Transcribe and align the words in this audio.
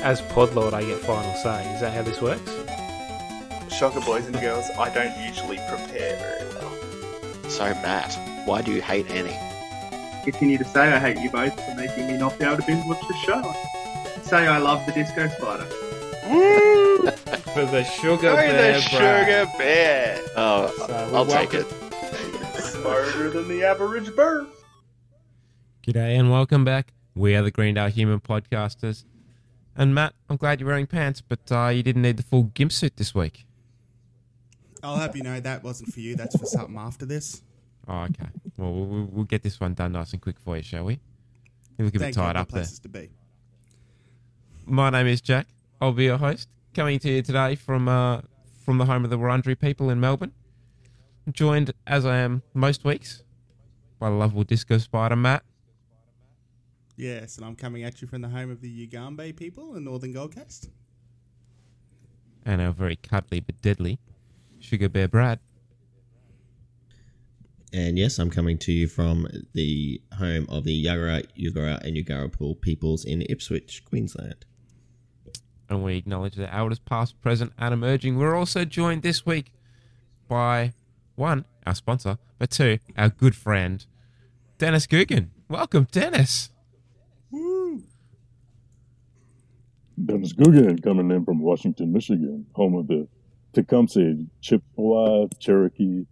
as 0.00 0.20
Podlord, 0.22 0.72
I 0.72 0.84
get 0.84 0.98
final 1.00 1.34
say. 1.34 1.72
Is 1.74 1.80
that 1.80 1.92
how 1.92 2.02
this 2.02 2.20
works? 2.20 2.52
Shocker, 3.74 4.00
boys 4.00 4.26
and 4.26 4.38
girls, 4.40 4.68
I 4.78 4.92
don't 4.92 5.16
usually 5.26 5.58
prepare 5.68 6.16
very 6.16 6.54
well. 6.54 7.50
So, 7.50 7.64
Matt, 7.82 8.18
why 8.46 8.62
do 8.62 8.72
you 8.72 8.82
hate 8.82 9.10
Annie? 9.10 9.36
Continue 10.24 10.58
to 10.58 10.64
say 10.64 10.92
I 10.92 10.98
hate 10.98 11.18
you 11.18 11.30
both 11.30 11.54
for 11.64 11.74
making 11.74 12.06
me 12.06 12.16
not 12.16 12.38
be 12.38 12.44
able 12.44 12.56
to 12.56 12.66
binge 12.66 12.84
watch 12.86 13.00
the 13.06 13.14
show. 13.14 13.54
Say 14.22 14.46
I 14.46 14.58
love 14.58 14.84
the 14.86 14.92
Disco 14.92 15.28
Spider. 15.28 15.66
Woo! 16.28 16.98
For 17.54 17.64
the 17.64 17.82
sugar 17.84 18.16
Go 18.22 18.36
bear, 18.36 18.74
the 18.74 18.80
sugar 18.80 19.50
bear! 19.56 20.20
Oh, 20.36 20.72
So 20.86 21.10
I'll 21.14 21.24
we 21.24 21.32
take 21.32 21.54
it. 21.54 21.66
Smarter 22.60 23.30
than 23.30 23.48
the 23.48 23.64
average 23.64 24.14
bird. 24.14 24.46
G'day 25.86 26.18
and 26.18 26.30
welcome 26.30 26.64
back. 26.64 26.92
We 27.14 27.34
are 27.34 27.42
the 27.42 27.50
Greendale 27.50 27.88
Human 27.88 28.20
Podcasters. 28.20 29.04
And 29.78 29.94
Matt, 29.94 30.12
I'm 30.28 30.36
glad 30.36 30.58
you're 30.58 30.68
wearing 30.68 30.88
pants, 30.88 31.20
but 31.20 31.40
uh, 31.52 31.68
you 31.68 31.84
didn't 31.84 32.02
need 32.02 32.16
the 32.16 32.24
full 32.24 32.42
gimp 32.54 32.72
suit 32.72 32.96
this 32.96 33.14
week. 33.14 33.46
I'll 34.82 34.96
have 34.96 35.16
you 35.16 35.22
know 35.22 35.38
that 35.38 35.62
wasn't 35.62 35.92
for 35.92 36.00
you. 36.00 36.16
That's 36.16 36.36
for 36.36 36.46
something 36.46 36.76
after 36.76 37.06
this. 37.06 37.42
Oh, 37.86 38.00
okay. 38.00 38.28
Well, 38.56 38.72
we'll, 38.72 39.04
we'll 39.06 39.24
get 39.24 39.44
this 39.44 39.60
one 39.60 39.74
done 39.74 39.92
nice 39.92 40.12
and 40.12 40.20
quick 40.20 40.40
for 40.40 40.56
you, 40.56 40.64
shall 40.64 40.84
we? 40.84 40.98
You 41.78 41.84
look 41.84 41.94
a 41.94 41.98
bit 42.00 42.14
tied 42.14 42.36
up 42.36 42.50
there. 42.50 42.64
to 42.64 42.88
be. 42.88 43.10
My 44.66 44.90
name 44.90 45.06
is 45.06 45.20
Jack. 45.20 45.46
I'll 45.80 45.92
be 45.92 46.04
your 46.04 46.18
host, 46.18 46.48
coming 46.74 46.98
to 46.98 47.08
you 47.08 47.22
today 47.22 47.54
from 47.54 47.88
uh, 47.88 48.22
from 48.64 48.78
the 48.78 48.84
home 48.84 49.04
of 49.04 49.10
the 49.10 49.18
Wurundjeri 49.18 49.58
people 49.58 49.90
in 49.90 50.00
Melbourne. 50.00 50.32
I'm 51.24 51.32
joined, 51.32 51.72
as 51.86 52.04
I 52.04 52.16
am 52.18 52.42
most 52.52 52.84
weeks, 52.84 53.22
by 54.00 54.10
the 54.10 54.16
lovable 54.16 54.42
disco 54.42 54.78
spider 54.78 55.14
Matt. 55.14 55.44
Yes, 56.98 57.36
and 57.36 57.46
I'm 57.46 57.54
coming 57.54 57.84
at 57.84 58.02
you 58.02 58.08
from 58.08 58.22
the 58.22 58.28
home 58.28 58.50
of 58.50 58.60
the 58.60 58.86
Yugambeh 58.88 59.36
people 59.36 59.76
in 59.76 59.84
Northern 59.84 60.12
Gold 60.12 60.34
Coast. 60.34 60.68
and 62.44 62.60
our 62.60 62.72
very 62.72 62.96
cuddly 62.96 63.38
but 63.40 63.60
deadly 63.62 64.00
Sugar 64.58 64.88
Bear 64.88 65.06
Brad. 65.06 65.38
And 67.72 67.96
yes, 67.98 68.18
I'm 68.18 68.30
coming 68.30 68.58
to 68.58 68.72
you 68.72 68.88
from 68.88 69.28
the 69.52 70.00
home 70.14 70.46
of 70.48 70.64
the 70.64 70.84
Yagara, 70.86 71.24
Yugara, 71.38 71.80
and 71.84 71.96
Yugarapul 71.96 72.60
peoples 72.60 73.04
in 73.04 73.22
Ipswich, 73.28 73.84
Queensland. 73.84 74.44
and 75.68 75.84
we 75.84 75.98
acknowledge 75.98 76.34
their 76.34 76.50
elders 76.52 76.80
past, 76.80 77.20
present, 77.20 77.52
and 77.58 77.72
emerging. 77.74 78.16
We're 78.18 78.34
also 78.34 78.64
joined 78.64 79.02
this 79.02 79.24
week 79.24 79.52
by 80.26 80.72
one, 81.14 81.44
our 81.64 81.74
sponsor, 81.76 82.18
but 82.40 82.50
two, 82.50 82.78
our 82.96 83.10
good 83.10 83.36
friend, 83.36 83.84
Dennis 84.56 84.86
Guggen. 84.88 85.28
Welcome, 85.48 85.86
Dennis. 85.92 86.50
Woo! 87.30 87.82
Dennis 90.06 90.32
Guggen 90.32 90.82
coming 90.82 91.10
in 91.10 91.24
from 91.24 91.40
Washington, 91.40 91.92
Michigan, 91.92 92.46
home 92.52 92.74
of 92.74 92.86
the 92.86 93.08
Tecumseh, 93.52 94.24
Chippewa, 94.40 95.26
Cherokee, 95.38 96.04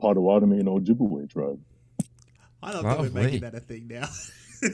Potawatomi, 0.00 0.58
and 0.60 0.68
Ojibwe 0.68 1.30
tribe. 1.30 1.60
I 2.62 2.72
love 2.72 2.82
that 2.84 2.98
we're 3.00 3.10
making 3.10 3.40
that 3.40 3.54
a 3.54 3.60
thing 3.60 3.88
now. 3.88 4.08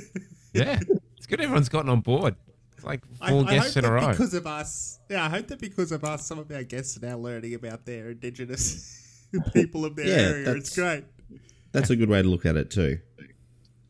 Yeah, 0.53 0.81
it's 1.17 1.27
good 1.29 1.41
everyone's 1.41 1.69
gotten 1.69 1.89
on 1.91 2.01
board. 2.01 2.35
It's 2.75 2.83
like 2.85 3.03
I, 3.21 3.31
four 3.31 3.45
I 3.47 3.51
guests 3.55 3.75
hope 3.75 3.85
in 3.85 3.89
a 3.89 3.93
row. 3.93 4.09
because 4.09 4.35
of 4.35 4.49
us, 4.49 4.99
yeah, 5.09 5.25
I 5.25 5.29
hope 5.29 5.47
that 5.47 5.61
because 5.61 5.93
of 5.93 6.03
us, 6.03 6.27
some 6.27 6.41
of 6.41 6.51
our 6.51 6.65
guests 6.65 6.97
are 7.01 7.07
now 7.07 7.19
learning 7.19 7.55
about 7.55 7.87
their 7.87 8.11
indigenous 8.11 9.29
people 9.53 9.85
of 9.85 9.95
their 9.95 10.07
Yeah, 10.07 10.29
area. 10.29 10.53
It's 10.57 10.75
that's- 10.75 11.03
great. 11.29 11.39
That's 11.71 11.91
a 11.91 11.95
good 11.95 12.09
way 12.09 12.21
to 12.21 12.27
look 12.29 12.45
at 12.47 12.57
it 12.57 12.69
too. 12.73 12.99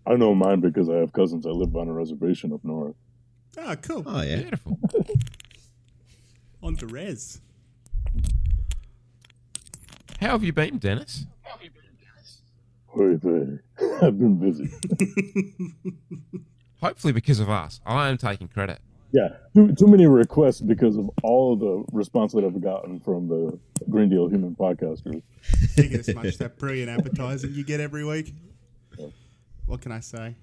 I 0.07 0.17
know 0.17 0.35
mine 0.35 0.61
because 0.61 0.91
I 0.91 0.97
have 0.97 1.15
cousins 1.15 1.45
that 1.45 1.53
live 1.55 1.75
on 1.77 1.89
a 1.89 1.93
reservation 1.95 2.53
up 2.53 2.63
north. 2.63 2.95
Oh, 3.59 3.77
cool. 3.77 4.05
Oh 4.07 4.23
yeah, 4.23 4.37
Beautiful. 4.37 4.79
On 6.63 6.77
to 6.77 6.87
res. 6.87 7.41
How 10.21 10.29
have 10.29 10.45
you 10.45 10.53
been, 10.53 10.79
Dennis? 10.79 11.27
Very, 12.97 13.17
very. 13.17 13.59
I've 14.03 14.19
been 14.19 14.37
busy. 14.37 14.71
Hopefully 16.83 17.13
because 17.13 17.41
of 17.41 17.49
us. 17.49 17.81
I 17.87 18.09
am 18.09 18.19
taking 18.19 18.49
credit. 18.49 18.81
Yeah, 19.13 19.29
too, 19.55 19.73
too 19.75 19.87
many 19.87 20.07
requests 20.07 20.61
because 20.61 20.97
of 20.97 21.11
all 21.23 21.55
of 21.55 21.61
the 21.61 21.85
response 21.93 22.33
that 22.33 22.45
I've 22.45 22.61
gotten 22.61 23.01
from 23.01 23.27
the 23.29 23.59
Greendale 23.89 24.29
Human 24.29 24.55
Podcasters. 24.55 25.23
You 25.77 25.89
get 25.89 26.09
as 26.09 26.15
much 26.15 26.39
that 26.39 26.59
brilliant 26.59 26.91
advertising 26.91 27.53
you 27.55 27.65
get 27.65 27.81
every 27.81 28.05
week. 28.05 28.35
What 29.67 29.81
can 29.81 29.91
I 29.91 30.01
say? 30.01 30.37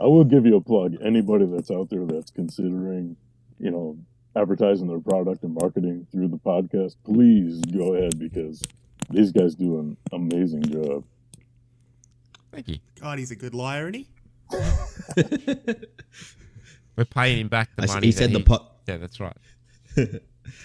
I 0.00 0.04
will 0.06 0.24
give 0.24 0.46
you 0.46 0.56
a 0.56 0.60
plug. 0.60 0.96
Anybody 1.04 1.46
that's 1.46 1.70
out 1.70 1.90
there 1.90 2.04
that's 2.06 2.30
considering, 2.30 3.16
you 3.58 3.70
know, 3.70 3.98
advertising 4.36 4.86
their 4.86 5.00
product 5.00 5.42
and 5.42 5.54
marketing 5.54 6.06
through 6.12 6.28
the 6.28 6.36
podcast, 6.38 6.94
please 7.04 7.60
go 7.62 7.94
ahead 7.94 8.18
because 8.18 8.62
these 9.10 9.32
guys 9.32 9.54
do 9.54 9.78
an 9.80 9.96
amazing 10.12 10.62
job. 10.64 11.04
Thank 12.52 12.68
you. 12.68 12.78
God, 13.00 13.18
he's 13.18 13.30
a 13.30 13.36
good 13.36 13.54
liar, 13.54 13.88
isn't 13.90 14.06
he? 14.06 14.08
We're 16.96 17.04
paying 17.04 17.38
him 17.40 17.48
back 17.48 17.70
the 17.76 17.82
I 17.82 17.84
s- 17.84 17.94
money. 17.94 18.06
he 18.08 18.12
that 18.12 18.18
said 18.18 18.32
the 18.32 18.40
pot. 18.40 18.76
Yeah, 18.86 18.96
that's 18.96 19.20
right. 19.20 19.36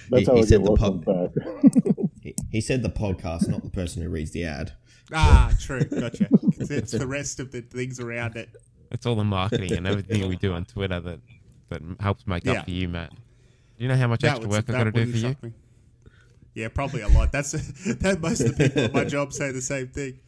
That's 0.10 0.22
He- 0.22 0.26
how 0.26 0.36
he 0.36 0.42
I 0.42 0.46
said 0.46 0.64
the 0.64 0.72
welcomed 0.72 1.06
back. 1.06 1.32
He, 2.22 2.34
he 2.50 2.62
said 2.62 2.84
the 2.84 2.90
podcast, 2.90 3.50
not 3.50 3.64
the 3.64 3.70
person 3.70 4.02
who 4.02 4.08
reads 4.08 4.32
the 4.32 4.46
ad. 4.46 4.72
Ah, 5.14 5.52
true. 5.60 5.84
Gotcha. 5.84 6.30
It's, 6.58 6.72
it's 6.72 6.92
the 6.94 7.06
rest 7.06 7.42
of 7.42 7.52
the 7.52 7.60
things 7.62 8.00
around 8.00 8.38
it. 8.38 8.48
It's 8.94 9.06
all 9.06 9.16
the 9.16 9.24
marketing 9.24 9.74
and 9.74 9.88
everything 9.88 10.28
we 10.30 10.36
do 10.38 10.54
on 10.54 10.66
Twitter 10.66 11.00
that, 11.00 11.20
that 11.70 11.82
helps 12.00 12.26
make 12.28 12.46
Yeah. 12.46 12.54
up 12.60 12.66
for 12.66 12.72
you, 12.72 12.88
Matt. 12.88 13.10
Do 13.10 13.18
you 13.84 13.88
know 13.88 13.96
how 13.98 14.08
much 14.08 14.24
extra 14.24 14.42
would- 14.42 14.50
work 14.52 14.70
I've 14.70 14.76
got 14.76 14.84
to 14.86 14.92
do 14.92 15.12
for 15.12 15.18
you? 15.18 15.36
me. 15.42 15.54
Yeah, 16.54 16.68
probably 16.68 17.02
a 17.02 17.08
lot. 17.08 17.32
That's 17.32 17.52
that. 17.98 18.20
Most 18.22 18.42
of 18.42 18.56
the 18.56 18.68
people 18.70 18.84
at 18.84 18.94
my 18.94 19.04
job 19.06 19.34
say 19.34 19.52
the 19.52 19.62
same 19.62 19.88
thing. 19.88 20.20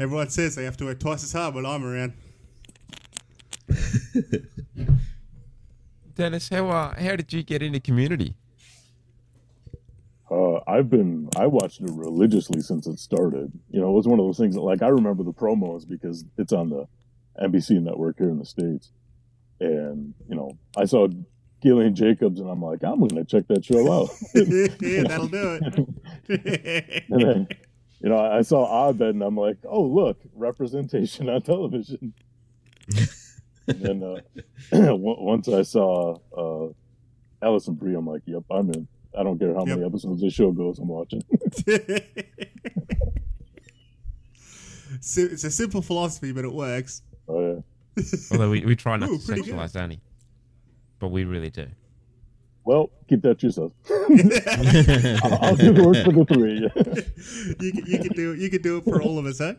Everyone 0.00 0.30
says 0.30 0.54
they 0.54 0.64
have 0.64 0.78
to 0.78 0.86
work 0.86 0.98
twice 0.98 1.22
as 1.22 1.32
hard 1.32 1.54
when 1.54 1.66
I'm 1.66 1.84
around. 1.84 2.14
Dennis, 6.14 6.48
how 6.48 6.68
uh, 6.68 6.94
how 7.00 7.16
did 7.16 7.32
you 7.32 7.42
get 7.42 7.62
into 7.62 7.80
community? 7.80 8.34
Uh, 10.30 10.60
I've 10.66 10.88
been 10.90 11.28
I 11.36 11.46
watched 11.46 11.80
it 11.80 11.90
religiously 11.92 12.60
since 12.60 12.86
it 12.86 12.98
started. 12.98 13.52
You 13.70 13.80
know, 13.80 13.90
it 13.90 13.92
was 13.94 14.06
one 14.08 14.18
of 14.18 14.24
those 14.26 14.38
things 14.38 14.54
that 14.54 14.62
like 14.62 14.82
I 14.82 14.88
remember 14.88 15.22
the 15.22 15.32
promos 15.32 15.86
because 15.88 16.24
it's 16.38 16.52
on 16.52 16.70
the 16.70 16.86
NBC 17.42 17.82
network 17.82 18.18
here 18.18 18.30
in 18.30 18.38
the 18.38 18.44
states, 18.44 18.90
and 19.60 20.14
you 20.28 20.36
know 20.36 20.50
I 20.76 20.84
saw 20.84 21.08
Gillian 21.62 21.94
Jacobs 21.94 22.40
and 22.40 22.48
I'm 22.48 22.62
like 22.62 22.82
I'm 22.84 23.00
going 23.00 23.10
to 23.10 23.24
check 23.24 23.46
that 23.48 23.64
show 23.64 23.92
out. 23.92 24.10
yeah, 24.34 25.02
that'll 25.08 25.28
do 25.28 25.58
it. 26.28 27.04
and 27.10 27.20
then 27.20 27.48
you 28.00 28.08
know 28.08 28.18
I 28.18 28.42
saw 28.42 28.88
Abed 28.88 29.14
and 29.14 29.22
I'm 29.22 29.36
like 29.36 29.58
oh 29.68 29.82
look 29.82 30.18
representation 30.34 31.28
on 31.28 31.42
television. 31.42 32.14
and 33.66 33.80
then 33.80 34.02
uh, 34.02 34.20
once 34.96 35.48
I 35.48 35.62
saw 35.62 36.18
uh, 36.36 36.72
Alison 37.42 37.74
Brie, 37.74 37.94
I'm 37.94 38.06
like 38.06 38.22
yep 38.26 38.44
I'm 38.50 38.70
in. 38.70 38.86
I 39.18 39.22
don't 39.22 39.38
care 39.38 39.54
how 39.54 39.64
many 39.64 39.84
episodes 39.84 40.20
this 40.20 40.34
show 40.34 40.52
goes, 40.52 40.78
I'm 40.78 40.88
watching. 40.88 41.22
It's 45.00 45.44
a 45.44 45.50
simple 45.50 45.82
philosophy, 45.82 46.32
but 46.32 46.44
it 46.44 46.52
works. 46.52 47.02
Oh 47.28 47.62
yeah. 47.96 48.02
Although 48.32 48.50
we, 48.50 48.64
we 48.64 48.76
try 48.76 48.96
not 48.96 49.08
Ooh, 49.10 49.18
to 49.18 49.26
pretty 49.26 49.42
good. 49.42 49.54
sexualize 49.54 49.76
Annie, 49.76 50.00
but 50.98 51.08
we 51.08 51.24
really 51.24 51.50
do. 51.50 51.66
Well, 52.64 52.90
keep 53.08 53.22
that 53.22 53.38
to 53.40 53.46
yourself. 53.46 53.72
I'll, 53.90 55.38
I'll 55.44 55.56
do 55.56 55.72
the 55.72 55.84
work 55.84 56.04
for 56.04 56.12
the 56.12 56.24
three. 56.26 56.60
you, 57.66 57.72
can, 57.72 57.86
you 57.86 57.98
can 57.98 58.12
do 58.12 58.32
it. 58.32 58.38
You 58.40 58.50
can 58.50 58.62
do 58.62 58.76
it 58.78 58.84
for 58.84 59.00
all 59.02 59.18
of 59.18 59.26
us, 59.26 59.38
huh? 59.38 59.54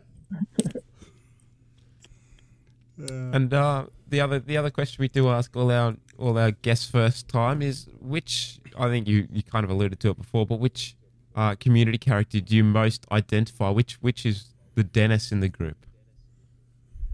Uh, 3.02 3.06
And 3.34 3.54
uh, 3.54 3.86
the 4.08 4.22
other 4.22 4.40
the 4.40 4.58
other 4.58 4.70
question 4.70 5.02
we 5.02 5.08
do 5.08 5.30
ask 5.30 5.56
all 5.56 5.72
our 5.72 5.96
all 6.18 6.38
our 6.38 6.52
guests 6.52 6.90
first 6.90 7.28
time 7.28 7.62
is 7.62 7.88
which 8.00 8.60
I 8.78 8.88
think 8.90 9.08
you, 9.08 9.28
you 9.32 9.42
kind 9.44 9.64
of 9.64 9.70
alluded 9.70 10.00
to 10.02 10.10
it 10.10 10.18
before, 10.18 10.46
but 10.46 10.60
which 10.60 10.96
uh, 11.36 11.56
community 11.56 11.98
character 11.98 12.40
do 12.42 12.56
you 12.56 12.64
most 12.64 13.06
identify? 13.12 13.70
Which 13.70 13.96
which 14.02 14.26
is 14.26 14.54
the 14.76 14.84
Dennis 14.84 15.32
in 15.32 15.40
the 15.40 15.50
group? 15.50 15.86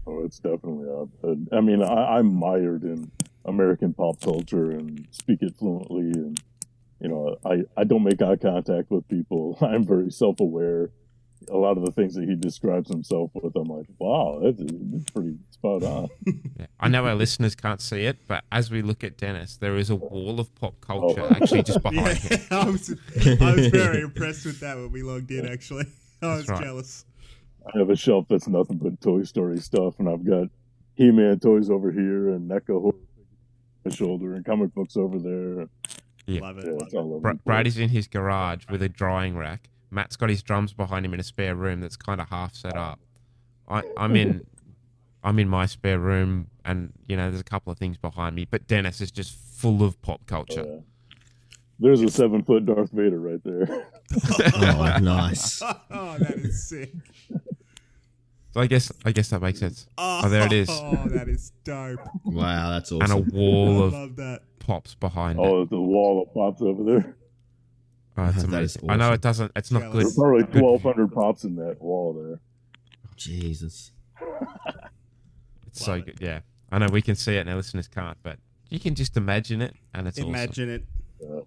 Oh, 0.06 0.24
it's 0.24 0.38
definitely 0.38 0.88
up. 0.90 1.08
I 1.52 1.60
mean, 1.60 1.82
I, 1.82 2.18
I'm 2.18 2.34
mired 2.34 2.82
in 2.84 3.10
American 3.44 3.92
pop 3.94 4.20
culture 4.20 4.70
and 4.70 5.06
speak 5.10 5.42
it 5.42 5.56
fluently, 5.56 6.10
and 6.12 6.40
you 7.00 7.08
know, 7.08 7.36
I 7.44 7.62
I 7.76 7.84
don't 7.84 8.02
make 8.02 8.20
eye 8.22 8.36
contact 8.36 8.90
with 8.90 9.06
people. 9.08 9.58
I'm 9.60 9.84
very 9.84 10.10
self 10.10 10.40
aware. 10.40 10.90
A 11.50 11.56
lot 11.56 11.76
of 11.76 11.84
the 11.84 11.92
things 11.92 12.14
that 12.14 12.24
he 12.24 12.34
describes 12.34 12.88
himself 12.90 13.30
with, 13.34 13.54
I'm 13.54 13.68
like, 13.68 13.86
wow, 13.98 14.40
that's, 14.42 14.56
that's 14.58 15.10
pretty 15.10 15.36
spot 15.50 15.82
on. 15.82 16.08
Yeah. 16.58 16.66
I 16.80 16.88
know 16.88 17.06
our 17.06 17.14
listeners 17.14 17.54
can't 17.54 17.82
see 17.82 18.06
it, 18.06 18.16
but 18.26 18.42
as 18.50 18.70
we 18.70 18.80
look 18.80 19.04
at 19.04 19.18
Dennis, 19.18 19.58
there 19.58 19.76
is 19.76 19.90
a 19.90 19.94
wall 19.94 20.40
of 20.40 20.52
pop 20.54 20.74
oh. 20.82 20.86
culture 20.86 21.20
Oh. 21.20 21.28
actually 21.30 21.62
just 21.62 21.82
behind 21.82 22.18
yeah, 22.30 22.36
him. 22.38 22.46
I 22.50 22.64
was, 22.70 22.90
I 23.40 23.54
was 23.54 23.66
very 23.68 24.00
impressed 24.00 24.46
with 24.46 24.60
that 24.60 24.76
when 24.76 24.90
we 24.90 25.02
logged 25.02 25.30
in. 25.30 25.46
Actually, 25.46 25.84
I 26.22 26.36
was 26.36 26.48
right. 26.48 26.62
jealous. 26.62 27.04
I 27.74 27.78
have 27.78 27.90
a 27.90 27.96
shelf 27.96 28.26
that's 28.28 28.48
nothing 28.48 28.78
but 28.78 29.00
Toy 29.00 29.22
Story 29.24 29.58
stuff, 29.58 29.98
and 29.98 30.08
I've 30.08 30.24
got 30.24 30.48
He-Man 30.94 31.40
toys 31.40 31.70
over 31.70 31.90
here 31.90 32.30
and 32.30 32.50
NECA 32.50 32.80
horror 32.80 32.94
my 33.86 33.94
shoulder 33.94 34.34
and 34.34 34.44
comic 34.44 34.74
books 34.74 34.96
over 34.96 35.18
there. 35.18 35.68
Yeah. 36.26 36.40
Love 36.40 36.58
it. 36.58 36.66
Yeah, 36.66 36.72
love 36.72 36.88
it. 36.92 36.94
all 36.96 37.12
over 37.12 37.20
Bra- 37.20 37.32
the. 37.32 37.38
Brady's 37.44 37.78
in 37.78 37.88
his 37.88 38.08
garage 38.08 38.64
with 38.68 38.82
a 38.82 38.88
drying 38.88 39.36
rack. 39.36 39.68
Matt's 39.90 40.16
got 40.16 40.28
his 40.28 40.42
drums 40.42 40.72
behind 40.72 41.06
him 41.06 41.14
in 41.14 41.20
a 41.20 41.22
spare 41.22 41.54
room 41.54 41.80
that's 41.80 41.96
kind 41.96 42.20
of 42.20 42.28
half 42.28 42.54
set 42.54 42.76
up. 42.76 42.98
I, 43.68 43.82
I'm 43.96 44.16
in, 44.16 44.44
I'm 45.22 45.38
in 45.38 45.48
my 45.48 45.66
spare 45.66 45.98
room, 45.98 46.48
and 46.64 46.92
you 47.08 47.16
know, 47.16 47.30
there's 47.30 47.40
a 47.40 47.44
couple 47.44 47.72
of 47.72 47.78
things 47.78 47.96
behind 47.96 48.34
me. 48.34 48.46
But 48.50 48.66
Dennis 48.66 49.00
is 49.00 49.10
just 49.10 49.32
full 49.36 49.82
of 49.82 50.00
pop 50.02 50.26
culture. 50.26 50.64
Oh, 50.66 50.74
yeah. 50.74 50.80
There's 51.78 52.00
a 52.00 52.08
seven 52.08 52.42
foot 52.42 52.64
Darth 52.66 52.90
Vader 52.90 53.20
right 53.20 53.42
there. 53.44 53.86
Oh, 54.54 54.98
nice. 55.00 55.60
Oh, 55.90 56.16
that 56.18 56.36
is 56.36 56.68
sick. 56.68 56.92
So 58.56 58.62
I 58.62 58.66
guess, 58.68 58.90
I 59.04 59.12
guess 59.12 59.28
that 59.28 59.42
makes 59.42 59.60
sense. 59.60 59.86
Oh, 59.98 60.30
there 60.30 60.46
it 60.46 60.52
is. 60.54 60.70
Oh, 60.86 61.08
that 61.08 61.28
is 61.28 61.52
dope. 61.62 62.00
Wow, 62.24 62.70
that's 62.70 62.90
awesome. 62.90 63.18
And 63.18 63.28
a 63.28 63.36
wall 63.36 63.82
I 63.82 63.86
of 63.86 63.92
love 63.92 64.16
that. 64.16 64.40
pops 64.60 64.94
behind 64.94 65.38
oh, 65.38 65.44
it. 65.44 65.48
Oh, 65.48 65.64
the 65.66 65.78
wall 65.78 66.22
of 66.22 66.32
pops 66.32 66.62
over 66.62 66.82
there. 66.82 67.16
Oh, 68.16 68.24
that's 68.24 68.36
That 68.46 68.62
is 68.62 68.76
amazing. 68.76 68.90
I 68.90 68.96
know 68.96 69.12
it 69.12 69.20
doesn't. 69.20 69.52
It's 69.56 69.70
not 69.70 69.92
good. 69.92 70.00
Jealous. 70.00 70.16
There's 70.16 70.46
probably 70.46 70.60
1,200 70.62 71.12
pops 71.12 71.44
in 71.44 71.56
that 71.56 71.82
wall 71.82 72.14
there. 72.14 72.40
Jesus. 73.16 73.92
It's 75.66 75.84
so 75.84 76.00
good. 76.00 76.16
Yeah, 76.18 76.40
I 76.72 76.78
know 76.78 76.86
we 76.90 77.02
can 77.02 77.14
see 77.14 77.36
it, 77.36 77.40
and 77.40 77.50
our 77.50 77.56
listeners 77.56 77.88
can't, 77.88 78.16
but 78.22 78.38
you 78.70 78.80
can 78.80 78.94
just 78.94 79.18
imagine 79.18 79.60
it, 79.60 79.74
and 79.92 80.08
it's 80.08 80.18
awesome. 80.18 80.30
Imagine 80.30 80.70
it. 80.70 80.84
Yeah. 81.20 81.40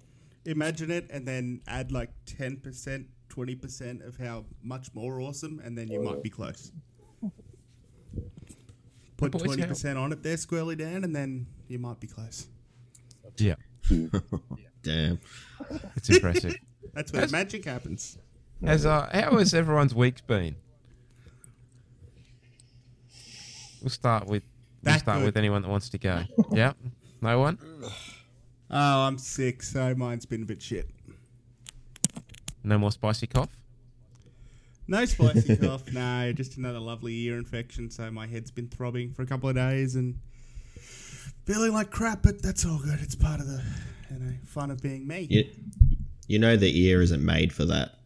Imagine 0.46 0.92
it, 0.92 1.10
and 1.10 1.28
then 1.28 1.62
add 1.68 1.92
like 1.92 2.12
ten 2.28 2.58
percent, 2.58 3.08
twenty 3.30 3.56
percent 3.56 4.04
of 4.04 4.18
how 4.18 4.46
much 4.62 4.94
more 4.94 5.20
awesome, 5.22 5.60
and 5.64 5.76
then 5.76 5.88
you 5.88 6.02
oh, 6.02 6.04
might 6.04 6.22
be 6.22 6.30
close. 6.30 6.72
Put 9.20 9.32
twenty 9.34 9.64
percent 9.64 9.98
on 9.98 10.12
it 10.12 10.24
there, 10.24 10.38
squarely 10.38 10.76
down, 10.76 11.04
and 11.04 11.16
then 11.16 11.46
you 11.68 11.78
might 11.80 12.00
be 12.00 12.08
close. 12.08 12.48
Yeah, 13.38 13.56
Damn. 14.84 15.20
it's 15.96 16.10
impressive. 16.10 16.56
That's 16.94 17.12
where 17.14 17.22
That's- 17.22 17.32
magic 17.32 17.66
happens. 17.66 18.18
Has 18.66 18.86
uh, 18.86 19.10
how 19.14 19.38
has 19.38 19.54
everyone's 19.54 19.94
weeks 19.96 20.22
been? 20.22 20.56
We'll 23.82 23.90
start 23.90 24.28
with 24.28 24.44
we'll 24.84 24.94
That 24.94 25.00
start 25.02 25.20
good. 25.20 25.26
with 25.28 25.38
anyone 25.38 25.62
that 25.62 25.70
wants 25.70 25.90
to 25.90 25.98
go. 25.98 26.24
yeah, 26.52 26.74
no 27.22 27.40
one. 27.40 27.58
Oh, 28.72 29.02
I'm 29.02 29.18
sick, 29.18 29.64
so 29.64 29.96
mine's 29.96 30.26
been 30.26 30.44
a 30.44 30.46
bit 30.46 30.62
shit. 30.62 30.90
No 32.64 32.78
more 32.78 32.92
spicy 32.92 33.28
cough. 33.28 33.50
No 34.90 35.06
spicy 35.06 35.56
cough, 35.56 35.84
no, 35.94 36.34
just 36.34 36.58
another 36.58 36.80
lovely 36.80 37.16
ear 37.26 37.38
infection. 37.38 37.92
So 37.92 38.10
my 38.10 38.26
head's 38.26 38.50
been 38.50 38.68
throbbing 38.68 39.14
for 39.14 39.22
a 39.22 39.28
couple 39.28 39.48
of 39.48 39.54
days 39.56 39.94
and 39.94 40.18
feeling 41.46 41.74
like 41.74 41.92
crap, 41.92 42.24
but 42.24 42.42
that's 42.42 42.66
all 42.66 42.80
good. 42.80 42.98
It's 43.00 43.14
part 43.14 43.40
of 43.40 43.46
the 43.46 43.64
you 44.10 44.18
know 44.18 44.34
fun 44.48 44.72
of 44.72 44.82
being 44.82 45.08
me. 45.08 45.28
You, 45.30 45.46
you 46.28 46.40
know 46.40 46.56
the 46.56 46.76
ear 46.88 47.04
isn't 47.04 47.24
made 47.24 47.54
for 47.54 47.66
that, 47.66 48.00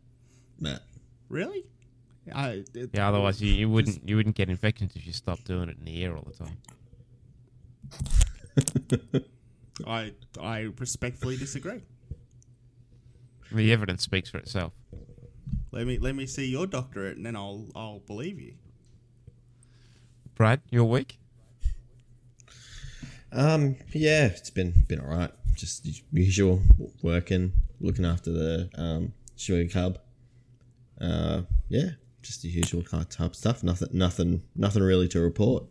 Matt. 0.59 0.81
Really? 1.29 1.63
I, 2.35 2.65
it, 2.73 2.89
Yeah, 2.93 3.07
otherwise 3.07 3.41
you, 3.41 3.53
you 3.53 3.69
wouldn't 3.69 4.05
you 4.05 4.17
wouldn't 4.17 4.35
get 4.35 4.49
infections 4.49 4.91
if 4.97 5.07
you 5.07 5.13
stopped 5.13 5.45
doing 5.45 5.69
it 5.69 5.77
in 5.79 5.85
the 5.85 6.01
ear 6.01 6.17
all 6.17 6.27
the 6.27 6.33
time. 9.13 9.25
I 9.87 10.11
I 10.37 10.69
respectfully 10.77 11.37
disagree. 11.37 11.81
The 13.53 13.71
evidence 13.71 14.03
speaks 14.03 14.29
for 14.29 14.39
itself. 14.39 14.73
Let 15.73 15.87
me 15.87 15.97
let 15.97 16.15
me 16.15 16.27
see 16.27 16.45
your 16.45 16.67
doctorate, 16.67 17.17
and 17.17 17.25
then 17.25 17.35
I'll 17.35 17.65
I'll 17.75 17.99
believe 18.05 18.39
you. 18.39 18.53
Brad, 20.35 20.61
your 20.69 20.83
week? 20.85 21.17
Um, 23.31 23.77
yeah, 23.91 24.25
it's 24.27 24.51
been 24.51 24.73
been 24.87 24.99
alright. 25.01 25.31
Just 25.55 25.87
usual 26.11 26.61
working, 27.01 27.53
looking 27.81 28.05
after 28.05 28.31
the 28.31 28.69
um 28.75 29.13
sugar 29.35 29.67
cub. 29.67 29.97
Uh, 31.01 31.41
yeah, 31.69 31.89
just 32.21 32.43
the 32.43 32.49
usual 32.49 32.83
kind 32.83 33.01
of 33.01 33.09
type 33.09 33.35
stuff. 33.35 33.63
Nothing, 33.63 33.89
nothing, 33.93 34.43
nothing 34.55 34.83
really 34.83 35.07
to 35.07 35.21
report. 35.21 35.65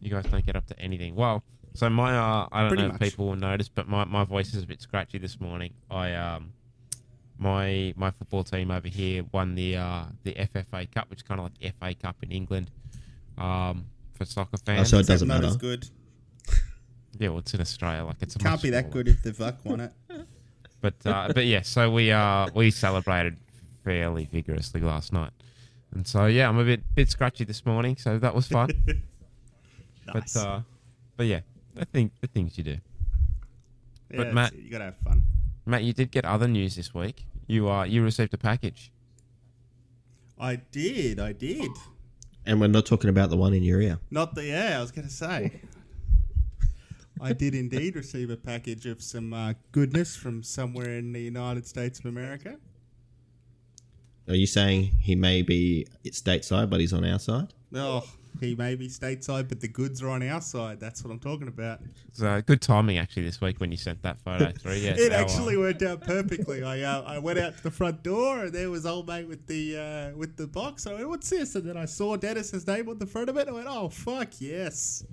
You 0.00 0.10
guys 0.10 0.24
don't 0.24 0.44
get 0.44 0.56
up 0.56 0.66
to 0.66 0.78
anything. 0.80 1.14
Well, 1.14 1.44
so 1.74 1.88
my 1.90 2.16
uh, 2.16 2.48
I 2.50 2.62
don't 2.62 2.70
Pretty 2.70 2.82
know 2.82 2.88
much. 2.88 3.02
if 3.02 3.10
people 3.10 3.28
will 3.28 3.36
notice, 3.36 3.68
but 3.68 3.88
my, 3.88 4.04
my 4.04 4.24
voice 4.24 4.52
is 4.52 4.64
a 4.64 4.66
bit 4.66 4.82
scratchy 4.82 5.18
this 5.18 5.40
morning. 5.40 5.74
I 5.88 6.14
um 6.14 6.54
my 7.40 7.92
my 7.96 8.10
football 8.12 8.44
team 8.44 8.70
over 8.70 8.86
here 8.86 9.24
won 9.32 9.54
the 9.56 9.76
uh 9.76 10.04
the 10.22 10.34
FFA 10.34 10.88
Cup, 10.92 11.10
which 11.10 11.20
is 11.20 11.22
kind 11.22 11.40
of 11.40 11.46
like 11.50 11.74
FA 11.80 11.94
Cup 12.00 12.16
in 12.22 12.30
England. 12.30 12.70
Um, 13.38 13.86
for 14.14 14.24
soccer 14.26 14.50
Oh, 14.54 14.60
fans. 14.66 14.90
so 14.90 14.98
it 14.98 15.06
doesn't 15.06 15.26
not 15.26 15.36
matter. 15.40 15.46
as 15.48 15.56
good. 15.56 15.88
yeah, 17.18 17.30
well, 17.30 17.38
it's 17.38 17.54
in 17.54 17.60
Australia. 17.62 18.04
Like 18.04 18.16
it's 18.20 18.36
a 18.36 18.38
Can't 18.38 18.60
be 18.62 18.68
that 18.70 18.90
smaller- 18.90 19.04
good 19.04 19.08
if 19.08 19.22
the 19.22 19.32
Vuck 19.32 19.56
won 19.64 19.80
it. 19.80 19.92
But 20.82 20.94
uh, 21.04 21.30
but 21.34 21.44
yeah, 21.44 21.60
so 21.60 21.90
we 21.90 22.10
uh 22.10 22.48
we 22.54 22.70
celebrated 22.70 23.36
fairly 23.84 24.24
vigorously 24.32 24.80
last 24.80 25.12
night, 25.12 25.32
and 25.94 26.06
so 26.08 26.24
yeah, 26.24 26.48
I'm 26.48 26.56
a 26.58 26.64
bit 26.64 26.80
bit 26.94 27.10
scratchy 27.10 27.44
this 27.44 27.66
morning, 27.66 27.96
so 27.98 28.18
that 28.18 28.34
was 28.34 28.46
fun. 28.48 28.70
Nice. 30.06 30.32
But 30.34 30.40
uh, 30.40 30.60
but 31.18 31.26
yeah, 31.26 31.40
I 31.78 31.84
think 31.84 32.12
the 32.22 32.26
things 32.28 32.56
you 32.56 32.64
do. 32.64 32.76
Yeah, 34.10 34.16
but 34.16 34.32
Matt- 34.34 34.52
it, 34.54 34.60
you 34.60 34.70
gotta 34.70 34.84
have 34.86 34.96
fun. 35.04 35.22
Matt, 35.66 35.84
you 35.84 35.92
did 35.92 36.10
get 36.10 36.24
other 36.24 36.48
news 36.48 36.76
this 36.76 36.94
week. 36.94 37.26
You 37.50 37.68
uh 37.68 37.82
you 37.82 38.04
received 38.04 38.32
a 38.32 38.38
package. 38.38 38.92
I 40.38 40.54
did, 40.56 41.18
I 41.18 41.32
did. 41.32 41.72
And 42.46 42.60
we're 42.60 42.68
not 42.68 42.86
talking 42.86 43.10
about 43.10 43.28
the 43.28 43.36
one 43.36 43.54
in 43.54 43.64
your 43.64 43.80
ear. 43.80 43.98
Not 44.08 44.36
the 44.36 44.44
yeah, 44.44 44.78
I 44.78 44.80
was 44.80 44.92
gonna 44.92 45.10
say. 45.10 45.60
I 47.20 47.32
did 47.32 47.56
indeed 47.56 47.96
receive 47.96 48.30
a 48.30 48.36
package 48.36 48.86
of 48.86 49.02
some 49.02 49.34
uh, 49.34 49.54
goodness 49.72 50.14
from 50.14 50.44
somewhere 50.44 50.96
in 50.96 51.12
the 51.12 51.20
United 51.20 51.66
States 51.66 51.98
of 51.98 52.06
America. 52.06 52.56
Are 54.28 54.36
you 54.36 54.46
saying 54.46 54.92
he 55.00 55.16
may 55.16 55.42
be 55.42 55.88
stateside, 56.06 56.70
but 56.70 56.78
he's 56.78 56.92
on 56.92 57.04
our 57.04 57.18
side? 57.18 57.52
Oh, 57.74 58.08
he 58.40 58.54
may 58.54 58.74
be 58.74 58.88
stateside, 58.88 59.48
but 59.48 59.60
the 59.60 59.68
goods 59.68 60.02
are 60.02 60.08
on 60.08 60.22
our 60.22 60.40
side. 60.40 60.80
That's 60.80 61.04
what 61.04 61.10
I'm 61.12 61.18
talking 61.20 61.48
about. 61.48 61.80
It's 62.08 62.22
uh, 62.22 62.40
good 62.44 62.60
timing 62.60 62.98
actually 62.98 63.24
this 63.24 63.40
week 63.40 63.60
when 63.60 63.70
you 63.70 63.76
sent 63.76 64.02
that 64.02 64.20
photo 64.22 64.50
through. 64.58 64.74
Yeah, 64.74 64.92
It 64.92 65.12
so, 65.12 65.18
uh, 65.18 65.20
actually 65.20 65.56
worked 65.56 65.82
out 65.82 66.00
perfectly. 66.00 66.62
I 66.72 66.82
uh, 66.82 67.02
I 67.02 67.18
went 67.18 67.38
out 67.38 67.56
to 67.56 67.62
the 67.62 67.70
front 67.70 68.02
door 68.02 68.44
and 68.44 68.52
there 68.52 68.70
was 68.70 68.86
old 68.86 69.06
mate 69.06 69.28
with 69.28 69.46
the 69.46 69.76
uh, 69.76 70.16
with 70.16 70.36
the 70.36 70.46
box. 70.46 70.86
I 70.86 70.94
went, 70.94 71.08
"What's 71.08 71.30
this?" 71.30 71.54
And 71.54 71.64
then 71.68 71.76
I 71.76 71.84
saw 71.84 72.16
Dennis's 72.16 72.66
name 72.66 72.88
on 72.88 72.98
the 72.98 73.06
front 73.06 73.28
of 73.28 73.36
it. 73.36 73.48
I 73.48 73.52
went, 73.52 73.66
"Oh 73.68 73.88
fuck 73.88 74.40
yes, 74.40 75.04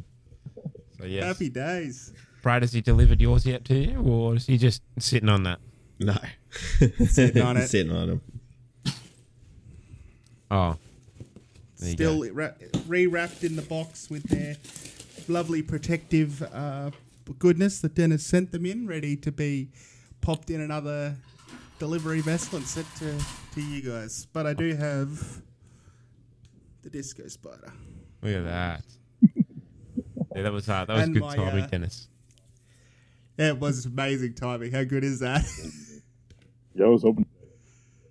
so 1.00 1.06
yes. 1.06 1.24
happy 1.24 1.50
days." 1.50 2.14
Brad, 2.42 2.62
has 2.62 2.72
he 2.72 2.82
delivered 2.82 3.20
yours 3.20 3.46
yet 3.46 3.66
to 3.66 3.76
you, 3.76 4.00
or 4.02 4.36
is 4.36 4.46
he 4.46 4.58
just 4.58 4.82
sitting 5.00 5.28
on 5.28 5.44
that? 5.44 5.60
No. 6.00 6.16
Sitting 7.08 7.42
on 7.42 7.58
it. 7.58 7.68
Sitting 7.68 7.92
on 7.92 8.10
him. 8.10 8.22
Oh, 10.50 10.56
There 10.56 10.70
you 10.70 10.87
Still 11.78 12.24
ra- 12.34 12.54
re-wrapped 12.88 13.44
in 13.44 13.56
the 13.56 13.62
box 13.62 14.10
with 14.10 14.24
their 14.24 14.56
lovely 15.28 15.62
protective 15.62 16.42
uh, 16.42 16.90
goodness 17.38 17.82
that 17.82 17.94
Dennis 17.94 18.26
sent 18.26 18.52
them 18.52 18.66
in, 18.66 18.88
ready 18.88 19.16
to 19.18 19.32
be 19.32 19.70
popped 20.22 20.50
in 20.50 20.62
another 20.62 21.16
delivery 21.78 22.22
vessel 22.22 22.58
and 22.58 22.68
sent 22.68 22.88
to, 22.98 23.16
to 23.54 23.62
you 23.62 23.82
guys. 23.82 24.26
But 24.34 24.48
I 24.48 24.54
do 24.54 24.76
have 24.76 25.42
the 26.82 26.90
disco 26.90 27.28
spider. 27.28 27.72
look 28.24 28.36
at 28.36 28.44
that. 28.46 28.82
yeah, 30.36 30.42
that 30.42 30.52
was 30.52 30.68
uh, 30.68 30.86
that 30.86 30.94
was 30.94 31.04
And 31.04 31.14
good 31.14 31.22
my, 31.22 31.36
timing, 31.36 31.64
uh, 31.64 31.68
Dennis. 31.68 32.08
Yeah, 33.38 33.50
it 33.50 33.60
was 33.60 33.86
amazing 33.86 34.34
timing. 34.34 34.72
How 34.72 34.84
good 34.84 35.04
is 35.04 35.20
that? 35.20 35.46
Yeah, 36.74 36.86
I 36.86 36.90
was 36.90 37.04
hoping. 37.04 37.28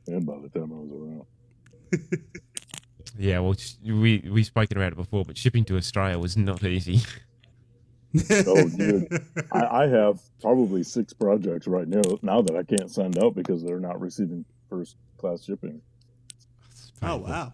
And 0.06 0.25
by 0.25 0.38
the 0.38 0.49
time 0.49 0.73
I 0.73 0.76
was 0.76 0.92
around, 0.92 1.26
Yeah, 3.18 3.38
well, 3.40 3.54
sh- 3.54 3.75
we 3.85 4.23
we 4.30 4.42
spoken 4.42 4.76
about 4.76 4.92
it 4.92 4.96
before, 4.96 5.25
but 5.25 5.37
shipping 5.38 5.64
to 5.66 5.76
Australia 5.76 6.18
was 6.18 6.37
not 6.37 6.62
easy. 6.64 7.00
oh, 8.46 8.68
dude, 8.68 9.08
I, 9.52 9.85
I 9.85 9.87
have 9.88 10.20
probably 10.40 10.82
six 10.82 11.12
projects 11.12 11.66
right 11.66 11.87
now 11.88 12.02
now 12.23 12.42
that 12.42 12.56
I 12.56 12.62
can't 12.62 12.90
send 12.90 13.18
out 13.23 13.35
because 13.35 13.62
they're 13.62 13.80
not 13.80 14.00
receiving 14.00 14.44
first 14.70 14.96
class 15.18 15.44
shipping. 15.44 15.80
It's 16.70 16.92
oh 17.02 17.06
painful. 17.18 17.20
wow! 17.30 17.52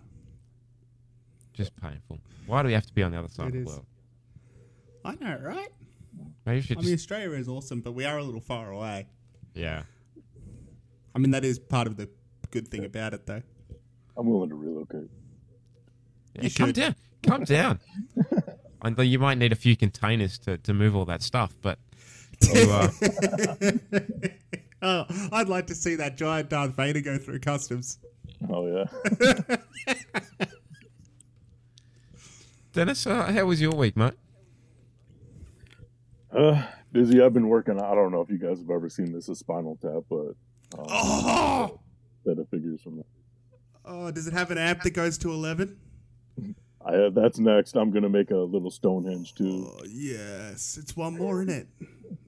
just 1.52 1.74
painful. 1.80 2.18
Why 2.46 2.62
do 2.62 2.68
we 2.68 2.74
have 2.74 2.86
to 2.86 2.92
be 2.94 3.02
on 3.02 3.12
the 3.12 3.18
other 3.18 3.28
side 3.28 3.46
It 3.46 3.48
of 3.48 3.52
the 3.54 3.60
is. 3.60 3.66
world? 3.68 3.86
I 5.04 5.14
know, 5.16 5.38
right? 5.42 5.68
Maybe 6.46 6.56
we 6.58 6.62
should 6.62 6.76
I 6.78 6.80
just 6.80 6.86
mean, 6.86 6.94
Australia 6.94 7.30
is 7.38 7.48
awesome, 7.48 7.80
but 7.80 7.92
we 7.92 8.04
are 8.04 8.18
a 8.18 8.22
little 8.24 8.40
far 8.40 8.70
away. 8.70 9.06
yeah. 9.54 9.82
I 11.14 11.18
mean, 11.18 11.32
that 11.32 11.44
is 11.44 11.58
part 11.58 11.86
of 11.86 11.96
the 11.98 12.08
good 12.50 12.68
thing 12.68 12.84
about 12.86 13.12
it, 13.12 13.26
though. 13.26 13.42
I'm 14.16 14.26
willing 14.26 14.48
to 14.48 14.54
relocate. 14.54 15.10
Yeah, 16.34 16.42
You 16.44 16.50
come 16.50 16.68
should. 16.68 16.74
down, 16.76 16.94
come 17.22 17.44
down. 17.44 17.80
I 18.82 18.90
know 18.90 19.02
you 19.02 19.18
might 19.18 19.38
need 19.38 19.52
a 19.52 19.56
few 19.56 19.76
containers 19.76 20.38
to, 20.40 20.58
to 20.58 20.74
move 20.74 20.96
all 20.96 21.04
that 21.04 21.22
stuff, 21.22 21.54
but 21.62 21.78
you, 22.52 22.70
uh, 22.70 22.88
oh, 24.82 25.04
I'd 25.32 25.48
like 25.48 25.66
to 25.68 25.74
see 25.74 25.94
that 25.96 26.16
giant 26.16 26.48
Darth 26.50 26.74
Vader 26.74 27.00
go 27.00 27.16
through 27.18 27.38
customs. 27.40 27.98
Oh 28.50 28.66
yeah, 28.66 29.56
Dennis, 32.72 33.06
uh, 33.06 33.30
how 33.32 33.44
was 33.44 33.60
your 33.60 33.72
week, 33.72 33.96
mate? 33.96 34.14
Uh, 36.34 36.62
Dizzy, 36.92 37.20
I've 37.22 37.34
been 37.34 37.48
working. 37.48 37.80
I 37.80 37.94
don't 37.94 38.10
know 38.10 38.22
if 38.22 38.30
you 38.30 38.38
guys 38.38 38.58
have 38.58 38.70
ever 38.70 38.88
seen 38.88 39.12
this 39.12 39.28
as 39.28 39.38
Spinal 39.38 39.76
Tap, 39.80 40.04
but 40.08 40.34
um, 40.78 40.86
Oh! 40.88 41.80
set 42.26 42.38
of 42.38 42.48
figures 42.48 42.80
from 42.80 42.96
that. 42.98 43.06
Oh, 43.84 44.10
does 44.10 44.26
it 44.26 44.32
have 44.32 44.50
an 44.50 44.58
app 44.58 44.82
that 44.82 44.90
goes 44.90 45.18
to 45.18 45.30
11? 45.30 45.76
I, 46.84 46.94
uh, 46.94 47.10
that's 47.10 47.38
next. 47.38 47.76
I'm 47.76 47.90
gonna 47.90 48.08
make 48.08 48.30
a 48.30 48.36
little 48.36 48.70
Stonehenge 48.70 49.34
too. 49.34 49.70
Oh, 49.72 49.84
yes. 49.86 50.78
It's 50.80 50.96
one 50.96 51.16
more 51.16 51.42
in 51.42 51.48
it. 51.48 51.68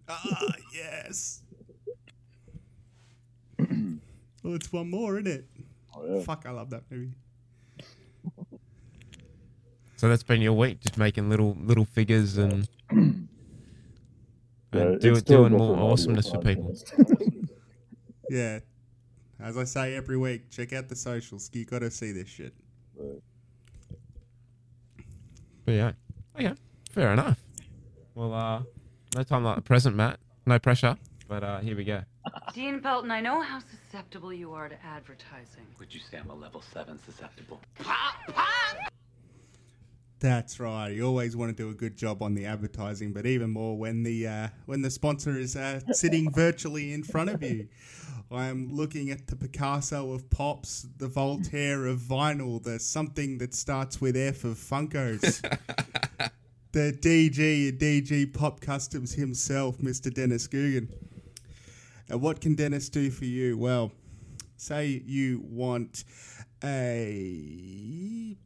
Ah, 0.08 0.52
yes. 0.72 1.42
oh, 3.58 3.64
it's 4.54 4.72
one 4.72 4.90
more 4.90 5.18
in 5.18 5.26
it. 5.26 5.46
Oh, 5.96 6.16
yeah. 6.16 6.22
Fuck, 6.22 6.44
I 6.46 6.50
love 6.50 6.70
that 6.70 6.82
movie. 6.90 7.14
So 9.96 10.08
that's 10.08 10.22
been 10.22 10.42
your 10.42 10.52
week, 10.52 10.80
just 10.80 10.98
making 10.98 11.30
little 11.30 11.56
little 11.60 11.84
figures 11.86 12.36
and, 12.36 12.68
and 12.90 13.28
Yeah, 14.72 14.96
do, 15.00 15.12
it's 15.12 15.22
doing 15.22 15.52
more 15.52 15.68
for 15.68 15.72
an 15.74 15.78
audio 15.78 15.92
awesomeness 15.92 16.30
for 16.30 16.38
people. 16.40 16.74
Yeah. 18.30 18.60
As 19.38 19.56
I 19.56 19.64
say 19.64 19.94
every 19.94 20.16
week, 20.16 20.50
check 20.50 20.72
out 20.72 20.88
the 20.88 20.96
socials. 20.96 21.50
You 21.52 21.64
got 21.64 21.80
to 21.80 21.90
see 21.90 22.12
this 22.12 22.28
shit. 22.28 22.54
But 25.64 25.72
yeah, 25.72 25.92
okay, 26.36 26.54
fair 26.90 27.12
enough. 27.12 27.38
Well, 28.14 28.32
uh, 28.32 28.62
no 29.16 29.22
time 29.22 29.44
like 29.44 29.56
the 29.56 29.62
present, 29.62 29.96
Matt. 29.96 30.20
No 30.46 30.58
pressure, 30.58 30.96
but 31.26 31.42
uh, 31.42 31.60
here 31.60 31.76
we 31.76 31.84
go. 31.84 32.02
Dean 32.52 32.80
Pelton, 32.80 33.10
I 33.10 33.20
know 33.20 33.40
how 33.40 33.60
susceptible 33.60 34.32
you 34.32 34.52
are 34.52 34.68
to 34.68 34.76
advertising. 34.84 35.66
Would 35.78 35.94
you 35.94 36.00
say 36.00 36.18
I'm 36.18 36.30
a 36.30 36.34
level 36.34 36.62
7 36.62 36.98
susceptible? 37.04 37.60
That's 40.20 40.58
right. 40.58 40.90
You 40.90 41.06
always 41.06 41.36
want 41.36 41.54
to 41.54 41.62
do 41.62 41.70
a 41.70 41.74
good 41.74 41.96
job 41.96 42.22
on 42.22 42.34
the 42.34 42.46
advertising, 42.46 43.12
but 43.12 43.26
even 43.26 43.50
more 43.50 43.76
when 43.76 44.02
the 44.04 44.26
uh, 44.26 44.48
when 44.66 44.80
the 44.80 44.90
sponsor 44.90 45.38
is 45.38 45.54
uh, 45.56 45.80
sitting 45.92 46.30
virtually 46.30 46.92
in 46.92 47.02
front 47.02 47.30
of 47.30 47.42
you. 47.42 47.68
I 48.30 48.46
am 48.46 48.72
looking 48.72 49.10
at 49.10 49.26
the 49.26 49.36
Picasso 49.36 50.12
of 50.12 50.30
pops, 50.30 50.86
the 50.96 51.08
Voltaire 51.08 51.86
of 51.86 52.00
vinyl, 52.00 52.62
the 52.62 52.78
something 52.78 53.38
that 53.38 53.54
starts 53.54 54.00
with 54.00 54.16
F 54.16 54.44
of 54.44 54.56
Funkos. 54.56 55.42
the 56.72 56.92
DG, 56.92 57.78
DG 57.78 58.34
Pop 58.34 58.60
Customs 58.60 59.14
himself, 59.14 59.78
Mr. 59.78 60.12
Dennis 60.12 60.48
Guggen. 60.48 60.88
And 62.08 62.20
what 62.20 62.40
can 62.40 62.54
Dennis 62.54 62.88
do 62.88 63.10
for 63.10 63.26
you? 63.26 63.56
Well, 63.56 63.92
say 64.56 65.02
you 65.06 65.42
want 65.44 66.04
a 66.62 68.36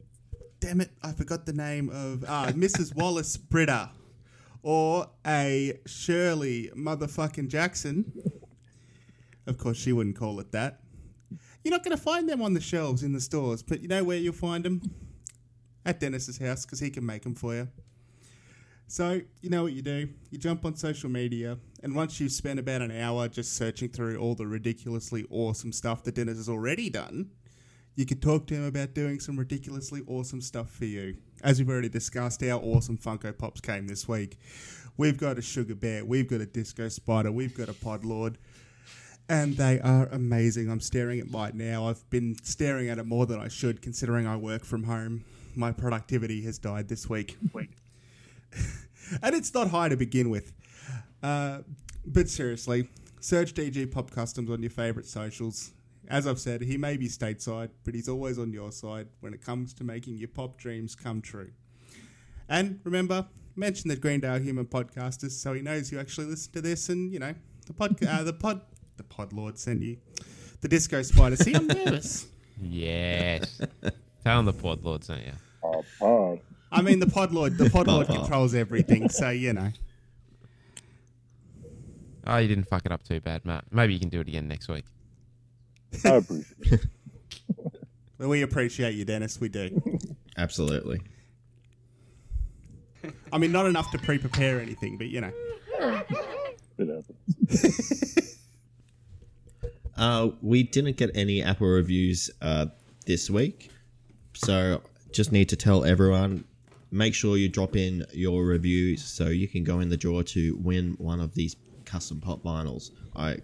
damn 0.59 0.81
it, 0.81 0.91
I 1.01 1.11
forgot 1.11 1.45
the 1.45 1.53
name 1.53 1.89
of 1.89 2.23
uh, 2.27 2.51
Mrs. 2.53 2.95
Wallace 2.95 3.37
Britta 3.37 3.91
or 4.61 5.09
a 5.25 5.79
Shirley 5.85 6.71
motherfucking 6.75 7.47
Jackson. 7.47 8.11
Of 9.47 9.57
course, 9.57 9.77
she 9.77 9.93
wouldn't 9.93 10.17
call 10.17 10.39
it 10.39 10.51
that. 10.51 10.81
You're 11.63 11.71
not 11.71 11.83
going 11.83 11.95
to 11.95 12.01
find 12.01 12.29
them 12.29 12.41
on 12.41 12.53
the 12.53 12.61
shelves 12.61 13.03
in 13.03 13.13
the 13.13 13.21
stores, 13.21 13.63
but 13.63 13.81
you 13.81 13.87
know 13.87 14.03
where 14.03 14.17
you'll 14.17 14.33
find 14.33 14.63
them? 14.63 14.81
At 15.85 15.99
Dennis's 15.99 16.37
house, 16.37 16.65
because 16.65 16.79
he 16.79 16.89
can 16.89 17.05
make 17.05 17.23
them 17.23 17.33
for 17.33 17.55
you. 17.55 17.67
So, 18.87 19.21
you 19.41 19.49
know 19.49 19.63
what 19.63 19.73
you 19.73 19.81
do? 19.81 20.09
You 20.29 20.37
jump 20.37 20.65
on 20.65 20.75
social 20.75 21.09
media, 21.09 21.57
and 21.83 21.95
once 21.95 22.19
you've 22.19 22.31
spent 22.31 22.59
about 22.59 22.81
an 22.81 22.91
hour 22.91 23.27
just 23.27 23.53
searching 23.53 23.89
through 23.89 24.17
all 24.17 24.35
the 24.35 24.45
ridiculously 24.45 25.25
awesome 25.29 25.71
stuff 25.71 26.03
that 26.03 26.15
Dennis 26.15 26.37
has 26.37 26.49
already 26.49 26.89
done, 26.89 27.29
you 27.95 28.05
could 28.05 28.21
talk 28.21 28.47
to 28.47 28.53
him 28.55 28.65
about 28.65 28.93
doing 28.93 29.19
some 29.19 29.37
ridiculously 29.37 30.01
awesome 30.07 30.41
stuff 30.41 30.69
for 30.71 30.85
you. 30.85 31.17
As 31.43 31.59
we've 31.59 31.69
already 31.69 31.89
discussed, 31.89 32.43
our 32.43 32.61
awesome 32.61 32.97
Funko 32.97 33.37
Pops 33.37 33.61
came 33.61 33.87
this 33.87 34.07
week. 34.07 34.37
We've 34.97 35.17
got 35.17 35.37
a 35.37 35.41
Sugar 35.41 35.75
Bear, 35.75 36.03
we've 36.03 36.27
got 36.27 36.41
a 36.41 36.45
Disco 36.45 36.89
Spider, 36.89 37.31
we've 37.31 37.55
got 37.55 37.69
a 37.69 37.73
Pod 37.73 38.03
Lord, 38.03 38.37
and 39.29 39.55
they 39.55 39.79
are 39.79 40.07
amazing. 40.07 40.69
I'm 40.69 40.81
staring 40.81 41.19
at 41.19 41.29
mine 41.29 41.53
now. 41.55 41.87
I've 41.87 42.09
been 42.09 42.35
staring 42.43 42.89
at 42.89 42.97
it 42.97 43.05
more 43.05 43.25
than 43.25 43.39
I 43.39 43.47
should, 43.47 43.81
considering 43.81 44.27
I 44.27 44.35
work 44.35 44.65
from 44.65 44.83
home. 44.83 45.23
My 45.55 45.71
productivity 45.71 46.41
has 46.43 46.57
died 46.57 46.89
this 46.89 47.09
week. 47.09 47.37
and 49.21 49.35
it's 49.35 49.53
not 49.53 49.69
high 49.69 49.89
to 49.89 49.95
begin 49.95 50.29
with. 50.29 50.51
Uh, 51.21 51.59
but 52.05 52.29
seriously, 52.29 52.89
search 53.19 53.53
DG 53.53 53.91
Pop 53.91 54.11
Customs 54.11 54.49
on 54.49 54.61
your 54.61 54.71
favourite 54.71 55.07
socials. 55.07 55.71
As 56.09 56.25
I've 56.25 56.39
said, 56.39 56.63
he 56.63 56.75
may 56.75 56.97
be 56.97 57.07
stateside, 57.07 57.69
but 57.83 57.93
he's 57.93 58.09
always 58.09 58.39
on 58.39 58.51
your 58.51 58.71
side 58.71 59.07
when 59.19 59.31
it 59.33 59.45
comes 59.45 59.73
to 59.75 59.83
making 59.83 60.17
your 60.17 60.27
pop 60.27 60.57
dreams 60.57 60.95
come 60.95 61.21
true. 61.21 61.51
And 62.49 62.79
remember, 62.83 63.27
mention 63.55 63.89
the 63.89 63.95
Greendale 63.95 64.39
Human 64.39 64.65
Podcasters 64.65 65.31
so 65.31 65.53
he 65.53 65.61
knows 65.61 65.91
you 65.91 65.99
actually 65.99 66.25
listen 66.25 66.51
to 66.53 66.61
this 66.61 66.89
and, 66.89 67.13
you 67.13 67.19
know, 67.19 67.35
the 67.67 67.73
pod, 67.73 68.03
uh, 68.03 68.23
the 68.23 68.33
pod, 68.33 68.61
the 68.97 69.03
pod 69.03 69.33
lord 69.33 69.59
sent 69.59 69.83
you. 69.83 69.97
The 70.61 70.67
Disco 70.67 71.03
Spider. 71.03 71.35
See, 71.35 71.53
I'm 71.53 71.67
nervous. 71.67 72.27
Yes. 72.59 73.61
Tell 74.23 74.39
him 74.39 74.45
the 74.45 74.53
pod 74.53 74.83
lord 74.83 75.05
don't 75.07 75.19
you? 75.19 75.31
Uh, 75.63 75.81
pod. 75.99 76.39
I 76.71 76.81
mean, 76.81 76.99
the 76.99 77.07
pod 77.07 77.31
lord, 77.31 77.57
the 77.57 77.69
pod 77.69 77.87
lord 77.87 78.07
controls 78.07 78.55
everything, 78.55 79.09
so, 79.09 79.29
you 79.29 79.53
know. 79.53 79.71
Oh, 82.25 82.37
you 82.37 82.47
didn't 82.47 82.67
fuck 82.67 82.85
it 82.85 82.91
up 82.91 83.03
too 83.03 83.19
bad, 83.21 83.45
Matt. 83.45 83.65
Maybe 83.71 83.93
you 83.93 83.99
can 83.99 84.09
do 84.09 84.21
it 84.21 84.27
again 84.27 84.47
next 84.47 84.67
week. 84.67 84.85
I 86.05 86.09
appreciate 86.09 86.55
it. 86.59 86.81
We 88.17 88.41
appreciate 88.41 88.95
you, 88.95 89.05
Dennis. 89.05 89.39
We 89.39 89.47
do. 89.47 89.81
Absolutely. 90.37 90.99
I 93.31 93.37
mean, 93.37 93.53
not 93.53 93.65
enough 93.65 93.91
to 93.91 93.97
pre-prepare 93.97 94.59
anything, 94.59 94.97
but 94.97 95.07
you 95.07 95.21
know. 95.21 95.31
It 96.77 97.05
happens. 97.47 98.25
Uh, 99.95 100.29
we 100.41 100.63
didn't 100.63 100.95
get 100.95 101.11
any 101.13 101.43
Apple 101.43 101.67
reviews 101.67 102.31
uh, 102.41 102.67
this 103.05 103.29
week, 103.29 103.69
so 104.33 104.81
just 105.11 105.33
need 105.33 105.49
to 105.49 105.57
tell 105.57 105.83
everyone 105.83 106.45
make 106.91 107.13
sure 107.13 107.37
you 107.37 107.49
drop 107.49 107.75
in 107.75 108.05
your 108.13 108.45
reviews 108.45 109.03
so 109.03 109.27
you 109.27 109.47
can 109.47 109.63
go 109.63 109.79
in 109.81 109.89
the 109.89 109.97
draw 109.97 110.21
to 110.21 110.57
win 110.61 110.95
one 110.97 111.19
of 111.19 111.35
these 111.35 111.55
custom 111.85 112.21
pop 112.21 112.41
vinyls. 112.43 112.91
I 113.15 113.39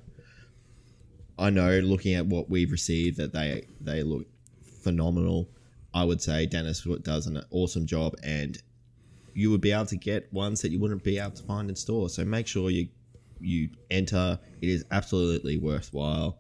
I 1.38 1.50
know 1.50 1.80
looking 1.80 2.14
at 2.16 2.26
what 2.26 2.50
we've 2.50 2.72
received 2.72 3.18
that 3.18 3.34
they 3.34 3.68
they 3.82 4.04
look 4.04 4.26
phenomenal. 4.84 5.50
I 5.94 6.04
would 6.04 6.22
say 6.22 6.46
Dennis 6.46 6.86
does 7.04 7.28
an 7.28 7.42
awesome 7.52 7.86
job, 7.86 8.16
and 8.24 8.62
you 9.34 9.52
would 9.52 9.62
be 9.62 9.72
able 9.72 9.86
to 9.88 9.98
get 9.98 10.32
ones 10.34 10.62
that 10.62 10.72
you 10.72 10.80
wouldn't 10.80 11.04
be 11.04 11.20
able 11.20 11.32
to 11.32 11.44
find 11.44 11.70
in 11.70 11.76
store. 11.76 12.10
So 12.10 12.24
make 12.26 12.48
sure 12.48 12.70
you 12.70 12.88
you 13.40 13.70
enter. 13.92 14.40
It 14.62 14.70
is 14.70 14.86
absolutely 14.92 15.58
worthwhile, 15.58 16.40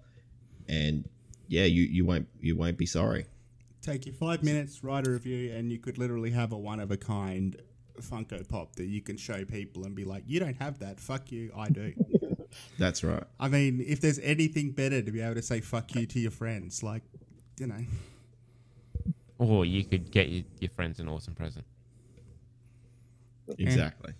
and 0.67 1.07
yeah, 1.47 1.65
you, 1.65 1.83
you 1.83 2.05
won't 2.05 2.27
you 2.39 2.55
won't 2.55 2.77
be 2.77 2.85
sorry. 2.85 3.25
Take 3.81 4.05
you 4.07 4.13
five 4.13 4.43
minutes, 4.43 4.83
write 4.83 5.05
a 5.05 5.11
review, 5.11 5.53
and 5.53 5.71
you 5.71 5.77
could 5.77 5.97
literally 5.97 6.31
have 6.31 6.51
a 6.51 6.57
one 6.57 6.79
of 6.79 6.91
a 6.91 6.97
kind 6.97 7.55
Funko 8.01 8.47
Pop 8.47 8.75
that 8.75 8.85
you 8.85 9.01
can 9.01 9.17
show 9.17 9.45
people 9.45 9.85
and 9.85 9.95
be 9.95 10.05
like, 10.05 10.23
"You 10.25 10.39
don't 10.39 10.57
have 10.57 10.79
that. 10.79 10.99
Fuck 10.99 11.31
you. 11.31 11.51
I 11.55 11.69
do." 11.69 11.93
That's 12.77 13.03
right. 13.03 13.23
I 13.39 13.47
mean, 13.47 13.83
if 13.85 14.01
there's 14.01 14.19
anything 14.19 14.71
better 14.71 15.01
to 15.01 15.11
be 15.11 15.21
able 15.21 15.35
to 15.35 15.41
say 15.41 15.61
"fuck 15.61 15.93
you" 15.95 16.05
to 16.05 16.19
your 16.19 16.31
friends, 16.31 16.83
like, 16.83 17.03
you 17.59 17.67
know, 17.67 17.83
Or 19.37 19.65
you 19.65 19.83
could 19.83 20.11
get 20.11 20.29
your, 20.29 20.43
your 20.59 20.69
friends 20.71 20.99
an 20.99 21.07
awesome 21.09 21.35
present. 21.35 21.65
Exactly. 23.59 24.13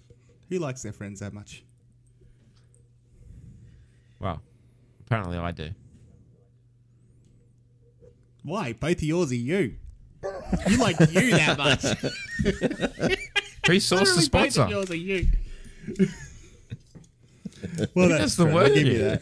who 0.50 0.60
likes 0.60 0.84
their 0.84 0.94
friends 0.94 1.20
that 1.20 1.34
much? 1.34 1.64
Well, 4.20 4.42
apparently 5.06 5.38
I 5.38 5.52
do. 5.52 5.70
Why? 8.44 8.74
Both 8.74 8.98
of 8.98 9.04
yours 9.04 9.32
are 9.32 9.36
you. 9.36 9.76
You 10.70 10.78
like 10.78 11.00
you 11.00 11.32
that 11.32 11.58
much. 11.58 11.82
Who 13.68 13.74
sourced 13.78 13.90
the 13.90 13.96
Literally 13.96 14.30
both 14.30 14.54
sponsor? 14.54 14.62
of 14.62 14.70
yours 14.70 14.92
are 14.92 14.96
you. 14.96 15.28
Well, 17.96 18.08
Who 18.10 18.18
that's 18.18 18.36
the 18.36 18.46
true. 18.46 18.74
Give 18.74 18.88
you 18.88 18.94
here? 18.94 19.20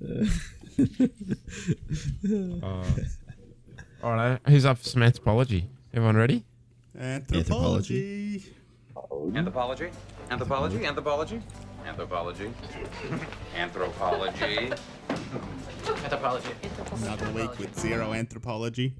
that. 0.00 0.30
Uh, 2.62 2.84
all 4.02 4.12
right, 4.12 4.38
who's 4.46 4.66
up 4.66 4.76
for 4.76 4.84
some 4.84 5.02
anthropology? 5.02 5.66
Everyone 5.94 6.16
ready? 6.16 6.44
Anthropology. 6.98 8.44
Anthropology? 9.34 9.90
Anthropology? 10.30 10.84
Anthropology? 10.84 11.42
Anthropology? 11.86 12.50
Anthropology? 13.56 14.70
Anthropology. 15.96 16.50
Another 17.02 17.30
week 17.32 17.58
with 17.58 17.78
zero 17.78 18.12
anthropology. 18.12 18.94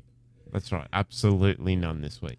That's 0.53 0.73
right. 0.73 0.89
Absolutely 0.93 1.77
none 1.77 2.01
this 2.01 2.23
week. 2.23 2.39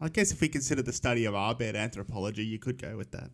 I 0.00 0.08
guess 0.08 0.30
if 0.32 0.40
we 0.40 0.48
consider 0.48 0.82
the 0.82 0.92
study 0.92 1.24
of 1.24 1.34
our 1.34 1.54
bed 1.54 1.74
anthropology, 1.74 2.44
you 2.44 2.58
could 2.58 2.80
go 2.80 2.96
with 2.96 3.10
that. 3.12 3.30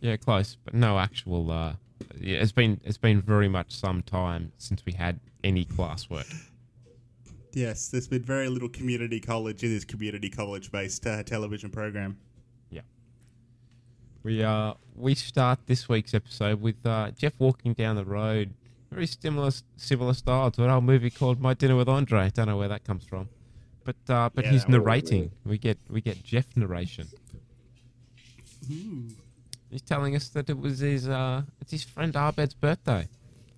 Yeah, 0.00 0.16
close, 0.16 0.56
but 0.64 0.74
no 0.74 0.98
actual. 0.98 1.50
Uh, 1.50 1.74
yeah, 2.18 2.38
it's 2.38 2.52
been 2.52 2.80
it's 2.84 2.98
been 2.98 3.20
very 3.20 3.48
much 3.48 3.72
some 3.72 4.02
time 4.02 4.52
since 4.58 4.84
we 4.84 4.92
had 4.92 5.20
any 5.44 5.64
classwork. 5.64 6.32
Yes, 7.52 7.88
there's 7.88 8.08
been 8.08 8.22
very 8.22 8.48
little 8.48 8.68
community 8.68 9.20
college 9.20 9.62
in 9.62 9.70
this 9.70 9.84
community 9.84 10.30
college 10.30 10.70
based 10.70 11.06
uh, 11.06 11.22
television 11.22 11.70
program. 11.70 12.16
Yeah. 12.70 12.82
We 14.22 14.42
uh 14.42 14.74
we 14.96 15.14
start 15.14 15.58
this 15.66 15.88
week's 15.88 16.14
episode 16.14 16.60
with 16.60 16.84
uh, 16.84 17.10
Jeff 17.10 17.32
walking 17.38 17.72
down 17.74 17.96
the 17.96 18.04
road, 18.04 18.54
very 18.90 19.06
similar 19.06 19.50
similar 19.76 20.14
style 20.14 20.50
to 20.52 20.64
an 20.64 20.70
old 20.70 20.84
movie 20.84 21.10
called 21.10 21.40
My 21.40 21.54
Dinner 21.54 21.76
with 21.76 21.88
Andre. 21.88 22.30
Don't 22.30 22.46
know 22.46 22.56
where 22.56 22.68
that 22.68 22.84
comes 22.84 23.04
from, 23.04 23.28
but 23.84 23.96
uh, 24.08 24.30
but 24.34 24.44
Yeah, 24.44 24.52
he's 24.52 24.62
that 24.62 24.68
was 24.68 24.78
narrating. 24.78 25.30
We 25.44 25.58
get 25.58 25.78
we 25.90 26.00
get 26.00 26.22
Jeff 26.22 26.46
narration. 26.56 27.08
He's 29.70 29.82
telling 29.82 30.16
us 30.16 30.28
that 30.30 30.50
it 30.50 30.58
was 30.58 30.80
his 30.80 31.08
uh 31.08 31.42
it's 31.60 31.70
his 31.70 31.84
friend 31.84 32.14
Abed's 32.16 32.54
birthday. 32.54 33.08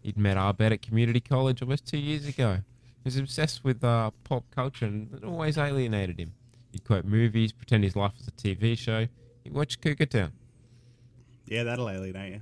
He'd 0.02 0.18
met 0.18 0.36
Abed 0.36 0.72
at 0.72 0.82
community 0.82 1.20
college 1.20 1.62
almost 1.62 1.86
two 1.86 1.98
years 1.98 2.26
ago. 2.26 2.56
He 2.56 3.00
was 3.04 3.16
obsessed 3.16 3.64
with 3.64 3.82
uh, 3.82 4.10
pop 4.24 4.44
culture 4.50 4.84
and 4.86 5.12
it 5.14 5.24
always 5.24 5.56
alienated 5.56 6.20
him. 6.20 6.34
He'd 6.72 6.84
quote 6.84 7.04
movies, 7.04 7.52
pretend 7.52 7.84
his 7.84 7.96
life 7.96 8.12
was 8.18 8.28
a 8.28 8.32
TV 8.32 8.76
show. 8.76 9.06
He'd 9.44 9.52
watch 9.54 9.80
Cougar 9.80 10.06
Town. 10.06 10.32
Yeah, 11.46 11.64
that'll 11.64 11.88
alienate 11.88 12.34
you. 12.34 12.40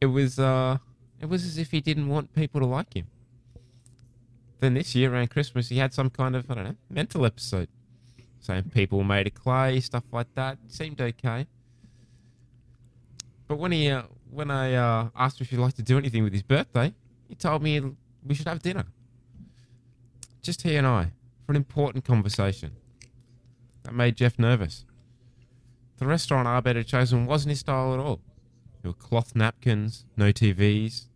It 0.00 0.06
was 0.06 0.38
uh 0.38 0.78
it 1.20 1.26
was 1.26 1.44
as 1.44 1.58
if 1.58 1.70
he 1.70 1.80
didn't 1.80 2.08
want 2.08 2.34
people 2.34 2.60
to 2.60 2.66
like 2.66 2.94
him. 2.94 3.06
Then 4.60 4.74
this 4.74 4.94
year 4.94 5.12
around 5.12 5.30
Christmas 5.30 5.68
he 5.68 5.78
had 5.78 5.92
some 5.94 6.10
kind 6.10 6.34
of 6.34 6.50
I 6.50 6.54
don't 6.54 6.64
know, 6.64 6.76
mental 6.90 7.24
episode. 7.26 7.68
Saying 8.40 8.70
people 8.70 9.02
made 9.04 9.26
of 9.26 9.34
clay, 9.34 9.80
stuff 9.80 10.04
like 10.12 10.32
that. 10.34 10.58
Seemed 10.68 11.00
okay. 11.00 11.46
But 13.46 13.58
when 13.58 13.72
he 13.72 13.90
uh, 13.90 14.02
when 14.30 14.50
I 14.50 14.74
uh, 14.74 15.08
asked 15.16 15.40
him 15.40 15.44
if 15.44 15.50
he'd 15.50 15.58
like 15.58 15.74
to 15.74 15.82
do 15.82 15.98
anything 15.98 16.22
with 16.22 16.32
his 16.32 16.42
birthday, 16.42 16.94
he 17.28 17.34
told 17.34 17.62
me 17.62 17.80
we 18.24 18.34
should 18.34 18.48
have 18.48 18.62
dinner. 18.62 18.84
Just 20.42 20.62
he 20.62 20.76
and 20.76 20.86
I, 20.86 21.12
for 21.44 21.52
an 21.52 21.56
important 21.56 22.04
conversation. 22.04 22.72
That 23.82 23.94
made 23.94 24.16
Jeff 24.16 24.38
nervous. 24.38 24.84
The 25.96 26.06
restaurant 26.06 26.46
Abed 26.46 26.76
had 26.76 26.86
chosen 26.86 27.26
wasn't 27.26 27.50
his 27.50 27.60
style 27.60 27.94
at 27.94 28.00
all. 28.00 28.20
There 28.82 28.90
were 28.90 28.94
cloth 28.94 29.34
napkins, 29.34 30.04
no 30.16 30.32
TVs. 30.32 31.06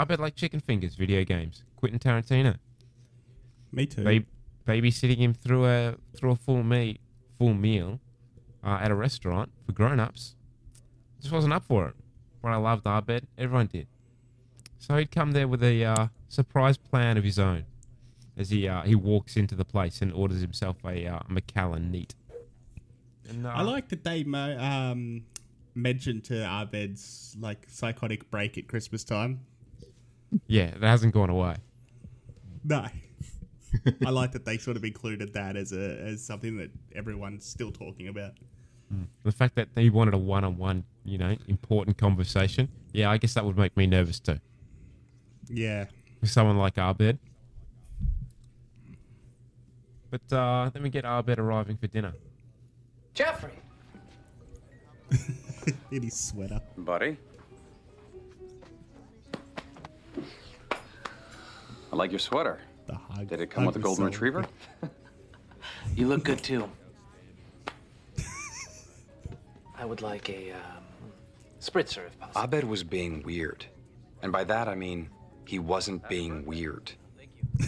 Abed 0.00 0.18
like 0.18 0.34
chicken 0.34 0.60
fingers, 0.60 0.94
video 0.94 1.24
games, 1.24 1.62
Quentin 1.76 1.98
Tarantino. 2.00 2.56
Me 3.70 3.86
too. 3.86 4.02
Ba- 4.02 4.26
babysitting 4.70 5.18
him 5.18 5.34
through 5.34 5.66
a 5.66 5.96
through 6.16 6.32
a 6.32 6.36
full 6.36 6.62
meal 6.62 6.94
full 7.38 7.54
meal 7.54 8.00
uh, 8.64 8.78
at 8.80 8.90
a 8.90 8.94
restaurant 8.94 9.50
for 9.66 9.72
grown-ups 9.72 10.36
just 11.20 11.32
wasn't 11.32 11.52
up 11.52 11.64
for 11.64 11.88
it. 11.88 11.94
But 12.42 12.52
I 12.52 12.56
loved 12.56 12.86
Abed. 12.86 13.26
Everyone 13.36 13.66
did. 13.66 13.86
So 14.78 14.96
he'd 14.96 15.10
come 15.10 15.32
there 15.32 15.46
with 15.46 15.62
a 15.62 15.84
uh, 15.84 16.08
surprise 16.28 16.76
plan 16.78 17.18
of 17.18 17.24
his 17.24 17.38
own 17.38 17.64
as 18.36 18.50
he 18.50 18.66
uh, 18.66 18.82
he 18.82 18.94
walks 18.94 19.36
into 19.36 19.54
the 19.54 19.64
place 19.64 20.00
and 20.00 20.12
orders 20.12 20.40
himself 20.40 20.76
a 20.84 21.06
uh, 21.06 21.20
Macallan 21.28 21.90
neat. 21.90 22.14
And, 23.28 23.46
uh, 23.46 23.50
I 23.50 23.62
like 23.62 23.88
that 23.90 24.02
they 24.02 24.24
mo- 24.24 24.58
um, 24.58 25.24
mentioned 25.74 26.24
to 26.24 26.60
Abed's 26.60 27.36
like 27.38 27.66
psychotic 27.68 28.30
break 28.30 28.56
at 28.56 28.68
Christmas 28.68 29.04
time. 29.04 29.40
Yeah, 30.46 30.70
that 30.78 30.88
hasn't 30.88 31.12
gone 31.12 31.30
away. 31.30 31.56
No. 32.64 32.86
I 34.06 34.10
like 34.10 34.32
that 34.32 34.44
they 34.44 34.58
sort 34.58 34.76
of 34.76 34.84
included 34.84 35.32
that 35.34 35.56
as 35.56 35.72
a 35.72 35.98
as 36.00 36.22
something 36.22 36.56
that 36.58 36.70
everyone's 36.94 37.44
still 37.46 37.70
talking 37.70 38.08
about. 38.08 38.32
The 39.22 39.30
fact 39.30 39.54
that 39.54 39.68
they 39.74 39.88
wanted 39.88 40.14
a 40.14 40.18
one-on-one, 40.18 40.82
you 41.04 41.16
know, 41.16 41.36
important 41.46 41.96
conversation. 41.96 42.68
Yeah, 42.92 43.10
I 43.10 43.18
guess 43.18 43.34
that 43.34 43.44
would 43.44 43.56
make 43.56 43.76
me 43.76 43.86
nervous 43.86 44.18
too. 44.18 44.40
Yeah. 45.48 45.84
With 46.20 46.30
someone 46.30 46.58
like 46.58 46.76
Abed. 46.76 47.18
But 50.10 50.32
uh, 50.32 50.70
then 50.72 50.82
we 50.82 50.90
get 50.90 51.04
Abed 51.04 51.38
arriving 51.38 51.76
for 51.76 51.86
dinner. 51.86 52.14
Jeffrey! 53.14 53.52
In 55.92 56.02
his 56.02 56.18
sweater. 56.18 56.60
Buddy? 56.76 57.16
I 61.92 61.96
like 61.96 62.10
your 62.10 62.18
sweater. 62.18 62.60
The 62.90 62.96
hug. 62.96 63.28
Did 63.28 63.40
it 63.40 63.50
come 63.50 63.66
with 63.66 63.76
a 63.76 63.78
golden 63.78 64.04
was 64.04 64.14
so- 64.14 64.20
retriever? 64.20 64.46
You 65.94 66.08
look 66.08 66.24
good 66.24 66.42
too. 66.42 66.68
I 69.78 69.84
would 69.84 70.02
like 70.02 70.28
a 70.28 70.52
um, 70.52 70.82
spritzer 71.60 72.06
if 72.06 72.18
possible. 72.18 72.40
Abed 72.42 72.64
was 72.64 72.82
being 72.82 73.22
weird. 73.22 73.64
And 74.22 74.32
by 74.32 74.42
that 74.44 74.66
I 74.66 74.74
mean 74.74 75.08
he 75.46 75.60
wasn't 75.60 76.08
being 76.08 76.44
weird. 76.44 76.90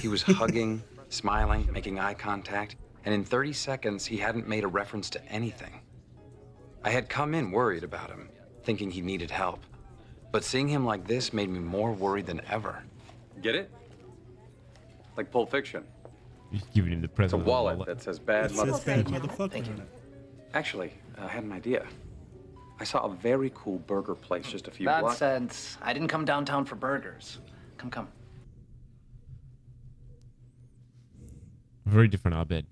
He 0.00 0.08
was 0.08 0.22
hugging, 0.22 0.82
smiling, 1.08 1.68
making 1.72 2.00
eye 2.00 2.14
contact, 2.14 2.74
and 3.04 3.14
in 3.14 3.24
30 3.24 3.52
seconds 3.52 4.04
he 4.04 4.16
hadn't 4.16 4.48
made 4.48 4.64
a 4.64 4.68
reference 4.68 5.08
to 5.10 5.24
anything. 5.26 5.80
I 6.84 6.90
had 6.90 7.08
come 7.08 7.34
in 7.34 7.52
worried 7.52 7.84
about 7.84 8.10
him, 8.10 8.28
thinking 8.64 8.90
he 8.90 9.02
needed 9.02 9.30
help. 9.30 9.60
But 10.32 10.42
seeing 10.42 10.66
him 10.66 10.84
like 10.84 11.06
this 11.06 11.32
made 11.32 11.48
me 11.48 11.60
more 11.60 11.92
worried 11.92 12.26
than 12.26 12.40
ever. 12.50 12.82
Get 13.40 13.54
it? 13.54 13.70
Like 15.16 15.30
Pulp 15.30 15.50
Fiction. 15.50 15.84
He's 16.50 16.62
giving 16.74 16.92
him 16.92 17.00
the 17.00 17.04
It's 17.06 17.12
a 17.12 17.16
present. 17.16 17.40
of 17.40 17.46
the 17.46 17.50
wallet 17.50 17.86
that 17.86 18.02
says 18.02 18.18
bad 18.18 18.50
It 18.50 18.54
says 18.56 18.68
motherfucker. 18.68 18.84
bad 18.84 19.06
motherfucker 19.06 19.54
in 19.56 19.80
it. 19.80 19.88
Actually, 20.54 20.92
I 21.18 21.26
had 21.26 21.44
an 21.44 21.52
idea. 21.52 21.86
I 22.78 22.84
saw 22.84 23.00
a 23.06 23.14
very 23.14 23.50
cool 23.54 23.78
burger 23.78 24.14
place 24.14 24.50
just 24.50 24.68
a 24.68 24.70
few 24.70 24.86
blocks. 24.86 25.20
Nonsense. 25.20 25.78
I 25.80 25.92
didn't 25.92 26.08
come 26.08 26.24
downtown 26.24 26.64
for 26.64 26.74
burgers. 26.74 27.38
Come, 27.78 27.90
come. 27.90 28.08
Very 31.86 32.08
different 32.08 32.36
Abed. 32.36 32.66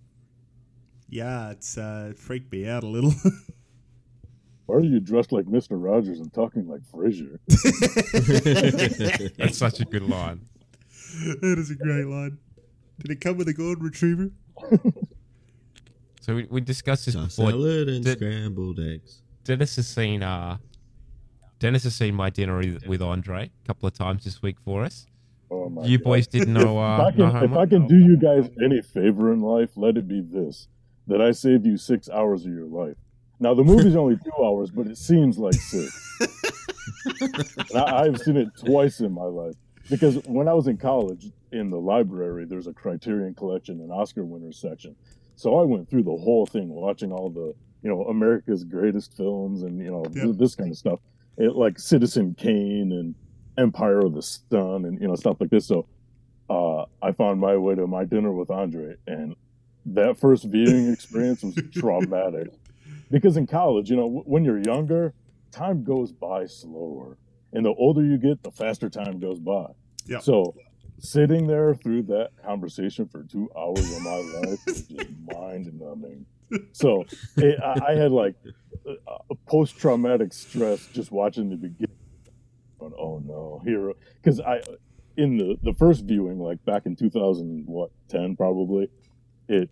Yeah, 1.09 1.51
it's 1.51 1.77
uh, 1.77 2.13
freaked 2.17 2.53
me 2.53 2.69
out 2.69 2.85
a 2.85 2.87
little. 2.87 3.13
Why 4.67 4.77
are 4.77 4.81
you 4.81 5.01
dressed 5.01 5.33
like 5.33 5.47
Mr. 5.47 5.71
Rogers 5.73 6.21
and 6.21 6.33
talking 6.33 6.69
like 6.69 6.83
Frasier? 6.93 7.39
That's 9.37 9.59
such 9.59 9.81
a 9.81 9.85
good 9.85 10.03
line. 10.03 10.43
that 11.41 11.57
is 11.59 11.71
a 11.71 11.75
great 11.75 12.07
line. 12.07 12.39
Did 13.01 13.11
it 13.13 13.21
come 13.21 13.37
with 13.37 13.49
a 13.49 13.55
golden 13.55 13.83
retriever? 13.85 14.31
So 16.23 16.35
we, 16.35 16.47
we 16.51 16.61
discussed 16.61 17.07
this 17.07 17.15
Just 17.15 17.37
before. 17.39 17.51
salad 17.53 17.89
and 17.89 18.05
De- 18.05 18.13
scrambled 18.13 18.79
eggs. 18.79 19.23
Dennis 19.43 19.77
has 19.77 19.89
seen 19.89 20.23
uh, 20.23 20.59
Dennis 21.59 21.85
has 21.85 21.95
seen 21.95 22.15
my 22.15 22.29
dinner 22.29 22.59
with- 22.59 22.87
with 22.87 23.01
Andre 23.01 23.51
a 23.65 23.67
couple 23.67 23.87
of 23.87 23.95
times 23.95 24.25
this 24.25 24.43
week 24.43 24.57
for 24.63 24.85
us. 24.85 25.07
Oh 25.51 25.71
my 25.71 25.83
You 25.85 25.97
God. 25.97 26.05
boys 26.05 26.27
didn't 26.27 26.53
know. 26.53 26.79
Uh, 26.79 27.09
if, 27.09 27.15
I 27.15 27.17
no 27.19 27.31
can, 27.33 27.45
if? 27.53 27.57
I 27.57 27.67
can 27.67 27.87
do 27.87 27.97
you 27.97 28.19
guys 28.19 28.51
any 28.63 28.83
favor 28.83 29.33
in 29.33 29.41
life, 29.41 29.71
let 29.77 29.97
it 29.97 30.07
be 30.07 30.21
this: 30.21 30.69
that 31.07 31.23
I 31.23 31.31
saved 31.31 31.65
you 31.65 31.79
six 31.79 32.11
hours 32.11 32.45
of 32.45 32.53
your 32.53 32.67
life. 32.67 32.97
Now 33.41 33.55
the 33.55 33.65
movie's 33.65 33.97
only 33.97 34.17
two 34.17 34.45
hours, 34.45 34.71
but 34.71 34.89
it 34.89 34.99
seems 34.99 35.39
like 35.39 35.55
six. 35.55 36.19
and 37.71 37.79
I, 37.79 38.03
I've 38.03 38.19
seen 38.19 38.37
it 38.37 38.49
twice 38.63 39.01
in 39.01 39.13
my 39.13 39.25
life 39.25 39.55
because 39.91 40.17
when 40.27 40.49
I 40.49 40.55
was 40.55 40.69
in 40.69 40.77
college, 40.77 41.31
in 41.53 41.69
the 41.69 41.79
library, 41.79 42.47
there's 42.47 42.69
a 42.69 42.73
Criterion 42.73 43.35
Collection 43.35 43.81
and 43.81 43.93
Oscar 43.93 44.25
winners 44.25 44.59
section. 44.59 44.95
So 45.37 45.59
I 45.59 45.65
went 45.65 45.91
through 45.91 46.05
the 46.05 46.17
whole 46.17 46.47
thing, 46.47 46.69
watching 46.69 47.13
all 47.13 47.29
the 47.31 47.55
you 47.83 47.91
know 47.91 48.05
America's 48.05 48.63
greatest 48.65 49.17
films 49.17 49.63
and 49.63 49.81
you 49.81 49.91
know 49.91 50.05
this 50.33 50.55
kind 50.55 50.71
of 50.71 50.77
stuff, 50.77 51.01
it, 51.37 51.57
like 51.57 51.79
Citizen 51.79 52.35
Kane 52.35 52.93
and 52.93 53.15
Empire 53.59 54.01
of 54.01 54.15
the 54.15 54.23
Sun 54.23 54.85
and 54.85 55.01
you 55.01 55.09
know 55.09 55.17
stuff 55.17 55.39
like 55.41 55.51
this. 55.51 55.67
So 55.67 55.87
uh, 56.49 56.85
I 57.03 57.13
found 57.13 57.41
my 57.41 57.57
way 57.57 57.75
to 57.75 57.87
my 57.87 58.05
dinner 58.05 58.33
with 58.33 58.51
Andre, 58.51 58.97
and 59.07 59.35
that 59.87 60.19
first 60.19 60.45
viewing 60.45 60.89
experience 60.93 61.43
was 61.43 61.57
traumatic. 61.73 62.49
Because 63.11 63.37
in 63.37 63.47
college, 63.47 63.91
you 63.91 63.97
know, 63.97 64.05
w- 64.05 64.23
when 64.25 64.45
you're 64.45 64.63
younger, 64.63 65.15
time 65.51 65.83
goes 65.83 66.13
by 66.13 66.47
slower, 66.47 67.17
and 67.53 67.65
the 67.65 67.75
older 67.75 68.05
you 68.05 68.19
get, 68.19 68.43
the 68.43 68.51
faster 68.51 68.89
time 68.89 69.19
goes 69.19 69.39
by. 69.41 69.67
Yeah. 70.11 70.19
So 70.19 70.55
sitting 70.99 71.47
there 71.47 71.75
through 71.75 72.03
that 72.03 72.31
conversation 72.45 73.07
for 73.07 73.23
two 73.23 73.49
hours 73.57 73.97
of 73.97 74.03
my 74.03 74.17
life 74.17 74.59
was 74.67 74.83
just 74.83 75.09
mind 75.35 75.73
numbing. 75.81 76.27
So 76.73 77.05
it, 77.37 77.61
I, 77.61 77.93
I 77.93 77.95
had 77.95 78.11
like 78.11 78.35
a 79.31 79.35
post 79.47 79.79
traumatic 79.79 80.33
stress 80.33 80.87
just 80.93 81.13
watching 81.13 81.49
the 81.49 81.57
beginning. 81.57 81.97
Going, 82.81 82.93
oh 82.99 83.23
no, 83.25 83.63
here 83.65 83.93
because 84.21 84.41
I 84.41 84.61
in 85.17 85.37
the 85.37 85.57
the 85.63 85.75
first 85.75 86.05
viewing 86.05 86.41
like 86.41 86.65
back 86.65 86.87
in 86.87 86.97
2000 86.97 87.65
what 87.67 87.91
10 88.09 88.37
probably 88.37 88.89
it 89.49 89.71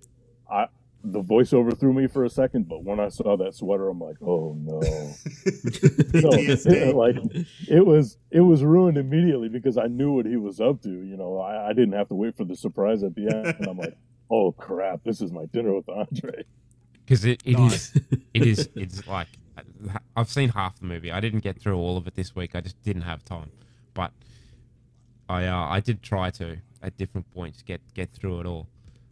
I 0.51 0.67
the 1.05 1.23
voiceover 1.23 1.79
threw 1.79 1.93
me 1.93 2.07
for 2.07 2.25
a 2.25 2.31
second, 2.31 2.69
but 2.69 2.83
when 2.83 2.99
I 2.99 3.09
saw 3.09 3.37
that 3.37 3.55
sweater, 3.55 3.89
I'm 3.89 4.01
like, 4.01 4.17
oh 4.21 4.57
no. 4.59 4.81
So, 6.19 6.31
PTSD. 6.31 6.95
like 6.95 7.17
it 7.69 7.87
was 7.87 8.19
it 8.31 8.41
was 8.41 8.65
ruined 8.65 8.99
immediately 8.99 9.49
because 9.49 9.79
I 9.79 9.87
knew 9.87 10.13
what 10.13 10.27
he 10.27 10.37
was 10.37 10.61
up 10.61 10.83
to. 10.83 10.89
You 10.89 11.17
know, 11.17 11.39
I, 11.39 11.69
I 11.69 11.73
didn't 11.73 11.93
have 11.93 12.09
to 12.09 12.15
wait 12.15 12.37
for 12.37 12.45
the 12.45 12.57
surprise 12.57 13.03
at 13.03 13.15
the 13.15 13.29
end. 13.29 13.47
And 13.59 13.67
I'm 13.69 13.79
like, 13.79 13.97
oh 14.31 14.53
crap, 14.53 15.05
this 15.05 15.21
is 15.21 15.31
my 15.31 15.47
dinner 15.47 15.75
with 15.75 15.89
Andre. 15.89 16.45
because 17.05 17.25
it, 17.25 17.43
it 17.45 17.59
is 17.59 17.93
it 18.35 18.47
is 18.47 18.69
it's 18.75 19.07
like 19.07 19.29
I've 20.17 20.29
seen 20.29 20.49
half 20.49 20.79
the 20.81 20.87
movie. 20.87 21.13
I 21.13 21.21
didn't 21.21 21.41
get 21.41 21.61
through 21.61 21.77
all 21.77 21.97
of 21.97 22.07
it 22.07 22.15
this 22.15 22.35
week. 22.35 22.57
I 22.57 22.61
just 22.61 22.81
didn't 22.83 23.03
have 23.03 23.25
time, 23.25 23.51
but 23.95 24.13
I 25.29 25.47
uh, 25.47 25.67
I 25.67 25.81
did 25.81 26.03
try 26.03 26.31
to 26.33 26.59
at 26.83 26.97
different 26.97 27.31
points 27.33 27.63
get 27.63 27.81
get 27.95 28.11
through 28.11 28.41
it 28.41 28.47
all. 28.47 28.67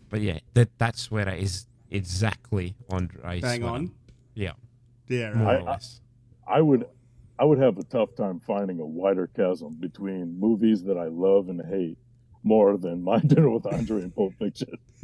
But 0.08 0.20
yeah, 0.20 0.40
that 0.54 0.76
that 0.78 0.96
sweater 0.96 1.32
is 1.32 1.66
exactly 1.96 2.74
Andre's. 2.90 3.42
Bang 3.42 3.60
sweater. 3.60 3.66
on. 3.66 3.92
Yeah. 4.34 4.52
Yeah, 5.08 5.32
More 5.34 5.46
right. 5.46 5.60
or 5.62 5.64
less. 5.64 6.00
I 6.46 6.60
would, 6.60 6.86
I 7.38 7.44
would 7.44 7.58
have 7.58 7.78
a 7.78 7.84
tough 7.84 8.14
time 8.16 8.40
finding 8.40 8.80
a 8.80 8.86
wider 8.86 9.28
chasm 9.36 9.76
between 9.80 10.38
movies 10.38 10.82
that 10.84 10.96
I 10.96 11.06
love 11.06 11.48
and 11.48 11.60
hate 11.64 11.98
more 12.42 12.76
than 12.76 13.02
My 13.02 13.18
Dinner 13.26 13.50
with 13.50 13.66
Andre 13.66 14.02
and 14.02 14.14
Pulp 14.14 14.34
Fiction. 14.38 14.68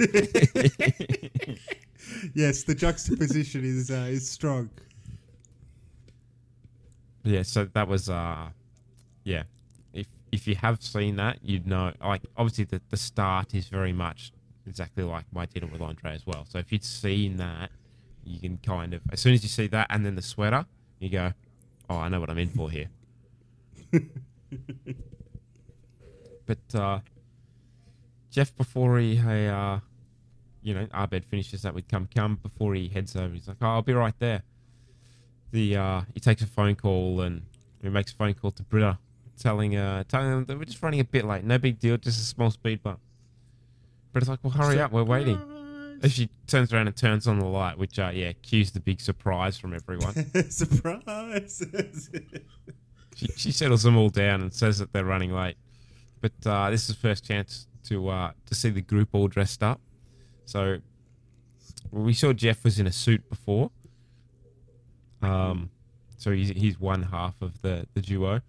yes, 2.35 2.62
the 2.64 2.74
juxtaposition 2.74 3.64
is 3.64 3.90
uh, 3.90 4.07
is 4.09 4.28
strong. 4.31 4.70
Yeah, 7.24 7.42
so 7.42 7.64
that 7.66 7.88
was 7.88 8.09
uh 8.09 8.48
yeah. 9.24 9.42
If 9.92 10.07
if 10.31 10.46
you 10.48 10.55
have 10.57 10.83
seen 10.83 11.16
that, 11.16 11.38
you'd 11.42 11.66
know 11.66 11.92
like 12.00 12.22
obviously 12.37 12.64
the, 12.64 12.81
the 12.90 12.96
start 12.96 13.55
is 13.55 13.68
very 13.68 13.92
much 13.92 14.33
exactly 14.66 15.05
like 15.05 15.25
my 15.33 15.46
dinner 15.46 15.66
with 15.66 15.81
Andre 15.81 16.12
as 16.14 16.27
well. 16.27 16.44
So 16.48 16.59
if 16.59 16.72
you'd 16.72 16.85
seen 16.85 17.37
that, 17.38 17.70
you 18.25 18.38
can 18.40 18.59
kind 18.59 18.94
of 18.94 19.01
as 19.11 19.20
soon 19.20 19.35
as 19.35 19.42
you 19.42 19.48
see 19.48 19.66
that 19.68 19.87
and 19.90 20.07
then 20.07 20.14
the 20.14 20.22
sweater, 20.22 20.66
you 20.98 21.09
go, 21.11 21.33
Oh, 21.90 21.96
I 21.96 22.09
know 22.09 22.20
what 22.20 22.31
I'm 22.31 22.38
in 22.38 22.51
for 22.51 22.70
here. 22.70 22.88
but 26.46 26.59
uh 26.75 27.01
Jeff 28.31 28.57
before 28.57 28.98
he 28.98 29.16
hey, 29.16 29.48
uh 29.48 29.81
you 30.62 30.75
know, 30.75 30.87
Abed 30.94 31.25
finishes 31.25 31.62
that 31.62 31.75
with 31.75 31.88
come 31.88 32.09
come 32.14 32.37
before 32.37 32.75
he 32.75 32.88
heads 32.88 33.16
over, 33.16 33.35
he's 33.35 33.48
like, 33.48 33.57
Oh, 33.61 33.66
I'll 33.66 33.83
be 33.83 33.92
right 33.92 34.14
there 34.18 34.42
the 35.53 35.77
uh, 35.77 36.01
he 36.12 36.20
takes 36.20 36.42
a 36.42 36.46
phone 36.46 36.75
call 36.75 37.20
and 37.20 37.42
he 37.83 37.88
makes 37.88 38.11
a 38.12 38.14
phone 38.14 38.35
call 38.35 38.51
to 38.51 38.62
Britta, 38.64 38.98
telling 39.38 39.77
uh 39.77 40.03
telling 40.05 40.31
them 40.31 40.44
that 40.46 40.59
we're 40.59 40.64
just 40.64 40.83
running 40.83 41.01
a 41.01 41.05
bit 41.05 41.25
late. 41.25 41.44
No 41.44 41.59
big 41.59 41.79
deal, 41.79 41.96
just 41.96 42.20
a 42.20 42.25
small 42.25 42.51
speed 42.51 42.83
bump. 42.83 42.98
Britta's 44.12 44.29
like, 44.29 44.40
well, 44.42 44.53
hurry 44.53 44.81
up, 44.81 44.92
we're 44.92 45.05
waiting. 45.05 45.40
As 46.03 46.12
she 46.12 46.29
turns 46.46 46.72
around 46.72 46.88
and 46.88 46.96
turns 46.96 47.29
on 47.29 47.38
the 47.38 47.46
light, 47.46 47.79
which 47.79 47.98
uh 47.98 48.11
yeah, 48.12 48.33
cues 48.42 48.72
the 48.72 48.81
big 48.81 49.01
surprise 49.01 49.57
from 49.57 49.72
everyone. 49.72 50.14
Surprise! 50.51 51.64
she, 53.14 53.27
she 53.37 53.53
settles 53.53 53.85
them 53.85 53.96
all 53.96 54.09
down 54.09 54.42
and 54.42 54.53
says 54.53 54.79
that 54.79 54.92
they're 54.92 55.05
running 55.05 55.33
late. 55.33 55.57
But 56.20 56.33
uh, 56.44 56.70
this 56.70 56.83
is 56.83 56.88
the 56.88 57.01
first 57.01 57.25
chance 57.25 57.68
to 57.85 58.09
uh, 58.09 58.33
to 58.46 58.55
see 58.55 58.70
the 58.70 58.81
group 58.81 59.11
all 59.12 59.29
dressed 59.29 59.62
up. 59.62 59.81
So 60.44 60.79
we 61.92 62.12
saw 62.14 62.33
Jeff 62.33 62.64
was 62.64 62.81
in 62.81 62.87
a 62.87 62.92
suit 62.92 63.29
before. 63.29 63.70
Um, 65.20 65.70
so 66.16 66.33
he's 66.33 66.51
he's 66.51 66.81
one 66.81 67.05
half 67.05 67.40
of 67.40 67.62
the 67.62 67.87
the 67.94 68.01
duo, 68.01 68.40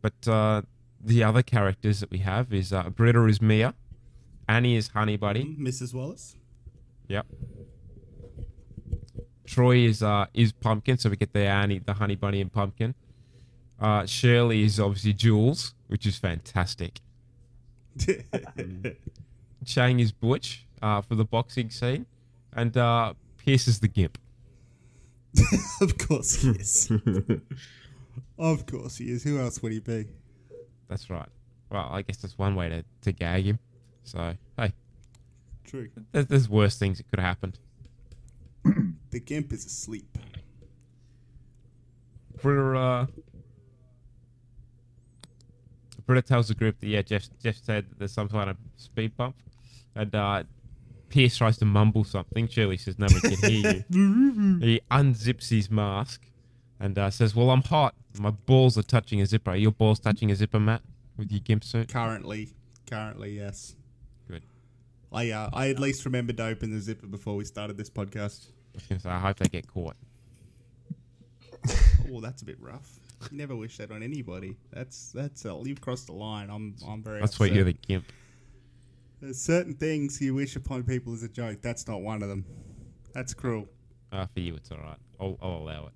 but 0.00 0.28
uh, 0.28 0.62
the 1.00 1.24
other 1.24 1.42
characters 1.42 2.00
that 2.00 2.10
we 2.10 2.18
have 2.18 2.52
is 2.52 2.72
uh, 2.72 2.90
Britta 2.90 3.24
is 3.26 3.40
Mia, 3.40 3.74
Annie 4.50 4.74
is 4.74 4.88
Honey 4.88 5.16
Bunny, 5.16 5.56
Mrs. 5.60 5.94
Wallace. 5.94 6.34
Yep. 7.06 7.24
Troy 9.46 9.76
is 9.76 10.02
uh 10.02 10.26
is 10.34 10.50
Pumpkin, 10.50 10.98
so 10.98 11.08
we 11.08 11.14
get 11.16 11.32
the 11.32 11.46
Annie, 11.46 11.78
the 11.78 11.94
Honey 11.94 12.16
Bunny, 12.16 12.40
and 12.40 12.52
Pumpkin. 12.52 12.96
Uh, 13.80 14.04
Shirley 14.06 14.64
is 14.64 14.80
obviously 14.80 15.12
Jules, 15.12 15.74
which 15.86 16.04
is 16.04 16.18
fantastic. 16.18 17.00
Chang 19.64 20.00
is 20.00 20.10
Butch 20.10 20.66
uh, 20.82 21.00
for 21.00 21.14
the 21.14 21.24
boxing 21.24 21.70
scene, 21.70 22.06
and 22.52 22.76
uh, 22.76 23.14
Pierce 23.36 23.68
is 23.68 23.78
the 23.78 23.88
Gimp. 23.88 24.18
of 25.80 25.96
course 25.96 26.42
he 26.42 26.50
is. 26.50 26.90
of 28.38 28.66
course 28.66 28.96
he 28.96 29.12
is. 29.12 29.22
Who 29.22 29.38
else 29.38 29.62
would 29.62 29.70
he 29.70 29.78
be? 29.78 30.08
That's 30.88 31.08
right. 31.08 31.28
Well, 31.70 31.88
I 31.88 32.02
guess 32.02 32.16
that's 32.16 32.36
one 32.36 32.56
way 32.56 32.68
to, 32.68 32.84
to 33.02 33.12
gag 33.12 33.44
him. 33.44 33.60
So 34.04 34.34
hey, 34.58 34.72
True. 35.64 35.88
there's, 36.12 36.26
there's 36.26 36.48
worse 36.48 36.78
things 36.78 36.98
that 36.98 37.08
could 37.10 37.20
have 37.20 37.28
happened. 37.28 37.58
The 39.10 39.18
Gimp 39.18 39.52
is 39.52 39.66
asleep. 39.66 40.16
Britta, 42.40 42.78
uh, 42.78 43.06
Britta 46.06 46.22
tells 46.22 46.46
the 46.48 46.54
group 46.54 46.78
that 46.80 46.86
yeah, 46.86 47.02
Jeff 47.02 47.28
Jeff 47.42 47.56
said 47.56 47.90
that 47.90 47.98
there's 47.98 48.12
some 48.12 48.28
kind 48.28 48.50
of 48.50 48.56
speed 48.76 49.16
bump, 49.16 49.36
and 49.94 50.14
uh, 50.14 50.44
Pierce 51.08 51.36
tries 51.36 51.58
to 51.58 51.64
mumble 51.64 52.04
something. 52.04 52.48
Shirley 52.48 52.76
says 52.76 52.98
no 52.98 53.06
one 53.10 53.20
can 53.20 53.50
hear 53.50 53.84
you. 53.90 54.58
he 54.60 54.80
unzips 54.90 55.48
his 55.48 55.70
mask 55.70 56.26
and 56.78 56.98
uh, 56.98 57.10
says, 57.10 57.34
"Well, 57.34 57.50
I'm 57.50 57.62
hot. 57.62 57.94
My 58.18 58.30
balls 58.30 58.78
are 58.78 58.82
touching 58.82 59.20
a 59.20 59.26
zipper. 59.26 59.50
Are 59.50 59.56
your 59.56 59.72
balls 59.72 59.98
touching 60.00 60.30
a 60.30 60.36
zipper, 60.36 60.60
Matt, 60.60 60.82
with 61.16 61.30
your 61.30 61.40
gimp 61.40 61.64
suit?" 61.64 61.88
Currently, 61.92 62.50
currently, 62.88 63.36
yes. 63.36 63.74
I 65.12 65.30
uh, 65.30 65.50
I 65.52 65.68
at 65.70 65.78
least 65.78 66.04
remembered 66.04 66.36
to 66.38 66.46
open 66.46 66.70
the 66.70 66.80
zipper 66.80 67.06
before 67.06 67.36
we 67.36 67.44
started 67.44 67.76
this 67.76 67.90
podcast. 67.90 68.48
I 68.48 68.76
was 68.76 68.86
gonna 68.86 69.00
say, 69.00 69.10
I 69.10 69.18
hope 69.18 69.38
they 69.38 69.48
get 69.48 69.66
caught. 69.66 69.96
Oh, 72.12 72.20
that's 72.20 72.42
a 72.42 72.44
bit 72.44 72.60
rough. 72.60 72.98
You 73.30 73.36
never 73.36 73.54
wish 73.54 73.76
that 73.76 73.90
on 73.90 74.02
anybody. 74.02 74.56
That's 74.72 75.12
that's 75.12 75.44
uh, 75.44 75.60
you've 75.64 75.80
crossed 75.80 76.06
the 76.06 76.12
line. 76.12 76.48
I'm 76.50 76.74
I'm 76.86 77.02
very. 77.02 77.20
That's 77.20 77.38
why 77.38 77.46
upset. 77.46 77.56
you're 77.56 77.64
the 77.64 77.72
gimp. 77.74 78.06
There's 79.20 79.38
certain 79.40 79.74
things 79.74 80.20
you 80.20 80.34
wish 80.34 80.56
upon 80.56 80.84
people 80.84 81.12
as 81.12 81.22
a 81.22 81.28
joke. 81.28 81.58
That's 81.60 81.86
not 81.86 82.00
one 82.00 82.22
of 82.22 82.28
them. 82.28 82.44
That's 83.12 83.34
cruel. 83.34 83.66
Uh, 84.10 84.26
for 84.26 84.40
you, 84.40 84.54
it's 84.54 84.72
all 84.72 84.78
right. 84.78 84.96
I'll, 85.20 85.36
I'll 85.42 85.58
allow 85.58 85.86
it. 85.86 85.92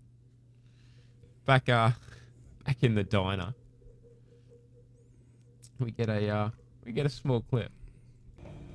Back, 1.46 1.68
uh, 1.68 1.90
back 2.66 2.83
in 2.83 2.94
the 2.94 3.03
diner, 3.03 3.55
we 5.81 5.90
get 5.90 6.09
a, 6.09 6.29
uh, 6.29 6.50
we 6.85 6.92
get 6.92 7.07
a 7.07 7.11
small 7.11 7.40
clip. 7.40 7.72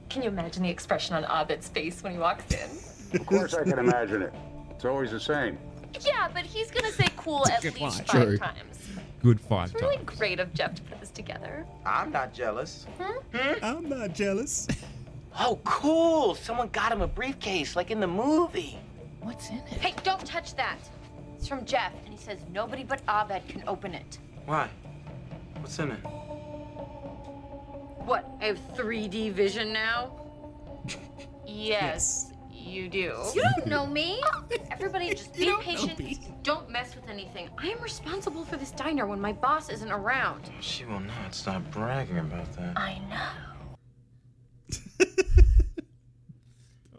Can 0.09 0.23
you 0.23 0.29
imagine 0.29 0.63
the 0.63 0.69
expression 0.69 1.15
on 1.15 1.23
Abed's 1.41 1.67
face 1.67 2.01
when 2.01 2.13
he 2.13 2.17
walks 2.19 2.45
in? 2.53 3.19
Of 3.19 3.25
course 3.27 3.53
I 3.53 3.63
can 3.63 3.77
imagine 3.79 4.23
it. 4.23 4.33
It's 4.71 4.85
always 4.85 5.11
the 5.11 5.19
same. 5.19 5.57
Yeah, 6.01 6.27
but 6.33 6.43
he's 6.45 6.71
gonna 6.71 6.91
say 6.91 7.07
cool 7.17 7.47
at 7.47 7.63
least 7.63 7.79
line. 7.79 7.91
five 7.91 8.07
True. 8.07 8.37
times. 8.37 8.89
Good 9.21 9.41
five 9.41 9.71
It's 9.71 9.81
really 9.81 9.97
great 10.05 10.39
of 10.39 10.53
Jeff 10.53 10.75
to 10.75 10.81
put 10.83 10.99
this 10.99 11.11
together. 11.11 11.65
I'm 11.85 12.11
not 12.11 12.33
jealous. 12.33 12.85
Hmm? 12.99 13.37
Hmm? 13.37 13.65
I'm 13.65 13.89
not 13.89 14.13
jealous. 14.13 14.67
Oh, 15.41 15.57
cool. 15.63 16.35
Someone 16.35 16.67
got 16.69 16.91
him 16.91 17.01
a 17.01 17.07
briefcase 17.07 17.75
like 17.75 17.91
in 17.91 18.01
the 18.01 18.07
movie. 18.07 18.77
What's 19.21 19.49
in 19.49 19.57
it? 19.57 19.63
Hey, 19.79 19.93
don't 20.03 20.25
touch 20.25 20.53
that. 20.55 20.79
It's 21.37 21.47
from 21.47 21.63
Jeff, 21.65 21.93
and 22.03 22.13
he 22.13 22.19
says 22.19 22.39
nobody 22.51 22.83
but 22.83 22.99
Abed 23.07 23.47
can 23.47 23.63
open 23.65 23.93
it. 23.93 24.17
Why? 24.47 24.67
What's 25.61 25.79
in 25.79 25.91
it? 25.91 25.99
What? 28.09 28.27
I 28.41 28.45
have 28.45 28.59
3D 28.75 29.31
vision 29.33 29.71
now? 29.71 30.15
Yes, 31.51 32.31
you 32.51 32.89
do. 32.89 33.15
You 33.33 33.41
don't 33.41 33.65
know 33.65 33.87
me. 33.87 34.21
Everybody 34.71 35.09
just 35.15 35.33
be 35.33 35.51
patient. 35.59 36.43
Don't 36.43 36.69
mess 36.69 36.95
with 36.95 37.09
anything. 37.09 37.49
I 37.57 37.69
am 37.69 37.81
responsible 37.81 38.45
for 38.45 38.55
this 38.55 38.69
diner 38.69 39.07
when 39.07 39.19
my 39.19 39.33
boss 39.33 39.69
isn't 39.69 39.91
around. 39.91 40.51
She 40.59 40.85
will 40.85 40.99
not 40.99 41.33
stop 41.33 41.63
bragging 41.71 42.19
about 42.19 42.53
that. 42.53 42.77
I 42.77 42.99
know. 43.09 43.47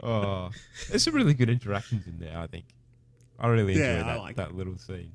Oh, 0.02 0.50
there's 0.88 1.04
some 1.04 1.14
really 1.14 1.34
good 1.34 1.48
interactions 1.50 2.08
in 2.08 2.18
there. 2.18 2.36
I 2.36 2.48
think 2.48 2.64
I 3.38 3.46
really 3.48 3.74
enjoy 3.74 3.84
Yeah, 3.84 4.00
I 4.04 4.14
that 4.14 4.18
like 4.18 4.36
that 4.36 4.54
little 4.56 4.78
scene. 4.78 5.12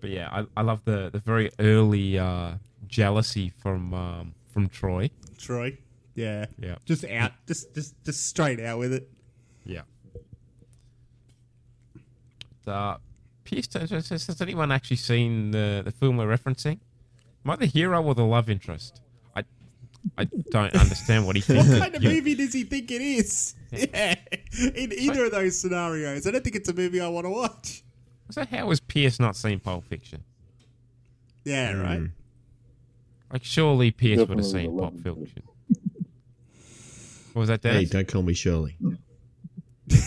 But 0.00 0.10
yeah, 0.10 0.28
I, 0.32 0.46
I 0.56 0.62
love 0.62 0.84
the 0.84 1.10
the 1.12 1.20
very 1.20 1.50
early 1.60 2.18
uh, 2.18 2.54
jealousy 2.88 3.52
from 3.62 3.94
um, 3.94 4.34
from 4.52 4.68
Troy. 4.68 5.10
Troy. 5.38 5.78
Yeah. 6.14 6.46
Yeah. 6.58 6.76
Just 6.84 7.04
out. 7.04 7.32
Just 7.46 7.74
just 7.74 7.94
just 8.04 8.26
straight 8.26 8.60
out 8.60 8.78
with 8.78 8.92
it. 8.92 9.08
Yeah. 9.64 9.82
Uh, 12.66 12.96
Pierce 13.44 13.66
turns 13.66 13.92
around 13.92 14.10
and 14.10 14.20
"Has 14.20 14.40
anyone 14.42 14.72
actually 14.72 14.96
seen 14.96 15.52
the 15.52 15.82
the 15.84 15.92
film 15.92 16.16
we're 16.16 16.26
referencing? 16.26 16.80
Am 17.44 17.50
I 17.52 17.56
the 17.56 17.66
hero 17.66 18.02
or 18.02 18.14
the 18.14 18.24
love 18.24 18.50
interest? 18.50 19.00
I 19.36 19.44
I 20.18 20.24
don't 20.24 20.74
understand 20.74 21.26
what 21.26 21.36
he 21.36 21.42
What 21.54 21.66
kind 21.66 21.94
of 21.94 22.02
movie 22.02 22.34
does 22.34 22.52
he 22.52 22.64
think 22.64 22.90
it 22.90 23.00
is? 23.00 23.54
Yeah. 23.70 24.16
In 24.74 24.92
either 24.92 25.26
of 25.26 25.30
those 25.30 25.58
scenarios, 25.58 26.26
I 26.26 26.30
don't 26.30 26.42
think 26.42 26.56
it's 26.56 26.68
a 26.68 26.74
movie 26.74 27.00
I 27.00 27.08
want 27.08 27.26
to 27.26 27.30
watch. 27.30 27.84
So 28.30 28.44
how 28.44 28.68
has 28.68 28.80
Pierce 28.80 29.20
not 29.20 29.36
seen 29.36 29.60
Pulp 29.60 29.84
Fiction? 29.84 30.24
Yeah, 31.44 31.72
right. 31.72 32.10
Like 33.32 33.44
surely 33.44 33.90
Pierce 33.90 34.26
would 34.26 34.38
have 34.38 34.46
seen 34.46 34.74
the 34.76 34.82
Pulp 34.82 34.94
Fiction. 35.00 35.42
What 37.34 37.40
was 37.40 37.48
that, 37.48 37.62
Hey, 37.62 37.84
don't 37.84 38.08
call 38.08 38.22
me 38.22 38.34
Shirley. 38.34 38.76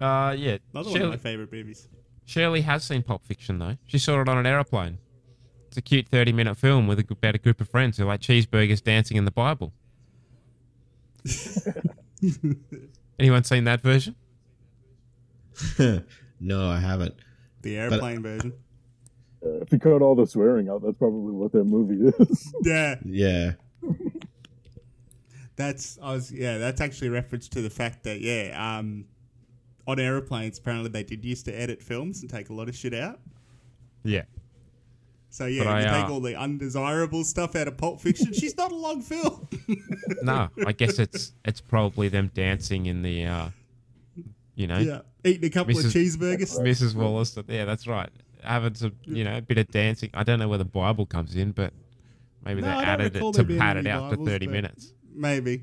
Uh, 0.00 0.34
yeah. 0.36 0.58
Another 0.72 0.90
one 0.90 0.96
of 0.96 1.02
Shirley, 1.02 1.10
my 1.10 1.16
favorite 1.16 1.52
movies. 1.52 1.88
Shirley 2.26 2.62
has 2.62 2.84
seen 2.84 3.02
Pulp 3.02 3.24
Fiction 3.24 3.58
though. 3.58 3.76
She 3.86 3.98
saw 3.98 4.20
it 4.20 4.28
on 4.28 4.36
an 4.38 4.44
aeroplane. 4.46 4.98
It's 5.68 5.76
a 5.76 5.82
cute 5.82 6.08
thirty-minute 6.08 6.56
film 6.56 6.86
with 6.86 6.98
a, 6.98 7.04
about 7.10 7.34
a 7.36 7.38
group 7.38 7.60
of 7.60 7.68
friends 7.68 7.96
who 7.96 8.04
like 8.04 8.20
cheeseburgers 8.20 8.82
dancing 8.82 9.16
in 9.16 9.24
the 9.24 9.30
Bible. 9.30 9.72
Anyone 13.18 13.44
seen 13.44 13.64
that 13.64 13.80
version? 13.80 14.14
no, 16.40 16.68
I 16.70 16.80
haven't. 16.80 17.14
The 17.62 17.76
But- 17.76 17.92
airplane 17.94 18.22
version. 18.22 18.52
Uh, 19.44 19.60
if 19.60 19.72
you 19.72 19.78
cut 19.78 20.00
all 20.00 20.14
the 20.14 20.26
swearing 20.26 20.68
out, 20.68 20.82
that's 20.82 20.96
probably 20.96 21.32
what 21.32 21.52
that 21.52 21.64
movie 21.64 22.06
is. 22.18 22.54
Yeah. 22.64 22.96
Yeah. 23.04 23.52
That's 25.56 25.98
I 26.02 26.12
was 26.12 26.32
yeah. 26.32 26.58
That's 26.58 26.80
actually 26.80 27.08
a 27.08 27.12
reference 27.12 27.48
to 27.48 27.62
the 27.62 27.70
fact 27.70 28.04
that 28.04 28.20
yeah, 28.20 28.78
um, 28.78 29.04
on 29.86 30.00
aeroplanes 30.00 30.58
apparently 30.58 30.90
they 30.90 31.04
did 31.04 31.24
used 31.24 31.44
to 31.44 31.52
edit 31.52 31.82
films 31.82 32.22
and 32.22 32.30
take 32.30 32.48
a 32.48 32.52
lot 32.52 32.68
of 32.68 32.74
shit 32.74 32.94
out. 32.94 33.20
Yeah. 34.02 34.22
So 35.30 35.46
yeah, 35.46 35.64
But 35.64 35.78
if 35.78 35.84
you 35.84 35.90
I, 35.90 36.00
take 36.00 36.10
uh, 36.10 36.12
all 36.12 36.20
the 36.20 36.36
undesirable 36.36 37.24
stuff 37.24 37.56
out 37.56 37.66
of 37.66 37.76
Pulp 37.76 38.00
Fiction. 38.00 38.32
she's 38.32 38.56
not 38.56 38.70
a 38.72 38.76
long 38.76 39.00
film. 39.02 39.48
no, 40.22 40.48
I 40.64 40.72
guess 40.72 40.98
it's 40.98 41.32
it's 41.44 41.60
probably 41.60 42.08
them 42.08 42.30
dancing 42.34 42.86
in 42.86 43.02
the, 43.02 43.24
uh, 43.24 43.48
you 44.54 44.68
know, 44.68 44.78
Yeah, 44.78 45.00
eating 45.24 45.44
a 45.44 45.50
couple 45.50 45.76
of 45.76 45.84
cheeseburgers. 45.86 46.56
Mrs. 46.60 46.94
Wallace, 46.94 47.36
yeah, 47.48 47.64
that's 47.64 47.86
right. 47.88 48.10
Having 48.44 48.74
some, 48.74 48.92
you 49.04 49.24
know, 49.24 49.36
a 49.38 49.42
bit 49.42 49.58
of 49.58 49.68
dancing. 49.68 50.10
I 50.14 50.22
don't 50.24 50.38
know 50.38 50.48
where 50.48 50.58
the 50.58 50.64
Bible 50.64 51.06
comes 51.06 51.34
in, 51.36 51.52
but 51.52 51.72
maybe 52.44 52.60
No, 52.60 52.68
they 52.68 52.74
don't 52.74 52.84
added 52.84 53.16
it 53.16 53.32
to 53.34 53.44
being 53.44 53.58
pad 53.60 53.76
it 53.76 53.86
out 53.86 54.10
Bibles, 54.10 54.26
to 54.26 54.32
thirty 54.32 54.46
minutes. 54.46 54.92
Maybe. 55.14 55.62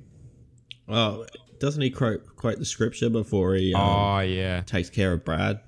Oh, 0.87 1.25
doesn't 1.59 1.81
he 1.81 1.89
quote 1.89 2.35
quote 2.35 2.57
the 2.59 2.65
scripture 2.65 3.09
before 3.09 3.55
he? 3.55 3.73
Um, 3.73 3.81
Oh, 3.81 4.19
yeah. 4.21 4.61
takes 4.61 4.89
care 4.89 5.13
of 5.13 5.23
Brad. 5.23 5.59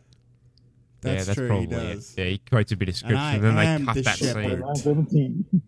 yeah, 1.04 1.14
That's 1.14 1.26
that's 1.28 1.36
true, 1.38 1.46
he 1.46 1.68
probably 1.68 1.78
it. 1.90 1.94
does. 1.96 2.14
Yeah, 2.18 2.26
he 2.26 2.38
quotes 2.40 2.72
a 2.72 2.76
bit 2.78 2.90
of 2.90 2.96
scripture, 2.96 3.18
I 3.18 3.34
and 3.36 3.44
then 3.44 3.58
am 3.58 3.80
they 3.82 3.86
cut 3.86 3.96
the 3.96 4.02
that 4.02 4.18
shepherd. 4.18 5.10
scene. 5.10 5.46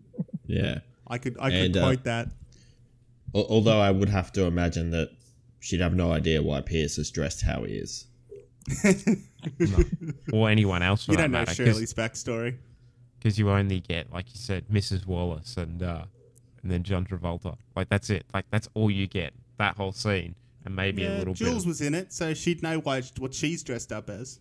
Yeah, 0.48 0.78
I 1.08 1.18
could 1.18 1.36
I 1.40 1.50
could 1.50 1.58
And, 1.58 1.76
uh, 1.76 1.80
quote 1.82 2.04
that. 2.04 2.28
Although 3.34 3.80
I 3.80 3.90
would 3.90 4.08
have 4.08 4.32
to 4.32 4.44
imagine 4.44 4.90
that 4.92 5.10
she'd 5.58 5.80
have 5.80 5.92
no 5.94 6.12
idea 6.12 6.40
why 6.42 6.60
Pierce 6.60 6.98
is 6.98 7.10
dressed 7.10 7.42
how 7.42 7.64
he 7.64 7.74
is. 7.74 8.06
or 10.32 10.48
anyone 10.50 10.82
else 10.82 11.04
for 11.06 11.12
You 11.12 11.18
don't 11.18 11.30
know 11.30 11.38
matter. 11.40 11.54
Shirley's 11.54 11.94
backstory. 11.94 12.56
Because 13.18 13.38
you 13.38 13.50
only 13.50 13.80
get, 13.80 14.12
like 14.12 14.26
you 14.32 14.38
said, 14.38 14.66
Mrs. 14.68 15.06
Wallace 15.06 15.56
and 15.56 15.82
uh, 15.82 16.04
and 16.62 16.70
then 16.70 16.82
John 16.82 17.04
Travolta. 17.06 17.56
Like 17.74 17.88
that's 17.88 18.10
it. 18.10 18.24
Like 18.34 18.44
that's 18.50 18.68
all 18.74 18.90
you 18.90 19.06
get. 19.06 19.32
That 19.58 19.76
whole 19.76 19.92
scene, 19.92 20.34
and 20.64 20.76
maybe 20.76 21.04
a 21.04 21.10
Yeah, 21.12 21.18
little 21.18 21.34
Jules 21.34 21.64
bit. 21.64 21.68
was 21.68 21.80
in 21.80 21.94
it, 21.94 22.12
so 22.12 22.34
she'd 22.34 22.62
know 22.62 22.78
why, 22.80 23.02
what 23.18 23.32
she's 23.34 23.62
dressed 23.62 23.90
up 23.90 24.10
as. 24.10 24.38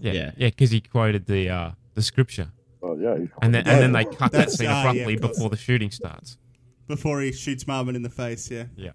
Yeah, 0.00 0.12
yeah, 0.36 0.48
because 0.48 0.70
he 0.70 0.80
quoted 0.80 1.26
the 1.26 1.50
uh, 1.50 1.70
the 1.94 2.02
scripture. 2.02 2.48
Oh 2.82 2.96
yeah, 2.96 3.14
and 3.42 3.52
then 3.54 3.66
and 3.68 3.80
then 3.82 3.92
they 3.92 4.04
cut 4.04 4.32
that 4.32 4.32
That's- 4.32 4.56
scene 4.56 4.68
ah, 4.68 4.84
yeah, 4.84 4.90
abruptly 4.90 5.14
of 5.14 5.20
course. 5.20 5.36
before 5.36 5.50
the 5.50 5.56
shooting 5.56 5.90
starts. 5.90 6.38
Before 6.86 7.20
he 7.20 7.32
shoots 7.32 7.64
Marmon 7.64 7.94
in 7.94 8.02
the 8.02 8.08
face, 8.08 8.50
yeah. 8.50 8.64
Yeah. 8.74 8.92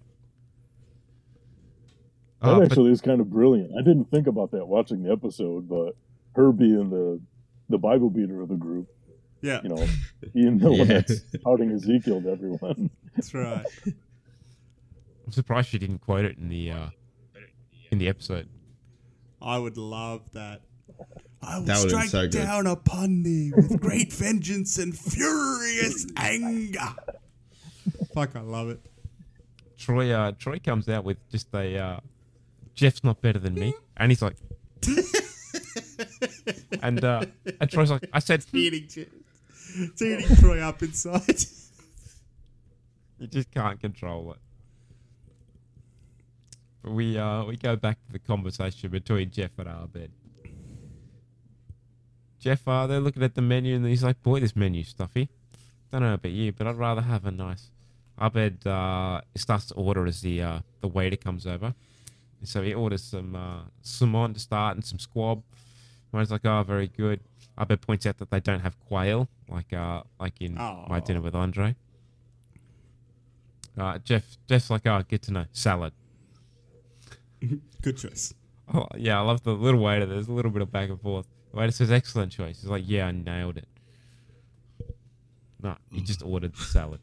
That 2.44 2.50
Uh, 2.50 2.58
but- 2.60 2.64
actually 2.70 2.92
is 2.92 3.00
kind 3.00 3.20
of 3.20 3.30
brilliant. 3.30 3.72
I 3.78 3.82
didn't 3.82 4.10
think 4.10 4.26
about 4.26 4.50
that 4.52 4.66
watching 4.66 5.02
the 5.02 5.12
episode, 5.12 5.68
but 5.68 5.96
her 6.36 6.52
being 6.52 6.90
the 6.90 7.20
the 7.70 7.78
Bible 7.78 8.10
beater 8.10 8.42
of 8.42 8.48
the 8.50 8.56
group, 8.56 8.86
Yeah. 9.40 9.60
you 9.62 9.70
know, 9.70 9.86
being 10.34 10.58
the 10.58 10.68
one 10.70 10.78
Yeah. 10.80 10.84
that's 11.00 11.22
outing 11.46 11.70
Ezekiel 11.70 12.20
to 12.22 12.28
everyone. 12.30 12.90
That's 13.16 13.32
right. 13.32 13.64
I'm 15.26 15.32
surprised 15.32 15.70
she 15.70 15.78
didn't 15.78 16.00
quote 16.00 16.26
it 16.26 16.36
in 16.36 16.48
the 16.50 16.70
uh, 16.70 16.88
in 17.90 17.98
the 17.98 18.08
episode. 18.08 18.48
I 19.40 19.58
would 19.58 19.76
love 19.78 20.30
that. 20.32 20.60
I 21.42 21.58
will 21.58 21.64
That 21.66 21.76
would've 21.78 21.90
strike 21.90 22.08
so 22.10 22.22
good. 22.22 22.32
down 22.32 22.66
upon 22.66 23.22
thee 23.22 23.52
with 23.56 23.80
great 23.80 24.12
vengeance 24.22 24.78
and 24.78 24.96
furious 24.96 26.06
anger. 26.16 26.94
Fuck, 28.14 28.36
I 28.36 28.40
love 28.40 28.68
it. 28.68 28.80
Troy 29.78 30.10
uh, 30.12 30.32
Troy 30.32 30.58
comes 30.58 30.88
out 30.88 31.04
with 31.04 31.16
just 31.30 31.48
a 31.54 31.78
uh, 31.78 32.00
Jeff's 32.74 33.04
not 33.04 33.20
better 33.20 33.38
than 33.38 33.54
me, 33.54 33.74
and 33.96 34.10
he's 34.10 34.22
like, 34.22 34.36
and 36.82 37.04
uh, 37.04 37.24
and 37.60 37.70
Troy's 37.70 37.90
like, 37.90 38.08
I 38.12 38.18
said, 38.18 38.44
eating, 38.52 38.88
eating 39.76 40.36
Troy 40.36 40.60
up 40.60 40.82
inside. 40.82 41.22
you 43.18 43.26
just 43.26 43.50
can't 43.50 43.80
control 43.80 44.32
it. 44.32 44.38
But 46.82 46.92
we 46.92 47.16
uh 47.16 47.44
we 47.44 47.56
go 47.56 47.76
back 47.76 48.04
to 48.06 48.12
the 48.12 48.18
conversation 48.18 48.90
between 48.90 49.30
Jeff 49.30 49.50
and 49.58 49.68
Abed. 49.68 50.10
Jeff, 52.38 52.68
uh, 52.68 52.86
they're 52.86 53.00
looking 53.00 53.22
at 53.22 53.34
the 53.34 53.40
menu 53.40 53.74
and 53.76 53.86
he's 53.86 54.04
like, 54.04 54.22
"Boy, 54.22 54.40
this 54.40 54.54
menu's 54.54 54.88
stuffy." 54.88 55.30
Don't 55.90 56.02
know 56.02 56.14
about 56.14 56.32
you, 56.32 56.52
but 56.52 56.66
I'd 56.66 56.76
rather 56.76 57.00
have 57.00 57.24
a 57.24 57.30
nice. 57.30 57.70
Abed 58.20 58.66
uh, 58.66 59.22
starts 59.34 59.66
to 59.66 59.74
order 59.74 60.06
as 60.06 60.20
the 60.20 60.42
uh, 60.42 60.58
the 60.80 60.88
waiter 60.88 61.16
comes 61.16 61.46
over, 61.46 61.74
so 62.46 62.62
he 62.62 62.74
orders 62.74 63.02
some 63.02 63.34
uh, 63.34 63.62
salmon 63.82 64.34
to 64.34 64.40
start 64.40 64.76
and 64.76 64.84
some 64.84 64.98
squab. 64.98 65.42
Mine's 66.12 66.30
like, 66.30 66.44
"Oh, 66.44 66.62
very 66.62 66.88
good." 66.88 67.20
Abed 67.58 67.80
points 67.80 68.06
out 68.06 68.18
that 68.18 68.30
they 68.30 68.40
don't 68.40 68.60
have 68.60 68.78
quail, 68.80 69.28
like 69.48 69.72
uh, 69.72 70.02
like 70.20 70.40
in 70.40 70.54
my 70.54 71.00
dinner 71.00 71.20
with 71.20 71.34
Andre. 71.34 71.76
Uh, 73.76 73.98
Jeff, 73.98 74.24
Jeff's 74.48 74.70
like, 74.70 74.86
"Oh, 74.86 75.02
good 75.08 75.22
to 75.22 75.32
know, 75.32 75.44
salad." 75.52 75.92
Good 77.82 77.98
choice. 77.98 78.32
Oh, 78.72 78.86
yeah, 78.96 79.18
I 79.18 79.22
love 79.22 79.42
the 79.42 79.52
little 79.52 79.80
waiter. 79.80 80.06
There's 80.06 80.28
a 80.28 80.32
little 80.32 80.50
bit 80.50 80.62
of 80.62 80.72
back 80.72 80.88
and 80.88 81.00
forth. 81.00 81.26
The 81.50 81.58
waiter 81.58 81.72
says, 81.72 81.90
excellent 81.90 82.32
choice. 82.32 82.60
He's 82.62 82.70
like, 82.70 82.84
yeah, 82.86 83.06
I 83.06 83.12
nailed 83.12 83.58
it. 83.58 83.68
No, 85.62 85.76
he 85.90 86.00
just 86.00 86.22
ordered 86.22 86.54
the 86.54 86.62
salad. 86.62 87.00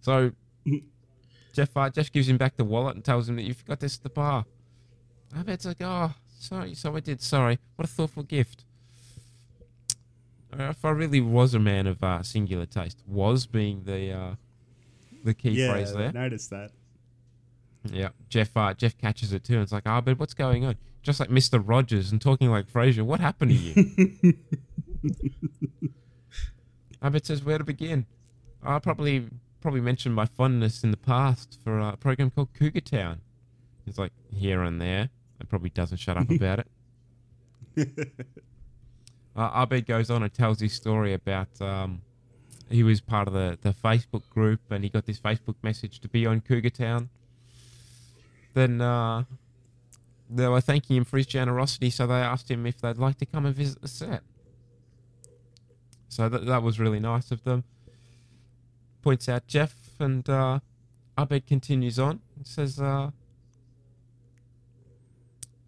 So 0.00 0.32
Jeff 1.52 1.76
uh, 1.76 1.90
Jeff 1.90 2.12
gives 2.12 2.28
him 2.28 2.36
back 2.36 2.56
the 2.56 2.64
wallet 2.64 2.94
and 2.94 3.04
tells 3.04 3.28
him 3.28 3.36
that 3.36 3.42
you 3.42 3.54
forgot 3.54 3.80
this 3.80 3.96
at 3.96 4.02
the 4.02 4.10
bar. 4.10 4.44
Abed's 5.38 5.66
like, 5.66 5.80
oh, 5.80 6.14
sorry, 6.38 6.74
so 6.74 6.96
I 6.96 7.00
did. 7.00 7.20
Sorry. 7.20 7.58
What 7.76 7.88
a 7.88 7.90
thoughtful 7.90 8.22
gift. 8.22 8.64
Uh, 10.58 10.64
if 10.64 10.84
I 10.84 10.90
really 10.90 11.20
was 11.20 11.54
a 11.54 11.58
man 11.58 11.86
of 11.86 12.02
uh, 12.02 12.22
singular 12.22 12.66
taste, 12.66 13.02
was 13.06 13.46
being 13.46 13.82
the 13.84 14.12
uh, 14.12 14.34
the 15.24 15.34
key 15.34 15.50
yeah, 15.50 15.72
phrase 15.72 15.92
there. 15.92 16.08
I 16.08 16.12
noticed 16.12 16.50
that. 16.50 16.70
Yeah, 17.92 18.08
Jeff. 18.28 18.56
Uh, 18.56 18.72
Jeff 18.74 18.96
catches 18.96 19.32
it 19.32 19.44
too, 19.44 19.54
and 19.54 19.62
it's 19.62 19.72
like, 19.72 19.82
"Ah, 19.86 20.00
but 20.00 20.18
what's 20.18 20.34
going 20.34 20.64
on?" 20.64 20.76
Just 21.02 21.20
like 21.20 21.30
Mister 21.30 21.58
Rogers 21.58 22.10
and 22.10 22.20
talking 22.20 22.50
like 22.50 22.70
Frasier. 22.70 23.02
What 23.02 23.20
happened 23.20 23.50
to 23.50 23.56
you? 23.56 24.34
Abed 27.02 27.26
says, 27.26 27.44
"Where 27.44 27.58
to 27.58 27.64
begin?" 27.64 28.06
I 28.62 28.78
probably 28.78 29.26
probably 29.60 29.80
mentioned 29.80 30.14
my 30.14 30.26
fondness 30.26 30.82
in 30.84 30.90
the 30.90 30.96
past 30.96 31.58
for 31.62 31.78
a 31.78 31.96
program 31.96 32.30
called 32.30 32.54
Cougar 32.54 32.80
Town. 32.80 33.20
He's 33.84 33.98
like 33.98 34.12
here 34.32 34.62
and 34.62 34.80
there, 34.80 35.10
probably 35.46 35.70
doesn't 35.70 35.98
shut 35.98 36.16
up 36.16 36.30
about 36.30 36.64
it. 37.76 38.16
Uh, 39.36 39.50
Abed 39.62 39.86
goes 39.86 40.10
on 40.10 40.22
and 40.22 40.32
tells 40.32 40.60
his 40.60 40.72
story 40.72 41.12
about 41.12 41.48
um, 41.60 42.00
he 42.70 42.82
was 42.82 43.00
part 43.00 43.28
of 43.28 43.34
the, 43.34 43.58
the 43.60 43.72
Facebook 43.72 44.28
group 44.30 44.60
and 44.70 44.82
he 44.82 44.88
got 44.88 45.04
this 45.04 45.20
Facebook 45.20 45.56
message 45.62 46.00
to 46.00 46.08
be 46.08 46.26
on 46.26 46.40
Cougar 46.40 46.70
Town. 46.70 47.10
Then 48.54 48.80
uh, 48.80 49.24
they 50.30 50.48
were 50.48 50.62
thanking 50.62 50.96
him 50.96 51.04
for 51.04 51.18
his 51.18 51.26
generosity, 51.26 51.90
so 51.90 52.06
they 52.06 52.14
asked 52.14 52.50
him 52.50 52.66
if 52.66 52.80
they'd 52.80 52.96
like 52.96 53.18
to 53.18 53.26
come 53.26 53.44
and 53.44 53.54
visit 53.54 53.82
the 53.82 53.88
set. 53.88 54.22
So 56.08 56.30
that, 56.30 56.46
that 56.46 56.62
was 56.62 56.80
really 56.80 57.00
nice 57.00 57.30
of 57.30 57.44
them. 57.44 57.64
Points 59.02 59.28
out 59.28 59.46
Jeff 59.46 59.74
and 60.00 60.26
uh, 60.28 60.60
Abed 61.18 61.46
continues 61.46 61.98
on. 61.98 62.20
And 62.36 62.46
says, 62.46 62.80
uh, 62.80 63.10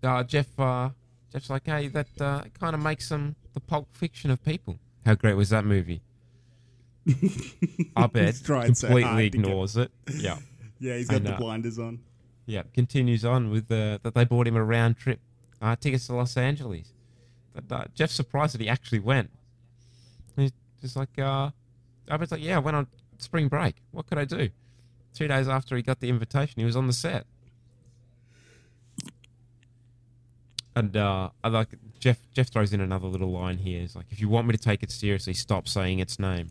uh, 0.03 0.23
Jeff, 0.25 0.59
uh, 0.59 0.91
Jeff's 1.33 1.51
like, 1.51 1.67
hey, 1.67 1.89
that 1.89 2.09
uh, 2.21 2.43
kind 2.59 2.75
of 2.75 2.83
makes 2.83 3.09
them 3.09 3.37
the 3.55 3.61
Pulp 3.61 3.89
Fiction 3.95 4.31
of 4.31 4.43
people. 4.45 4.79
How 5.07 5.15
great 5.15 5.35
was 5.35 5.51
that 5.51 5.65
movie? 5.65 6.03
Trying 7.97 8.75
so 8.75 8.87
completely 8.89 9.31
get- 9.31 9.35
ignores 9.41 9.77
it. 9.77 9.91
Yeah. 10.15 10.39
Yeah, 10.81 10.97
he's 10.97 11.09
got 11.09 11.17
And, 11.17 11.27
the 11.27 11.35
uh, 11.35 11.39
blinders 11.39 11.77
on. 11.81 11.99
Yeah, 12.47 12.63
continues 12.73 13.25
on 13.25 13.51
with 13.51 13.69
uh, 13.73 13.99
that 14.05 14.15
they 14.15 14.25
bought 14.25 14.47
him 14.47 14.55
a 14.55 14.63
round 14.63 14.97
trip 14.97 15.19
uh, 15.61 15.75
tickets 15.75 16.07
to 16.07 16.15
Los 16.15 16.37
Angeles. 16.37 16.93
But 17.53 17.65
uh, 17.73 17.85
Jeff's 17.97 18.15
surprised 18.15 18.55
that 18.55 18.61
he 18.61 18.69
actually 18.69 19.01
went. 19.01 19.31
He's 20.37 20.53
just 20.81 20.95
like, 20.95 21.19
uh, 21.19 21.51
Abed's 22.09 22.31
like, 22.31 22.45
yeah, 22.45 22.55
I 22.55 22.59
went 22.61 22.77
on 22.77 22.87
spring 23.19 23.49
break. 23.49 23.75
What 23.91 24.07
could 24.07 24.19
I 24.19 24.25
do? 24.25 24.51
Two 25.15 25.27
days 25.27 25.49
after 25.49 25.75
he 25.75 25.83
got 25.83 25.99
the 25.99 26.09
invitation, 26.11 26.55
he 26.59 26.65
was 26.65 26.77
on 26.77 26.87
the 26.87 26.93
set. 26.93 27.27
And 30.79 30.97
uh, 30.97 31.31
I 31.43 31.49
like 31.49 31.71
Jeff. 31.99 32.19
Jeff 32.33 32.51
throws 32.51 32.73
in 32.73 32.81
another 32.81 33.09
little 33.09 33.33
line 33.33 33.59
here. 33.59 33.81
He's 33.81 33.97
like, 33.97 34.07
"If 34.11 34.21
you 34.21 34.29
want 34.29 34.47
me 34.47 34.53
to 34.53 34.63
take 34.63 34.85
it 34.85 34.93
seriously, 34.93 35.35
stop 35.35 35.67
saying 35.67 35.99
its 35.99 36.21
name." 36.21 36.51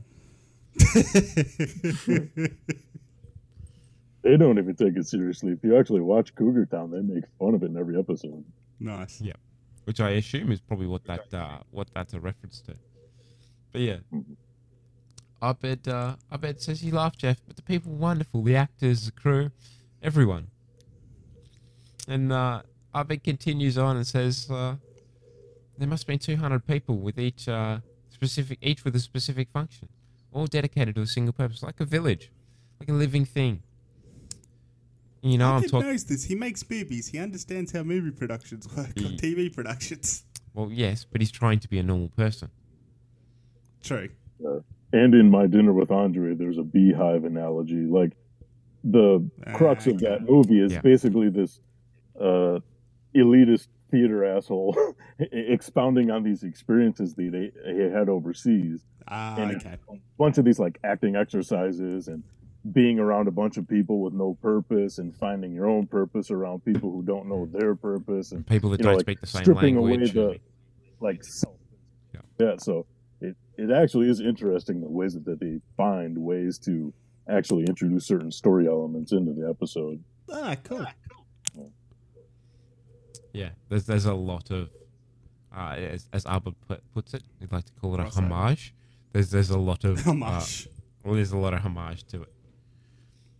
They 4.23 4.35
don't 4.35 4.57
even 4.57 4.75
take 4.75 4.97
it 4.97 5.07
seriously. 5.07 5.53
If 5.53 5.63
you 5.63 5.77
actually 5.77 6.01
watch 6.01 6.35
Cougar 6.35 6.65
Town, 6.65 6.91
they 6.91 6.99
make 6.99 7.23
fun 7.39 7.53
of 7.53 7.63
it 7.63 7.67
in 7.67 7.77
every 7.77 7.97
episode. 7.97 8.43
Nice. 8.77 9.21
Yeah, 9.21 9.37
which 9.85 10.01
I 10.01 10.09
assume 10.09 10.51
is 10.51 10.59
probably 10.59 10.87
what 10.87 11.05
that 11.05 11.33
uh, 11.33 11.59
what 11.71 11.87
that's 11.93 12.13
a 12.13 12.19
reference 12.19 12.59
to. 12.61 12.75
But 13.71 13.79
yeah, 13.79 13.97
Abed 15.41 15.87
uh, 15.87 16.17
Abed 16.29 16.61
says 16.61 16.81
he 16.81 16.91
laughed, 16.91 17.19
Jeff, 17.19 17.37
but 17.47 17.55
the 17.55 17.61
people 17.61 17.93
were 17.93 17.99
wonderful. 17.99 18.43
The 18.43 18.57
actors, 18.57 19.05
the 19.05 19.13
crew, 19.13 19.51
everyone. 20.03 20.47
And 22.09 22.33
uh, 22.33 22.63
Abed 22.99 23.23
continues 23.23 23.77
on 23.77 23.97
and 23.97 24.05
says 24.07 24.49
uh, 24.49 24.75
there 25.77 25.87
must 25.87 26.03
have 26.03 26.07
been 26.07 26.19
200 26.19 26.65
people 26.65 26.97
with 26.97 27.19
each 27.19 27.47
uh, 27.47 27.79
specific, 28.09 28.57
each 28.61 28.83
with 28.83 28.95
a 28.95 28.99
specific 28.99 29.49
function, 29.51 29.87
all 30.31 30.47
dedicated 30.47 30.95
to 30.95 31.01
a 31.01 31.07
single 31.07 31.33
purpose, 31.33 31.61
like 31.63 31.79
a 31.79 31.85
village, 31.85 32.31
like 32.79 32.89
a 32.89 32.93
living 32.93 33.25
thing. 33.25 33.61
You 35.21 35.37
know, 35.37 35.53
I'm 35.53 35.63
talking. 35.63 35.89
knows 35.89 36.05
this. 36.05 36.23
He 36.23 36.35
makes 36.35 36.67
movies. 36.69 37.07
He 37.07 37.19
understands 37.19 37.71
how 37.71 37.83
movie 37.83 38.11
productions 38.11 38.67
work 38.75 38.87
on 38.97 39.03
He- 39.03 39.17
TV 39.17 39.53
productions. 39.53 40.23
Well, 40.53 40.71
yes, 40.71 41.05
but 41.09 41.21
he's 41.21 41.31
trying 41.31 41.59
to 41.59 41.67
be 41.67 41.77
a 41.79 41.83
normal 41.83 42.09
person. 42.09 42.49
True. 43.83 44.09
Uh, 44.45 44.59
and 44.93 45.13
in 45.13 45.29
my 45.29 45.45
dinner 45.47 45.73
with 45.73 45.91
Andre, 45.91 46.33
there's 46.33 46.57
a 46.57 46.63
beehive 46.63 47.25
analogy. 47.25 47.85
Like 47.85 48.13
the 48.83 49.29
crux 49.53 49.85
of 49.87 49.99
that 49.99 50.23
movie 50.23 50.61
is 50.61 50.73
Yeah. 50.73 50.81
basically 50.81 51.29
this 51.29 51.59
uh, 52.19 52.59
elitist 53.15 53.67
theater 53.89 54.25
asshole 54.25 54.77
expounding 55.19 56.11
on 56.11 56.23
these 56.23 56.43
experiences 56.43 57.13
that 57.15 57.23
he, 57.33 57.51
he 57.71 57.79
had 57.81 58.09
overseas. 58.09 58.81
Ah, 59.07 59.37
and 59.37 59.55
okay. 59.55 59.77
a 59.89 59.95
bunch 60.17 60.37
of 60.37 60.45
these 60.45 60.59
like 60.59 60.79
acting 60.83 61.15
exercises 61.15 62.07
and 62.09 62.23
being 62.73 62.99
around 62.99 63.27
a 63.27 63.31
bunch 63.31 63.57
of 63.57 63.67
people 63.67 64.01
with 64.01 64.13
no 64.13 64.37
purpose 64.41 64.97
and 64.97 65.15
finding 65.15 65.53
your 65.53 65.67
own 65.67 65.87
purpose 65.87 66.31
around 66.31 66.65
people 66.65 66.91
who 66.91 67.01
don't 67.01 67.27
know 67.27 67.47
their 67.51 67.75
purpose 67.75 68.31
and 68.31 68.45
People 68.45 68.69
that 68.71 68.79
you 68.79 68.83
know, 68.83 68.91
don't 68.91 68.97
like, 68.97 69.05
speak 69.05 69.21
the 69.21 69.27
same 69.27 69.43
stripping 69.43 69.79
language 69.79 70.15
away 70.15 70.41
the 70.99 71.05
like 71.05 71.23
self. 71.23 71.55
Yeah. 72.39 72.55
so 72.57 72.85
it, 73.21 73.35
it 73.57 73.71
actually 73.71 74.09
is 74.09 74.19
interesting 74.19 74.81
the 74.81 74.89
ways 74.89 75.13
that, 75.13 75.25
that 75.25 75.39
they 75.39 75.59
find 75.75 76.17
ways 76.17 76.57
to 76.59 76.93
actually 77.29 77.65
introduce 77.65 78.05
certain 78.05 78.31
story 78.31 78.67
elements 78.67 79.11
into 79.11 79.33
the 79.33 79.49
episode. 79.49 80.03
Ah, 80.31 80.55
cool. 80.63 80.85
Yeah, 83.37 83.49
there's 83.69 83.85
there's 83.85 84.05
a 84.05 84.13
lot 84.13 84.49
of, 84.51 84.69
uh, 85.55 85.75
as, 85.77 86.07
as 86.13 86.25
Albert 86.25 86.55
put, 86.67 86.81
puts 86.93 87.13
it, 87.13 87.23
he'd 87.39 87.51
like 87.51 87.65
to 87.65 87.71
call 87.73 87.93
it 87.95 87.99
a 87.99 88.03
What's 88.03 88.15
that? 88.15 88.23
homage. 88.23 88.73
There's 89.13 89.29
there's 89.31 89.49
a 89.49 89.57
lot 89.59 89.83
of 89.83 89.99
Homage. 90.07 90.67
Uh, 90.67 90.71
well, 91.03 91.15
there's 91.15 91.31
a 91.31 91.37
lot 91.37 91.53
of 91.53 91.61
homage 91.61 92.03
to 92.07 92.23
it. 92.23 92.33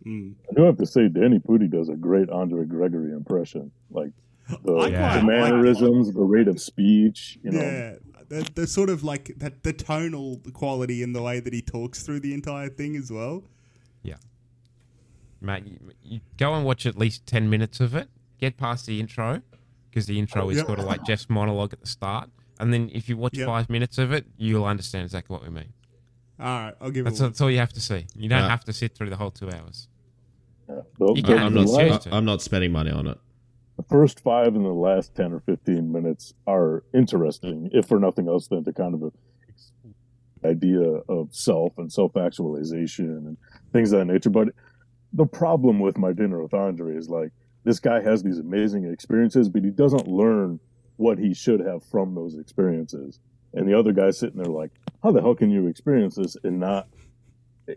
I 0.06 0.54
do 0.56 0.62
have 0.62 0.78
to 0.78 0.86
say, 0.86 1.08
Danny 1.08 1.38
Pudi 1.38 1.70
does 1.70 1.90
a 1.90 1.94
great 1.94 2.30
Andre 2.30 2.64
Gregory 2.64 3.12
impression. 3.12 3.70
Like 3.90 4.12
the, 4.48 4.54
I 4.54 4.90
the 4.90 4.96
quite 4.96 5.14
like 5.16 5.24
mannerisms, 5.24 6.14
the 6.14 6.22
rate 6.22 6.48
of 6.48 6.60
speech. 6.60 7.38
You 7.42 7.50
know, 7.50 7.60
Yeah, 7.60 7.94
the, 8.28 8.48
the 8.54 8.66
sort 8.66 8.88
of 8.88 9.04
like 9.04 9.32
that 9.36 9.62
the 9.64 9.74
tonal 9.74 10.40
quality 10.54 11.02
in 11.02 11.12
the 11.12 11.20
way 11.20 11.40
that 11.40 11.52
he 11.52 11.60
talks 11.60 12.02
through 12.04 12.20
the 12.20 12.32
entire 12.32 12.70
thing 12.70 12.96
as 12.96 13.12
well. 13.12 13.44
Yeah, 14.02 14.14
Matt, 15.42 15.66
you, 15.66 15.78
you 16.02 16.20
go 16.38 16.54
and 16.54 16.64
watch 16.64 16.86
at 16.86 16.96
least 16.96 17.26
ten 17.26 17.50
minutes 17.50 17.78
of 17.80 17.94
it. 17.94 18.08
Get 18.38 18.56
past 18.56 18.86
the 18.86 19.00
intro 19.00 19.42
because 19.90 20.06
the 20.06 20.18
intro 20.18 20.48
is 20.50 20.58
Yep. 20.58 20.66
sort 20.66 20.78
of 20.78 20.84
like 20.84 21.04
Jeff's 21.04 21.28
monologue 21.30 21.72
at 21.72 21.80
the 21.80 21.86
start, 21.86 22.30
and 22.60 22.72
then 22.72 22.90
if 22.92 23.08
you 23.08 23.16
watch 23.16 23.36
Yep. 23.36 23.46
five 23.46 23.70
minutes 23.70 23.98
of 23.98 24.12
it, 24.12 24.26
you'll 24.36 24.64
understand 24.64 25.04
exactly 25.04 25.34
what 25.34 25.42
we 25.42 25.50
mean. 25.50 25.72
All 26.40 26.46
right, 26.46 26.74
I'll 26.80 26.90
give 26.90 27.04
That's, 27.04 27.20
it. 27.20 27.24
a 27.24 27.26
that's 27.28 27.40
all 27.40 27.50
you 27.50 27.58
have 27.58 27.72
to 27.72 27.80
see. 27.80 28.06
You 28.14 28.28
don't 28.28 28.42
Yeah. 28.42 28.48
have 28.48 28.64
to 28.64 28.72
sit 28.72 28.94
through 28.94 29.10
the 29.10 29.16
whole 29.16 29.30
two 29.30 29.50
hours. 29.50 29.88
The- 30.66 31.12
You 31.14 31.22
can. 31.22 31.38
I'm 31.38 31.54
not. 31.54 31.66
Last- 31.66 32.08
I'm 32.12 32.24
not 32.24 32.42
spending 32.42 32.72
money 32.72 32.90
on 32.90 33.06
it. 33.06 33.18
the 33.76 33.82
first 33.84 34.18
five 34.20 34.56
and 34.56 34.64
the 34.64 34.70
last 34.70 35.14
10 35.14 35.32
or 35.32 35.38
15 35.38 35.92
minutes 35.92 36.34
are 36.48 36.82
interesting, 36.92 37.70
if 37.72 37.86
for 37.86 38.00
nothing 38.00 38.26
else 38.26 38.48
than 38.48 38.64
to 38.64 38.72
kind 38.72 38.92
of 38.92 39.02
a 39.04 39.12
idea 40.44 40.80
of 41.08 41.32
self 41.34 41.78
and 41.78 41.92
self 41.92 42.16
actualization 42.16 43.06
and 43.10 43.36
things 43.72 43.92
of 43.92 44.00
that 44.00 44.04
nature. 44.12 44.30
But 44.30 44.48
the 45.12 45.26
problem 45.26 45.80
with 45.80 45.96
my 45.98 46.12
dinner 46.12 46.42
with 46.42 46.54
Andre 46.54 46.96
is 46.96 47.08
like 47.08 47.32
this 47.64 47.80
guy 47.80 48.00
has 48.00 48.22
these 48.22 48.38
amazing 48.38 48.90
experiences, 48.90 49.48
but 49.48 49.64
he 49.64 49.70
doesn't 49.70 50.08
learn 50.08 50.60
what 50.96 51.18
he 51.18 51.34
should 51.34 51.60
have 51.60 51.84
from 51.84 52.14
those 52.14 52.36
experiences. 52.38 53.20
And 53.54 53.68
the 53.68 53.78
other 53.78 53.92
guy's 53.92 54.18
sitting 54.18 54.40
there 54.40 54.52
like, 54.52 54.70
how 55.02 55.12
the 55.12 55.20
hell 55.20 55.34
can 55.34 55.50
you 55.50 55.66
experience 55.66 56.16
this 56.16 56.36
and 56.44 56.60
not 56.60 56.88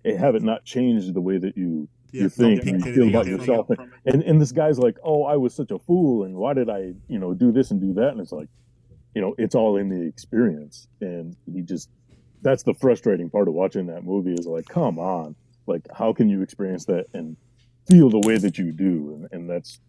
eh, 0.06 0.18
have 0.18 0.36
it 0.36 0.44
not 0.44 0.66
change 0.66 1.12
the 1.12 1.22
way 1.22 1.38
that 1.38 1.56
you 1.56 1.88
Yeah, 2.12 2.24
you 2.24 2.30
think 2.30 2.64
and 2.64 2.86
you 2.86 2.94
feel 2.94 3.08
about 3.10 3.28
yourself? 3.28 3.68
And 4.06 4.24
and 4.24 4.42
this 4.42 4.52
guy's 4.52 4.80
like, 4.80 4.98
oh, 5.04 5.24
I 5.24 5.38
was 5.38 5.54
such 5.54 5.72
a 5.72 5.80
fool, 5.80 6.24
and 6.24 6.36
why 6.36 6.54
did 6.54 6.70
I, 6.70 6.94
you 7.08 7.20
know, 7.20 7.34
do 7.34 7.52
this 7.52 7.72
and 7.72 7.80
do 7.80 7.94
that? 7.94 8.10
And 8.10 8.20
it's 8.22 8.32
like, 8.32 8.50
you 9.16 9.22
know, 9.22 9.36
it's 9.38 9.56
all 9.56 9.78
in 9.78 9.90
the 9.90 10.02
experience, 10.08 10.88
and 11.00 11.36
he 11.52 11.62
just 11.62 11.90
that's 12.42 12.64
the 12.64 12.74
frustrating 12.74 13.30
part 13.30 13.48
of 13.48 13.54
watching 13.54 13.88
that 13.88 14.04
movie 14.04 14.34
is 14.34 14.48
like, 14.48 14.66
come 14.68 14.98
on, 15.00 15.36
like 15.68 15.88
how 15.96 16.14
can 16.14 16.30
you 16.30 16.42
experience 16.42 16.86
that 16.86 17.06
and 17.14 17.38
feel 17.88 18.10
the 18.10 18.20
way 18.20 18.38
that 18.38 18.58
you 18.58 18.72
do? 18.72 19.14
And, 19.14 19.28
and 19.32 19.50
that's 19.50 19.80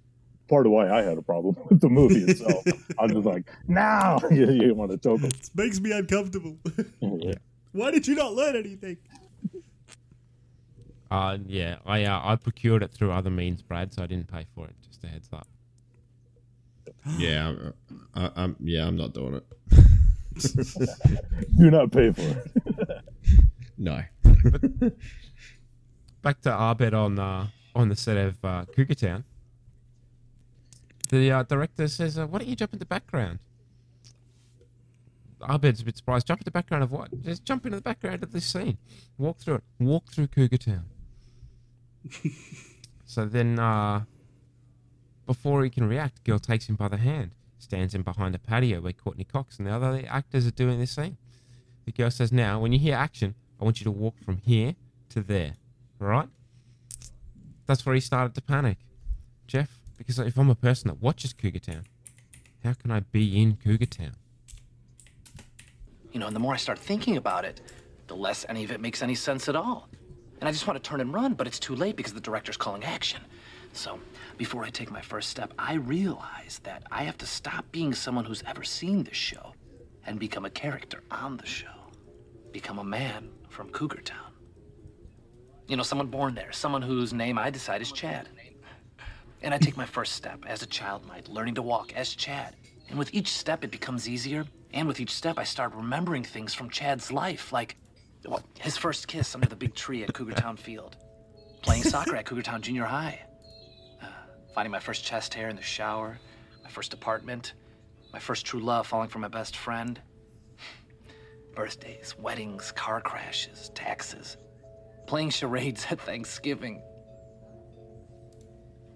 part 0.49 0.67
of 0.67 0.73
why 0.73 0.91
I 0.91 1.03
had 1.03 1.19
a 1.19 1.23
problem 1.23 1.57
with 1.71 1.81
the 1.81 1.89
movie 1.89 2.25
itself. 2.25 2.65
I'm 2.99 3.11
just 3.11 3.25
like, 3.25 3.51
now 3.69 4.21
you, 4.31 4.51
you 4.51 4.75
want 4.75 4.91
to 4.91 4.99
choke 4.99 5.21
him. 5.21 5.31
It 5.31 5.51
makes 5.55 5.81
me 5.81 5.93
uncomfortable. 5.93 6.59
Yeah. 7.01 7.35
Why 7.73 7.91
did 7.91 8.07
you 8.07 8.15
not 8.15 8.35
learn 8.35 8.57
anything? 8.57 8.99
Uh, 11.11 11.39
yeah, 11.47 11.77
I 11.85 12.05
uh, 12.05 12.21
I 12.25 12.37
procured 12.37 12.83
it 12.83 12.91
through 12.91 13.13
other 13.13 13.29
means, 13.29 13.61
Brad, 13.61 13.93
so 13.93 14.03
I 14.03 14.07
didn't 14.07 14.33
pay 14.33 14.47
for 14.55 14.67
it. 14.67 14.75
Just 14.87 15.05
a 15.05 15.09
heads 15.09 15.29
up. 15.33 15.47
Yeah, 17.19 17.49
I'm, 17.49 17.75
I, 18.15 18.31
I'm. 18.37 18.57
Yeah, 18.61 18.87
I'm 18.87 18.97
not 18.97 19.13
doing 19.13 19.35
it. 19.35 19.45
Do 21.59 21.71
not 21.71 21.91
pay 21.93 22.13
for 22.13 22.23
it. 22.23 23.03
No. 23.77 24.01
Back 26.23 26.41
to 26.43 26.51
our 26.53 26.75
Abed 26.75 26.95
on 26.95 27.19
uh, 27.19 27.49
on 27.75 27.89
the 27.89 27.97
set 27.97 28.17
of 28.17 28.45
uh, 28.45 28.65
Cougar 28.75 28.95
Town. 28.95 29.25
The 31.11 31.31
uh, 31.31 31.43
director 31.43 31.89
says, 31.89 32.19
uh, 32.19 32.27
"Why 32.27 32.39
don't 32.39 32.49
you 32.49 32.57
jump 32.57 32.73
in 32.73 32.79
the 32.79 32.87
background?" 32.87 33.39
Abed's 35.49 35.81
a 35.81 35.85
bit 35.85 35.97
surprised. 35.97 36.27
Jump 36.27 36.41
in 36.41 36.45
the 36.45 36.51
background 36.51 36.85
of 36.85 36.93
what? 36.93 37.09
Just 37.23 37.45
jump 37.45 37.65
into 37.65 37.77
the 37.77 37.83
background 37.83 38.23
of 38.23 38.33
this 38.33 38.47
scene. 38.47 38.79
Walk 39.19 39.39
through 39.39 39.57
it. 39.57 39.65
Walk 39.79 40.11
through 40.13 40.29
Cougar 40.29 40.59
Town. 40.59 40.85
so 43.05 43.25
then, 43.25 43.59
uh, 43.59 44.05
before 45.27 45.65
he 45.65 45.71
can 45.71 45.89
react, 45.89 46.25
girl 46.25 46.39
takes 46.39 46.69
him 46.69 46.77
by 46.77 46.89
the 46.89 46.97
hand, 46.97 47.33
stands 47.59 47.95
him 47.95 48.03
behind 48.03 48.35
a 48.35 48.39
patio 48.39 48.81
where 48.81 48.93
Courteney 48.93 49.25
Cox 49.25 49.59
and 49.59 49.67
the 49.67 49.73
other 49.73 50.05
actors 50.09 50.47
are 50.47 50.53
doing 50.53 50.79
this 50.79 50.93
scene. 50.93 51.17
The 51.85 51.93
girl 51.93 52.11
says, 52.11 52.33
"Now, 52.33 52.61
when 52.61 52.73
you 52.73 52.79
hear 52.79 52.95
action, 52.95 53.35
I 53.61 53.65
want 53.65 53.81
you 53.81 53.85
to 53.85 53.91
walk 53.91 54.19
from 54.25 54.39
here 54.39 54.77
to 55.11 55.23
there. 55.23 55.57
Right?" 55.99 56.29
That's 57.73 57.87
where 57.87 57.95
he 57.95 58.03
started 58.03 58.35
to 58.35 58.43
panic, 58.43 58.77
Jeff. 59.47 59.71
Because 59.97 60.19
if 60.19 60.37
I'm 60.37 60.51
a 60.51 60.55
person 60.55 60.89
that 60.89 61.01
watches 61.01 61.33
Cougar 61.33 61.61
Town, 61.61 61.85
how 62.63 62.75
can 62.75 62.91
I 62.91 63.01
be 63.01 63.41
in 63.41 63.57
Cougar 63.57 63.87
Town? 63.87 64.13
You 66.13 66.21
know, 66.21 66.27
and 66.27 66.37
the 66.37 66.41
more 66.41 66.53
I 66.53 66.59
start 66.59 66.79
thinking 66.79 67.17
about 67.17 67.47
it, 67.47 67.63
the 68.09 68.15
less 68.15 68.45
any 68.47 68.63
of 68.63 68.71
it 68.73 68.83
makes 68.83 69.01
any 69.01 69.15
sense 69.15 69.49
at 69.49 69.57
all. 69.57 69.89
And 70.39 70.47
I 70.47 70.53
just 70.53 70.67
want 70.67 70.85
to 70.85 70.87
turn 70.87 71.01
and 71.01 71.15
run, 71.15 71.33
but 71.33 71.47
it's 71.47 71.59
too 71.59 71.75
late 71.75 71.97
because 71.97 72.13
the 72.13 72.21
director's 72.21 72.59
calling 72.59 72.85
action. 72.85 73.23
So, 73.73 73.99
before 74.37 74.65
I 74.65 74.69
take 74.69 74.91
my 74.91 75.01
first 75.01 75.31
step, 75.31 75.55
I 75.59 75.77
realize 75.77 76.61
that 76.65 76.83
I 76.93 77.05
have 77.05 77.17
to 77.17 77.27
stop 77.27 77.65
being 77.73 77.95
someone 77.95 78.27
who's 78.27 78.43
ever 78.47 78.65
seen 78.65 79.03
this 79.03 79.17
show 79.17 79.55
and 80.05 80.21
become 80.21 80.45
a 80.45 80.51
character 80.51 81.03
on 81.11 81.39
the 81.39 81.47
show. 81.47 81.73
Become 82.53 82.81
a 82.81 82.85
man 82.85 83.31
from 83.49 83.71
Cougar 83.71 84.03
Town. 84.03 84.32
You 85.73 85.77
know, 85.77 85.83
someone 85.83 86.09
born 86.09 86.35
there, 86.35 86.53
someone 86.53 86.83
whose 86.83 87.15
name 87.15 87.39
I 87.39 87.49
decide 87.49 87.81
is 87.81 87.91
Chad. 87.91 88.29
And 89.41 89.55
I 89.55 89.57
take 89.57 89.75
my 89.75 89.87
first 89.87 90.13
step, 90.13 90.45
as 90.47 90.63
a 90.63 90.67
child 90.67 91.07
might, 91.07 91.29
learning 91.29 91.55
to 91.55 91.63
walk 91.63 91.95
as 91.97 92.15
Chad. 92.15 92.57
And 92.91 92.99
with 92.99 93.15
each 93.15 93.29
step, 93.29 93.65
it 93.65 93.71
becomes 93.71 94.07
easier. 94.07 94.45
And 94.75 94.87
with 94.87 95.01
each 95.01 95.15
step, 95.15 95.39
I 95.39 95.45
start 95.45 95.75
remembering 95.75 96.25
things 96.25 96.53
from 96.53 96.69
Chad's 96.69 97.11
life, 97.11 97.55
like 97.55 97.77
what, 98.27 98.43
his 98.61 98.77
first 98.77 99.09
kiss 99.09 99.35
under 99.35 99.49
the 99.49 99.57
big 99.57 99.75
tree 99.75 100.03
at 100.03 100.13
Cougar 100.13 100.35
Town 100.35 100.59
Field, 100.59 100.99
playing 101.63 101.85
soccer 101.85 102.17
at 102.17 102.27
Cougar 102.27 102.43
Town 102.43 102.61
Junior 102.61 102.85
High, 102.85 103.23
uh, 104.03 104.09
finding 104.55 104.73
my 104.73 104.79
first 104.79 105.07
chest 105.07 105.33
hair 105.33 105.49
in 105.49 105.57
the 105.57 105.63
shower, 105.63 106.19
my 106.63 106.69
first 106.69 106.93
apartment, 106.93 107.55
my 108.13 108.19
first 108.19 108.45
true 108.45 108.61
love 108.61 108.87
falling 108.87 109.09
for 109.09 109.21
my 109.21 109.29
best 109.29 109.57
friend, 109.57 109.99
birthdays, 111.57 112.15
weddings, 112.19 112.73
car 112.73 113.01
crashes, 113.01 113.71
taxes, 113.75 114.37
playing 115.07 115.31
charades 115.31 115.87
at 115.91 116.01
Thanksgiving. 116.01 116.83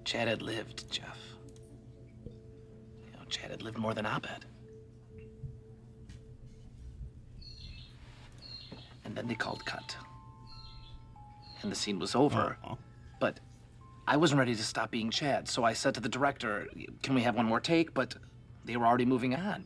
Chad 0.04 0.28
had 0.28 0.42
lived, 0.42 0.90
Jeff. 0.90 1.18
You 3.04 3.12
know, 3.12 3.24
Chad 3.28 3.50
had 3.50 3.62
lived 3.62 3.78
more 3.78 3.92
than 3.92 4.06
Abed. 4.06 4.44
And 9.04 9.16
then 9.16 9.26
they 9.26 9.34
called 9.34 9.64
cut. 9.64 9.96
And 11.62 11.72
the 11.72 11.76
scene 11.76 11.98
was 11.98 12.14
over. 12.14 12.56
Uh-huh. 12.64 12.76
But 13.20 13.40
I 14.06 14.16
wasn't 14.16 14.38
ready 14.38 14.54
to 14.54 14.62
stop 14.62 14.90
being 14.90 15.10
Chad, 15.10 15.48
so 15.48 15.64
I 15.64 15.72
said 15.72 15.94
to 15.94 16.00
the 16.00 16.08
director, 16.08 16.68
Can 17.02 17.14
we 17.14 17.22
have 17.22 17.34
one 17.34 17.46
more 17.46 17.60
take? 17.60 17.92
But 17.92 18.14
they 18.64 18.76
were 18.76 18.86
already 18.86 19.04
moving 19.04 19.34
on. 19.34 19.64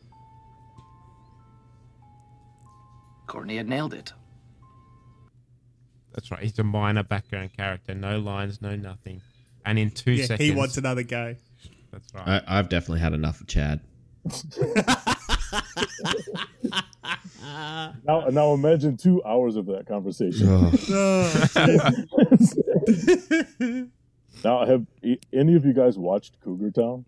Courteney 3.27 3.57
had 3.57 3.69
nailed 3.69 3.93
it. 3.93 4.13
That's 6.13 6.31
right. 6.31 6.41
He's 6.41 6.57
a 6.59 6.63
minor 6.63 7.03
background 7.03 7.51
character. 7.55 7.93
No 7.95 8.19
lines, 8.19 8.61
no 8.61 8.75
nothing. 8.75 9.21
And 9.65 9.77
in 9.79 9.91
two 9.91 10.13
yeah, 10.13 10.25
seconds, 10.25 10.49
he 10.49 10.55
wants 10.55 10.77
another 10.77 11.03
go. 11.03 11.35
That's 11.91 12.13
right. 12.13 12.43
I, 12.47 12.59
I've 12.59 12.69
definitely 12.69 13.01
had 13.01 13.13
enough 13.13 13.41
of 13.41 13.47
Chad. 13.47 13.81
Now, 18.05 18.27
now 18.29 18.53
imagine 18.53 18.95
two 18.97 19.23
hours 19.23 19.55
of 19.55 19.65
that 19.67 19.85
conversation. 19.87 20.47
Oh. 20.49 20.71
Now, 24.43 24.65
have 24.65 24.87
any 25.33 25.55
of 25.55 25.65
you 25.65 25.73
guys 25.73 25.99
watched 25.99 26.39
Cougar 26.41 26.71
Town? 26.71 27.05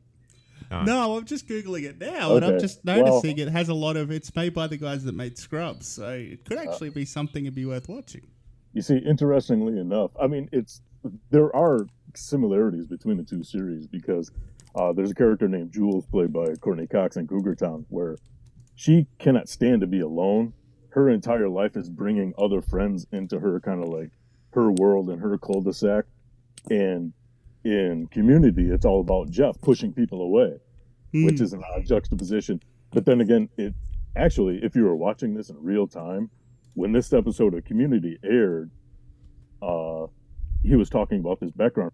No, 0.70 1.18
I'm 1.18 1.26
just 1.26 1.48
googling 1.48 1.84
it 1.84 2.00
now, 2.00 2.36
and 2.36 2.46
I'm 2.46 2.54
Okay, 2.54 2.62
just 2.62 2.84
well- 2.84 2.98
noticing 2.98 3.38
it 3.40 3.48
has 3.48 3.70
a 3.70 3.74
lot 3.74 3.96
of. 3.98 4.12
It's 4.12 4.36
made 4.36 4.54
by 4.54 4.68
the 4.68 4.78
guys 4.78 5.04
that 5.06 5.16
made 5.16 5.38
Scrubs, 5.38 5.88
so 5.88 6.10
it 6.10 6.46
could 6.46 6.58
uh, 6.58 6.62
actually 6.62 6.90
be 6.90 7.06
something 7.06 7.48
and 7.48 7.56
be 7.56 7.66
worth 7.66 7.88
watching. 7.90 8.22
You 8.74 8.82
see, 8.82 8.98
interestingly 8.98 9.80
enough, 9.80 10.12
I 10.20 10.28
mean, 10.28 10.50
it's 10.52 10.82
there 11.30 11.56
are 11.56 11.86
similarities 12.16 12.88
between 12.88 13.18
the 13.18 13.24
two 13.24 13.44
series 13.44 13.88
because 13.88 14.32
uh, 14.76 14.94
there's 14.94 15.12
a 15.12 15.16
character 15.16 15.48
named 15.48 15.72
Jules, 15.72 16.06
played 16.08 16.34
by 16.34 16.56
Courteney 16.56 16.88
Cox 16.88 17.16
in 17.18 17.28
Cougar 17.28 17.56
Town, 17.56 17.86
where 17.90 18.18
she 18.76 19.08
cannot 19.20 19.48
stand 19.48 19.82
to 19.82 19.88
be 19.88 20.00
alone. 20.00 20.54
Her 20.90 21.10
entire 21.10 21.50
life 21.50 21.76
is 21.76 21.90
bringing 21.90 22.34
other 22.38 22.62
friends 22.62 23.06
into 23.12 23.40
her 23.40 23.60
kind 23.60 23.84
of 23.84 23.90
like 23.90 24.12
her 24.52 24.72
world 24.72 25.10
and 25.10 25.22
her 25.22 25.38
cul-de-sac. 25.38 26.06
And 26.70 27.14
in 27.64 28.08
Community, 28.08 28.70
it's 28.70 28.86
all 28.86 29.02
about 29.02 29.30
Jeff 29.30 29.60
pushing 29.62 29.94
people 29.94 30.22
away, 30.22 30.58
which 31.14 31.38
Hmm. 31.38 31.44
is 31.44 31.54
an 31.54 31.64
odd 31.76 31.86
juxtaposition. 31.86 32.62
But 32.92 33.06
then 33.06 33.22
again, 33.22 33.50
it 33.58 33.74
actually, 34.16 34.64
if 34.64 34.76
you 34.76 34.84
were 34.84 34.96
watching 34.96 35.34
this 35.34 35.50
in 35.50 35.58
real 35.62 35.88
time, 35.88 36.30
when 36.74 36.92
this 36.92 37.12
episode 37.14 37.54
of 37.54 37.64
Community 37.66 38.18
aired, 38.24 38.72
uh, 39.62 40.08
he 40.64 40.76
was 40.76 40.90
talking 40.90 41.20
about 41.20 41.40
this 41.40 41.52
background. 41.52 41.92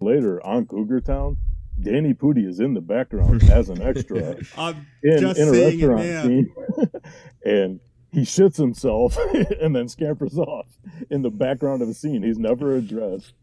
Later 0.00 0.44
on 0.46 0.66
Cougar 0.66 1.00
Town, 1.02 1.36
Danny 1.80 2.14
Pudi 2.14 2.46
is 2.46 2.60
in 2.60 2.74
the 2.74 2.80
background 2.80 3.42
as 3.50 3.68
an 3.68 3.82
extra 3.82 4.36
I'm 4.56 4.86
in, 5.02 5.18
just 5.20 5.38
in 5.40 5.48
a 5.48 5.52
seeing 5.52 5.80
it 5.80 5.86
restaurant 5.86 6.24
scene, 6.24 6.54
and 7.44 7.80
he 8.12 8.22
shits 8.22 8.56
himself 8.56 9.16
and 9.60 9.74
then 9.74 9.88
scampers 9.88 10.36
off 10.38 10.66
in 11.10 11.22
the 11.22 11.30
background 11.30 11.82
of 11.82 11.88
a 11.88 11.94
scene. 11.94 12.22
He's 12.22 12.38
never 12.38 12.76
addressed, 12.76 13.34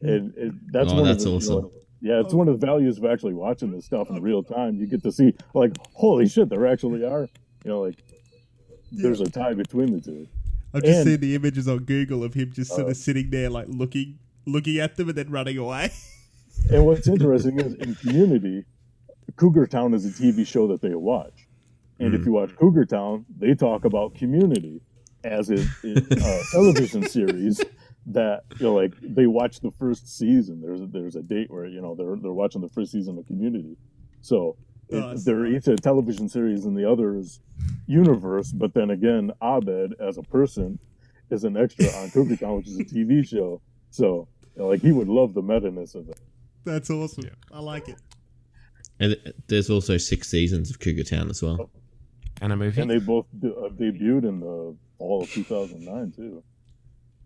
and, 0.00 0.34
and 0.34 0.60
that's 0.70 0.92
Oh, 0.92 0.96
one 0.96 1.04
that's 1.04 1.24
of 1.24 1.30
the, 1.30 1.36
awesome. 1.36 1.54
You 1.54 1.60
know, 1.62 1.72
yeah, 2.00 2.20
it's 2.20 2.34
one 2.34 2.48
of 2.48 2.60
the 2.60 2.66
values 2.66 2.98
of 2.98 3.06
actually 3.06 3.32
watching 3.32 3.70
this 3.72 3.86
stuff 3.86 4.10
in 4.10 4.20
real 4.22 4.42
time. 4.42 4.76
You 4.76 4.86
get 4.86 5.02
to 5.04 5.12
see, 5.12 5.34
like, 5.54 5.72
holy 5.94 6.28
shit, 6.28 6.50
there 6.50 6.66
actually 6.66 7.02
are, 7.04 7.28
you 7.64 7.70
know, 7.70 7.80
like, 7.80 7.96
there's 9.02 9.20
a 9.20 9.30
tie 9.30 9.54
between 9.54 9.92
the 9.92 10.00
two. 10.00 10.28
I've 10.72 10.82
just 10.82 10.98
And- 11.00 11.08
seen 11.08 11.20
the 11.20 11.34
images 11.34 11.68
on 11.68 11.78
Google 11.84 12.24
of 12.24 12.34
him 12.34 12.52
just 12.52 12.70
sort 12.70 12.86
Uh, 12.86 12.90
of 12.90 12.96
sitting 12.96 13.30
there, 13.30 13.48
like 13.50 13.66
looking, 13.68 14.18
looking 14.46 14.78
at 14.78 14.96
them 14.96 15.08
and 15.08 15.16
then 15.18 15.30
running 15.30 15.58
away. 15.58 15.90
And 16.70 16.86
what's 16.86 17.08
interesting 17.08 17.58
is 17.58 17.74
in 17.74 17.96
Community, 17.96 18.64
Cougar 19.36 19.66
Town 19.66 19.92
is 19.92 20.06
a 20.06 20.10
TV 20.10 20.46
show 20.46 20.68
that 20.68 20.80
they 20.80 20.94
watch. 20.94 21.48
And 21.98 22.14
if 22.14 22.24
you 22.24 22.32
watch 22.32 22.54
Cougar 22.56 22.84
Town, 22.86 23.24
they 23.38 23.54
talk 23.54 23.84
about 23.84 24.14
Community 24.14 24.80
as 25.24 25.50
a, 25.50 25.56
a 25.84 26.42
television 26.52 27.06
series 27.08 27.60
that 28.06 28.44
you 28.60 28.66
know, 28.66 28.74
like 28.74 28.92
they 29.02 29.26
watch 29.26 29.60
the 29.60 29.72
first 29.72 30.16
season. 30.16 30.60
There's 30.60 30.80
a, 30.80 30.86
there's 30.86 31.16
a 31.16 31.22
date 31.22 31.50
where 31.50 31.66
you 31.66 31.82
know 31.82 31.94
they're 31.96 32.16
they're 32.16 32.32
watching 32.32 32.60
the 32.60 32.68
first 32.68 32.92
season 32.92 33.18
of 33.18 33.26
Community. 33.26 33.76
So 34.20 34.56
it- 34.88 35.02
Oh, 35.02 35.16
they're 35.16 35.46
each 35.46 35.66
a 35.66 35.76
television 35.76 36.28
series 36.28 36.64
and 36.66 36.76
the 36.76 36.88
other's 36.90 37.40
universe. 37.86 38.52
But 38.52 38.74
then 38.74 38.90
again, 38.90 39.30
Abed 39.42 39.94
as 40.00 40.18
a 40.18 40.22
person 40.22 40.78
is 41.30 41.44
an 41.44 41.56
extra 41.56 41.86
on 42.00 42.10
Cougar 42.12 42.36
Town, 42.36 42.56
which 42.56 42.68
is 42.68 42.78
a 42.78 42.84
TV 42.84 43.26
show. 43.26 43.60
So 43.90 44.28
you 44.56 44.62
know, 44.62 44.68
like 44.68 44.80
he 44.80 44.92
would 44.92 45.08
love 45.08 45.34
the 45.34 45.42
meta 45.42 45.70
ness 45.70 45.94
of 45.94 46.08
it. 46.08 46.20
That's 46.64 46.90
awesome. 46.90 47.24
I 47.52 47.60
like 47.60 47.88
it. 47.88 48.00
And 49.00 49.16
there's 49.48 49.70
also 49.70 49.96
six 49.98 50.28
seasons 50.30 50.70
of 50.70 50.78
Cougar 50.78 51.04
Town 51.04 51.28
as 51.28 51.42
well. 51.42 51.70
And 52.40 52.52
a 52.52 52.56
movie. 52.56 52.80
And 52.80 52.90
they 52.90 52.98
both 52.98 53.26
de- 53.38 53.52
uh, 53.54 53.68
debuted 53.70 54.24
in 54.28 54.40
the 54.40 54.74
fall 54.98 55.22
of 55.22 55.30
2009 55.30 56.12
too. 56.16 56.42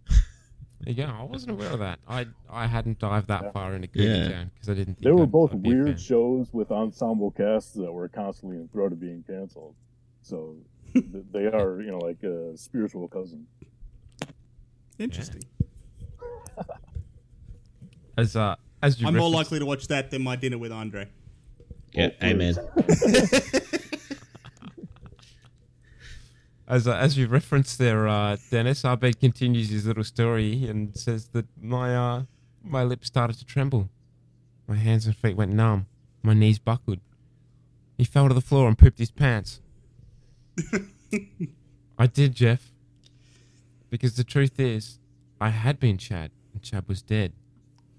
Yeah. 0.87 1.13
I 1.19 1.25
wasn't 1.25 1.53
aware 1.53 1.71
of 1.73 1.81
that. 1.81 1.99
I 2.09 2.27
I 2.49 2.67
hadn't 2.67 2.99
dived 3.01 3.29
that 3.29 3.53
far 3.53 3.75
into 3.75 3.89
Cougar 3.89 4.09
Yeah. 4.09 4.29
Town 4.29 4.51
because 4.55 4.69
I 4.71 4.75
didn't. 4.75 4.95
Think 4.95 5.05
They 5.05 5.11
were 5.13 5.23
I'd- 5.23 5.31
both 5.31 5.53
I'd 5.53 5.63
be 5.63 5.75
weird 5.75 6.01
shows 6.01 6.53
with 6.53 6.71
ensemble 6.71 7.31
casts 7.33 7.73
that 7.75 7.93
were 7.93 8.09
constantly 8.09 8.59
in 8.59 8.69
threat 8.69 8.93
of 8.93 9.01
being 9.01 9.23
canceled. 9.27 9.75
So 10.29 10.57
they 11.33 11.47
are, 11.47 11.81
you 11.81 11.91
know, 11.91 11.99
like 11.99 12.22
a 12.22 12.57
spiritual 12.57 13.09
cousin. 13.09 13.47
Interesting. 14.99 15.43
As 18.18 18.35
uh, 18.37 18.57
as 18.83 19.01
you 19.01 19.07
I'm 19.07 19.14
more 19.14 19.26
referenced- 19.31 19.53
likely 19.53 19.59
to 19.61 19.66
watch 19.66 19.87
that 19.89 20.11
than 20.11 20.22
my 20.22 20.35
dinner 20.35 20.59
with 20.59 20.72
Andre. 20.72 21.07
Yeah, 21.93 22.11
amen. 22.22 22.57
As 26.66 26.87
uh, 26.87 26.93
as 26.95 27.16
you 27.16 27.29
referenced 27.29 27.79
there, 27.79 28.07
uh, 28.09 28.37
Dennis, 28.51 28.85
Abed 28.85 29.18
continues 29.20 29.70
his 29.70 29.87
little 29.87 30.05
story 30.05 30.66
and 30.66 30.95
says 30.95 31.29
that 31.29 31.47
my 31.62 31.97
uh, 31.97 32.22
my 32.62 32.83
lips 32.83 33.07
started 33.07 33.39
to 33.39 33.45
tremble, 33.47 33.89
my 34.66 34.74
hands 34.76 35.07
and 35.07 35.16
feet 35.16 35.35
went 35.37 35.53
numb, 35.53 35.87
my 36.22 36.35
knees 36.35 36.59
buckled. 36.59 36.99
He 37.97 38.05
fell 38.05 38.29
to 38.29 38.35
the 38.35 38.43
floor 38.43 38.68
and 38.68 38.76
pooped 38.76 38.99
his 38.99 39.11
pants. 39.11 39.61
I 41.99 42.07
did, 42.07 42.35
Jeff, 42.35 42.71
because 43.91 44.17
the 44.17 44.25
truth 44.25 44.59
is, 44.61 44.99
I 45.41 45.51
had 45.51 45.81
been 45.81 45.99
Chad 45.99 46.31
and 46.53 46.63
Chad 46.63 46.85
was 46.89 47.03
dead, 47.03 47.33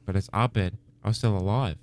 but 0.06 0.16
as 0.16 0.30
Abed, 0.34 0.78
I 1.04 1.10
was 1.10 1.18
still 1.18 1.38
alive. 1.38 1.78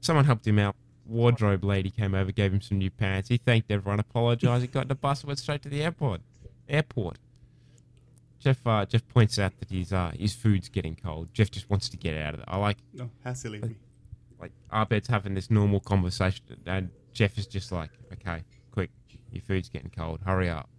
Someone 0.00 0.24
helped 0.24 0.46
him 0.46 0.58
out. 0.58 0.76
Wardrobe 1.06 1.62
lady 1.64 1.90
came 1.90 2.14
over, 2.14 2.32
gave 2.32 2.52
him 2.52 2.60
some 2.60 2.78
new 2.78 2.90
pants. 2.90 3.28
He 3.28 3.36
thanked 3.36 3.70
everyone, 3.70 4.00
apologized. 4.00 4.62
He 4.62 4.68
got 4.68 4.82
in 4.82 4.88
the 4.88 4.94
bus 4.96 5.20
and 5.20 5.28
went 5.28 5.38
straight 5.38 5.62
to 5.62 5.68
the 5.68 5.82
airport. 5.82 6.20
Airport. 6.68 7.18
Jeff 8.40 8.64
uh, 8.66 8.84
Jeff 8.86 9.06
points 9.08 9.38
out 9.38 9.52
that 9.60 9.70
his 9.70 9.92
uh, 9.92 10.12
his 10.18 10.34
food's 10.34 10.68
getting 10.68 10.94
cold. 10.96 11.28
Jeff 11.32 11.50
just 11.50 11.70
wants 11.70 11.88
to 11.88 11.96
get 11.96 12.16
out 12.16 12.34
of 12.34 12.40
it. 12.40 12.46
I 12.48 12.56
like 12.58 12.76
No, 12.92 13.10
how 13.24 13.32
silly 13.32 13.58
of 13.58 13.68
me. 13.70 13.76
like 14.40 14.52
Abed's 14.72 15.08
having 15.08 15.34
this 15.34 15.50
normal 15.50 15.80
conversation, 15.80 16.44
and 16.66 16.90
Jeff 17.12 17.38
is 17.38 17.46
just 17.46 17.72
like, 17.72 17.90
"Okay, 18.12 18.42
your 19.36 19.42
food's 19.44 19.68
getting 19.68 19.90
cold. 19.96 20.20
Hurry 20.24 20.48
up. 20.50 20.68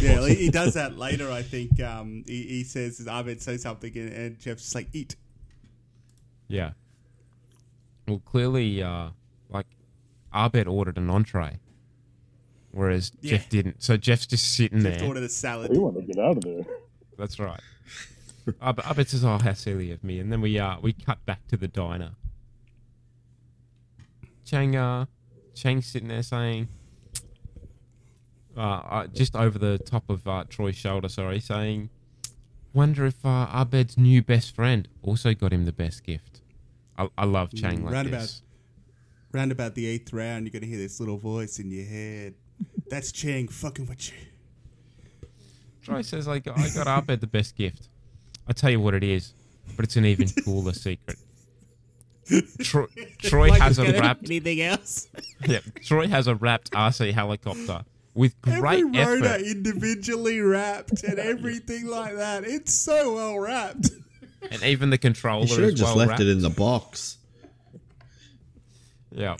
Yeah, 0.00 0.14
course- 0.16 0.28
he, 0.28 0.34
he 0.36 0.50
does 0.50 0.74
that 0.74 0.96
later. 0.96 1.30
I 1.30 1.42
think 1.42 1.78
um, 1.82 2.24
he, 2.26 2.42
he 2.44 2.64
says 2.64 3.06
Abed 3.06 3.42
say 3.42 3.58
something 3.58 3.92
and, 3.98 4.12
and 4.12 4.38
Jeff's 4.40 4.62
just 4.62 4.74
like 4.74 4.88
eat. 4.94 5.16
Yeah. 6.48 6.70
Well, 8.08 8.22
clearly, 8.24 8.82
uh, 8.82 9.10
like 9.50 9.66
Abed 10.34 10.68
ordered 10.68 10.96
an 10.96 11.10
entree, 11.10 11.58
whereas 12.70 13.12
Yeah. 13.20 13.32
Jeff 13.36 13.48
didn't. 13.50 13.82
So 13.82 13.96
Jeff's 13.98 14.26
just 14.26 14.54
sitting 14.56 14.80
Jeff 14.82 14.98
there. 15.00 15.06
ordered 15.08 15.22
a 15.24 15.28
salad. 15.28 15.70
We 15.70 15.78
want 15.78 15.96
to 15.96 16.02
get 16.02 16.18
out 16.18 16.38
of 16.38 16.44
there. 16.44 16.64
That's 17.18 17.38
right. 17.38 17.60
Ab- 18.62 18.80
Abed 18.90 19.08
says, 19.08 19.22
"Oh, 19.24 19.36
how 19.38 19.52
silly 19.52 19.90
of 19.90 20.02
me," 20.02 20.18
and 20.18 20.32
then 20.32 20.40
we 20.40 20.58
uh 20.58 20.76
we 20.80 20.92
cut 20.94 21.24
back 21.26 21.46
to 21.48 21.56
the 21.58 21.68
diner. 21.68 22.12
Chang 24.44 24.76
uh 24.76 25.06
Chang's 25.54 25.86
sitting 25.86 26.08
there 26.08 26.22
saying, 26.22 26.68
uh, 28.56 28.60
uh 28.60 29.06
just 29.08 29.36
over 29.36 29.58
the 29.58 29.78
top 29.78 30.08
of 30.08 30.26
uh, 30.26 30.44
Troy's 30.48 30.76
shoulder, 30.76 31.08
sorry, 31.08 31.40
saying, 31.40 31.90
"Wonder 32.72 33.06
if 33.06 33.24
uh, 33.24 33.48
Abed's 33.54 33.98
new 33.98 34.22
best 34.22 34.54
friend 34.54 34.88
also 35.02 35.34
got 35.34 35.52
him 35.52 35.64
the 35.64 35.72
best 35.72 36.04
gift." 36.04 36.40
I, 36.96 37.08
I 37.18 37.24
love 37.24 37.52
Chang 37.54 37.84
like 37.84 37.92
round 37.92 38.08
this. 38.08 38.42
about, 39.30 39.38
round 39.38 39.52
about 39.52 39.74
the 39.74 39.86
eighth 39.86 40.12
round, 40.12 40.44
you're 40.44 40.52
gonna 40.52 40.70
hear 40.70 40.78
this 40.78 41.00
little 41.00 41.18
voice 41.18 41.58
in 41.58 41.70
your 41.70 41.84
head. 41.84 42.34
That's 42.88 43.12
Chang 43.12 43.48
fucking 43.48 43.86
with 43.86 44.10
you. 44.10 45.28
Troy 45.82 46.02
says, 46.02 46.28
"I 46.28 46.38
got, 46.38 46.58
I 46.58 46.68
got 46.70 46.86
Abed 46.86 47.20
the 47.20 47.26
best 47.26 47.56
gift. 47.56 47.88
I 48.46 48.52
tell 48.52 48.70
you 48.70 48.80
what 48.80 48.94
it 48.94 49.02
is, 49.02 49.34
but 49.76 49.84
it's 49.84 49.96
an 49.96 50.06
even 50.06 50.28
cooler 50.44 50.72
secret." 50.72 51.18
Troy, 52.62 52.86
Troy 53.18 53.48
Like 53.48 53.60
has 53.60 53.78
a 53.78 53.92
wrapped. 53.92 54.24
Anything 54.24 54.62
else? 54.62 55.08
Yeah, 55.46 55.58
Troy 55.82 56.08
has 56.08 56.26
a 56.26 56.34
wrapped 56.34 56.70
RC 56.70 57.12
helicopter 57.12 57.84
with 58.14 58.40
great 58.42 58.56
Every 58.56 58.84
rotor 58.84 59.24
effort. 59.26 59.42
individually 59.46 60.40
wrapped 60.40 61.02
and 61.02 61.18
everything 61.18 61.86
like 61.86 62.14
that. 62.16 62.44
It's 62.44 62.72
so 62.74 63.14
well 63.14 63.38
wrapped. 63.38 63.90
and 64.50 64.62
even 64.62 64.90
the 64.90 64.98
controller 64.98 65.42
You 65.42 65.48
should 65.48 65.58
have 65.64 65.72
is 65.72 65.78
just 65.80 65.90
well 65.90 65.96
left 66.06 66.10
wrapped. 66.10 66.22
it 66.22 66.28
in 66.28 66.40
the 66.42 66.50
box. 66.50 67.18
Yeah, 69.10 69.36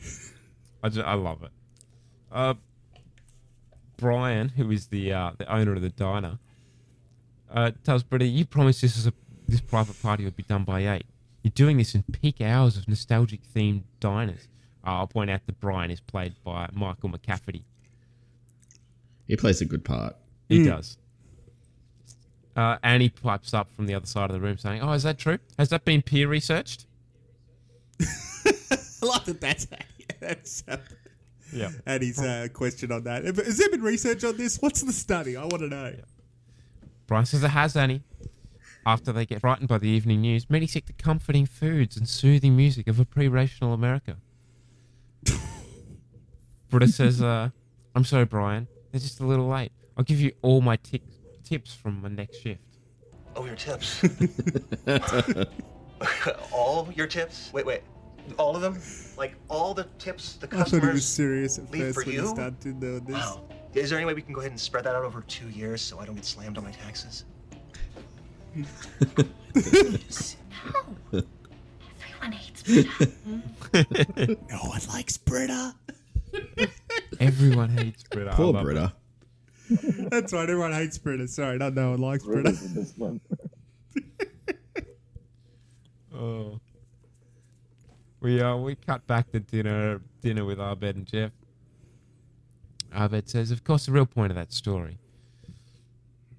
I, 0.82 0.88
ju- 0.88 1.02
I 1.02 1.14
love 1.14 1.42
it. 1.42 1.50
Uh, 2.30 2.54
Brian, 3.96 4.48
who 4.50 4.70
is 4.70 4.86
the 4.88 5.12
uh, 5.12 5.30
the 5.38 5.52
owner 5.52 5.72
of 5.72 5.82
the 5.82 5.88
diner, 5.90 6.38
uh, 7.50 7.72
tells 7.84 8.02
Britta, 8.02 8.24
"You 8.26 8.44
promised 8.44 8.82
this 8.82 8.96
is 8.96 9.06
a 9.06 9.12
this 9.48 9.60
private 9.60 10.00
party 10.02 10.24
would 10.24 10.36
be 10.36 10.42
done 10.44 10.64
by 10.64 10.86
eight. 10.94 11.06
You're 11.42 11.52
doing 11.54 11.76
this 11.76 11.94
in 11.94 12.02
peak 12.04 12.40
hours 12.40 12.76
of 12.76 12.88
nostalgic 12.88 13.40
themed 13.54 13.82
diners." 14.00 14.48
Uh, 14.86 14.90
I'll 14.98 15.06
point 15.06 15.30
out 15.30 15.40
that 15.46 15.60
Brian 15.60 15.90
is 15.90 16.00
played 16.00 16.34
by 16.44 16.68
Michael 16.72 17.08
McCafferty. 17.10 17.62
He 19.26 19.36
plays 19.36 19.60
a 19.60 19.64
good 19.64 19.84
part. 19.84 20.16
He 20.48 20.64
does. 20.64 20.98
Uh, 22.56 22.76
and 22.82 23.02
he 23.02 23.08
pipes 23.08 23.52
up 23.52 23.74
from 23.74 23.86
the 23.86 23.94
other 23.94 24.06
side 24.06 24.30
of 24.30 24.34
the 24.34 24.40
room 24.40 24.56
saying, 24.58 24.80
"Oh, 24.80 24.92
is 24.92 25.02
that 25.02 25.18
true? 25.18 25.38
Has 25.58 25.70
that 25.70 25.84
been 25.84 26.02
peer 26.02 26.28
researched?" 26.28 26.86
I 28.00 29.06
like 29.06 29.24
that 29.24 29.40
that's, 29.40 29.66
that's 30.20 30.64
uh, 30.68 30.76
Yeah. 31.52 31.70
And 31.84 32.02
his 32.02 32.18
uh, 32.18 32.48
question 32.52 32.92
on 32.92 33.04
that. 33.04 33.24
Has 33.24 33.58
there 33.58 33.70
been 33.70 33.82
research 33.82 34.22
on 34.24 34.36
this? 34.36 34.58
What's 34.58 34.82
the 34.82 34.92
study? 34.92 35.36
I 35.36 35.42
want 35.42 35.60
to 35.60 35.68
know. 35.68 35.94
Brian 37.06 37.26
says 37.26 37.42
it 37.42 37.48
has, 37.48 37.76
Annie. 37.76 38.02
After 38.86 39.12
they 39.12 39.24
get 39.24 39.40
frightened 39.40 39.68
by 39.68 39.78
the 39.78 39.88
evening 39.88 40.20
news, 40.20 40.48
many 40.50 40.66
seek 40.66 40.86
the 40.86 40.92
comforting 40.92 41.46
foods 41.46 41.96
and 41.96 42.08
soothing 42.08 42.54
music 42.54 42.86
of 42.86 43.00
a 43.00 43.04
pre-rational 43.04 43.72
America. 43.72 44.16
Britta 46.70 46.88
says, 46.88 47.22
uh, 47.22 47.48
"I'm 47.94 48.04
sorry, 48.04 48.26
Brian. 48.26 48.68
They're 48.94 49.00
just 49.00 49.18
a 49.18 49.26
little 49.26 49.48
late. 49.48 49.72
I'll 49.96 50.04
give 50.04 50.20
you 50.20 50.30
all 50.40 50.60
my 50.60 50.76
ti- 50.76 51.02
tips 51.42 51.74
from 51.74 52.00
my 52.00 52.08
next 52.08 52.40
shift." 52.40 52.60
Oh, 53.34 53.44
your 53.44 53.56
tips. 53.56 54.04
all 56.52 56.88
your 56.94 57.08
tips? 57.08 57.50
Wait, 57.52 57.66
wait. 57.66 57.80
All 58.38 58.54
of 58.54 58.62
them? 58.62 58.80
Like 59.18 59.34
all 59.48 59.74
the 59.74 59.88
tips 59.98 60.34
the 60.36 60.46
I 60.46 60.50
thought 60.50 60.56
he 60.56 60.60
was 60.60 60.70
customers 60.70 61.04
serious 61.04 61.58
at 61.58 61.72
leave 61.72 61.86
first 61.86 61.94
for 61.94 62.04
when 62.04 62.14
you? 62.14 62.20
he 62.20 62.28
started 62.28 62.60
doing 62.60 63.04
this. 63.04 63.16
Wow. 63.16 63.42
Is 63.74 63.90
there 63.90 63.98
any 63.98 64.06
way 64.06 64.14
we 64.14 64.22
can 64.22 64.32
go 64.32 64.38
ahead 64.38 64.52
and 64.52 64.60
spread 64.60 64.84
that 64.84 64.94
out 64.94 65.04
over 65.04 65.22
two 65.22 65.48
years 65.48 65.82
so 65.82 65.98
I 65.98 66.06
don't 66.06 66.14
get 66.14 66.24
slammed 66.24 66.56
on 66.56 66.62
my 66.62 66.70
taxes? 66.70 67.24
no. 68.54 68.64
Everyone 71.12 72.30
hates 72.30 72.62
Britta. 72.62 74.36
no 74.50 74.58
one 74.58 74.80
likes 74.88 75.16
Britta. 75.16 75.74
Everyone 77.20 77.68
hates 77.70 78.02
Britta. 78.10 78.32
I 78.32 78.34
Poor 78.34 78.52
love. 78.52 78.64
Britta. 78.64 78.92
That's 80.10 80.32
right. 80.32 80.42
Everyone 80.48 80.72
hates 80.72 80.98
Britta. 80.98 81.26
Sorry, 81.28 81.56
not 81.58 81.74
no 81.74 81.90
one 81.90 82.00
likes 82.00 82.24
Britta. 82.24 82.56
Oh. 86.16 86.60
We 88.20 88.40
uh 88.40 88.56
we 88.56 88.76
cut 88.76 89.06
back 89.06 89.30
to 89.32 89.40
dinner 89.40 90.00
dinner 90.22 90.44
with 90.44 90.58
Abed 90.60 90.96
and 90.96 91.06
Jeff. 91.06 91.32
Abed 92.94 93.28
says, 93.28 93.50
"Of 93.50 93.64
course, 93.64 93.86
the 93.86 93.92
real 93.92 94.06
point 94.06 94.30
of 94.30 94.36
that 94.36 94.52
story." 94.52 94.98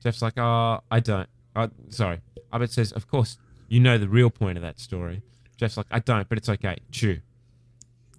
Jeff's 0.02 0.22
like, 0.22 0.38
"Oh, 0.38 0.80
I 0.90 1.00
don't. 1.02 1.28
Uh, 1.56 1.68
sorry." 1.90 2.22
Abed 2.54 2.72
says, 2.72 2.92
"Of 2.94 3.08
course, 3.08 3.38
you 3.68 3.80
know 3.82 3.98
the 3.98 4.08
real 4.08 4.30
point 4.30 4.58
of 4.58 4.62
that 4.62 4.80
story." 4.80 5.22
Jeff's 5.58 5.78
like, 5.78 5.88
"I 5.92 6.00
don't, 6.00 6.28
but 6.30 6.38
it's 6.38 6.50
okay. 6.50 6.78
Chew." 6.92 7.20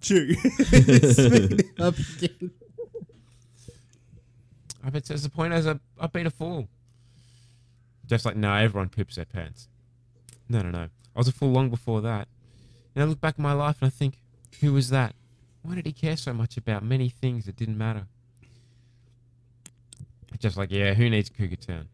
Chew. 0.07 0.35
Speaking 0.35 1.71
up 1.81 1.95
again. 1.99 2.51
Abed 4.87 5.07
says, 5.07 5.23
"The 5.23 5.31
point 5.31 5.53
I, 5.53 5.79
I've 5.99 6.13
been 6.13 6.27
a 6.27 6.31
fool." 6.31 6.69
Jeff's 8.07 8.25
like, 8.25 8.37
"No, 8.37 8.55
everyone 8.55 8.89
poops 8.89 9.17
their 9.17 9.25
pants." 9.25 9.69
No, 10.49 10.63
no, 10.63 10.71
no. 10.71 10.89
I 11.15 11.19
was 11.19 11.29
a 11.29 11.33
fool 11.33 11.51
long 11.51 11.71
before 11.71 12.01
that. 12.03 12.29
And 12.95 13.03
I 13.03 13.07
look 13.07 13.21
back 13.21 13.35
at 13.35 13.41
my 13.41 13.53
life 13.53 13.77
and 13.81 13.89
I 13.89 13.91
think, 13.91 14.21
who 14.61 14.73
was 14.73 14.91
that? 14.91 15.15
Why 15.63 15.75
did 15.75 15.87
he 15.87 15.93
care 15.93 16.17
so 16.17 16.33
much 16.33 16.57
about 16.57 16.85
many 16.85 17.09
things 17.09 17.47
that 17.47 17.57
didn't 17.57 17.79
matter? 17.79 18.07
Just 20.39 20.57
like, 20.57 20.71
yeah, 20.71 20.95
who 20.95 21.11
needs 21.11 21.31
Cougar 21.31 21.57
Town? 21.57 21.89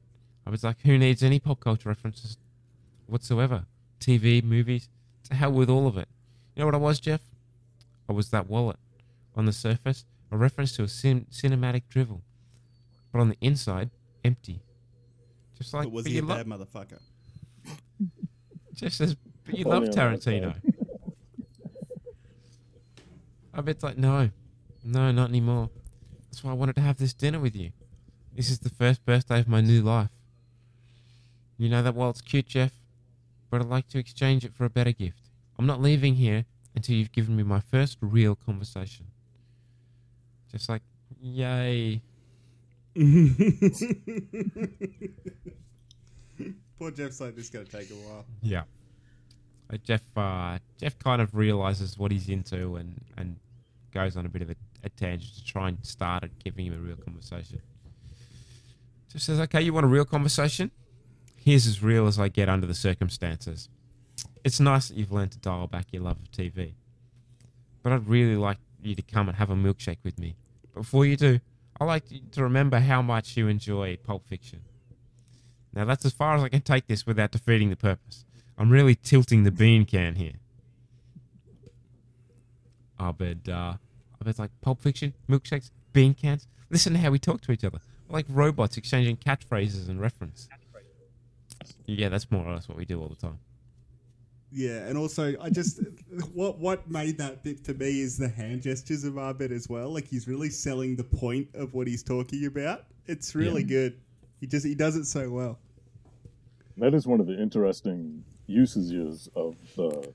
I 0.46 0.50
was 0.50 0.64
like, 0.64 0.80
who 0.82 0.98
needs 0.98 1.22
any 1.22 1.38
pop 1.38 1.60
culture 1.60 1.88
references 1.88 2.36
whatsoever? 3.06 3.64
TV, 4.00 4.42
movies, 4.42 4.88
to 5.24 5.34
hell 5.34 5.52
with 5.52 5.70
all 5.70 5.86
of 5.86 5.96
it. 5.96 6.08
You 6.54 6.60
know 6.60 6.66
what 6.66 6.74
I 6.74 6.78
was, 6.78 7.00
Jeff? 7.00 7.20
I 8.08 8.12
was 8.12 8.30
that 8.30 8.48
wallet. 8.48 8.76
On 9.34 9.46
the 9.46 9.52
surface, 9.52 10.04
a 10.30 10.36
reference 10.36 10.72
to 10.76 10.82
a 10.82 10.88
cin- 10.88 11.26
cinematic 11.30 11.82
drivel. 11.88 12.22
But 13.12 13.20
on 13.20 13.28
the 13.30 13.36
inside, 13.40 13.90
empty. 14.24 14.62
Just 15.56 15.72
like, 15.74 15.84
But 15.84 15.92
was 15.92 16.04
but 16.04 16.12
he 16.12 16.18
a 16.18 16.22
lo- 16.22 16.36
bad 16.36 16.46
motherfucker? 16.46 17.00
Just 18.74 19.00
as 19.00 19.14
but 19.44 19.56
you 19.56 19.64
Funny 19.64 19.86
love 19.86 19.94
Tarantino. 19.94 20.54
I 23.54 23.60
bet 23.60 23.82
like, 23.82 23.98
no, 23.98 24.30
no, 24.84 25.12
not 25.12 25.28
anymore. 25.28 25.70
That's 26.24 26.42
why 26.42 26.52
I 26.52 26.54
wanted 26.54 26.74
to 26.76 26.80
have 26.80 26.96
this 26.98 27.12
dinner 27.12 27.38
with 27.38 27.54
you. 27.54 27.72
This 28.34 28.50
is 28.50 28.60
the 28.60 28.70
first 28.70 29.04
birthday 29.04 29.40
of 29.40 29.48
my 29.48 29.60
new 29.60 29.82
life. 29.82 30.08
You 31.58 31.68
know 31.68 31.82
that 31.82 31.94
while 31.94 32.10
it's 32.10 32.22
cute, 32.22 32.46
Jeff, 32.46 32.72
but 33.50 33.60
I'd 33.60 33.66
like 33.68 33.88
to 33.88 33.98
exchange 33.98 34.44
it 34.44 34.54
for 34.54 34.64
a 34.64 34.70
better 34.70 34.92
gift. 34.92 35.28
I'm 35.58 35.66
not 35.66 35.82
leaving 35.82 36.14
here 36.14 36.46
until 36.74 36.96
you've 36.96 37.12
given 37.12 37.36
me 37.36 37.42
my 37.42 37.60
first 37.60 37.98
real 38.00 38.34
conversation. 38.34 39.06
Just 40.50 40.68
like, 40.68 40.82
yay. 41.20 42.02
Poor 46.78 46.90
Jeff's 46.90 47.20
like, 47.20 47.34
this 47.36 47.44
is 47.44 47.50
going 47.50 47.64
to 47.64 47.72
take 47.72 47.90
a 47.90 47.94
while. 47.94 48.24
Yeah. 48.42 48.62
Uh, 49.72 49.76
Jeff 49.84 50.02
uh, 50.16 50.58
Jeff 50.78 50.98
kind 50.98 51.22
of 51.22 51.34
realizes 51.34 51.96
what 51.96 52.10
he's 52.10 52.28
into 52.28 52.76
and, 52.76 53.00
and 53.16 53.36
goes 53.92 54.16
on 54.16 54.26
a 54.26 54.28
bit 54.28 54.42
of 54.42 54.50
a, 54.50 54.56
a 54.84 54.88
tangent 54.90 55.34
to 55.34 55.44
try 55.44 55.68
and 55.68 55.78
start 55.84 56.24
at 56.24 56.38
giving 56.42 56.66
him 56.66 56.74
a 56.74 56.78
real 56.78 56.96
conversation. 56.96 57.60
Jeff 59.10 59.22
says, 59.22 59.40
"Okay, 59.40 59.62
you 59.62 59.72
want 59.72 59.84
a 59.84 59.88
real 59.88 60.04
conversation? 60.04 60.70
Here's 61.36 61.66
as 61.66 61.82
real 61.82 62.06
as 62.06 62.18
I 62.18 62.28
get 62.28 62.48
under 62.48 62.66
the 62.66 62.74
circumstances. 62.74 63.68
It's 64.44 64.58
nice 64.58 64.88
that 64.88 64.96
you've 64.96 65.12
learned 65.12 65.32
to 65.32 65.38
dial 65.38 65.66
back 65.68 65.86
your 65.92 66.02
love 66.02 66.18
of 66.18 66.30
TV, 66.32 66.72
but 67.82 67.92
I'd 67.92 68.08
really 68.08 68.36
like 68.36 68.58
you 68.82 68.94
to 68.94 69.02
come 69.02 69.28
and 69.28 69.38
have 69.38 69.50
a 69.50 69.54
milkshake 69.54 69.98
with 70.02 70.18
me. 70.18 70.34
Before 70.74 71.06
you 71.06 71.16
do, 71.16 71.40
I'd 71.80 71.84
like 71.84 72.10
you 72.10 72.20
to 72.32 72.42
remember 72.42 72.80
how 72.80 73.02
much 73.02 73.36
you 73.36 73.46
enjoy 73.46 73.98
Pulp 73.98 74.26
Fiction. 74.26 74.62
Now 75.72 75.84
that's 75.84 76.04
as 76.04 76.12
far 76.12 76.34
as 76.34 76.42
I 76.42 76.48
can 76.48 76.60
take 76.60 76.86
this 76.88 77.06
without 77.06 77.30
defeating 77.30 77.70
the 77.70 77.76
purpose. 77.76 78.24
I'm 78.58 78.70
really 78.70 78.94
tilting 78.96 79.44
the 79.44 79.50
bean 79.50 79.84
can 79.84 80.16
here. 80.16 80.34
Abed, 83.00 83.48
uh, 83.48 83.74
Abed's 84.20 84.38
like 84.38 84.50
Pulp 84.60 84.80
Fiction, 84.80 85.14
milkshakes, 85.28 85.70
bean 85.92 86.14
cans. 86.14 86.46
Listen 86.68 86.94
to 86.94 86.98
how 86.98 87.10
we 87.10 87.18
talk 87.18 87.40
to 87.42 87.52
each 87.52 87.64
other. 87.64 87.78
We're 88.08 88.14
like 88.14 88.26
robots 88.28 88.76
exchanging 88.76 89.18
catchphrases 89.18 89.88
and 89.88 90.00
reference. 90.00 90.48
Yeah, 91.86 92.08
that's 92.08 92.30
more 92.30 92.44
or 92.44 92.54
less 92.54 92.68
what 92.68 92.76
we 92.76 92.84
do 92.84 93.00
all 93.00 93.08
the 93.08 93.14
time. 93.16 93.38
Yeah, 94.54 94.86
and 94.86 94.98
also 94.98 95.34
I 95.40 95.48
just 95.50 95.80
what 96.34 96.58
what 96.58 96.88
made 96.90 97.18
that 97.18 97.42
bit 97.42 97.64
to 97.64 97.74
me 97.74 98.00
is 98.00 98.18
the 98.18 98.28
hand 98.28 98.62
gestures 98.62 99.04
of 99.04 99.16
Abed 99.16 99.50
as 99.50 99.68
well. 99.68 99.92
Like 99.92 100.06
he's 100.06 100.28
really 100.28 100.50
selling 100.50 100.96
the 100.96 101.04
point 101.04 101.48
of 101.54 101.72
what 101.74 101.86
he's 101.86 102.02
talking 102.02 102.44
about. 102.46 102.84
It's 103.06 103.34
really 103.34 103.62
Yeah. 103.62 103.68
good. 103.68 104.00
He 104.40 104.46
just 104.46 104.66
he 104.66 104.74
does 104.74 104.96
it 104.96 105.06
so 105.06 105.30
well. 105.30 105.58
That 106.76 106.94
is 106.94 107.06
one 107.06 107.20
of 107.20 107.26
the 107.26 107.40
interesting 107.40 108.24
usages 108.46 109.28
of 109.34 109.56
the 109.76 110.12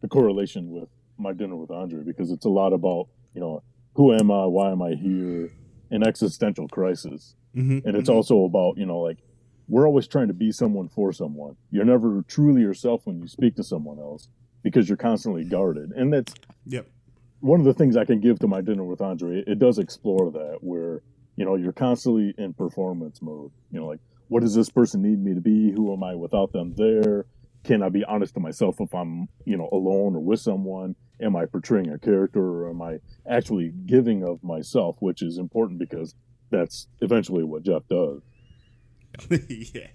the 0.00 0.08
correlation 0.08 0.70
with 0.70 0.88
my 1.16 1.32
dinner 1.32 1.56
with 1.56 1.70
Andre 1.70 2.02
because 2.02 2.30
it's 2.30 2.44
a 2.44 2.48
lot 2.50 2.72
about 2.72 3.08
you 3.34 3.40
know 3.40 3.62
who 3.94 4.12
am 4.12 4.30
I, 4.30 4.46
why 4.46 4.70
am 4.70 4.80
I 4.82 4.94
here, 4.94 5.50
an 5.90 6.06
existential 6.06 6.68
crisis, 6.68 7.34
Mhm, 7.56 7.84
and 7.84 7.96
it's 7.96 8.08
mhm. 8.08 8.14
also 8.14 8.44
about 8.44 8.76
you 8.78 8.86
know 8.86 9.00
like 9.00 9.18
we're 9.68 9.86
always 9.86 10.08
trying 10.08 10.28
to 10.28 10.34
be 10.34 10.50
someone 10.50 10.88
for 10.88 11.12
someone. 11.12 11.56
You're 11.70 11.84
never 11.84 12.22
truly 12.26 12.62
yourself 12.62 13.02
when 13.06 13.20
you 13.20 13.28
speak 13.28 13.54
to 13.56 13.62
someone 13.62 13.98
else 13.98 14.28
because 14.62 14.88
you're 14.88 14.96
constantly 14.96 15.44
guarded, 15.44 15.92
and 15.92 16.12
that's 16.12 16.34
Yep. 16.66 16.86
one 17.40 17.60
of 17.60 17.66
the 17.66 17.74
things 17.74 17.96
I 17.96 18.04
can 18.04 18.20
give 18.20 18.38
to 18.40 18.48
my 18.48 18.60
dinner 18.60 18.84
with 18.84 19.00
Andre, 19.00 19.44
it 19.46 19.58
does 19.58 19.78
explore 19.78 20.30
that 20.32 20.58
where, 20.62 21.02
you 21.36 21.44
know, 21.44 21.54
you're 21.54 21.72
constantly 21.72 22.34
in 22.38 22.52
performance 22.54 23.22
mode. 23.22 23.52
You 23.70 23.80
know, 23.80 23.86
like, 23.86 24.00
what 24.28 24.40
does 24.40 24.54
this 24.54 24.68
person 24.70 25.00
need 25.02 25.22
me 25.22 25.34
to 25.34 25.40
be? 25.40 25.70
Who 25.70 25.92
am 25.92 26.02
I 26.02 26.14
without 26.14 26.52
them 26.52 26.74
there? 26.76 27.26
Can 27.64 27.82
I 27.82 27.88
be 27.88 28.04
honest 28.04 28.34
to 28.34 28.40
myself 28.40 28.80
if 28.80 28.94
I'm, 28.94 29.28
you 29.44 29.56
know, 29.56 29.68
alone 29.72 30.16
or 30.16 30.20
with 30.20 30.40
someone? 30.40 30.96
Am 31.20 31.36
I 31.36 31.46
portraying 31.46 31.90
a 31.90 31.98
character 31.98 32.40
or 32.64 32.70
am 32.70 32.80
I 32.82 32.98
actually 33.28 33.72
giving 33.86 34.22
of 34.24 34.42
myself, 34.42 34.96
which 35.00 35.22
is 35.22 35.38
important 35.38 35.78
because 35.78 36.14
that's 36.50 36.88
eventually 37.00 37.44
what 37.44 37.62
Jeff 37.62 37.82
does. 37.88 38.22
yeah. 39.30 39.88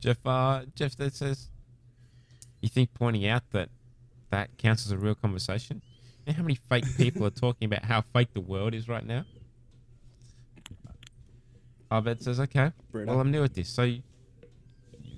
Jeff, 0.00 0.16
uh, 0.24 0.62
Jeff, 0.74 0.96
that 0.96 1.14
says, 1.14 1.48
you 2.60 2.68
think 2.68 2.92
pointing 2.94 3.26
out 3.26 3.42
that 3.52 3.68
that 4.30 4.56
counts 4.56 4.86
as 4.86 4.92
a 4.92 4.96
real 4.96 5.14
conversation? 5.14 5.82
You 6.24 6.32
know 6.32 6.36
how 6.36 6.42
many 6.42 6.58
fake 6.68 6.84
people 6.96 7.26
are 7.26 7.30
talking 7.30 7.66
about 7.66 7.84
how 7.84 8.02
fake 8.12 8.32
the 8.34 8.40
world 8.40 8.74
is 8.74 8.88
right 8.88 9.04
now? 9.04 9.24
Abed 11.92 12.22
says, 12.22 12.38
okay, 12.40 12.72
Britta. 12.92 13.10
well, 13.10 13.20
I'm 13.20 13.30
new 13.30 13.42
at 13.42 13.54
this, 13.54 13.68
so 13.68 13.82
you, 13.82 14.02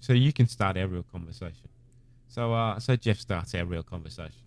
so 0.01 0.15
you 0.15 0.33
can 0.33 0.49
start 0.49 0.79
our 0.79 0.87
real 0.87 1.05
conversation. 1.13 1.69
So, 2.29 2.55
uh, 2.55 2.79
so 2.79 2.97
Jeff 2.97 3.19
starts 3.19 3.55
our 3.55 3.67
real 3.67 3.83
conversation. 3.83 4.41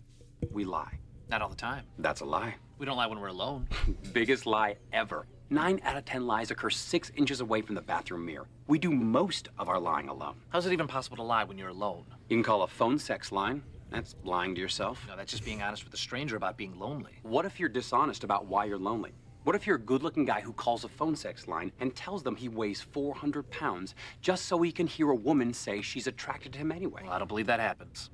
We 0.50 0.64
lie. 0.64 0.98
Not 1.28 1.40
all 1.42 1.48
the 1.48 1.56
time. 1.56 1.84
That's 1.98 2.20
a 2.20 2.24
lie. 2.24 2.56
We 2.78 2.84
don't 2.84 2.96
lie 2.96 3.06
when 3.06 3.20
we're 3.20 3.28
alone. 3.28 3.68
Biggest 4.12 4.44
lie 4.44 4.76
ever. 4.92 5.26
Nine 5.48 5.80
out 5.84 5.96
of 5.96 6.04
ten 6.04 6.26
lies 6.26 6.50
occur 6.50 6.68
six 6.70 7.10
inches 7.16 7.40
away 7.40 7.62
from 7.62 7.74
the 7.74 7.80
bathroom 7.80 8.26
mirror. 8.26 8.48
We 8.66 8.78
do 8.78 8.90
most 8.90 9.48
of 9.58 9.68
our 9.68 9.80
lying 9.80 10.08
alone. 10.08 10.36
How's 10.50 10.66
it 10.66 10.72
even 10.72 10.86
possible 10.86 11.16
to 11.16 11.22
lie 11.22 11.44
when 11.44 11.56
you're 11.56 11.68
alone? 11.70 12.04
You 12.28 12.36
can 12.36 12.42
call 12.44 12.62
a 12.64 12.68
phone 12.68 12.98
sex 12.98 13.32
line. 13.32 13.62
That's 13.90 14.16
lying 14.24 14.54
to 14.56 14.60
yourself. 14.60 15.02
No, 15.08 15.16
that's 15.16 15.30
just 15.30 15.44
being 15.44 15.62
honest 15.62 15.84
with 15.84 15.94
a 15.94 15.96
stranger 15.96 16.36
about 16.36 16.56
being 16.56 16.78
lonely. 16.78 17.12
What 17.22 17.46
if 17.46 17.58
you're 17.58 17.68
dishonest 17.68 18.24
about 18.24 18.46
why 18.46 18.64
you're 18.64 18.78
lonely? 18.78 19.12
What 19.44 19.54
if 19.54 19.64
you're 19.64 19.76
a 19.76 19.80
good 19.80 20.02
looking 20.02 20.24
guy 20.24 20.40
who 20.40 20.52
calls 20.52 20.82
a 20.82 20.88
phone 20.88 21.14
sex 21.14 21.46
line 21.46 21.70
and 21.78 21.94
tells 21.94 22.24
them 22.24 22.34
he 22.34 22.48
weighs 22.48 22.80
400 22.80 23.48
pounds 23.48 23.94
just 24.20 24.46
so 24.46 24.60
he 24.60 24.72
can 24.72 24.88
hear 24.88 25.10
a 25.10 25.14
woman 25.14 25.54
say 25.54 25.80
she's 25.80 26.08
attracted 26.08 26.52
to 26.54 26.58
him 26.58 26.72
anyway? 26.72 27.02
Well, 27.04 27.12
I 27.12 27.18
don't 27.20 27.28
believe 27.28 27.46
that 27.46 27.60
happens. 27.60 28.10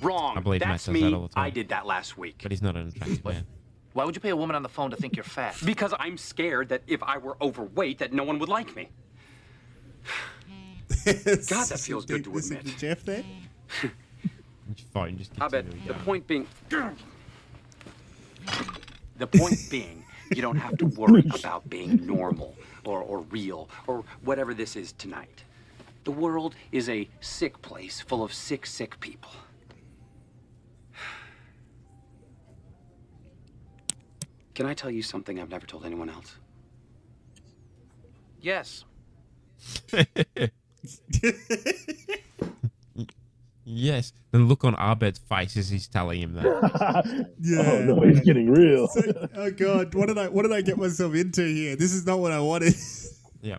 Wrong. 0.00 0.38
I 0.38 0.40
believe 0.40 0.60
Matt 0.62 0.70
That's 0.70 0.86
does 0.86 0.94
me. 0.94 1.02
that 1.02 1.12
all 1.12 1.22
the 1.24 1.28
time. 1.28 1.44
I 1.44 1.50
did 1.50 1.68
that 1.68 1.84
last 1.84 2.16
week. 2.16 2.40
But 2.42 2.50
he's 2.50 2.62
not 2.62 2.76
an 2.76 2.88
attractive 2.88 3.22
man. 3.22 3.46
Why 3.92 4.04
would 4.04 4.14
you 4.14 4.20
pay 4.20 4.28
a 4.30 4.36
woman 4.36 4.54
on 4.56 4.62
the 4.62 4.68
phone 4.68 4.90
to 4.90 4.96
think 4.96 5.16
you're 5.16 5.24
fat? 5.24 5.56
Because 5.64 5.94
I'm 5.98 6.16
scared 6.16 6.68
that 6.68 6.82
if 6.86 7.02
I 7.02 7.18
were 7.18 7.36
overweight, 7.40 7.98
that 7.98 8.12
no 8.12 8.24
one 8.24 8.38
would 8.38 8.48
like 8.48 8.74
me. 8.76 8.88
God, 11.04 11.66
that 11.68 11.80
feels 11.80 12.04
good 12.04 12.24
to 12.24 12.30
Listen 12.30 12.58
admit. 12.58 12.74
to 12.74 12.80
Jeff 12.80 13.04
there. 13.04 13.24
Your 13.82 13.92
phone 14.92 15.18
just 15.18 15.32
I 15.40 15.48
bet 15.48 15.64
the 15.86 15.94
point 15.94 16.26
being. 16.26 16.46
The 19.18 19.26
point 19.26 19.66
being, 19.70 20.04
you 20.34 20.42
don't 20.42 20.56
have 20.56 20.78
to 20.78 20.86
worry 20.86 21.24
about 21.38 21.68
being 21.68 22.06
normal 22.06 22.56
or, 22.84 23.00
or 23.00 23.20
real 23.30 23.68
or 23.86 24.04
whatever 24.22 24.54
this 24.54 24.76
is 24.76 24.92
tonight. 24.92 25.44
The 26.04 26.10
world 26.10 26.54
is 26.72 26.88
a 26.88 27.08
sick 27.20 27.60
place 27.60 28.00
full 28.00 28.22
of 28.24 28.32
sick, 28.32 28.64
sick 28.66 28.98
people. 29.00 29.30
Can 34.60 34.68
I 34.68 34.74
tell 34.74 34.90
you 34.90 35.00
something 35.02 35.40
I've 35.40 35.48
never 35.48 35.64
told 35.64 35.86
anyone 35.86 36.10
else? 36.10 36.36
Yes. 38.42 38.84
Yes. 43.64 44.12
The 44.32 44.38
look 44.38 44.64
on 44.64 44.74
Abed's 44.78 45.18
face 45.20 45.56
as 45.56 45.70
he's 45.70 45.88
telling 45.88 46.20
him 46.20 46.34
that. 46.34 46.44
Yeah. 47.40 47.62
Oh 47.64 47.84
no, 47.84 48.02
he's 48.02 48.20
getting 48.20 48.50
real. 48.50 48.86
So- 48.92 49.28
oh 49.34 49.50
god, 49.52 49.94
what 49.94 50.08
did 50.08 50.18
I 50.18 50.28
what 50.28 50.42
did 50.42 50.52
I 50.52 50.60
get 50.60 50.76
myself 50.76 51.14
into 51.14 51.42
here? 51.42 51.74
This 51.76 51.94
is 51.94 52.04
not 52.04 52.18
what 52.18 52.32
I 52.32 52.40
wanted. 52.40 52.74
yeah. 53.40 53.56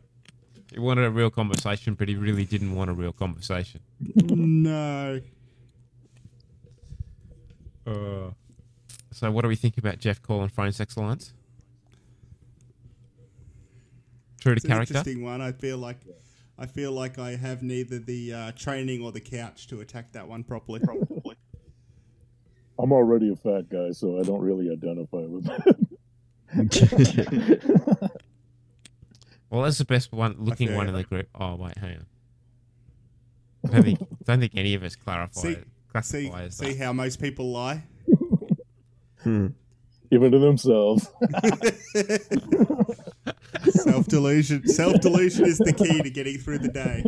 He 0.72 0.78
wanted 0.80 1.06
a 1.06 1.10
real 1.10 1.32
conversation, 1.32 1.96
but 1.96 2.10
he 2.10 2.16
really 2.16 2.46
didn't 2.46 2.76
want 2.76 2.92
a 2.92 2.94
real 2.94 3.14
conversation. 3.14 3.80
no. 4.00 5.20
Uh, 7.88 8.30
so, 9.22 9.30
what 9.30 9.44
do 9.44 9.48
we 9.48 9.56
think 9.56 9.78
about 9.78 10.00
Jeff 10.00 10.20
calling 10.20 10.50
phone 10.50 10.72
sex 10.72 10.98
lines? 10.98 11.36
True 14.40 14.56
to 14.56 14.58
It's 14.58 14.66
an 14.66 14.72
character. 14.72 14.98
interesting 14.98 15.24
one. 15.24 15.42
I 15.42 15.52
feel 15.52 15.78
like 15.78 16.00
I 16.58 16.66
feel 16.66 16.92
like 16.92 17.20
I 17.20 17.36
have 17.36 17.62
neither 17.62 18.00
the 18.00 18.34
uh, 18.34 18.52
training 18.54 19.04
or 19.04 19.12
the 19.12 19.20
couch 19.20 19.68
to 19.68 19.82
attack 19.82 20.14
that 20.14 20.28
one 20.28 20.44
properly. 20.44 20.82
I'm 22.80 22.92
already 22.92 23.32
a 23.32 23.36
fat 23.36 23.70
guy, 23.70 23.92
so 23.92 24.20
I 24.20 24.24
don't 24.24 24.42
really 24.42 24.72
identify 24.72 25.20
with 25.20 25.46
that. 25.46 25.78
Well, 29.52 29.64
that's 29.64 29.78
the 29.80 29.86
best 29.86 30.14
one 30.14 30.38
looking 30.40 30.74
one 30.74 30.88
in 30.88 30.96
the 30.96 31.04
group. 31.04 31.28
Oh 31.36 31.58
wait, 31.58 31.78
hang 31.78 31.98
on. 31.98 32.06
I 33.66 33.74
don't 33.74 33.84
think, 33.84 34.00
don't 34.24 34.40
think 34.40 34.54
any 34.56 34.76
of 34.76 34.84
us 34.84 34.96
clarify 34.96 35.42
see, 35.42 35.50
it. 35.50 35.68
See, 36.06 36.32
see 36.50 36.76
how 36.76 36.94
most 36.94 37.22
people 37.22 37.52
lie. 37.52 37.84
Even 39.26 40.32
to 40.32 40.40
themselves. 40.40 41.10
Self 43.70 44.08
delusion. 44.08 44.68
Self 44.68 45.00
delusion 45.00 45.46
is 45.46 45.60
the 45.60 45.74
key 45.74 46.02
to 46.02 46.10
getting 46.10 46.38
through 46.38 46.60
the 46.60 46.70
day. 46.70 47.04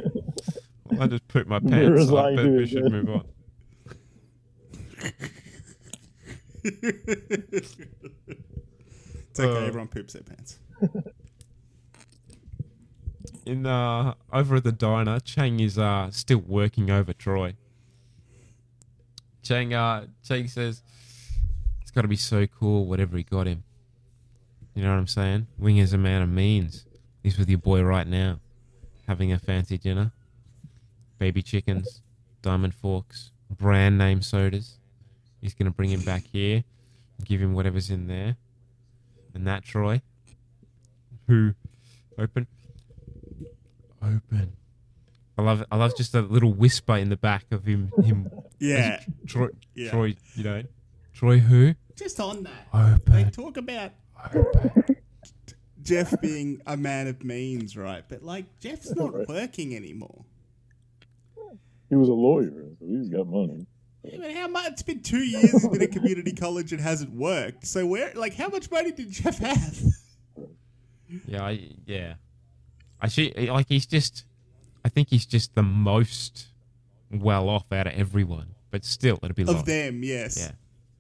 I 0.99 1.07
just 1.07 1.27
pooped 1.27 1.49
my 1.49 1.59
pants. 1.59 2.07
So 2.07 2.17
I 2.17 2.35
bet 2.35 2.45
we 2.45 2.63
it, 2.63 2.67
should 2.67 2.91
move 2.91 3.09
on. 3.09 3.23
It's 9.33 9.39
okay. 9.39 9.63
Uh, 9.63 9.67
everyone 9.67 9.87
poops 9.87 10.13
their 10.13 10.21
pants. 10.21 10.59
In 13.45 13.65
uh, 13.65 14.13
over 14.31 14.57
at 14.57 14.63
the 14.63 14.71
diner, 14.71 15.19
Chang 15.19 15.59
is 15.59 15.79
uh 15.79 16.11
still 16.11 16.43
working 16.45 16.91
over 16.91 17.13
Troy. 17.13 17.55
Chang 19.41 19.73
uh 19.73 20.05
Chang 20.23 20.47
says 20.47 20.83
it's 20.87 20.92
got 21.93 22.01
to 22.01 22.07
be 22.07 22.15
so 22.15 22.47
cool 22.47 22.85
whatever 22.85 23.17
he 23.17 23.23
got 23.23 23.47
him. 23.47 23.63
You 24.75 24.83
know 24.83 24.89
what 24.89 24.97
I'm 24.97 25.07
saying? 25.07 25.47
Wing 25.57 25.77
is 25.77 25.93
a 25.93 25.97
man 25.97 26.21
of 26.21 26.29
means. 26.29 26.85
He's 27.21 27.37
with 27.37 27.49
your 27.49 27.59
boy 27.59 27.83
right 27.83 28.07
now, 28.07 28.39
having 29.07 29.31
a 29.31 29.39
fancy 29.39 29.77
dinner. 29.77 30.11
Baby 31.19 31.41
chickens, 31.41 32.01
diamond 32.41 32.73
forks, 32.73 33.31
brand 33.49 33.97
name 33.97 34.21
sodas. 34.21 34.77
He's 35.41 35.53
gonna 35.53 35.71
bring 35.71 35.89
him 35.89 36.01
back 36.01 36.23
here, 36.31 36.63
give 37.23 37.41
him 37.41 37.53
whatever's 37.53 37.89
in 37.89 38.07
there, 38.07 38.35
and 39.33 39.45
that 39.47 39.63
Troy, 39.63 40.01
who 41.27 41.53
open 42.17 42.47
open. 44.01 44.53
I 45.37 45.41
love 45.41 45.63
I 45.71 45.77
love 45.77 45.95
just 45.95 46.13
a 46.13 46.21
little 46.21 46.53
whisper 46.53 46.95
in 46.97 47.09
the 47.09 47.17
back 47.17 47.45
of 47.51 47.65
him 47.65 47.91
him 48.03 48.29
Yeah. 48.59 49.01
Troy 49.27 49.49
Yeah. 49.75 49.91
Troy 49.91 50.15
you 50.35 50.43
know 50.43 50.63
Troy 51.13 51.39
who 51.39 51.75
Just 51.95 52.19
on 52.19 52.43
that. 52.43 52.67
Open. 52.73 53.01
They 53.13 53.23
talk 53.29 53.57
about 53.57 53.91
Jeff 55.81 56.13
being 56.21 56.61
a 56.65 56.77
man 56.77 57.07
of 57.07 57.23
means, 57.23 57.75
right? 57.75 58.03
But 58.07 58.23
like 58.23 58.45
Jeff's 58.59 58.93
not 58.95 59.13
Right. 59.13 59.27
working 59.27 59.75
anymore. 59.75 60.25
He 61.89 61.95
was 61.95 62.09
a 62.09 62.13
lawyer, 62.13 62.51
so 62.79 62.85
he's 62.87 63.09
got 63.09 63.27
money. 63.27 63.67
Yeah, 64.03 64.17
but 64.19 64.33
how 64.33 64.47
much? 64.47 64.71
It's 64.71 64.81
been 64.81 65.01
two 65.01 65.19
years. 65.23 65.51
He's 65.51 65.67
been 65.67 65.81
at 65.81 65.91
community 65.91 66.31
college 66.35 66.71
and 66.73 66.81
hasn't 66.81 67.11
worked. 67.13 67.67
So 67.67 67.85
where, 67.85 68.11
like, 68.15 68.33
how 68.33 68.47
much 68.49 68.71
money 68.71 68.91
did 68.91 69.11
Jeff 69.11 69.37
have? 69.39 69.79
yeah 71.27 71.43
I, 71.45 71.69
yeah 71.85 72.15
actually 72.99 73.31
like 73.47 73.67
he's 73.69 73.85
just 73.85 74.25
I 74.83 74.89
think 74.89 75.09
he's 75.09 75.27
just 75.27 75.53
the 75.53 75.61
most 75.61 76.47
well 77.11 77.49
off 77.49 77.71
out 77.71 77.85
of 77.85 77.93
everyone 77.93 78.47
but 78.71 78.83
still 78.83 79.19
it'd 79.21 79.35
be 79.35 79.43
Of 79.43 79.49
low. 79.49 79.61
them, 79.61 80.03
yes. 80.03 80.37
yeah 80.39 80.51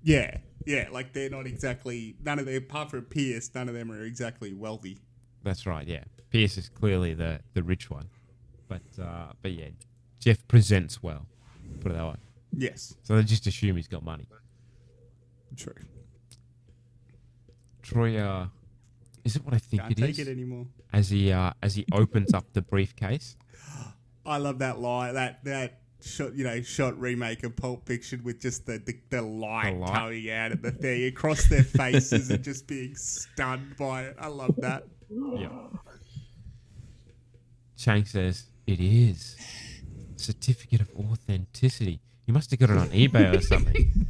Yeah, 0.03 0.37
yeah. 0.65 0.89
Like 0.91 1.13
they're 1.13 1.29
not 1.29 1.47
exactly 1.47 2.15
none 2.23 2.37
of 2.39 2.45
them, 2.45 2.55
apart 2.55 2.91
from 2.91 3.01
Pierce, 3.03 3.49
none 3.55 3.69
of 3.69 3.75
them 3.75 3.91
are 3.91 4.01
exactly 4.03 4.53
wealthy. 4.53 4.99
that's 5.43 5.65
right 5.65 5.87
yeah 5.87 6.03
Pierce 6.29 6.57
is 6.57 6.69
clearly 6.69 7.13
the 7.13 7.39
the 7.53 7.63
rich 7.63 7.89
one 7.89 8.07
but 8.67 8.81
uh 9.01 9.31
but 9.41 9.51
yeah 9.51 9.69
Jeff 10.19 10.39
presents 10.47 11.01
well 11.03 11.25
put 11.81 11.91
it 11.91 11.95
that 11.95 12.05
way 12.07 12.15
Yes. 12.55 12.95
so 13.03 13.15
they 13.15 13.23
just 13.23 13.45
assume 13.47 13.75
he's 13.75 13.87
got 13.87 14.03
money 14.03 14.27
True. 15.55 15.73
Troy, 17.81 18.17
uh, 18.17 18.47
is 19.25 19.35
it 19.35 19.43
what 19.45 19.53
I 19.53 19.57
think 19.59 19.83
it 19.83 19.85
is? 19.91 19.95
Can't 19.95 19.99
it 19.99 20.01
take 20.01 20.19
is? 20.19 20.27
it 20.27 20.31
anymore. 20.31 20.65
As 20.91 21.09
he 21.09 21.31
uh, 21.31 21.51
as 21.61 21.75
he 21.75 21.85
opens 21.91 22.33
up 22.33 22.45
the 22.53 22.61
briefcase, 22.61 23.35
I 24.25 24.37
love 24.37 24.59
that 24.59 24.79
line. 24.79 25.13
That 25.15 25.43
that 25.43 25.81
shot, 26.03 26.35
you 26.35 26.43
know, 26.43 26.61
shot 26.61 26.99
remake 26.99 27.43
of 27.43 27.55
Pulp 27.55 27.85
Fiction 27.85 28.21
with 28.23 28.39
just 28.39 28.65
the 28.65 28.79
the, 28.79 28.97
the 29.09 29.21
light, 29.21 29.77
light. 29.77 29.93
coming 29.93 30.29
out 30.31 30.51
of 30.51 30.61
the 30.61 30.71
thing 30.71 31.05
across 31.05 31.47
their 31.47 31.63
faces 31.63 32.29
and 32.29 32.43
just 32.43 32.67
being 32.67 32.95
stunned 32.95 33.75
by 33.77 34.03
it. 34.03 34.15
I 34.19 34.27
love 34.27 34.55
that. 34.57 34.85
yeah. 35.09 35.49
Chang 37.77 38.05
says 38.05 38.45
it 38.65 38.79
is 38.79 39.35
certificate 40.15 40.81
of 40.81 40.89
authenticity. 40.97 41.99
You 42.25 42.33
must 42.33 42.51
have 42.51 42.59
got 42.59 42.69
it 42.69 42.77
on 42.77 42.89
eBay 42.89 43.35
or 43.37 43.41
something. 43.41 43.91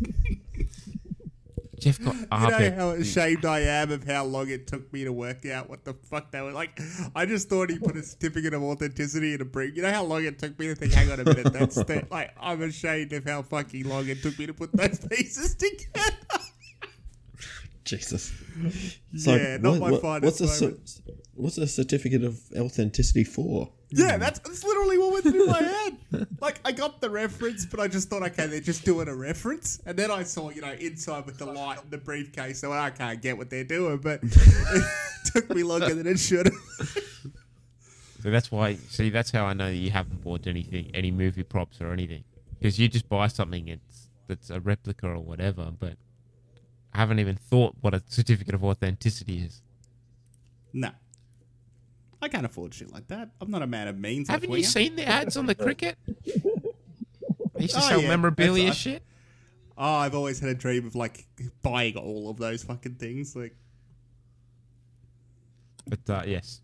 Jeff 1.84 2.02
got 2.02 2.16
You 2.16 2.28
know 2.30 2.76
how 2.78 2.90
ashamed 2.92 3.44
I 3.44 3.60
am 3.60 3.92
of 3.92 4.06
how 4.06 4.24
long 4.24 4.50
it 4.50 4.68
took 4.68 4.92
me 4.94 5.04
to 5.04 5.12
work 5.12 5.46
out 5.46 5.70
what 5.70 5.84
the 5.84 5.94
fuck 5.94 6.32
they 6.32 6.42
were 6.42 6.54
like. 6.54 6.80
I 7.14 7.26
just 7.26 7.50
thought 7.50 7.70
he 7.70 7.78
put 7.78 7.98
a 7.98 8.04
certificate 8.04 8.54
of 8.54 8.64
authenticity 8.64 9.34
in 9.34 9.42
a 9.42 9.46
brief. 9.46 9.76
You 9.76 9.82
know 9.82 9.92
how 9.92 10.04
long 10.04 10.24
it 10.24 10.40
took 10.40 10.58
me 10.58 10.68
to 10.68 10.76
think, 10.76 10.94
hang 10.94 11.12
on 11.12 11.20
a 11.20 11.26
minute, 11.26 11.52
that's 11.52 11.76
the, 11.76 12.08
like 12.12 12.34
I'm 12.40 12.62
ashamed 12.62 13.12
of 13.12 13.26
how 13.26 13.42
fucking 13.42 13.88
long 13.88 14.08
it 14.08 14.22
took 14.22 14.40
me 14.40 14.46
to 14.46 14.54
put 14.54 14.72
those 14.72 15.00
pieces 15.00 15.56
together. 15.56 16.18
Jesus. 17.84 18.32
Yeah, 19.12 19.58
not 19.58 19.80
my 19.80 19.98
finest 19.98 20.40
what's 20.40 20.62
a 20.62 20.66
moment. 20.66 21.02
what's 21.34 21.58
a 21.58 21.68
certificate 21.68 22.24
of 22.24 22.40
authenticity 22.58 23.26
for? 23.26 23.74
Yeah, 23.96 24.18
that's, 24.18 24.40
that's 24.40 24.64
literally 24.64 24.98
what 24.98 25.12
went 25.14 25.24
through 25.26 25.48
my 25.48 25.62
head. 25.62 25.98
Like, 26.42 26.60
I 26.66 26.72
got 26.72 27.00
the 27.02 27.10
reference, 27.10 27.66
but 27.66 27.80
I 27.80 27.88
just 27.88 28.10
thought, 28.10 28.24
okay, 28.24 28.48
they're 28.48 28.60
just 28.60 28.86
doing 28.86 29.08
a 29.08 29.16
reference. 29.16 29.82
And 29.86 29.98
then 29.98 30.12
I 30.12 30.24
saw, 30.24 30.50
you 30.50 30.62
know, 30.62 30.72
inside 30.74 31.26
with 31.26 31.38
the 31.38 31.46
light 31.46 31.82
and 31.82 31.92
the 31.92 31.98
briefcase, 31.98 32.60
so 32.60 32.72
I 32.74 32.90
can't 32.90 33.22
get 33.22 33.38
what 33.38 33.50
they're 33.50 33.64
doing, 33.64 33.98
but 33.98 34.20
it 34.24 34.84
took 35.26 35.50
me 35.50 35.64
longer 35.64 35.94
than 35.94 36.08
it 36.08 36.20
should 36.20 36.48
have. 36.48 37.04
So 38.24 38.32
that's 38.32 38.52
why. 38.52 38.76
See, 38.76 39.10
that's 39.10 39.32
how 39.32 39.46
I 39.46 39.54
know 39.54 39.70
that 39.70 39.76
you 39.76 39.92
haven't 39.92 40.24
bought 40.24 40.48
anything, 40.48 40.90
any 40.94 41.12
movie 41.12 41.44
props 41.44 41.82
or 41.82 41.92
anything, 41.92 42.24
because 42.58 42.80
you 42.80 42.88
just 42.88 43.10
buy 43.10 43.28
something 43.28 43.68
it's 43.68 44.08
that's 44.28 44.50
a 44.50 44.62
replica 44.62 45.08
or 45.08 45.20
whatever. 45.20 45.72
But 45.78 45.98
I 46.94 47.00
haven't 47.00 47.20
even 47.20 47.36
thought 47.36 47.76
what 47.82 47.94
a 47.94 48.02
certificate 48.08 48.56
of 48.56 48.64
authenticity 48.64 49.40
is. 49.40 49.62
No. 50.72 50.92
I 52.24 52.30
can't 52.30 52.46
afford 52.46 52.74
shit 52.74 52.92
like 52.92 53.08
that. 53.10 53.30
I'm 53.42 53.52
not 53.52 53.62
a 53.62 53.68
man 53.68 53.88
of 53.88 53.98
means. 54.00 54.30
Haven't 54.30 54.50
you 54.50 54.54
Winger. 54.54 54.68
seen 54.68 54.96
the 54.96 55.06
ads 55.08 55.38
on 55.38 55.46
the 55.46 55.56
cricket? 55.66 55.98
They 56.06 57.62
used 57.62 57.74
to 57.76 57.80
Oh, 57.82 57.88
sell 57.90 58.02
yeah. 58.02 58.08
memorabilia 58.08 58.64
That's- 58.66 58.78
shit. 58.78 59.04
Oh, 59.78 59.96
I've 59.96 60.14
always 60.16 60.40
had 60.40 60.50
a 60.50 60.54
dream 60.56 60.86
of 60.86 60.96
like 60.96 61.26
buying 61.64 61.98
all 61.98 62.30
of 62.30 62.38
those 62.38 62.64
fucking 62.64 62.96
things. 62.96 63.36
Like, 63.36 63.56
But 65.88 66.10
uh, 66.10 66.24
yes. 66.26 66.62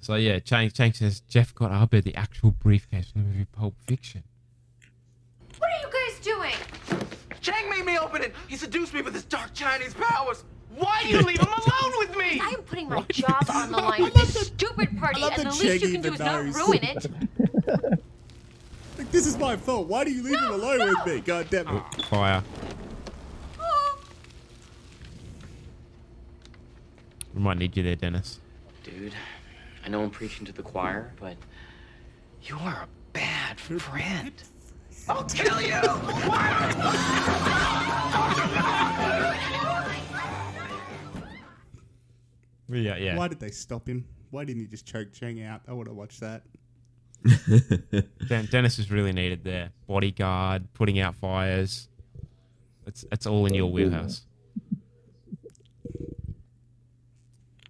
So 0.00 0.14
yeah, 0.14 0.38
Chang 0.38 0.70
Chang 0.70 0.92
says 0.92 1.20
Jeff 1.28 1.54
got 1.54 1.70
Abed 1.70 2.04
the 2.04 2.14
actual 2.14 2.52
briefcase 2.52 3.10
from 3.10 3.24
the 3.24 3.28
movie 3.30 3.46
Pulp 3.52 3.74
Fiction. 3.86 4.22
What 5.58 5.70
are 5.70 5.86
you 5.86 5.92
guys 6.10 6.18
doing? 6.24 6.54
Chang 7.40 7.68
made 7.68 7.84
me 7.84 7.98
open 7.98 8.22
it. 8.22 8.34
He 8.48 8.56
seduced 8.56 8.94
me 8.94 9.02
with 9.02 9.14
his 9.14 9.24
dark 9.24 9.52
Chinese 9.54 9.94
powers. 9.94 10.44
Why 10.78 11.02
do 11.02 11.08
you 11.08 11.20
leave 11.22 11.40
him 11.40 11.48
alone 11.48 11.92
with 11.98 12.16
me? 12.16 12.40
I 12.40 12.50
am 12.50 12.62
putting 12.62 12.88
my 12.88 13.02
job 13.10 13.44
on 13.50 13.72
the 13.72 13.78
line 13.78 14.02
with 14.02 14.14
this 14.14 14.46
stupid 14.46 14.96
party, 14.98 15.20
love 15.20 15.32
and 15.36 15.46
that 15.46 15.52
the 15.52 15.58
least 15.58 15.64
you 15.64 15.70
Shaggy 15.80 15.92
can 15.92 16.02
do 16.02 16.08
is 16.12 16.14
even 16.20 16.26
not 16.26 16.44
knows. 16.44 16.56
ruin 16.56 16.84
it. 16.84 17.06
Like, 18.98 19.12
this 19.12 19.26
is 19.28 19.38
my 19.38 19.54
fault. 19.54 19.86
Why 19.86 20.02
do 20.02 20.10
you 20.10 20.24
leave 20.24 20.40
him 20.40 20.50
alone 20.50 20.80
with 20.80 21.06
me? 21.06 21.20
God 21.20 21.48
damn 21.50 21.68
it. 21.68 21.72
Ah, 21.72 21.90
fire. 22.08 22.42
We 27.32 27.40
might 27.40 27.58
need 27.58 27.76
you 27.76 27.84
there, 27.84 27.94
Dennis. 27.94 28.40
Dude, 28.82 29.14
I 29.84 29.88
know 29.88 30.02
I'm 30.02 30.10
preaching 30.10 30.44
to 30.46 30.52
the 30.52 30.62
choir, 30.62 31.12
but 31.20 31.36
you 32.42 32.56
are 32.58 32.72
a 32.82 32.88
bad 33.12 33.60
friend. 33.60 34.32
I'll 35.08 35.22
kill 35.22 35.60
you! 35.62 35.80
Yeah, 42.68 42.96
yeah. 42.96 43.16
Why 43.16 43.28
did 43.28 43.40
they 43.40 43.50
stop 43.50 43.88
him? 43.88 44.04
Why 44.30 44.44
didn't 44.44 44.62
he 44.62 44.68
just 44.68 44.86
choke 44.86 45.12
Chang 45.12 45.42
out? 45.42 45.62
I 45.66 45.72
want 45.72 45.88
to 45.88 45.94
watch 45.94 46.20
that. 46.20 46.42
Den- 48.28 48.46
Dennis 48.46 48.78
is 48.78 48.90
really 48.90 49.12
needed 49.12 49.42
there. 49.42 49.70
Bodyguard, 49.86 50.72
putting 50.74 51.00
out 51.00 51.14
fires. 51.14 51.88
It's 52.86 53.04
it's 53.10 53.26
all 53.26 53.46
in 53.46 53.54
your 53.54 53.70
wheelhouse. 53.70 54.22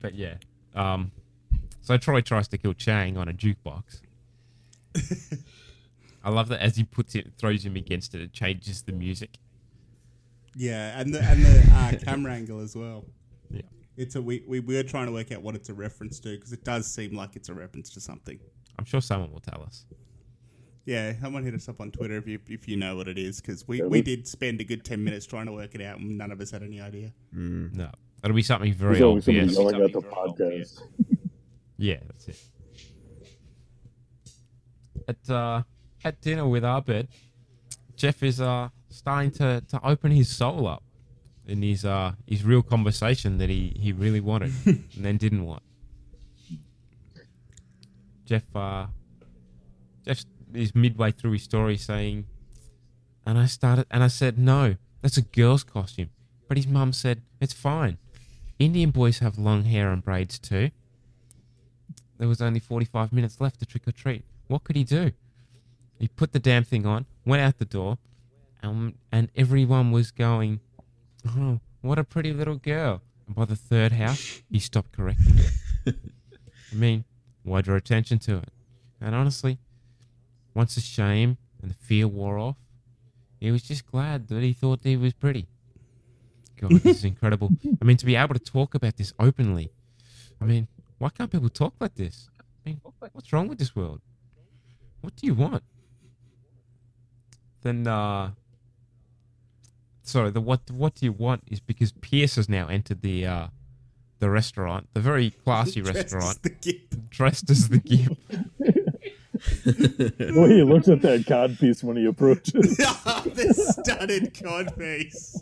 But 0.01 0.15
yeah, 0.15 0.35
um, 0.75 1.11
so 1.81 1.97
Troy 1.97 2.21
tries 2.21 2.47
to 2.49 2.59
kill 2.59 2.75
Chang 2.75 3.17
on 3.17 3.29
a 3.29 3.33
jukebox. 3.33 4.01
I 6.25 6.31
love 6.31 6.49
that 6.49 6.61
as 6.61 6.77
he 6.77 6.85
puts 6.85 7.15
it, 7.15 7.33
throws 7.39 7.65
him 7.65 7.77
against 7.77 8.15
it, 8.15 8.21
it 8.21 8.33
changes 8.33 8.83
the 8.83 8.93
music. 8.93 9.39
Yeah, 10.55 11.01
and 11.01 11.15
the 11.15 11.23
and 11.23 11.45
the 11.45 11.71
uh, 11.73 11.93
camera 12.05 12.33
angle 12.33 12.61
as 12.61 12.77
well. 12.77 13.05
Yeah, 13.51 13.63
it's 13.99 14.15
a 14.15 14.23
we, 14.23 14.43
we 14.47 14.61
we're 14.61 14.83
trying 14.83 15.07
to 15.07 15.13
work 15.13 15.31
out 15.33 15.43
what 15.43 15.55
it's 15.55 15.69
a 15.69 15.75
reference 15.75 16.19
to 16.21 16.31
because 16.31 16.53
it 16.53 16.65
does 16.65 16.87
seem 16.87 17.15
like 17.15 17.37
it's 17.37 17.49
a 17.51 17.55
reference 17.55 17.91
to 17.91 18.01
something. 18.01 18.39
I'm 18.79 18.85
sure 18.85 19.01
someone 19.01 19.33
will 19.33 19.41
tell 19.41 19.63
us. 19.63 19.85
Yeah, 20.87 21.13
someone 21.21 21.43
hit 21.45 21.53
us 21.55 21.69
up 21.69 21.81
on 21.83 21.91
Twitter 21.91 22.17
if 22.17 22.27
you 22.27 22.39
if 22.49 22.67
you 22.67 22.77
know 22.77 22.97
what 22.97 23.09
it 23.09 23.19
is 23.19 23.41
because 23.41 23.69
we, 23.69 23.83
we 23.83 23.89
we- 23.89 24.03
did 24.03 24.27
spend 24.27 24.61
a 24.61 24.65
good 24.65 24.85
ten 24.85 25.05
minutes 25.05 25.27
trying 25.27 25.47
to 25.47 25.53
work 25.53 25.75
it 25.75 25.83
out 25.83 25.99
and 25.99 26.17
none 26.17 26.31
of 26.31 26.41
us 26.41 26.51
had 26.51 26.63
any 26.63 26.81
idea. 26.81 27.13
No, 27.33 27.91
it'll 28.25 28.35
be 28.35 28.43
something 28.43 28.73
very 28.73 28.93
There's 28.95 29.03
always 29.03 29.25
somebody 29.27 29.41
obvious. 29.49 29.59
yelling 29.59 29.83
at 29.85 29.93
the 29.93 30.01
podcast. 30.01 30.81
Yeah, 31.81 31.99
that's 32.09 32.27
it. 32.27 32.41
At 35.07 35.31
uh, 35.31 35.63
at 36.05 36.21
dinner 36.21 36.47
with 36.47 36.65
Abed, 36.65 37.09
Jeff 37.97 38.23
is 38.23 38.41
uh 38.41 38.69
starting 38.89 39.31
to, 39.33 39.63
to 39.69 39.87
open 39.87 40.11
his 40.11 40.29
soul 40.29 40.67
up 40.67 40.83
in 41.49 41.63
his 41.63 41.85
uh 41.85 42.13
his 42.27 42.45
real 42.45 42.63
conversation 42.63 43.39
that 43.39 43.49
he, 43.49 43.75
he 43.79 43.93
really 43.93 44.21
wanted 44.21 44.53
and 44.67 44.85
then 44.97 45.17
didn't 45.17 45.45
want. 45.45 45.63
Jeff 48.25 48.45
uh 48.55 48.87
Jeff 50.05 50.25
is 50.55 50.75
midway 50.75 51.11
through 51.11 51.33
his 51.33 51.43
story 51.43 51.77
saying 51.77 52.27
and 53.27 53.39
I 53.39 53.47
started 53.47 53.87
and 53.91 54.03
I 54.05 54.09
said 54.09 54.39
no, 54.39 54.77
that's 55.03 55.17
a 55.17 55.23
girl's 55.23 55.65
costume. 55.65 56.11
But 56.47 56.57
his 56.57 56.67
mum 56.67 56.93
said 56.93 57.23
it's 57.41 57.53
fine. 57.53 57.99
Indian 58.59 58.91
boys 58.91 59.21
have 59.21 59.39
long 59.39 59.65
hair 59.65 59.93
and 59.93 60.05
braids 60.05 60.39
too. 60.39 60.71
There 62.19 62.29
was 62.29 62.43
only 62.43 62.59
45 62.59 63.13
minutes 63.13 63.41
left 63.41 63.61
to 63.61 63.67
trick 63.67 63.87
or 63.87 63.93
treat. 63.93 64.25
What 64.49 64.65
could 64.65 64.77
he 64.77 64.83
do? 64.83 65.13
He 65.99 66.09
put 66.09 66.33
the 66.33 66.39
damn 66.39 66.65
thing 66.65 66.85
on, 66.87 67.07
went 67.25 67.43
out 67.43 67.59
the 67.59 67.65
door, 67.65 67.99
um, 68.63 68.95
and 69.13 69.31
everyone 69.37 69.93
was 69.93 70.11
going, 70.11 70.61
Oh, 71.27 71.61
what 71.81 71.99
a 71.99 72.05
pretty 72.05 72.33
little 72.33 72.57
girl. 72.57 73.03
And 73.27 73.35
by 73.35 73.45
the 73.45 73.57
third 73.57 73.93
house, 73.93 74.43
he 74.51 74.59
stopped 74.59 74.93
correcting 74.93 75.37
it. 75.39 75.95
I 76.73 76.75
mean, 76.75 77.05
why 77.43 77.61
draw 77.61 77.77
attention 77.77 78.19
to 78.21 78.39
it? 78.39 78.51
And 79.01 79.15
honestly, 79.15 79.59
once 80.55 80.75
the 80.75 80.81
shame 80.81 81.39
and 81.63 81.71
the 81.71 81.75
fear 81.75 82.09
wore 82.09 82.39
off, 82.39 82.57
he 83.41 83.51
was 83.51 83.63
just 83.63 83.87
glad 83.87 84.29
that 84.29 84.43
he 84.43 84.53
thought 84.53 84.81
he 84.83 84.97
was 84.97 85.13
pretty. 85.13 85.47
God, 86.61 86.71
this 86.71 86.99
is 86.99 87.05
incredible. 87.13 87.51
I 87.81 87.85
mean, 87.85 87.97
to 87.99 88.07
be 88.07 88.17
able 88.17 88.35
to 88.35 88.41
talk 88.41 88.75
about 88.75 88.97
this 88.97 89.13
openly. 89.19 89.71
I 90.41 90.45
mean, 90.45 90.69
why 90.99 91.11
can't 91.11 91.31
people 91.31 91.49
talk 91.49 91.75
like 91.81 91.95
this? 91.95 92.29
I 92.41 92.71
mean, 92.71 92.81
what's 93.13 93.33
wrong 93.33 93.49
with 93.49 93.59
this 93.59 93.77
world? 93.77 94.01
What 95.01 95.15
do 95.17 95.27
you 95.27 95.35
want? 95.35 95.63
Then, 97.63 97.87
uh, 97.87 98.33
sorry, 100.09 100.31
the 100.31 100.41
what 100.41 100.71
what 100.71 100.95
do 100.95 101.07
you 101.07 101.13
want 101.13 101.45
is 101.47 101.61
because 101.61 101.93
Pierce 101.93 102.37
has 102.37 102.49
now 102.49 102.69
entered 102.69 103.03
the 103.03 103.27
uh, 103.27 103.47
the 104.19 104.31
restaurant, 104.31 104.89
the 104.95 105.01
very 105.01 105.31
classy 105.31 105.81
Dressed 105.83 105.97
as 105.97 106.15
restaurant, 106.15 106.43
the 106.43 106.51
Gimp. 106.51 107.11
dressed 107.11 107.51
as 107.51 107.69
the 107.69 107.79
Gimp. 107.79 108.19
the 109.65 110.33
way 110.35 110.57
he 110.57 110.63
looks 110.63 110.89
at 110.89 111.03
that 111.03 111.27
cod 111.27 111.59
piece 111.59 111.85
when 111.85 111.97
he 111.97 112.07
approaches. 112.07 112.77
the 112.77 113.83
studded 113.85 114.37
cod 114.43 114.77
piece. 114.77 115.41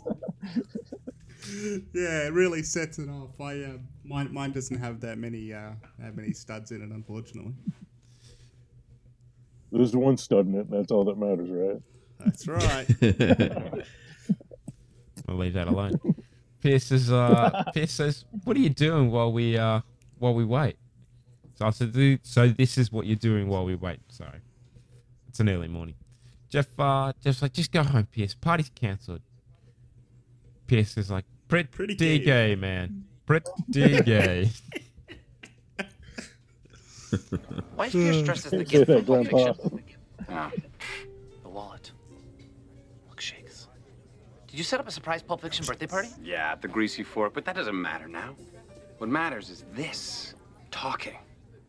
yeah, 1.93 2.27
it 2.27 2.33
really 2.33 2.61
sets 2.61 2.99
it 2.99 3.09
off. 3.09 3.39
I 3.41 3.61
uh, 3.63 3.77
mine 4.03 4.31
mine 4.33 4.51
doesn't 4.51 4.77
have 4.77 4.99
that 5.01 5.17
many 5.17 5.53
uh, 5.53 5.71
that 5.99 6.15
many 6.15 6.33
studs 6.33 6.71
in 6.71 6.81
it, 6.81 6.89
unfortunately. 6.89 7.53
There's 9.71 9.95
one 9.95 10.17
stud 10.17 10.47
in 10.47 10.55
it, 10.55 10.67
and 10.67 10.71
that's 10.71 10.91
all 10.91 11.03
that 11.05 11.17
matters, 11.17 11.49
right? 11.49 11.81
That's 12.19 12.47
right. 12.47 12.87
I'll 15.27 15.35
leave 15.37 15.53
that 15.53 15.67
alone. 15.67 15.99
Pierce 16.61 16.91
is 16.91 17.11
uh 17.11 17.63
Pierce 17.73 17.91
says, 17.91 18.25
What 18.43 18.57
are 18.57 18.59
you 18.59 18.69
doing 18.69 19.11
while 19.11 19.31
we 19.31 19.57
uh 19.57 19.81
while 20.19 20.33
we 20.33 20.43
wait? 20.45 20.77
So 21.55 21.65
I 21.65 21.69
said, 21.71 21.91
"Dude, 21.93 22.19
so 22.25 22.49
this 22.49 22.77
is 22.77 22.91
what 22.91 23.05
you're 23.07 23.15
doing 23.15 23.47
while 23.47 23.65
we 23.65 23.73
wait. 23.75 23.99
Sorry. 24.09 24.39
It's 25.27 25.39
an 25.39 25.49
early 25.49 25.67
morning. 25.67 25.95
Jeff 26.49 26.67
uh 26.79 27.13
Jeff's 27.23 27.41
like, 27.41 27.53
just 27.53 27.71
go 27.71 27.83
home, 27.83 28.07
Pierce. 28.11 28.33
Party's 28.35 28.69
cancelled. 28.73 29.21
Pierce 30.67 30.97
is 30.97 31.09
like, 31.09 31.25
pretty, 31.47 31.69
Pretty 31.69 31.95
gay, 31.95 32.19
gay. 32.19 32.55
man. 32.55 33.05
Pretty 33.25 33.49
gay. 34.03 34.49
Why 37.75 37.85
is 37.87 37.91
Pierce 37.93 38.21
dressed 38.23 38.45
as 38.47 38.51
the 38.51 38.65
Can't 38.65 38.87
Did 44.57 44.61
you 44.61 44.65
set 44.65 44.79
up 44.79 44.87
a 44.87 44.91
surprise 44.91 45.21
Pulp 45.21 45.41
Fiction 45.41 45.63
birthday 45.67 45.85
party? 45.85 46.09
Yeah, 46.23 46.53
at 46.53 46.63
the 46.63 46.67
Greasy 46.67 47.03
Fork, 47.03 47.35
but 47.35 47.45
that 47.45 47.55
doesn't 47.55 47.79
matter 47.79 48.07
now. 48.07 48.35
What 48.97 49.07
matters 49.07 49.51
is 49.51 49.65
this 49.71 50.33
talking. 50.71 51.13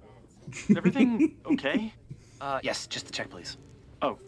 Everything 0.75 1.37
okay? 1.45 1.93
Uh, 2.41 2.61
yes, 2.63 2.87
just 2.87 3.05
the 3.05 3.13
check, 3.13 3.29
please. 3.29 3.59
Oh. 4.01 4.19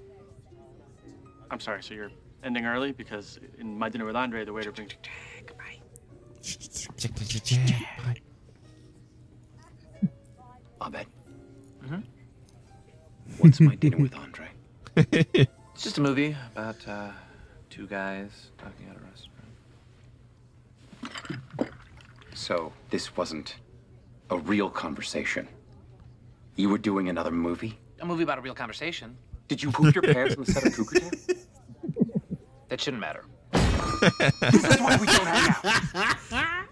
I'm 1.51 1.59
sorry, 1.59 1.83
so 1.83 1.95
you're 1.95 2.11
ending 2.45 2.67
early? 2.67 2.93
Because 2.93 3.41
in 3.59 3.79
my 3.79 3.89
dinner 3.89 4.05
with 4.05 4.15
Andre, 4.15 4.45
the 4.45 4.53
waiter 4.53 4.73
brings. 4.73 4.93
Goodbye. 5.47 5.81
Abed. 10.83 11.07
Mhm. 11.83 12.03
What's 13.39 13.59
my 13.59 13.75
dinner 13.77 13.97
with 13.97 14.15
Andre? 14.15 14.49
It's 15.73 15.85
just 15.85 15.97
a 15.97 16.03
movie 16.03 16.37
about 16.55 16.77
uh, 16.87 17.09
two 17.81 17.87
guys 17.87 18.51
talking 18.59 18.87
at 18.91 18.97
a 18.97 19.01
restaurant. 21.57 21.73
So, 22.35 22.75
this 22.91 23.17
wasn't 23.17 23.57
a 24.29 24.37
real 24.37 24.69
conversation. 24.69 25.49
You 26.57 26.69
were 26.69 26.77
doing 26.77 27.09
another 27.09 27.31
movie? 27.31 27.79
A 28.01 28.05
movie 28.05 28.23
about 28.23 28.37
a 28.37 28.43
real 28.43 28.53
conversation. 28.53 29.17
Did 29.49 29.63
you 29.63 29.73
poop 29.73 29.95
your 29.95 30.03
pants 30.03 30.37
on 30.37 30.45
the 30.45 30.53
set 30.53 30.67
of 30.67 30.75
Cougar 30.75 31.01
Town? 31.01 31.11
That 32.69 32.83
shouldn't 32.83 33.01
matter. 33.01 33.25
That's 33.53 34.79
why 34.79 34.99
we 35.01 35.07
don't 35.07 35.27
hang 35.27 35.73
out. 36.35 36.67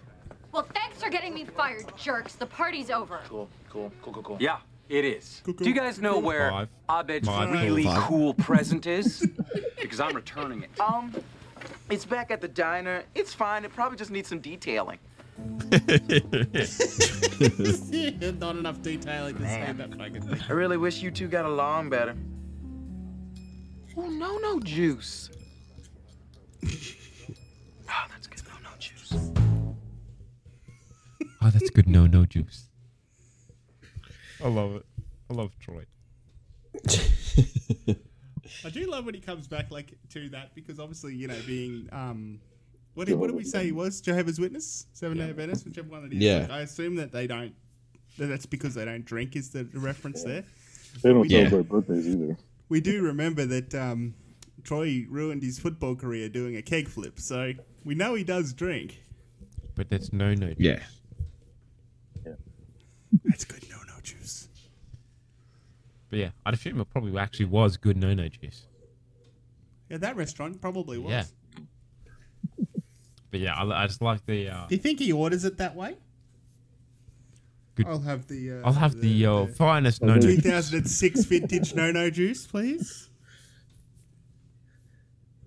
Well, 0.51 0.67
thanks 0.75 1.01
for 1.01 1.09
getting 1.09 1.33
me 1.33 1.45
fired, 1.45 1.91
jerks. 1.97 2.35
The 2.35 2.45
party's 2.45 2.91
over. 2.91 3.19
Cool, 3.27 3.49
cool, 3.69 3.91
cool, 4.03 4.13
cool, 4.13 4.23
cool. 4.23 4.37
Yeah, 4.39 4.57
it 4.89 5.05
is. 5.05 5.41
Do 5.45 5.69
you 5.69 5.73
guys 5.73 5.99
know 5.99 6.17
where 6.19 6.49
Five. 6.49 6.69
Abed's 6.89 7.27
Five. 7.27 7.51
really 7.51 7.83
Five. 7.83 8.01
cool 8.03 8.33
present 8.33 8.87
is? 8.87 9.25
because 9.81 9.99
I'm 9.99 10.15
returning 10.15 10.63
it. 10.63 10.79
Um, 10.79 11.13
it's 11.89 12.05
back 12.05 12.31
at 12.31 12.41
the 12.41 12.47
diner. 12.47 13.03
It's 13.15 13.33
fine. 13.33 13.65
It 13.65 13.73
probably 13.73 13.97
just 13.97 14.11
needs 14.11 14.29
some 14.29 14.39
detailing. 14.39 14.99
Not 15.71 15.81
enough 18.57 18.81
detailing 18.81 19.37
to 19.37 19.43
say 19.47 19.73
that 19.77 19.95
fucking 19.97 20.21
thing. 20.21 20.41
I 20.49 20.51
really 20.51 20.77
wish 20.77 21.01
you 21.01 21.11
two 21.11 21.27
got 21.27 21.45
along 21.45 21.89
better. 21.89 22.15
Oh, 23.95 24.09
no, 24.09 24.37
no 24.37 24.59
juice. 24.59 25.29
Oh, 27.91 28.05
that's 28.11 28.27
good. 28.27 28.43
No, 28.47 28.53
no 28.69 28.77
juice. 28.77 29.31
Oh, 31.41 31.49
that's 31.49 31.69
good. 31.71 31.89
No, 31.89 32.05
no 32.05 32.23
juice. 32.27 32.68
I 34.43 34.47
love 34.47 34.75
it. 34.75 34.85
I 35.29 35.33
love 35.33 35.51
Troy. 35.59 35.85
I 38.65 38.69
do 38.69 38.89
love 38.89 39.05
when 39.05 39.13
he 39.15 39.21
comes 39.21 39.47
back 39.47 39.69
like 39.71 39.93
to 40.09 40.29
that 40.29 40.55
because 40.55 40.79
obviously 40.79 41.15
you 41.15 41.27
know 41.27 41.37
being 41.45 41.87
um 41.91 42.39
What 42.93 43.07
did, 43.07 43.15
what 43.19 43.27
did 43.27 43.35
we 43.35 43.43
say 43.43 43.65
he 43.65 43.71
was? 43.71 44.01
Jehovah's 44.01 44.39
Witness, 44.39 44.87
Seven 44.93 45.17
Day 45.17 45.29
Adventist, 45.29 45.65
whichever 45.65 45.89
one 45.89 46.05
it 46.05 46.13
is. 46.13 46.19
Yeah. 46.19 46.39
Like, 46.41 46.51
I 46.51 46.59
assume 46.61 46.95
that 46.95 47.11
they 47.11 47.27
don't. 47.27 47.53
That 48.17 48.27
that's 48.27 48.45
because 48.45 48.73
they 48.75 48.85
don't 48.85 49.05
drink. 49.05 49.35
Is 49.35 49.49
the 49.51 49.65
reference 49.73 50.23
there? 50.23 50.43
They 51.03 51.09
don't 51.09 51.21
We- 51.21 51.29
celebrate 51.29 51.69
birthdays 51.69 52.07
either. 52.07 52.37
We 52.69 52.81
do 52.81 53.01
remember 53.03 53.45
that 53.45 53.73
um, 53.73 54.13
Troy 54.63 55.05
ruined 55.09 55.41
his 55.41 55.57
football 55.59 55.95
career 55.95 56.29
doing 56.29 56.55
a 56.57 56.61
keg 56.61 56.87
flip, 56.87 57.19
so 57.19 57.53
we 57.83 57.95
know 57.95 58.13
he 58.15 58.23
does 58.23 58.53
drink. 58.53 59.03
But 59.75 59.89
that's 59.89 60.11
no 60.13 60.33
no. 60.33 60.53
Yeah. 60.57 60.79
That's 63.23 63.43
good 63.45 63.67
no 63.69 63.77
no 63.87 63.99
juice. 64.03 64.47
But 66.09 66.19
yeah, 66.19 66.29
I'd 66.45 66.53
assume 66.53 66.79
it 66.81 66.89
probably 66.89 67.17
actually 67.17 67.45
was 67.45 67.77
good 67.77 67.97
no 67.97 68.13
no 68.13 68.27
juice. 68.27 68.67
Yeah, 69.89 69.97
that 69.97 70.15
restaurant 70.15 70.61
probably 70.61 70.97
was. 70.97 71.11
Yeah. 71.11 71.23
But 73.31 73.39
yeah, 73.39 73.53
I, 73.53 73.83
I 73.83 73.87
just 73.87 74.01
like 74.01 74.25
the. 74.25 74.49
Uh, 74.49 74.67
Do 74.67 74.75
you 74.75 74.81
think 74.81 74.99
he 74.99 75.11
orders 75.11 75.45
it 75.45 75.57
that 75.57 75.75
way? 75.75 75.97
Good- 77.75 77.87
I'll 77.87 77.99
have 77.99 78.27
the. 78.27 78.51
Uh, 78.53 78.61
I'll 78.65 78.73
have 78.73 78.99
the, 78.99 79.25
uh, 79.25 79.45
finest 79.47 80.01
no 80.01 80.15
no. 80.15 80.21
2006 80.21 81.25
vintage 81.25 81.75
no 81.75 81.91
no 81.91 82.09
juice, 82.09 82.45
please. 82.47 83.09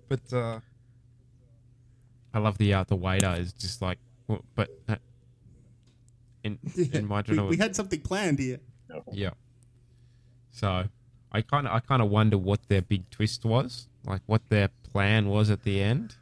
But 0.07 0.31
uh, 0.31 0.59
I 2.33 2.39
love 2.39 2.57
the 2.57 2.73
uh, 2.73 2.83
the 2.85 2.95
waiter 2.95 3.35
is 3.37 3.53
just 3.53 3.81
like, 3.81 3.97
well, 4.27 4.43
but 4.55 4.69
uh, 4.87 4.95
in 6.43 6.59
in 6.93 7.05
my 7.05 7.17
we, 7.17 7.23
general, 7.23 7.47
we 7.47 7.57
had 7.57 7.75
something 7.75 7.99
planned 7.99 8.39
here. 8.39 8.59
yeah. 9.11 9.31
So 10.53 10.85
I 11.31 11.41
kind 11.41 11.67
of 11.67 11.73
I 11.73 11.79
kind 11.79 12.01
of 12.01 12.09
wonder 12.09 12.37
what 12.37 12.69
their 12.69 12.81
big 12.81 13.09
twist 13.09 13.43
was, 13.43 13.87
like 14.05 14.21
what 14.27 14.41
their 14.49 14.69
plan 14.93 15.27
was 15.27 15.49
at 15.49 15.63
the 15.63 15.81
end. 15.81 16.15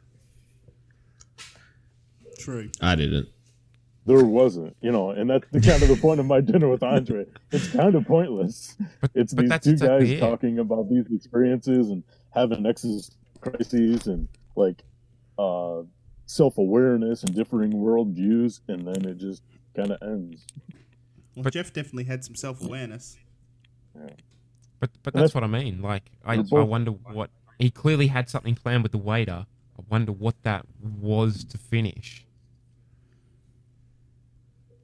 True. 2.38 2.70
I 2.80 2.96
didn't. 2.96 3.28
There 4.04 4.24
wasn't, 4.24 4.76
you 4.80 4.90
know, 4.90 5.10
and 5.10 5.30
that's 5.30 5.46
the 5.52 5.60
kind 5.60 5.80
of 5.80 5.88
the 5.88 5.96
point 5.96 6.18
of 6.18 6.26
my 6.26 6.40
dinner 6.40 6.68
with 6.68 6.82
Andre. 6.82 7.26
It's 7.52 7.68
kind 7.68 7.94
of 7.94 8.04
pointless. 8.04 8.76
it's 9.14 9.32
but 9.32 9.48
these 9.48 9.60
two 9.60 9.70
exactly 9.72 10.06
guys 10.06 10.10
it. 10.10 10.20
talking 10.20 10.58
about 10.58 10.90
these 10.90 11.06
experiences 11.14 11.90
and 11.90 12.02
having 12.30 12.66
existential 12.66 13.14
crises 13.40 14.08
and 14.08 14.26
like 14.56 14.82
uh, 15.38 15.82
self 16.26 16.58
awareness 16.58 17.22
and 17.22 17.34
differing 17.34 17.72
worldviews, 17.72 18.60
and 18.66 18.88
then 18.88 19.04
it 19.04 19.18
just 19.18 19.42
kind 19.76 19.92
of 19.92 20.02
ends. 20.02 20.46
Well, 21.36 21.50
Jeff 21.50 21.72
definitely 21.72 22.04
had 22.04 22.24
some 22.24 22.34
self 22.34 22.60
awareness. 22.64 23.16
But 23.94 24.90
but 25.02 25.12
that's 25.14 25.14
that's- 25.14 25.34
what 25.34 25.44
I 25.44 25.46
mean. 25.46 25.80
Like 25.82 26.10
I 26.24 26.34
I 26.52 26.62
wonder 26.62 26.90
what 26.90 27.30
he 27.58 27.70
clearly 27.70 28.08
had 28.08 28.28
something 28.28 28.54
planned 28.54 28.82
with 28.82 28.92
the 28.92 28.98
waiter. 28.98 29.46
I 29.78 29.82
wonder 29.88 30.12
what 30.12 30.34
that 30.42 30.66
was 31.00 31.44
to 31.44 31.58
finish. 31.58 32.26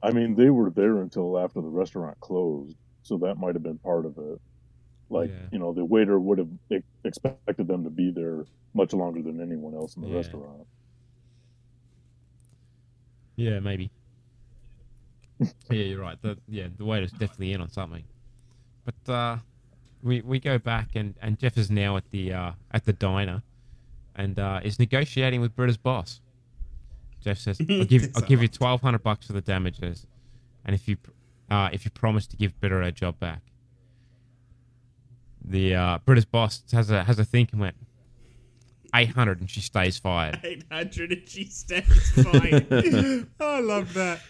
I 0.02 0.12
mean, 0.12 0.36
they 0.36 0.50
were 0.50 0.70
there 0.70 0.98
until 1.02 1.38
after 1.38 1.60
the 1.60 1.68
restaurant 1.68 2.18
closed, 2.20 2.76
so 3.02 3.18
that 3.18 3.36
might 3.36 3.54
have 3.56 3.62
been 3.64 3.78
part 3.78 4.06
of 4.06 4.16
it. 4.18 4.40
Like, 5.10 5.30
Yeah. 5.30 5.48
you 5.50 5.58
know, 5.58 5.72
the 5.72 5.84
waiter 5.84 6.20
would 6.20 6.38
have 6.38 6.50
expected 7.04 7.66
them 7.66 7.82
to 7.82 7.90
be 7.90 8.10
there 8.10 8.44
much 8.74 8.92
longer 8.92 9.22
than 9.22 9.40
anyone 9.40 9.74
else 9.74 9.96
in 9.96 10.02
the 10.02 10.08
Yeah. 10.08 10.16
restaurant. 10.16 10.66
Yeah, 13.36 13.60
maybe. 13.60 13.90
yeah, 15.40 15.46
you're 15.70 16.00
right. 16.00 16.20
The 16.22 16.36
yeah, 16.48 16.68
the 16.76 16.84
waiter's 16.84 17.12
definitely 17.12 17.52
in 17.52 17.60
on 17.60 17.68
something. 17.70 18.04
But 18.88 19.12
uh, 19.12 19.36
we 20.02 20.22
we 20.22 20.40
go 20.40 20.58
back 20.58 20.90
and, 20.94 21.14
and 21.20 21.38
Jeff 21.38 21.58
is 21.58 21.70
now 21.70 21.98
at 21.98 22.10
the 22.10 22.32
uh, 22.32 22.52
at 22.70 22.86
the 22.86 22.94
diner, 22.94 23.42
and 24.16 24.38
uh, 24.38 24.60
is 24.62 24.78
negotiating 24.78 25.42
with 25.42 25.54
Britta's 25.54 25.76
boss. 25.76 26.20
Jeff 27.22 27.38
says, 27.38 27.60
"I'll 27.60 27.84
give 27.84 28.08
I'll 28.16 28.22
give 28.22 28.40
you 28.40 28.48
twelve 28.48 28.80
hundred 28.80 29.02
bucks 29.02 29.26
for 29.26 29.34
the 29.34 29.42
damages, 29.42 30.06
and 30.64 30.74
if 30.74 30.88
you 30.88 30.96
uh, 31.50 31.68
if 31.70 31.84
you 31.84 31.90
promise 31.90 32.26
to 32.28 32.36
give 32.36 32.58
Britta 32.60 32.76
her 32.76 32.90
job 32.90 33.18
back." 33.18 33.42
The 35.44 35.74
uh, 35.74 35.98
Britta's 36.06 36.24
boss 36.24 36.62
has 36.72 36.90
a 36.90 37.04
has 37.04 37.18
a 37.18 37.24
think 37.24 37.52
and 37.52 37.60
went 37.60 37.76
eight 38.94 39.10
hundred, 39.10 39.40
and 39.40 39.50
she 39.50 39.60
stays 39.60 39.98
fired. 39.98 40.40
800 40.44 41.10
and 41.12 41.28
she 41.28 41.44
stays 41.44 42.10
fine. 42.12 42.66
I 43.40 43.60
love 43.60 43.92
that. 43.94 44.20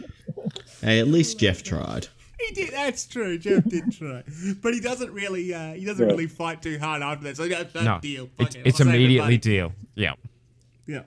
Hey, 0.80 0.98
at 0.98 1.06
least 1.06 1.38
Jeff 1.38 1.62
tried. 1.62 2.08
He 2.40 2.54
did. 2.54 2.70
That's 2.72 3.06
true. 3.06 3.36
Jeff 3.38 3.64
did 3.64 3.90
try, 3.92 4.22
but 4.62 4.72
he 4.74 4.80
doesn't 4.80 5.10
really. 5.12 5.52
Uh, 5.52 5.72
he 5.74 5.84
doesn't 5.84 6.06
Yeah. 6.06 6.12
really 6.12 6.26
fight 6.28 6.62
too 6.62 6.78
hard 6.78 7.02
after 7.02 7.24
that. 7.24 7.36
So 7.36 7.48
that's 7.48 7.72
that 7.72 7.82
no, 7.84 7.98
deal. 8.00 8.28
it's, 8.38 8.54
Fuck 8.54 8.54
it, 8.54 8.68
it's 8.68 8.80
I'll 8.80 8.86
save 8.86 8.92
the 8.92 8.98
immediately 8.98 9.24
money. 9.26 9.38
deal. 9.38 9.72
Yeah. 9.96 10.12
Yeah. 10.86 11.02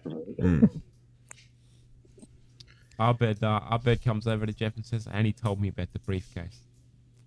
Abed, 2.99 3.43
uh, 3.43 3.61
Abed 3.71 4.03
comes 4.03 4.27
over 4.27 4.45
to 4.45 4.53
Jeff 4.53 4.75
and 4.75 4.85
says, 4.85 5.07
and 5.11 5.25
he 5.25 5.33
told 5.33 5.59
me 5.59 5.69
about 5.69 5.91
the 5.93 5.99
briefcase. 5.99 6.59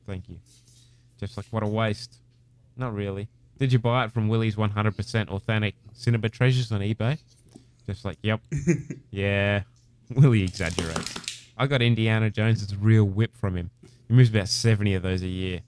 Thank 0.06 0.28
you. 0.28 0.38
Jeff's 1.18 1.36
like, 1.36 1.46
what 1.50 1.62
a 1.62 1.66
waste. 1.66 2.18
Not 2.76 2.94
really. 2.94 3.28
Did 3.58 3.72
you 3.72 3.78
buy 3.78 4.04
it 4.04 4.12
from 4.12 4.28
Willie's 4.28 4.56
100% 4.56 5.28
authentic 5.30 5.74
Cinema 5.92 6.28
Treasures 6.28 6.70
on 6.70 6.80
eBay? 6.80 7.18
Jeff's 7.86 8.04
like, 8.04 8.18
yep. 8.22 8.40
yeah. 9.10 9.62
Willie 10.14 10.42
exaggerates. 10.44 11.14
I 11.56 11.66
got 11.66 11.82
Indiana 11.82 12.30
Jones' 12.30 12.74
real 12.76 13.04
whip 13.04 13.36
from 13.36 13.56
him. 13.56 13.70
He 14.08 14.14
moves 14.14 14.30
about 14.30 14.48
70 14.48 14.94
of 14.94 15.02
those 15.02 15.22
a 15.22 15.28
year. 15.28 15.60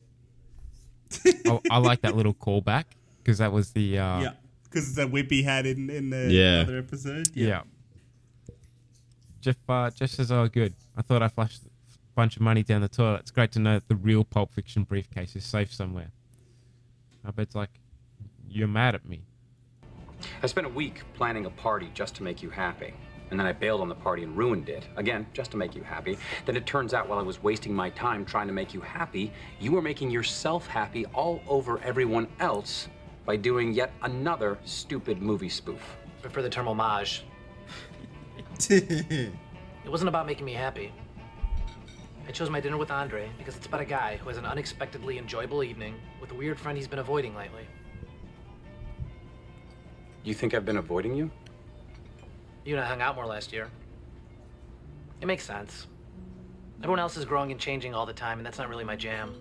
I, 1.47 1.61
I 1.71 1.79
like 1.79 2.01
that 2.03 2.17
little 2.17 2.35
callback 2.35 2.85
because 3.19 3.39
that 3.39 3.53
was 3.53 3.71
the. 3.73 3.99
Uh, 3.99 4.21
yeah, 4.21 4.31
because 4.65 4.89
it's 4.89 4.99
a 4.99 5.07
whip 5.07 5.31
he 5.31 5.43
had 5.45 5.65
in 5.67 5.89
in 5.91 6.11
the 6.11 6.29
Yeah. 6.31 6.61
other 6.63 6.79
episode. 6.79 7.29
Yeah. 7.35 7.63
Jeff, 9.41 9.57
uh, 9.69 9.91
Jeff 9.91 10.11
says, 10.11 10.33
"Oh, 10.33 10.49
good. 10.49 10.75
I 10.97 11.03
thought 11.03 11.23
I 11.23 11.29
flushed 11.29 11.63
a 11.65 11.69
bunch 12.17 12.35
of 12.37 12.43
money 12.43 12.63
down 12.65 12.81
the 12.81 12.89
toilet. 12.89 13.21
It's 13.21 13.31
great 13.31 13.53
to 13.53 13.61
know 13.61 13.75
that 13.75 13.87
the 13.89 13.95
real 13.95 14.25
Pulp 14.25 14.53
Fiction 14.53 14.83
briefcase 14.83 15.37
is 15.37 15.45
safe 15.45 15.73
somewhere." 15.73 16.11
I 17.25 17.31
bet 17.31 17.45
it's 17.45 17.55
like, 17.55 17.71
"You're 18.49 18.67
mad 18.69 18.97
at 18.97 19.09
me." 19.09 19.23
I 20.43 20.47
spent 20.49 20.67
a 20.67 20.71
week 20.71 21.03
planning 21.15 21.47
a 21.47 21.51
party 21.51 21.91
just 21.95 22.17
to 22.17 22.23
make 22.25 22.43
you 22.43 22.51
happy. 22.51 22.95
And 23.31 23.39
then 23.39 23.47
I 23.47 23.53
bailed 23.53 23.81
on 23.81 23.89
the 23.89 23.95
party 23.95 24.23
and 24.23 24.37
ruined 24.37 24.69
it. 24.69 24.87
Again, 24.97 25.27
just 25.33 25.51
to 25.51 25.57
make 25.57 25.75
you 25.75 25.83
happy. 25.83 26.17
Then 26.45 26.57
it 26.57 26.67
turns 26.67 26.95
out 26.95 27.09
while 27.09 27.19
I 27.19 27.23
was 27.23 27.43
wasting 27.43 27.75
my 27.75 27.91
time 27.91 28.25
trying 28.25 28.47
to 28.47 28.53
make 28.53 28.73
you 28.73 28.81
happy, 28.81 29.33
you 29.59 29.73
were 29.73 29.83
making 29.83 30.11
yourself 30.11 30.67
happy 30.67 31.07
all 31.07 31.43
over 31.49 31.81
everyone 31.81 32.29
else 32.39 32.89
by 33.25 33.37
doing 33.37 33.73
yet 33.73 33.93
another 34.03 34.59
stupid 34.65 35.21
movie 35.21 35.49
spoof. 35.49 35.97
But 36.23 36.33
for 36.33 36.43
the 36.43 36.49
term 36.49 36.69
homage, 36.69 37.25
it 38.71 39.33
wasn't 39.87 40.09
about 40.09 40.27
making 40.27 40.47
me 40.47 40.53
happy. 40.53 40.93
I 42.29 42.33
chose 42.33 42.51
my 42.51 42.61
dinner 42.61 42.77
with 42.77 42.91
Andre 42.91 43.31
because 43.39 43.57
it's 43.57 43.67
about 43.67 43.81
a 43.81 43.85
guy 43.85 44.17
who 44.17 44.29
has 44.29 44.39
an 44.39 44.47
unexpectedly 44.47 45.19
enjoyable 45.19 45.63
evening 45.63 45.95
with 46.21 46.33
a 46.33 46.35
weird 46.35 46.59
friend 46.59 46.77
he's 46.77 46.89
been 46.89 46.99
avoiding 46.99 47.37
lately. 47.37 47.67
You 50.25 50.35
think 50.35 50.55
I've 50.55 50.65
been 50.65 50.79
avoiding 50.79 51.15
you? 51.15 51.31
You 52.67 52.75
and 52.75 52.85
I 52.85 52.89
hung 52.89 53.01
out 53.01 53.15
more 53.15 53.27
last 53.27 53.53
year. 53.53 53.71
It 55.21 55.27
makes 55.27 55.45
sense. 55.45 55.87
Everyone 56.81 56.99
else 56.99 57.17
is 57.17 57.25
growing 57.25 57.53
and 57.53 57.61
changing 57.61 57.95
all 57.95 58.07
the 58.07 58.13
time, 58.13 58.39
and 58.39 58.45
that's 58.45 58.59
not 58.59 58.69
really 58.69 58.83
my 58.83 58.97
jam. 58.97 59.35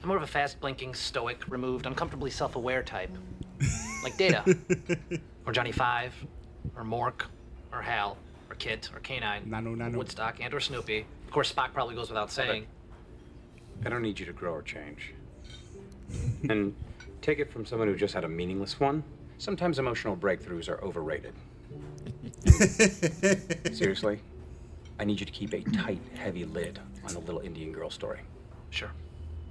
I'm 0.00 0.06
more 0.06 0.16
of 0.16 0.22
a 0.22 0.28
fast 0.28 0.60
blinking, 0.60 0.94
stoic, 0.94 1.48
removed, 1.48 1.84
uncomfortably 1.84 2.30
self 2.30 2.54
aware 2.54 2.84
type. 2.84 3.10
like 4.04 4.16
Data, 4.16 4.56
or 5.44 5.52
Johnny 5.52 5.72
Five, 5.72 6.14
or 6.76 6.84
Mork, 6.84 7.22
or 7.72 7.82
Hal, 7.82 8.16
or 8.48 8.54
Kit, 8.54 8.88
or 8.94 9.00
K-9, 9.00 9.48
Nanu, 9.48 9.76
nanu. 9.76 9.96
Woodstock, 9.96 10.36
and 10.40 10.54
or 10.54 10.60
Snoopy. 10.60 11.04
Of 11.26 11.32
course, 11.32 11.52
Spock 11.52 11.72
probably 11.74 11.96
goes 11.96 12.08
without 12.08 12.30
saying. 12.30 12.66
I 13.84 13.88
don't 13.88 14.02
need 14.02 14.20
you 14.20 14.26
to 14.26 14.32
grow 14.32 14.52
or 14.52 14.62
change. 14.62 15.12
and 16.48 16.72
take 17.20 17.40
it 17.40 17.52
from 17.52 17.66
someone 17.66 17.88
who 17.88 17.96
just 17.96 18.14
had 18.14 18.22
a 18.22 18.28
meaningless 18.28 18.78
one. 18.78 19.02
Sometimes 19.38 19.80
emotional 19.80 20.16
breakthroughs 20.16 20.68
are 20.68 20.82
overrated. 20.82 21.34
Seriously, 23.72 24.20
I 24.98 25.04
need 25.04 25.20
you 25.20 25.26
to 25.26 25.32
keep 25.32 25.52
a 25.52 25.60
tight, 25.60 26.00
heavy 26.14 26.44
lid 26.44 26.78
on 27.04 27.12
the 27.14 27.20
little 27.20 27.40
Indian 27.40 27.72
girl 27.72 27.90
story. 27.90 28.20
Sure. 28.70 28.90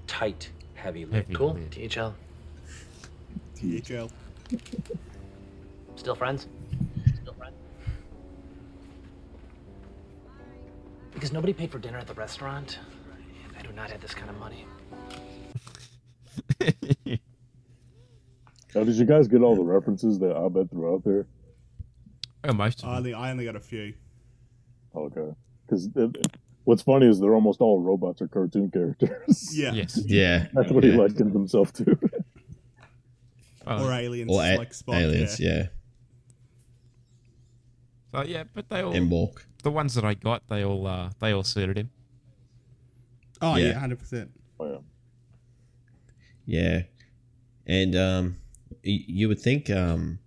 Tight, 0.07 0.49
heavy 0.75 1.05
lid. 1.05 1.13
Heavy 1.23 1.33
Cool. 1.33 1.53
lid. 1.53 1.71
THL. 1.91 2.13
THL. 3.55 4.09
Still 5.95 6.15
friends? 6.15 6.47
Still 7.21 7.33
friends? 7.33 7.55
Because 11.13 11.31
nobody 11.33 11.53
paid 11.53 11.71
for 11.71 11.79
dinner 11.79 11.97
at 11.97 12.07
the 12.07 12.13
restaurant, 12.13 12.79
I 13.57 13.61
do 13.61 13.71
not 13.73 13.89
have 13.89 14.01
this 14.01 14.13
kind 14.13 14.29
of 14.29 14.37
money. 14.37 14.65
Now, 18.75 18.83
did 18.83 18.95
you 18.95 19.05
guys 19.05 19.27
get 19.27 19.41
all 19.41 19.55
the 19.55 19.63
references 19.63 20.19
that 20.19 20.35
Abed 20.37 20.69
threw 20.69 20.93
out 20.93 21.03
there? 21.03 21.25
Oh, 22.43 22.53
most 22.53 22.83
I 22.85 22.97
only, 22.97 23.13
I 23.13 23.31
only 23.31 23.45
got 23.45 23.55
a 23.55 23.59
few. 23.59 23.93
Okay. 24.95 25.31
Because 25.65 25.89
what's 26.63 26.81
funny 26.81 27.07
is 27.07 27.19
they're 27.19 27.33
almost 27.35 27.59
all 27.61 27.79
robots 27.81 28.21
or 28.21 28.27
cartoon 28.27 28.71
characters. 28.71 29.49
Yeah. 29.53 29.73
Yes. 29.73 29.99
Yeah. 30.05 30.47
That's 30.53 30.71
what 30.71 30.83
he 30.83 30.91
yeah. 30.91 30.97
likened 30.97 31.33
himself 31.33 31.73
to. 31.73 31.97
or 33.65 33.91
aliens 33.91 34.31
Or 34.31 34.41
a- 34.43 34.57
like 34.57 34.71
Spock. 34.71 34.95
aliens, 34.95 35.39
yeah. 35.39 35.49
yeah. 35.57 35.67
Oh 38.13 38.23
yeah, 38.23 38.43
but 38.53 38.69
they 38.69 38.81
all 38.81 38.93
and 38.93 39.11
walk. 39.11 39.45
the 39.63 39.69
ones 39.71 39.93
that 39.95 40.05
I 40.05 40.13
got, 40.13 40.47
they 40.47 40.63
all 40.63 40.87
uh, 40.87 41.09
they 41.19 41.33
all 41.33 41.43
suited 41.43 41.77
him. 41.77 41.89
Oh 43.41 43.55
Yeah. 43.57 43.65
yeah, 43.67 43.73
hundred 43.79 43.99
percent. 43.99 44.31
Yeah, 46.45 46.83
and 47.65 47.95
um, 47.95 48.37
y- 48.85 49.03
you 49.07 49.27
would 49.27 49.41
think, 49.41 49.69
um, 49.69 50.19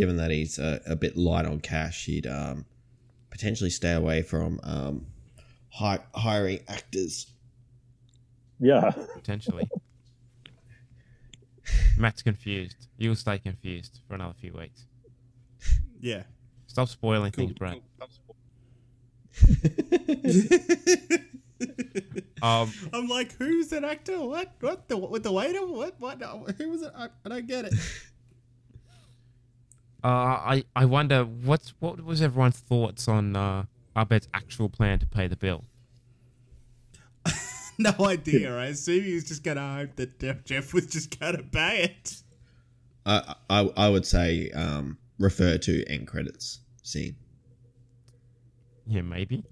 given 0.00 0.16
that 0.16 0.30
he's 0.30 0.58
a, 0.58 0.80
a 0.86 0.96
bit 0.96 1.14
light 1.14 1.44
on 1.44 1.60
cash, 1.60 2.06
he'd 2.06 2.26
um, 2.26 2.64
potentially 3.28 3.68
stay 3.68 3.92
away 3.92 4.22
from 4.22 4.58
um, 4.62 5.04
hi- 5.68 6.00
hiring 6.14 6.60
actors. 6.68 7.30
Yeah. 8.58 8.92
Potentially. 9.12 9.68
Matt's 11.98 12.22
confused. 12.22 12.88
You'll 12.96 13.14
stay 13.14 13.38
confused 13.38 14.00
for 14.08 14.14
another 14.14 14.32
few 14.40 14.54
weeks. 14.54 14.86
Yeah. 16.00 16.22
Stop 16.66 16.88
spoiling 16.88 17.32
things, 17.32 17.52
Brad. 17.52 17.82
Um, 22.42 22.72
I'm 22.92 23.06
like, 23.06 23.32
who's 23.36 23.68
that 23.68 23.84
actor? 23.84 24.18
What? 24.18 24.52
What? 24.60 24.88
The 24.88 24.96
with 24.96 25.22
the 25.22 25.32
waiter? 25.32 25.66
What? 25.66 25.96
What? 25.98 26.22
Who 26.56 26.70
was 26.70 26.82
it? 26.82 26.92
I, 26.96 27.08
I 27.24 27.28
don't 27.28 27.46
get 27.46 27.66
it. 27.66 27.74
Uh, 30.02 30.06
I 30.06 30.64
I 30.74 30.84
wonder 30.84 31.24
what's 31.24 31.74
what 31.80 32.02
was 32.04 32.22
everyone's 32.22 32.58
thoughts 32.58 33.08
on 33.08 33.36
uh, 33.36 33.64
Abed's 33.96 34.28
actual 34.32 34.68
plan 34.68 34.98
to 35.00 35.06
pay 35.06 35.26
the 35.26 35.36
bill. 35.36 35.64
no 37.78 37.92
idea. 38.00 38.56
I 38.56 38.66
assume 38.66 39.04
he 39.04 39.14
was 39.14 39.24
just 39.24 39.42
gonna 39.42 39.74
hope 39.76 39.96
that 39.96 40.18
Jeff, 40.18 40.44
Jeff 40.44 40.72
was 40.72 40.86
just 40.86 41.18
gonna 41.18 41.42
pay 41.42 41.84
it. 41.84 42.22
I, 43.06 43.34
I 43.48 43.70
I 43.76 43.88
would 43.88 44.06
say 44.06 44.50
um, 44.50 44.98
refer 45.18 45.58
to 45.58 45.84
end 45.88 46.06
credits 46.06 46.60
scene. 46.82 47.16
Yeah, 48.86 49.02
maybe. 49.02 49.44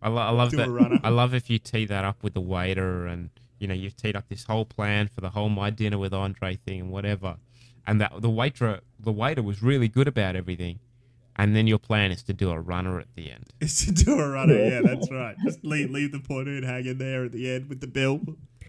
I, 0.00 0.08
lo- 0.08 0.22
I 0.22 0.30
love 0.30 0.50
Do 0.50 0.58
that. 0.58 1.00
I 1.02 1.08
love 1.08 1.34
if 1.34 1.50
you 1.50 1.58
tee 1.58 1.84
that 1.86 2.04
up 2.04 2.22
with 2.22 2.34
the 2.34 2.40
waiter, 2.40 3.06
and 3.06 3.30
you 3.58 3.66
know 3.66 3.74
you've 3.74 3.96
teed 3.96 4.16
up 4.16 4.28
this 4.28 4.44
whole 4.44 4.64
plan 4.64 5.08
for 5.08 5.20
the 5.20 5.30
whole 5.30 5.48
my 5.48 5.70
dinner 5.70 5.98
with 5.98 6.14
Andre 6.14 6.56
thing 6.56 6.80
and 6.80 6.90
whatever, 6.90 7.36
and 7.86 8.00
that 8.00 8.12
the 8.20 8.30
waiter 8.30 8.80
the 8.98 9.12
waiter 9.12 9.42
was 9.42 9.62
really 9.62 9.88
good 9.88 10.08
about 10.08 10.36
everything, 10.36 10.80
and 11.36 11.54
then 11.54 11.66
your 11.66 11.78
plan 11.78 12.10
is 12.10 12.22
to 12.24 12.32
do 12.32 12.50
a 12.50 12.60
runner 12.60 12.98
at 12.98 13.08
the 13.14 13.30
end. 13.30 13.44
Is 13.60 13.84
to 13.86 13.92
do 13.92 14.18
a 14.18 14.28
runner. 14.28 14.54
Yeah, 14.54 14.80
that's 14.84 15.10
right. 15.10 15.36
Just 15.44 15.64
leave 15.64 15.90
leave 15.90 16.12
the 16.12 16.20
poor 16.20 16.44
dude 16.44 16.64
hanging 16.64 16.98
there 16.98 17.24
at 17.24 17.32
the 17.32 17.50
end 17.50 17.68
with 17.68 17.80
the 17.80 17.86
bill. 17.86 18.20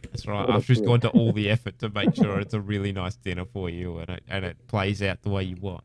That's 0.04 0.28
right. 0.28 0.48
After 0.50 0.74
he's 0.74 0.82
gone 0.82 1.02
to 1.02 1.10
all 1.10 1.34
the 1.34 1.50
effort 1.50 1.80
to 1.80 1.90
make 1.90 2.16
sure 2.16 2.40
it's 2.40 2.54
a 2.54 2.62
really 2.62 2.92
nice 2.92 3.16
dinner 3.16 3.46
for 3.46 3.70
you, 3.70 3.98
and 3.98 4.10
it 4.10 4.24
and 4.28 4.46
it 4.46 4.68
plays 4.68 5.02
out 5.02 5.22
the 5.24 5.30
way 5.30 5.44
you 5.44 5.58
want. 5.58 5.84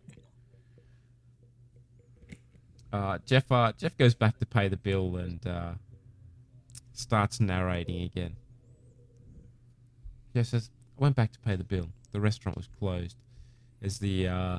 Uh, 2.93 3.18
Jeff 3.24 3.51
uh, 3.51 3.72
Jeff 3.78 3.97
goes 3.97 4.14
back 4.14 4.39
to 4.39 4.47
pay 4.47 4.68
the 4.68 4.76
bill 4.76 5.16
and 5.16 5.47
uh, 5.47 5.72
starts 6.93 7.41
narrating 7.41 8.03
again. 8.03 8.37
Jeff 10.35 10.47
says, 10.47 10.70
"I 10.99 11.03
went 11.03 11.16
back 11.16 11.33
to 11.33 11.41
pay 11.41 11.57
the 11.57 11.64
bill. 11.64 11.89
The 12.12 12.20
restaurant 12.20 12.56
was 12.56 12.68
closed." 12.78 13.16
As 13.80 13.98
the 13.98 14.28
uh, 14.28 14.58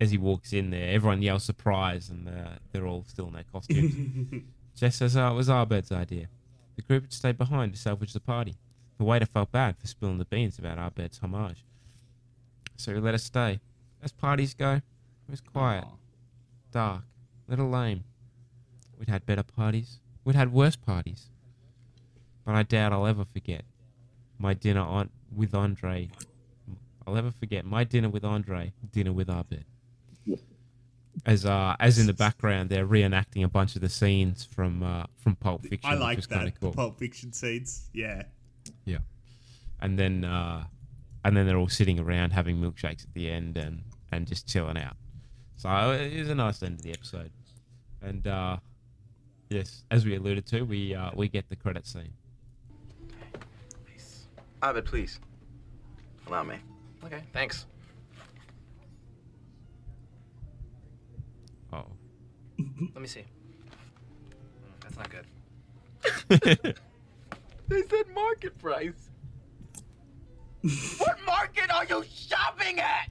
as 0.00 0.10
he 0.10 0.18
walks 0.18 0.52
in 0.52 0.70
there, 0.70 0.92
everyone 0.94 1.22
yells 1.22 1.44
surprise, 1.44 2.08
and 2.10 2.28
uh, 2.28 2.56
they're 2.72 2.86
all 2.86 3.04
still 3.06 3.28
in 3.28 3.34
their 3.34 3.44
costumes. 3.52 4.42
Jeff 4.74 4.94
says, 4.94 5.16
"Oh, 5.16 5.28
it 5.32 5.34
was 5.34 5.48
Abed's 5.50 5.92
idea. 5.92 6.28
The 6.76 6.82
group 6.82 7.04
had 7.04 7.12
stayed 7.12 7.38
behind 7.38 7.74
to 7.74 7.78
salvage 7.78 8.12
the 8.12 8.20
party. 8.20 8.56
The 8.98 9.04
waiter 9.04 9.26
felt 9.26 9.52
bad 9.52 9.78
for 9.78 9.86
spilling 9.86 10.18
the 10.18 10.24
beans 10.24 10.58
about 10.58 10.78
Abed's 10.78 11.18
homage, 11.18 11.64
so 12.76 12.94
he 12.94 13.00
let 13.00 13.14
us 13.14 13.24
stay. 13.24 13.60
As 14.02 14.12
parties 14.12 14.54
go, 14.54 14.74
it 14.76 14.82
was 15.30 15.40
quiet, 15.40 15.84
dark, 16.72 17.02
little 17.46 17.68
lame. 17.68 18.04
We'd 18.98 19.08
had 19.08 19.26
better 19.26 19.42
parties. 19.42 20.00
We'd 20.24 20.36
had 20.36 20.52
worse 20.52 20.76
parties. 20.76 21.28
But 22.44 22.54
I 22.54 22.62
doubt 22.62 22.92
I'll 22.92 23.06
ever 23.06 23.24
forget 23.24 23.64
my 24.38 24.54
dinner 24.54 24.80
on 24.80 25.10
with 25.34 25.54
Andre. 25.54 26.10
I'll 27.10 27.16
ever 27.16 27.32
forget 27.32 27.64
my 27.64 27.82
dinner 27.82 28.08
with 28.08 28.24
Andre, 28.24 28.72
dinner 28.92 29.12
with 29.12 29.28
Abed. 29.28 29.64
As 31.26 31.44
uh, 31.44 31.74
as 31.80 31.98
in 31.98 32.06
the 32.06 32.12
background, 32.14 32.70
they're 32.70 32.86
reenacting 32.86 33.44
a 33.44 33.48
bunch 33.48 33.74
of 33.74 33.82
the 33.82 33.88
scenes 33.88 34.44
from 34.44 34.82
uh, 34.82 35.04
from 35.16 35.34
Pulp 35.36 35.62
Fiction. 35.66 35.90
I 35.90 35.94
like 35.94 36.16
was 36.16 36.26
kinda 36.28 36.44
that. 36.46 36.60
cool. 36.60 36.70
The 36.70 36.76
Pulp 36.76 36.98
Fiction 36.98 37.32
scenes. 37.32 37.88
Yeah. 37.92 38.22
Yeah. 38.84 38.98
And 39.80 39.98
then 39.98 40.24
uh 40.24 40.64
and 41.24 41.36
then 41.36 41.46
they're 41.46 41.56
all 41.58 41.68
sitting 41.68 41.98
around 41.98 42.30
having 42.30 42.56
milkshakes 42.58 43.02
at 43.02 43.12
the 43.12 43.28
end 43.28 43.56
and 43.56 43.82
and 44.12 44.26
just 44.26 44.46
chilling 44.46 44.78
out. 44.78 44.96
So 45.56 45.68
it 45.90 46.16
was 46.16 46.30
a 46.30 46.34
nice 46.34 46.62
end 46.62 46.78
to 46.78 46.84
the 46.84 46.92
episode. 46.92 47.32
And 48.00 48.26
uh 48.26 48.58
yes, 49.50 49.82
as 49.90 50.06
we 50.06 50.14
alluded 50.16 50.46
to, 50.46 50.62
we 50.62 50.94
uh 50.94 51.10
we 51.16 51.28
get 51.28 51.48
the 51.48 51.56
credit 51.56 51.86
scene. 51.88 52.12
Abed, 54.62 54.84
please. 54.84 55.18
Allow 56.28 56.44
me. 56.44 56.56
Okay, 57.04 57.22
thanks. 57.32 57.66
Oh. 61.72 61.84
Let 62.94 63.00
me 63.00 63.06
see. 63.08 63.20
Mm, 63.20 64.82
That's 64.82 64.96
not 64.96 65.10
good. 65.10 66.76
They 67.68 67.82
said 67.82 68.08
market 68.12 68.58
price. 68.58 69.10
what 70.98 71.18
market 71.24 71.72
are 71.72 71.84
you 71.84 72.04
shopping 72.12 72.80
at? 72.80 73.08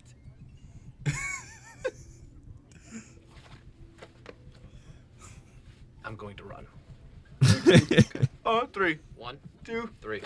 I'm 6.04 6.16
going 6.18 6.36
to 6.36 6.44
run. 6.44 6.68
Oh, 8.46 8.66
three. 8.74 9.00
One, 9.16 9.38
two, 9.64 9.90
three. 10.02 10.22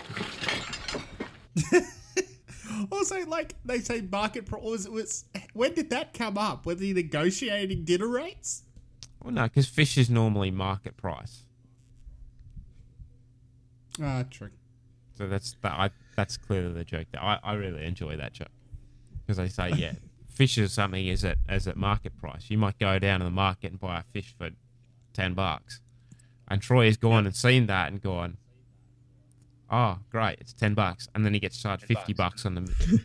Also, 2.90 3.24
like 3.26 3.54
they 3.64 3.78
say, 3.80 4.00
market 4.00 4.46
pro- 4.46 4.60
was 4.60 4.88
was 4.88 5.24
when 5.52 5.74
did 5.74 5.90
that 5.90 6.14
come 6.14 6.38
up? 6.38 6.66
Was 6.66 6.80
he 6.80 6.92
negotiating 6.92 7.84
dinner 7.84 8.08
rates? 8.08 8.62
Well 9.22 9.32
no, 9.32 9.44
because 9.44 9.66
fish 9.66 9.96
is 9.98 10.10
normally 10.10 10.50
market 10.50 10.96
price. 10.96 11.42
Ah, 14.02 14.24
true. 14.30 14.50
So 15.16 15.28
that's 15.28 15.56
that 15.62 15.72
I 15.72 15.90
that's 16.16 16.36
clearly 16.36 16.72
the 16.72 16.84
joke 16.84 17.08
there. 17.12 17.22
I, 17.22 17.38
I 17.42 17.54
really 17.54 17.84
enjoy 17.84 18.16
that 18.16 18.32
joke. 18.32 18.48
Because 19.26 19.36
they 19.38 19.48
say, 19.48 19.70
yeah, 19.76 19.92
fish 20.28 20.58
is 20.58 20.72
something 20.72 21.06
is 21.06 21.24
at 21.24 21.38
as 21.48 21.66
at 21.66 21.76
market 21.76 22.16
price. 22.16 22.50
You 22.50 22.58
might 22.58 22.78
go 22.78 22.98
down 22.98 23.20
to 23.20 23.24
the 23.24 23.30
market 23.30 23.70
and 23.70 23.80
buy 23.80 24.00
a 24.00 24.02
fish 24.02 24.34
for 24.36 24.50
ten 25.12 25.34
bucks. 25.34 25.80
And 26.48 26.60
Troy 26.60 26.86
has 26.86 26.96
gone 26.96 27.24
and 27.24 27.34
seen 27.34 27.66
that 27.66 27.90
and 27.90 28.02
gone, 28.02 28.36
Oh, 29.70 29.98
great, 30.10 30.38
it's 30.40 30.52
ten 30.52 30.74
bucks. 30.74 31.08
And 31.14 31.24
then 31.24 31.34
he 31.34 31.40
gets 31.40 31.60
charged 31.60 31.84
fifty 31.84 32.12
bucks 32.12 32.44
on 32.46 32.54
the 32.54 32.60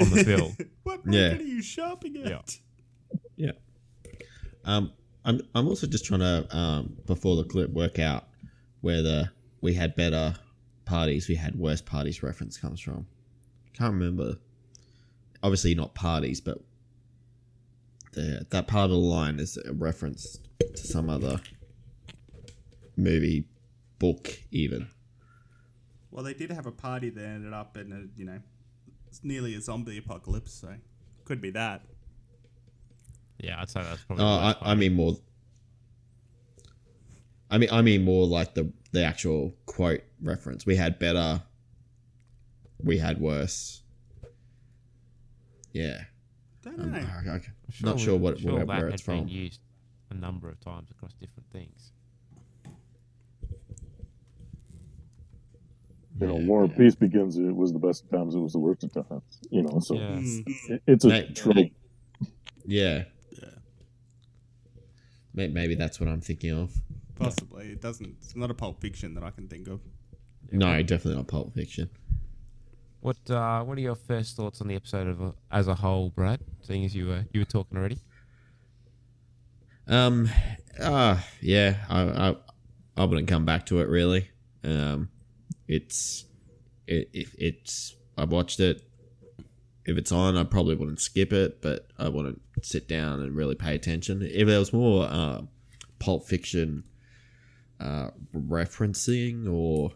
on 0.00 0.10
the 0.10 0.24
bill. 0.24 0.52
What 0.82 1.00
Yeah. 1.06 1.34
are 1.36 1.42
you 1.42 1.62
shopping 1.62 2.16
at? 2.18 2.28
Yeah. 2.28 2.40
Yeah. 3.36 3.52
Um, 4.64 4.92
I'm 5.24 5.40
I'm 5.54 5.68
also 5.68 5.86
just 5.86 6.04
trying 6.04 6.20
to 6.20 6.46
um 6.56 6.96
before 7.06 7.36
the 7.36 7.44
clip 7.44 7.70
work 7.70 7.98
out 7.98 8.28
where 8.80 9.02
the 9.02 9.30
we 9.60 9.74
had 9.74 9.94
better 9.96 10.34
parties, 10.84 11.28
we 11.28 11.34
had 11.34 11.54
worse 11.56 11.80
parties 11.82 12.22
reference 12.22 12.56
comes 12.56 12.80
from. 12.80 13.06
Can't 13.74 13.92
remember. 13.92 14.36
Obviously 15.42 15.74
not 15.74 15.94
parties, 15.94 16.40
but 16.40 16.58
the 18.12 18.46
that 18.50 18.66
part 18.66 18.84
of 18.86 18.90
the 18.90 18.96
line 18.96 19.38
is 19.38 19.56
a 19.58 19.72
reference 19.72 20.38
to 20.60 20.76
some 20.76 21.08
other 21.10 21.40
movie, 22.96 23.44
book, 23.98 24.36
even. 24.50 24.88
Well, 26.18 26.24
they 26.24 26.34
did 26.34 26.50
have 26.50 26.66
a 26.66 26.72
party 26.72 27.10
that 27.10 27.24
ended 27.24 27.52
up 27.52 27.76
in 27.76 27.92
a 27.92 28.18
you 28.18 28.24
know, 28.26 28.40
it's 29.06 29.22
nearly 29.22 29.54
a 29.54 29.60
zombie 29.60 29.98
apocalypse, 29.98 30.52
so 30.52 30.74
could 31.24 31.40
be 31.40 31.50
that. 31.50 31.82
Yeah, 33.38 33.60
I'd 33.60 33.70
say 33.70 33.82
that's 33.84 34.02
probably. 34.02 34.24
Oh, 34.24 34.26
I, 34.28 34.56
I 34.60 34.74
mean 34.74 34.94
more. 34.94 35.16
I 37.48 37.58
mean, 37.58 37.68
I 37.70 37.82
mean 37.82 38.02
more 38.02 38.26
like 38.26 38.54
the 38.54 38.72
the 38.90 39.04
actual 39.04 39.54
quote 39.66 40.00
reference. 40.20 40.66
We 40.66 40.74
had 40.74 40.98
better. 40.98 41.40
We 42.82 42.98
had 42.98 43.20
worse. 43.20 43.82
Yeah. 45.72 46.00
Don't 46.64 46.80
Um, 46.80 46.90
know. 46.90 46.98
okay, 46.98 47.30
okay. 47.30 47.52
I'm 47.80 47.90
Not 47.90 48.00
sure 48.00 48.16
what 48.16 48.40
sure 48.40 48.54
where, 48.56 48.58
that 48.64 48.66
where 48.66 48.84
had 48.86 48.94
it's 48.94 49.02
been 49.02 49.20
from. 49.20 49.28
used 49.28 49.60
a 50.10 50.14
number 50.14 50.48
of 50.48 50.58
times 50.58 50.90
across 50.90 51.12
different 51.12 51.48
things. 51.52 51.92
You 56.20 56.26
know, 56.26 56.34
War 56.36 56.64
and 56.64 56.76
Peace 56.76 56.94
begins. 56.94 57.36
It 57.36 57.54
was 57.54 57.72
the 57.72 57.78
best 57.78 58.04
of 58.04 58.10
times. 58.10 58.34
It 58.34 58.38
was 58.40 58.52
the 58.52 58.58
worst 58.58 58.82
of 58.84 58.92
times. 58.92 59.22
You 59.50 59.62
know, 59.62 59.78
so 59.80 59.94
Yeah. 59.94 60.18
it- 60.68 60.82
it's 60.86 61.04
a 61.04 61.08
Mate, 61.08 61.36
trope. 61.36 61.56
Yeah. 62.66 63.04
May- 65.34 65.48
Maybe 65.48 65.74
that's 65.74 66.00
what 66.00 66.08
I'm 66.08 66.20
thinking 66.20 66.50
of. 66.52 66.74
Possibly, 67.14 67.66
it 67.72 67.80
doesn't. 67.80 68.16
It's 68.22 68.34
not 68.36 68.50
a 68.50 68.54
Pulp 68.54 68.80
Fiction 68.80 69.14
that 69.14 69.22
I 69.24 69.30
can 69.30 69.48
think 69.48 69.68
of. 69.68 69.80
No, 70.50 70.82
definitely 70.82 71.16
not 71.16 71.28
Pulp 71.28 71.54
Fiction. 71.54 71.90
What 73.00 73.16
uh, 73.30 73.62
What 73.64 73.78
are 73.78 73.80
your 73.80 73.94
first 73.94 74.36
thoughts 74.36 74.60
on 74.60 74.66
the 74.68 74.74
episode 74.74 75.06
of, 75.06 75.34
as 75.50 75.68
a 75.68 75.74
whole, 75.74 76.10
Brad? 76.10 76.40
Seeing 76.62 76.84
as 76.84 76.94
you 76.94 77.06
were 77.06 77.24
you 77.32 77.40
were 77.40 77.44
talking 77.46 77.76
already. 77.78 77.98
Um, 79.86 80.28
uh, 80.80 81.18
yeah, 81.40 81.84
I, 81.88 82.02
I, 82.30 82.36
I 82.96 83.04
wouldn't 83.04 83.28
come 83.28 83.44
back 83.44 83.66
to 83.66 83.80
it 83.80 83.88
really. 83.88 84.28
Um, 84.64 85.08
it's, 85.68 86.24
it, 86.86 87.08
it, 87.12 87.28
it's, 87.38 87.94
I 88.16 88.24
watched 88.24 88.58
it. 88.58 88.82
If 89.84 89.96
it's 89.96 90.12
on, 90.12 90.36
I 90.36 90.44
probably 90.44 90.74
wouldn't 90.74 91.00
skip 91.00 91.32
it, 91.32 91.62
but 91.62 91.88
I 91.98 92.08
wouldn't 92.08 92.42
sit 92.62 92.88
down 92.88 93.20
and 93.20 93.36
really 93.36 93.54
pay 93.54 93.74
attention. 93.74 94.22
If 94.22 94.46
there 94.46 94.58
was 94.58 94.72
more, 94.72 95.04
uh, 95.04 95.42
Pulp 95.98 96.26
Fiction, 96.26 96.84
uh, 97.80 98.10
referencing 98.34 99.50
or, 99.50 99.92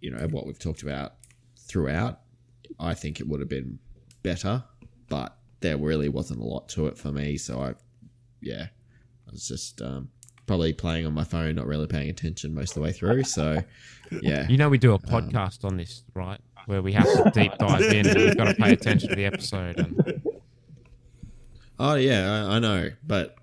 you 0.00 0.10
know, 0.10 0.26
what 0.28 0.46
we've 0.46 0.58
talked 0.58 0.82
about 0.82 1.14
throughout, 1.56 2.20
I 2.78 2.94
think 2.94 3.20
it 3.20 3.28
would 3.28 3.40
have 3.40 3.48
been 3.48 3.78
better, 4.22 4.64
but 5.08 5.36
there 5.60 5.76
really 5.76 6.08
wasn't 6.08 6.40
a 6.40 6.44
lot 6.44 6.68
to 6.70 6.86
it 6.86 6.98
for 6.98 7.12
me. 7.12 7.36
So 7.36 7.60
I, 7.60 7.74
yeah, 8.40 8.66
I 9.26 9.30
was 9.30 9.48
just 9.48 9.82
um, 9.82 10.08
probably 10.46 10.72
playing 10.72 11.06
on 11.06 11.12
my 11.12 11.24
phone, 11.24 11.54
not 11.56 11.66
really 11.66 11.86
paying 11.86 12.08
attention 12.10 12.54
most 12.54 12.70
of 12.70 12.74
the 12.76 12.80
way 12.82 12.92
through. 12.92 13.24
So, 13.24 13.62
yeah. 14.22 14.46
You 14.48 14.56
know, 14.56 14.68
we 14.68 14.78
do 14.78 14.92
a 14.92 14.94
Um, 14.94 15.00
podcast 15.00 15.64
on 15.64 15.76
this, 15.76 16.04
right? 16.14 16.40
Where 16.66 16.82
we 16.82 16.92
have 16.92 17.04
to 17.04 17.30
deep 17.34 17.52
dive 17.58 17.80
in 17.82 18.06
and 18.06 18.18
we've 18.18 18.36
got 18.36 18.44
to 18.44 18.54
pay 18.54 18.72
attention 18.72 19.08
to 19.10 19.14
the 19.16 19.24
episode. 19.24 19.78
And 19.78 20.22
Oh 21.78 21.94
yeah, 21.94 22.46
I, 22.48 22.56
I 22.56 22.58
know, 22.58 22.90
but 23.06 23.36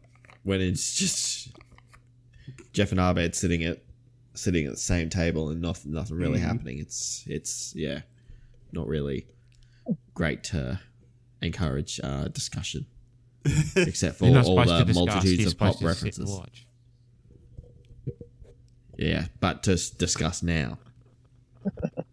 when 0.43 0.59
it's 0.59 0.95
just 0.95 1.49
Jeff 2.73 2.91
and 2.91 2.99
Abed 2.99 3.35
sitting 3.35 3.63
at 3.63 3.83
sitting 4.33 4.65
at 4.65 4.71
the 4.71 4.77
same 4.77 5.09
table 5.09 5.49
and 5.49 5.61
nothing 5.61 5.91
nothing 5.93 6.17
really 6.17 6.39
Mhm. 6.39 6.43
happening, 6.43 6.79
it's 6.79 7.23
it's 7.27 7.73
yeah, 7.75 8.01
not 8.71 8.87
really 8.87 9.27
great 10.15 10.43
to 10.45 10.79
encourage 11.41 11.99
uh, 12.03 12.27
discussion, 12.29 12.87
except 13.75 14.17
for 14.17 14.25
all 14.25 14.33
the 14.33 14.91
multitudes 14.95 15.45
of 15.45 15.57
pop 15.57 15.75
supposed 15.75 15.79
to 15.79 15.93
sit 16.03 16.17
and 16.17 16.27
references. 16.27 16.41
Watch. 19.03 19.11
Yeah, 19.13 19.25
but 19.39 19.63
to 19.63 19.73
s- 19.73 19.89
discuss 19.89 20.43
now. 20.43 20.77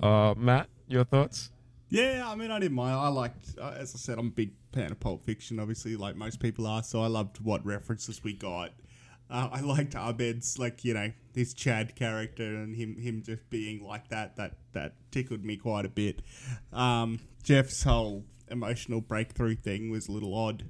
Uh, 0.00 0.34
Matt, 0.36 0.68
your 0.86 1.02
thoughts? 1.04 1.50
Yeah, 1.88 2.22
I 2.26 2.34
mean, 2.34 2.50
I 2.50 2.58
didn't 2.60 2.76
mind. 2.76 2.94
I 2.94 3.08
liked, 3.08 3.58
uh, 3.60 3.74
as 3.76 3.94
I 3.94 3.98
said, 3.98 4.18
I'm 4.18 4.28
a 4.28 4.30
big 4.30 4.52
fan 4.72 4.92
of 4.92 5.00
Pulp 5.00 5.24
Fiction, 5.24 5.58
obviously, 5.58 5.96
like 5.96 6.14
most 6.14 6.38
people 6.38 6.66
are. 6.66 6.82
So 6.82 7.02
I 7.02 7.06
loved 7.06 7.38
what 7.40 7.64
references 7.66 8.22
we 8.22 8.34
got. 8.34 8.70
Uh, 9.30 9.48
I 9.50 9.60
liked 9.60 9.94
Abed's, 9.96 10.58
like 10.58 10.84
you 10.84 10.94
know, 10.94 11.10
his 11.34 11.52
Chad 11.52 11.96
character 11.96 12.44
and 12.44 12.76
him 12.76 12.96
him 12.96 13.22
just 13.24 13.48
being 13.50 13.82
like 13.82 14.08
that. 14.08 14.36
That 14.36 14.58
that 14.72 14.94
tickled 15.10 15.44
me 15.44 15.56
quite 15.56 15.84
a 15.84 15.88
bit. 15.88 16.22
Um, 16.72 17.18
Jeff's 17.42 17.82
whole 17.82 18.24
emotional 18.48 19.00
breakthrough 19.00 19.56
thing 19.56 19.90
was 19.90 20.08
a 20.08 20.12
little 20.12 20.34
odd. 20.34 20.64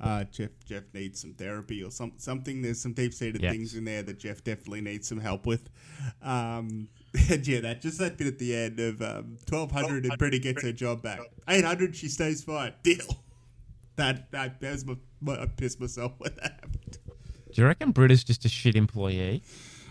Uh, 0.00 0.24
Jeff 0.24 0.50
Jeff 0.64 0.84
needs 0.94 1.20
some 1.20 1.34
therapy 1.34 1.82
or 1.82 1.90
some 1.90 2.12
something. 2.16 2.62
There's 2.62 2.80
some 2.80 2.92
deep 2.94 3.12
seated 3.12 3.42
Yes. 3.42 3.52
things 3.52 3.74
in 3.74 3.84
there 3.84 4.02
that 4.02 4.18
Jeff 4.18 4.42
definitely 4.42 4.80
needs 4.80 5.06
some 5.08 5.20
help 5.20 5.46
with. 5.46 5.68
Um, 6.22 6.88
and 7.30 7.46
yeah, 7.46 7.60
that 7.60 7.80
just 7.82 7.98
that 7.98 8.16
bit 8.16 8.26
at 8.26 8.38
the 8.38 8.54
end 8.54 8.80
of 8.80 9.02
um, 9.02 9.36
twelve 9.46 9.72
hundred 9.72 10.06
and 10.06 10.16
Britta 10.18 10.38
gets 10.38 10.62
her 10.62 10.72
job 10.72 11.02
back. 11.02 11.20
Eight 11.48 11.64
hundred, 11.64 11.94
she 11.96 12.08
stays 12.08 12.42
fine. 12.42 12.72
Deal. 12.82 13.22
That 13.96 14.30
that 14.32 14.60
that's 14.60 14.84
my, 14.86 14.96
my, 15.20 15.42
I 15.42 15.46
pissed 15.46 15.80
myself 15.80 16.12
when 16.18 16.32
that 16.36 16.52
happened. 16.52 16.98
Do 17.52 17.60
you 17.62 17.66
reckon 17.66 17.90
Britta's 17.90 18.24
just 18.24 18.44
a 18.44 18.48
shit 18.48 18.76
employee, 18.76 19.42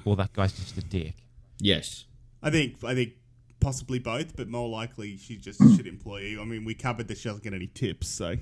or 0.05 0.15
that 0.15 0.33
guy's 0.33 0.53
just 0.53 0.77
a 0.77 0.81
dick? 0.81 1.15
Yes. 1.59 2.05
I 2.41 2.49
think 2.49 2.81
I 2.83 2.95
think 2.95 3.13
possibly 3.59 3.99
both, 3.99 4.35
but 4.37 4.47
more 4.47 4.69
likely 4.69 5.17
she's 5.17 5.41
just 5.41 5.61
a 5.61 5.75
shit 5.75 5.85
employee. 5.85 6.37
I 6.39 6.45
mean, 6.45 6.63
we 6.63 6.73
covered 6.73 7.09
that 7.09 7.17
she 7.17 7.27
doesn't 7.29 7.43
get 7.43 7.53
any 7.53 7.67
tips, 7.67 8.07
so 8.07 8.37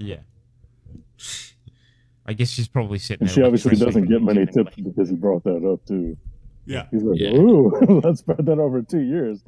Yeah. 0.00 0.20
I 2.26 2.32
guess 2.32 2.48
she's 2.50 2.68
probably 2.68 2.98
sitting 2.98 3.22
And 3.22 3.28
there. 3.28 3.34
she 3.34 3.42
obviously 3.42 3.76
doesn't 3.76 4.06
get 4.06 4.22
many 4.22 4.46
tips 4.46 4.76
because 4.76 5.08
he 5.08 5.16
brought 5.16 5.42
that 5.44 5.64
up 5.68 5.84
too. 5.86 6.16
Yeah. 6.66 6.86
He's 6.90 7.02
like, 7.02 7.18
Yeah. 7.18 7.30
ooh, 7.34 7.70
let's 8.04 8.20
spread 8.20 8.44
that 8.46 8.58
over 8.58 8.82
two 8.82 9.00
years. 9.00 9.42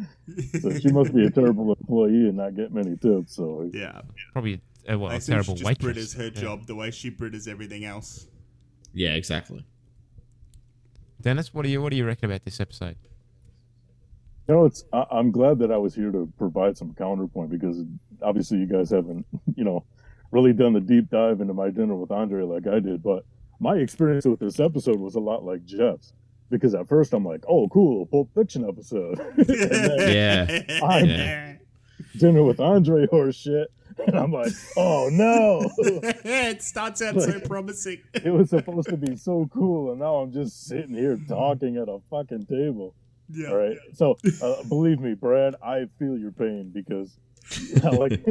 So 0.60 0.76
she 0.78 0.88
must 0.88 1.14
be 1.14 1.24
a 1.26 1.30
terrible 1.40 1.72
employee 1.72 2.28
and 2.28 2.36
not 2.38 2.56
get 2.56 2.72
many 2.72 2.96
tips. 2.96 3.36
So 3.36 3.70
yeah, 3.72 4.00
Probably 4.32 4.60
uh, 4.90 4.98
well, 4.98 5.10
I 5.10 5.14
a 5.14 5.16
assume 5.18 5.34
terrible 5.34 5.54
she 5.56 5.60
just 5.62 5.66
waitress. 5.68 5.84
Britta's 5.84 6.14
her 6.14 6.24
Yeah. 6.24 6.30
job 6.30 6.66
the 6.66 6.74
way 6.74 6.90
she 6.90 7.10
Britta's 7.10 7.46
everything 7.46 7.84
else. 7.84 8.26
Yeah, 8.94 9.10
exactly. 9.10 9.64
Dennis, 11.20 11.54
what 11.54 11.62
do 11.62 11.68
you 11.68 11.80
what 11.80 11.90
do 11.90 11.96
you 11.96 12.04
reckon 12.04 12.30
about 12.30 12.44
this 12.44 12.58
episode? 12.58 12.96
You 14.48 14.54
know, 14.56 14.64
it's 14.64 14.84
I, 14.92 15.04
I'm 15.12 15.30
glad 15.30 15.60
that 15.60 15.70
I 15.70 15.76
was 15.76 15.94
here 15.94 16.10
to 16.10 16.28
provide 16.36 16.76
some 16.76 16.94
counterpoint 16.94 17.50
because 17.50 17.84
obviously 18.22 18.58
you 18.58 18.66
guys 18.66 18.90
haven't, 18.90 19.24
you 19.54 19.62
know, 19.62 19.84
really 20.32 20.52
done 20.52 20.72
the 20.72 20.80
deep 20.80 21.08
dive 21.10 21.40
into 21.40 21.54
my 21.54 21.70
dinner 21.70 21.94
with 21.94 22.10
Andre 22.10 22.42
like 22.42 22.66
I 22.66 22.80
did. 22.80 23.02
But 23.02 23.24
my 23.60 23.76
experience 23.76 24.24
with 24.26 24.40
this 24.40 24.58
episode 24.58 24.98
was 24.98 25.14
a 25.14 25.20
lot 25.20 25.44
like 25.44 25.64
Jeff's 25.64 26.12
because 26.50 26.74
at 26.74 26.88
first 26.88 27.12
I'm 27.12 27.24
like, 27.24 27.44
oh, 27.48 27.68
cool, 27.68 28.06
Pulp 28.06 28.30
Fiction 28.34 28.68
episode. 28.68 29.20
Yeah. 29.48 30.62
I'm 30.82 31.06
Yeah. 31.06 31.54
dinner 32.18 32.42
with 32.42 32.58
Andre 32.60 33.06
or 33.06 33.30
shit, 33.32 33.68
and 34.06 34.16
I'm 34.18 34.32
like, 34.32 34.52
oh 34.76 35.08
no. 35.12 35.70
it 36.24 36.62
starts 36.62 37.00
out 37.02 37.20
so 37.22 37.40
promising. 37.40 38.00
it 38.14 38.30
was 38.32 38.50
supposed 38.50 38.88
to 38.88 38.96
be 38.96 39.16
so 39.16 39.48
cool, 39.52 39.90
and 39.92 40.00
now 40.00 40.16
I'm 40.16 40.32
just 40.32 40.66
sitting 40.66 40.94
here 40.94 41.18
talking 41.28 41.76
at 41.76 41.88
a 41.88 41.98
fucking 42.10 42.46
table. 42.46 42.94
Yeah. 43.30 43.48
All 43.48 43.56
right. 43.56 43.78
So 43.94 44.18
uh, 44.42 44.62
believe 44.68 45.00
me, 45.00 45.14
Brad, 45.14 45.54
I 45.64 45.86
feel 45.98 46.18
your 46.18 46.32
pain 46.32 46.70
because, 46.74 47.16
like, 47.82 48.24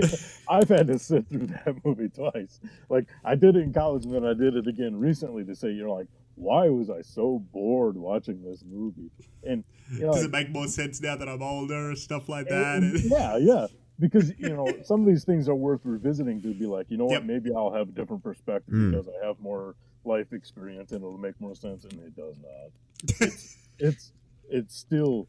I've 0.49 0.69
had 0.69 0.87
to 0.87 0.97
sit 0.99 1.27
through 1.29 1.47
that 1.47 1.75
movie 1.85 2.09
twice. 2.09 2.59
Like, 2.89 3.05
I 3.23 3.35
did 3.35 3.55
it 3.55 3.63
in 3.63 3.73
college, 3.73 4.05
and 4.05 4.13
then 4.13 4.25
I 4.25 4.33
did 4.33 4.55
it 4.55 4.67
again 4.67 4.97
recently 4.99 5.43
to 5.45 5.55
say, 5.55 5.69
you 5.71 5.83
know, 5.85 5.93
like, 5.93 6.07
why 6.35 6.69
was 6.69 6.89
I 6.89 7.01
so 7.01 7.39
bored 7.53 7.97
watching 7.97 8.41
this 8.43 8.63
movie? 8.69 9.11
And 9.43 9.63
you 9.91 10.01
know, 10.01 10.13
Does 10.13 10.21
like, 10.21 10.25
it 10.25 10.31
make 10.31 10.49
more 10.51 10.67
sense 10.67 11.01
now 11.01 11.15
that 11.17 11.27
I'm 11.27 11.41
older 11.43 11.89
and 11.89 11.97
stuff 11.97 12.29
like 12.29 12.47
and- 12.49 12.57
that? 12.57 12.77
and- 13.01 13.03
yeah, 13.11 13.37
yeah. 13.37 13.67
Because 13.99 14.31
you 14.39 14.49
know, 14.49 14.65
some 14.83 15.01
of 15.01 15.05
these 15.07 15.23
things 15.25 15.47
are 15.47 15.53
worth 15.55 15.81
revisiting 15.83 16.41
to 16.41 16.53
be 16.55 16.65
like, 16.65 16.89
you 16.89 16.97
know 16.97 17.05
what, 17.05 17.13
Yep. 17.21 17.23
maybe 17.25 17.51
I'll 17.55 17.71
have 17.71 17.89
a 17.89 17.91
different 17.91 18.23
perspective 18.23 18.73
Mm. 18.73 18.91
because 18.91 19.07
I 19.07 19.27
have 19.27 19.39
more 19.39 19.75
life 20.05 20.33
experience 20.33 20.91
and 20.91 21.01
it'll 21.03 21.19
make 21.19 21.39
more 21.39 21.53
sense, 21.53 21.83
and 21.83 21.93
it 21.99 22.15
does 22.15 22.35
not. 22.39 22.71
It's 23.21 23.57
it's 23.77 24.13
it's 24.49 24.75
still 24.75 25.27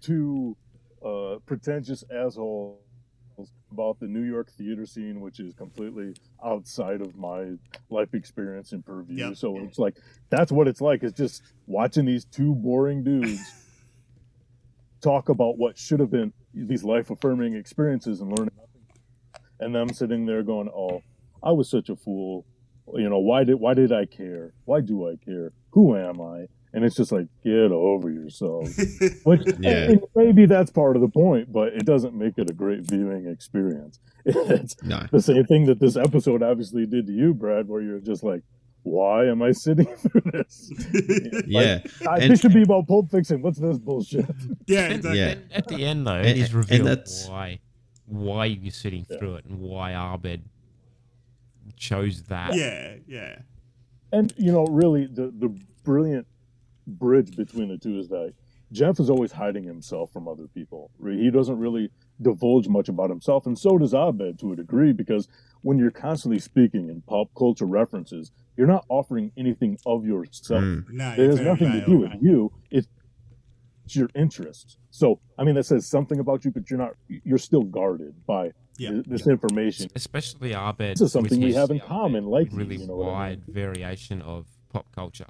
two 0.00 0.56
uh, 1.04 1.36
pretentious 1.46 2.04
assholes 2.14 2.78
about 3.70 3.98
the 4.00 4.06
New 4.06 4.22
York 4.22 4.50
theater 4.50 4.86
scene, 4.86 5.20
which 5.20 5.40
is 5.40 5.54
completely 5.54 6.14
outside 6.44 7.00
of 7.00 7.16
my 7.16 7.52
life 7.90 8.14
experience 8.14 8.72
and 8.72 8.84
purview. 8.84 9.28
Yep. 9.28 9.36
So 9.36 9.58
it's 9.58 9.78
like 9.78 9.96
that's 10.30 10.52
what 10.52 10.68
it's 10.68 10.80
like. 10.80 11.02
It's 11.02 11.16
just 11.16 11.42
watching 11.66 12.04
these 12.04 12.24
two 12.24 12.54
boring 12.54 13.04
dudes 13.04 13.40
talk 15.00 15.28
about 15.28 15.58
what 15.58 15.78
should 15.78 16.00
have 16.00 16.10
been 16.10 16.32
these 16.54 16.84
life 16.84 17.10
affirming 17.10 17.54
experiences 17.54 18.20
and 18.20 18.30
learning 18.38 18.54
and 19.60 19.74
them 19.74 19.92
sitting 19.92 20.24
there 20.26 20.42
going 20.42 20.68
oh 20.68 21.02
i 21.42 21.50
was 21.50 21.68
such 21.68 21.88
a 21.88 21.96
fool 21.96 22.44
you 22.94 23.08
know 23.08 23.18
why 23.18 23.44
did 23.44 23.54
why 23.56 23.74
did 23.74 23.92
i 23.92 24.04
care 24.04 24.52
why 24.64 24.80
do 24.80 25.08
i 25.08 25.16
care 25.24 25.52
who 25.70 25.96
am 25.96 26.20
i 26.20 26.46
and 26.74 26.84
it's 26.84 26.96
just 26.96 27.12
like 27.12 27.26
get 27.42 27.72
over 27.72 28.10
yourself 28.10 28.68
which 29.24 29.40
Yeah. 29.60 29.90
and 29.90 30.02
maybe 30.14 30.44
that's 30.46 30.70
part 30.70 30.96
of 30.96 31.02
the 31.02 31.08
point 31.08 31.50
but 31.52 31.68
it 31.68 31.86
doesn't 31.86 32.14
make 32.14 32.36
it 32.36 32.50
a 32.50 32.52
great 32.52 32.80
viewing 32.82 33.26
experience 33.28 33.98
it's 34.26 34.76
No. 34.82 35.06
the 35.10 35.22
same 35.22 35.44
thing 35.46 35.64
that 35.66 35.78
this 35.80 35.96
episode 35.96 36.42
obviously 36.42 36.84
did 36.84 37.06
to 37.06 37.12
you 37.12 37.32
brad 37.32 37.68
where 37.68 37.80
you're 37.80 38.00
just 38.00 38.22
like 38.22 38.42
why 38.82 39.24
am 39.28 39.40
I 39.40 39.52
sitting 39.52 39.86
through 39.96 40.30
this? 40.30 40.70
Yeah. 41.46 41.80
I, 42.06 42.18
And- 42.18 42.30
this 42.30 42.40
should 42.40 42.52
be 42.52 42.64
about 42.64 42.86
Pulp 42.86 43.10
Fiction. 43.10 43.40
What's 43.40 43.58
this 43.58 43.78
bullshit? 43.78 44.26
yeah, 44.66 44.90
And, 44.90 45.02
Yeah. 45.04 45.28
and 45.28 45.52
at 45.54 45.68
the 45.68 45.76
end, 45.86 46.06
though, 46.06 46.12
And- 46.16 46.26
it 46.26 46.36
is 46.36 46.48
and 46.52 46.58
revealed 46.58 47.08
why 47.26 47.60
why 48.04 48.44
you're 48.44 48.70
sitting 48.70 49.06
through 49.06 49.36
it 49.36 49.46
and 49.46 49.58
why 49.60 49.94
Abed 49.94 50.42
chose 51.76 52.22
that. 52.24 52.54
yeah, 52.54 52.96
yeah. 53.06 53.38
And 54.12 54.32
you 54.36 54.52
know, 54.52 54.66
really, 54.66 55.06
the 55.06 55.32
the 55.36 55.48
brilliant 55.82 56.26
bridge 56.86 57.36
between 57.36 57.68
the 57.68 57.78
two 57.78 57.98
is 57.98 58.08
that 58.08 58.32
Jeff 58.72 58.98
is 58.98 59.08
always 59.10 59.30
hiding 59.32 59.64
himself 59.64 60.12
from 60.12 60.26
other 60.26 60.46
people. 60.48 60.90
He 61.04 61.30
doesn't 61.30 61.58
really 61.58 61.90
divulge 62.20 62.66
much 62.68 62.88
about 62.88 63.10
himself, 63.10 63.46
and 63.46 63.58
so 63.58 63.78
does 63.78 63.94
Abed 63.94 64.38
to 64.40 64.52
a 64.52 64.56
degree, 64.56 64.92
because 64.92 65.28
when 65.62 65.78
you're 65.78 65.90
constantly 65.90 66.38
speaking 66.40 66.88
in 66.88 67.02
pop 67.02 67.28
culture 67.36 67.66
references, 67.66 68.32
you're 68.56 68.66
not 68.66 68.84
offering 68.88 69.30
anything 69.36 69.78
of 69.86 70.04
yourself. 70.04 70.62
Mm. 70.62 70.90
No, 70.90 71.12
It 71.12 71.18
has 71.18 71.40
nothing 71.40 71.72
to 71.72 71.84
do 71.86 71.98
with 71.98 72.12
you. 72.20 72.52
It's 72.70 72.88
it's 73.84 73.96
your 73.96 74.08
interests. 74.14 74.78
So, 74.90 75.20
I 75.38 75.44
mean, 75.44 75.54
that 75.56 75.64
says 75.64 75.86
something 75.86 76.18
about 76.18 76.44
you, 76.44 76.50
but 76.50 76.70
you're 76.70 76.78
not. 76.78 76.92
You're 77.08 77.36
still 77.38 77.62
guarded 77.64 78.14
by 78.26 78.52
Yeah. 78.78 78.90
th- 78.92 79.04
this 79.06 79.26
information. 79.26 79.90
Especially 79.94 80.52
Abed. 80.54 80.92
This 80.96 81.02
is 81.02 81.12
something 81.12 81.38
we 81.40 81.52
have 81.52 81.70
in 81.70 81.80
common, 81.80 82.24
like 82.24 82.48
really 82.50 82.76
you 82.76 82.86
know 82.86 82.96
what 82.96 83.04
I 83.08 83.30
mean? 83.30 83.40
wide 83.40 83.42
variation 83.46 84.22
of 84.22 84.46
pop 84.72 84.86
culture. 84.94 85.26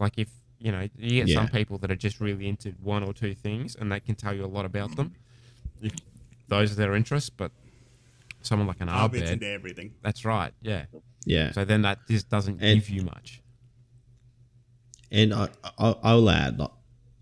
Like 0.00 0.14
if 0.16 0.30
you 0.58 0.72
know, 0.72 0.88
you 0.96 1.24
get 1.24 1.34
some 1.34 1.48
people 1.48 1.78
that 1.78 1.90
are 1.90 1.96
just 1.96 2.20
really 2.20 2.48
into 2.48 2.70
one 2.82 3.02
or 3.04 3.12
two 3.12 3.34
things, 3.34 3.76
and 3.76 3.90
they 3.92 4.00
can 4.00 4.14
tell 4.14 4.34
you 4.34 4.44
a 4.44 4.46
lot 4.48 4.64
about 4.64 4.96
them. 4.96 5.14
If 5.80 5.92
those 6.48 6.72
are 6.72 6.74
their 6.76 6.94
interests, 6.96 7.30
but 7.30 7.52
someone 8.42 8.66
like 8.66 8.80
an 8.80 8.88
Abed's 8.88 9.22
Abed, 9.30 9.30
into 9.34 9.46
everything. 9.48 9.92
that's 10.02 10.24
right. 10.24 10.52
Yeah, 10.62 10.86
Yeah. 11.24 11.52
So 11.52 11.64
then 11.64 11.82
that 11.82 11.98
just 12.08 12.28
doesn't 12.28 12.60
And- 12.62 12.80
give 12.80 12.88
you 12.90 13.02
much. 13.02 13.42
And 15.10 15.32
I, 15.32 15.48
I, 15.78 15.94
I'll 16.02 16.28
add, 16.28 16.58
like, 16.58 16.70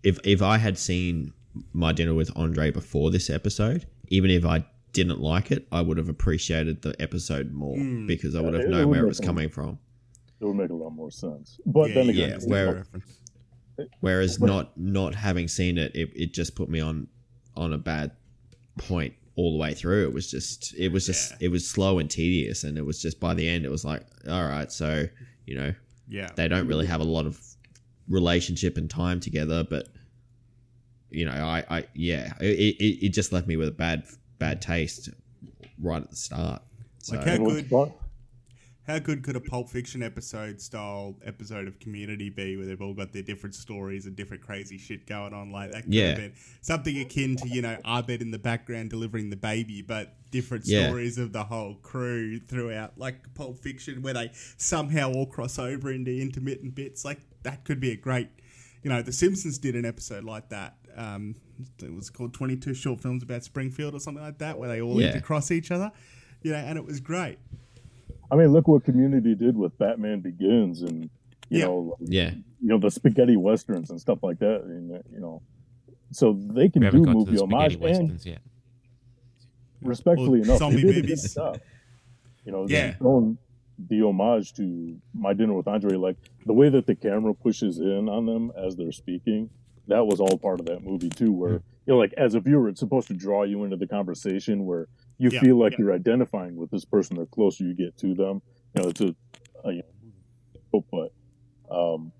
if 0.03 0.19
if 0.25 0.41
I 0.41 0.57
had 0.57 0.77
seen 0.77 1.33
my 1.73 1.91
dinner 1.93 2.13
with 2.13 2.31
Andre 2.35 2.69
before 2.71 3.11
this 3.11 3.29
episode, 3.29 3.85
even 4.09 4.29
if 4.29 4.45
I 4.45 4.65
didn't 4.93 5.19
like 5.21 5.51
it, 5.51 5.67
I 5.71 5.81
would 5.81 5.97
have 5.97 6.09
appreciated 6.09 6.81
the 6.81 6.99
episode 7.01 7.51
more 7.53 7.77
Mm. 7.77 8.07
because 8.07 8.35
I 8.35 8.41
would 8.41 8.53
have 8.53 8.63
it 8.63 8.69
known 8.69 8.89
where 8.89 9.03
it 9.03 9.07
was 9.07 9.19
a- 9.19 9.23
coming 9.23 9.49
from. 9.49 9.79
It 10.39 10.45
would 10.45 10.55
make 10.55 10.69
a 10.69 10.73
lot 10.73 10.91
more 10.91 11.09
sense. 11.11 11.59
But 11.65 11.93
then 11.93 12.09
again, 12.09 12.39
yeah, 12.41 12.47
where, 12.47 12.75
not- 12.93 13.01
whereas 14.01 14.39
not 14.39 14.77
not 14.77 15.15
having 15.15 15.47
seen 15.47 15.77
it, 15.77 15.95
it, 15.95 16.11
it 16.15 16.33
just 16.33 16.55
put 16.55 16.69
me 16.69 16.79
on 16.79 17.07
on 17.55 17.73
a 17.73 17.77
bad 17.77 18.11
point 18.77 19.13
all 19.35 19.51
the 19.51 19.57
way 19.57 19.73
through. 19.73 20.03
It 20.07 20.13
was 20.13 20.29
just 20.29 20.73
it 20.75 20.91
was 20.91 21.05
just 21.05 21.33
it 21.41 21.49
was 21.49 21.67
slow 21.67 21.99
and 21.99 22.09
tedious, 22.09 22.63
and 22.63 22.77
it 22.77 22.85
was 22.85 23.01
just 23.01 23.19
by 23.19 23.33
the 23.33 23.47
end 23.47 23.65
it 23.65 23.71
was 23.71 23.85
like, 23.85 24.03
all 24.29 24.43
right, 24.45 24.71
so 24.71 25.05
you 25.45 25.55
know, 25.55 25.73
Yeah. 26.07 26.29
they 26.35 26.47
don't 26.47 26.67
really 26.67 26.85
have 26.87 27.01
a 27.01 27.05
lot 27.05 27.25
of 27.25 27.39
relationship 28.09 28.77
and 28.77 28.89
time 28.89 29.19
together, 29.19 29.63
but 29.63 29.87
you 31.09 31.25
know, 31.25 31.31
I, 31.31 31.63
I 31.69 31.85
yeah, 31.93 32.33
it, 32.41 32.75
it, 32.79 33.05
it 33.05 33.09
just 33.09 33.31
left 33.31 33.47
me 33.47 33.55
with 33.55 33.69
a 33.69 33.71
bad 33.71 34.03
bad 34.39 34.61
taste 34.61 35.09
right 35.81 36.01
at 36.01 36.09
the 36.09 36.15
start. 36.15 36.61
So, 36.99 37.15
Like 37.15 37.27
how 37.27 37.37
good? 37.37 37.69
How 38.87 38.99
good 38.99 39.21
could 39.21 39.35
a 39.35 39.41
Pulp 39.41 39.67
Fiction 39.67 40.01
episode 40.01 40.61
style 40.61 41.17
episode 41.25 41.67
of 41.67 41.77
Community 41.77 42.29
be, 42.29 42.55
where 42.55 42.65
they've 42.65 42.81
all 42.81 42.93
got 42.93 43.11
their 43.11 43.21
different 43.21 43.53
stories 43.53 44.05
and 44.05 44.15
different 44.15 44.41
crazy 44.41 44.77
shit 44.77 45.05
going 45.05 45.33
on? 45.33 45.51
Like 45.51 45.71
that 45.73 45.83
could 45.83 45.93
Yeah. 45.93 46.07
have 46.07 46.17
been 46.17 46.33
something 46.61 46.97
akin 46.97 47.35
to 47.35 47.49
you 47.49 47.61
know 47.61 47.77
Abed 47.83 48.21
in 48.21 48.31
the 48.31 48.39
background 48.39 48.89
delivering 48.89 49.29
the 49.29 49.35
baby, 49.35 49.81
but 49.81 50.15
different 50.31 50.65
Yeah. 50.65 50.87
stories 50.87 51.17
of 51.17 51.33
the 51.33 51.43
whole 51.43 51.75
crew 51.75 52.39
throughout, 52.39 52.97
like 52.97 53.33
Pulp 53.33 53.59
Fiction, 53.61 54.01
where 54.01 54.13
they 54.13 54.31
somehow 54.55 55.11
all 55.11 55.25
cross 55.25 55.59
over 55.59 55.91
into 55.91 56.11
intermittent 56.21 56.73
bits. 56.73 57.03
Like 57.03 57.19
that 57.43 57.65
could 57.65 57.81
be 57.81 57.91
a 57.91 57.97
great. 57.97 58.29
You 58.83 58.89
know, 58.89 59.01
The 59.01 59.11
Simpsons 59.11 59.57
did 59.57 59.75
an 59.75 59.83
episode 59.83 60.23
like 60.23 60.47
that. 60.47 60.77
Um, 60.95 61.35
it 61.83 61.93
was 61.93 62.09
called 62.09 62.33
22 62.33 62.73
Short 62.73 63.01
Films 63.01 63.21
About 63.21 63.43
Springfield 63.43 63.95
or 63.95 63.99
something 63.99 64.23
like 64.23 64.37
that, 64.37 64.57
where 64.57 64.69
they 64.69 64.79
all 64.79 65.01
Yeah. 65.01 65.19
intercross 65.19 65.51
each 65.51 65.71
other. 65.71 65.91
You 66.41 66.51
know, 66.51 66.57
and 66.59 66.77
it 66.77 66.85
was 66.85 67.01
great. 67.01 67.37
I 68.31 68.35
mean, 68.35 68.51
look 68.51 68.67
what 68.67 68.83
Community 68.83 69.35
did 69.35 69.55
with 69.57 69.77
Batman 69.77 70.19
Begins, 70.21 70.81
and 70.81 71.03
you 71.49 71.59
Yeah. 71.59 71.65
know, 71.65 71.97
yeah, 72.01 72.31
you 72.31 72.67
know 72.67 72.77
the 72.77 72.91
spaghetti 72.91 73.37
westerns 73.37 73.89
and 73.89 73.99
stuff 73.99 74.19
like 74.23 74.39
that. 74.39 74.63
And 74.63 74.95
uh, 74.95 74.99
you 75.11 75.19
know, 75.19 75.41
so 76.11 76.33
they 76.33 76.69
can 76.69 76.81
do 76.81 76.91
got 77.03 77.11
to 77.11 77.17
movie 77.17 77.35
the 77.35 77.43
homage 77.43 77.73
spaghetti 77.73 77.99
and 77.99 78.25
yet. 78.25 78.41
respectfully 79.81 80.41
Or 80.41 80.43
enough, 80.43 80.59
they 80.59 80.69
did 80.81 80.83
movies. 80.85 81.05
good 81.07 81.19
stuff. 81.19 81.57
You 82.45 82.51
know, 82.51 82.67
Yeah. 82.67 82.95
they've 82.99 83.37
the 83.89 84.01
homage 84.01 84.53
to 84.55 84.97
My 85.13 85.33
Dinner 85.33 85.53
with 85.53 85.67
Andre, 85.67 85.95
like 85.97 86.17
the 86.47 86.53
way 86.53 86.67
that 86.69 86.87
the 86.87 86.95
camera 86.95 87.33
pushes 87.35 87.79
in 87.79 88.09
on 88.09 88.25
them 88.25 88.51
as 88.57 88.75
they're 88.75 88.91
speaking. 88.91 89.49
That 89.87 90.05
was 90.07 90.19
all 90.19 90.37
part 90.37 90.59
of 90.59 90.65
that 90.65 90.83
movie 90.83 91.09
too, 91.09 91.31
where 91.31 91.53
you 91.85 91.93
know, 91.93 91.97
like 91.97 92.11
as 92.17 92.33
a 92.35 92.39
viewer, 92.39 92.67
it's 92.69 92.79
supposed 92.79 93.07
to 93.09 93.13
draw 93.13 93.43
you 93.43 93.63
into 93.63 93.77
the 93.77 93.87
conversation 93.87 94.65
where 94.65 94.87
you 95.17 95.29
Yeah, 95.31 95.39
feel 95.39 95.57
like 95.59 95.73
yeah. 95.73 95.77
you're 95.79 95.93
identifying 95.93 96.55
with 96.55 96.71
this 96.71 96.85
person 96.85 97.17
the 97.17 97.25
closer 97.25 97.63
you 97.63 97.73
get 97.73 97.97
to 97.99 98.13
them. 98.13 98.41
You 98.75 98.83
know, 98.83 98.89
it's 98.89 99.01
a, 99.01 99.15
you 99.65 99.83
know, 100.73 100.85
but 100.91 101.11
um, 101.75 102.11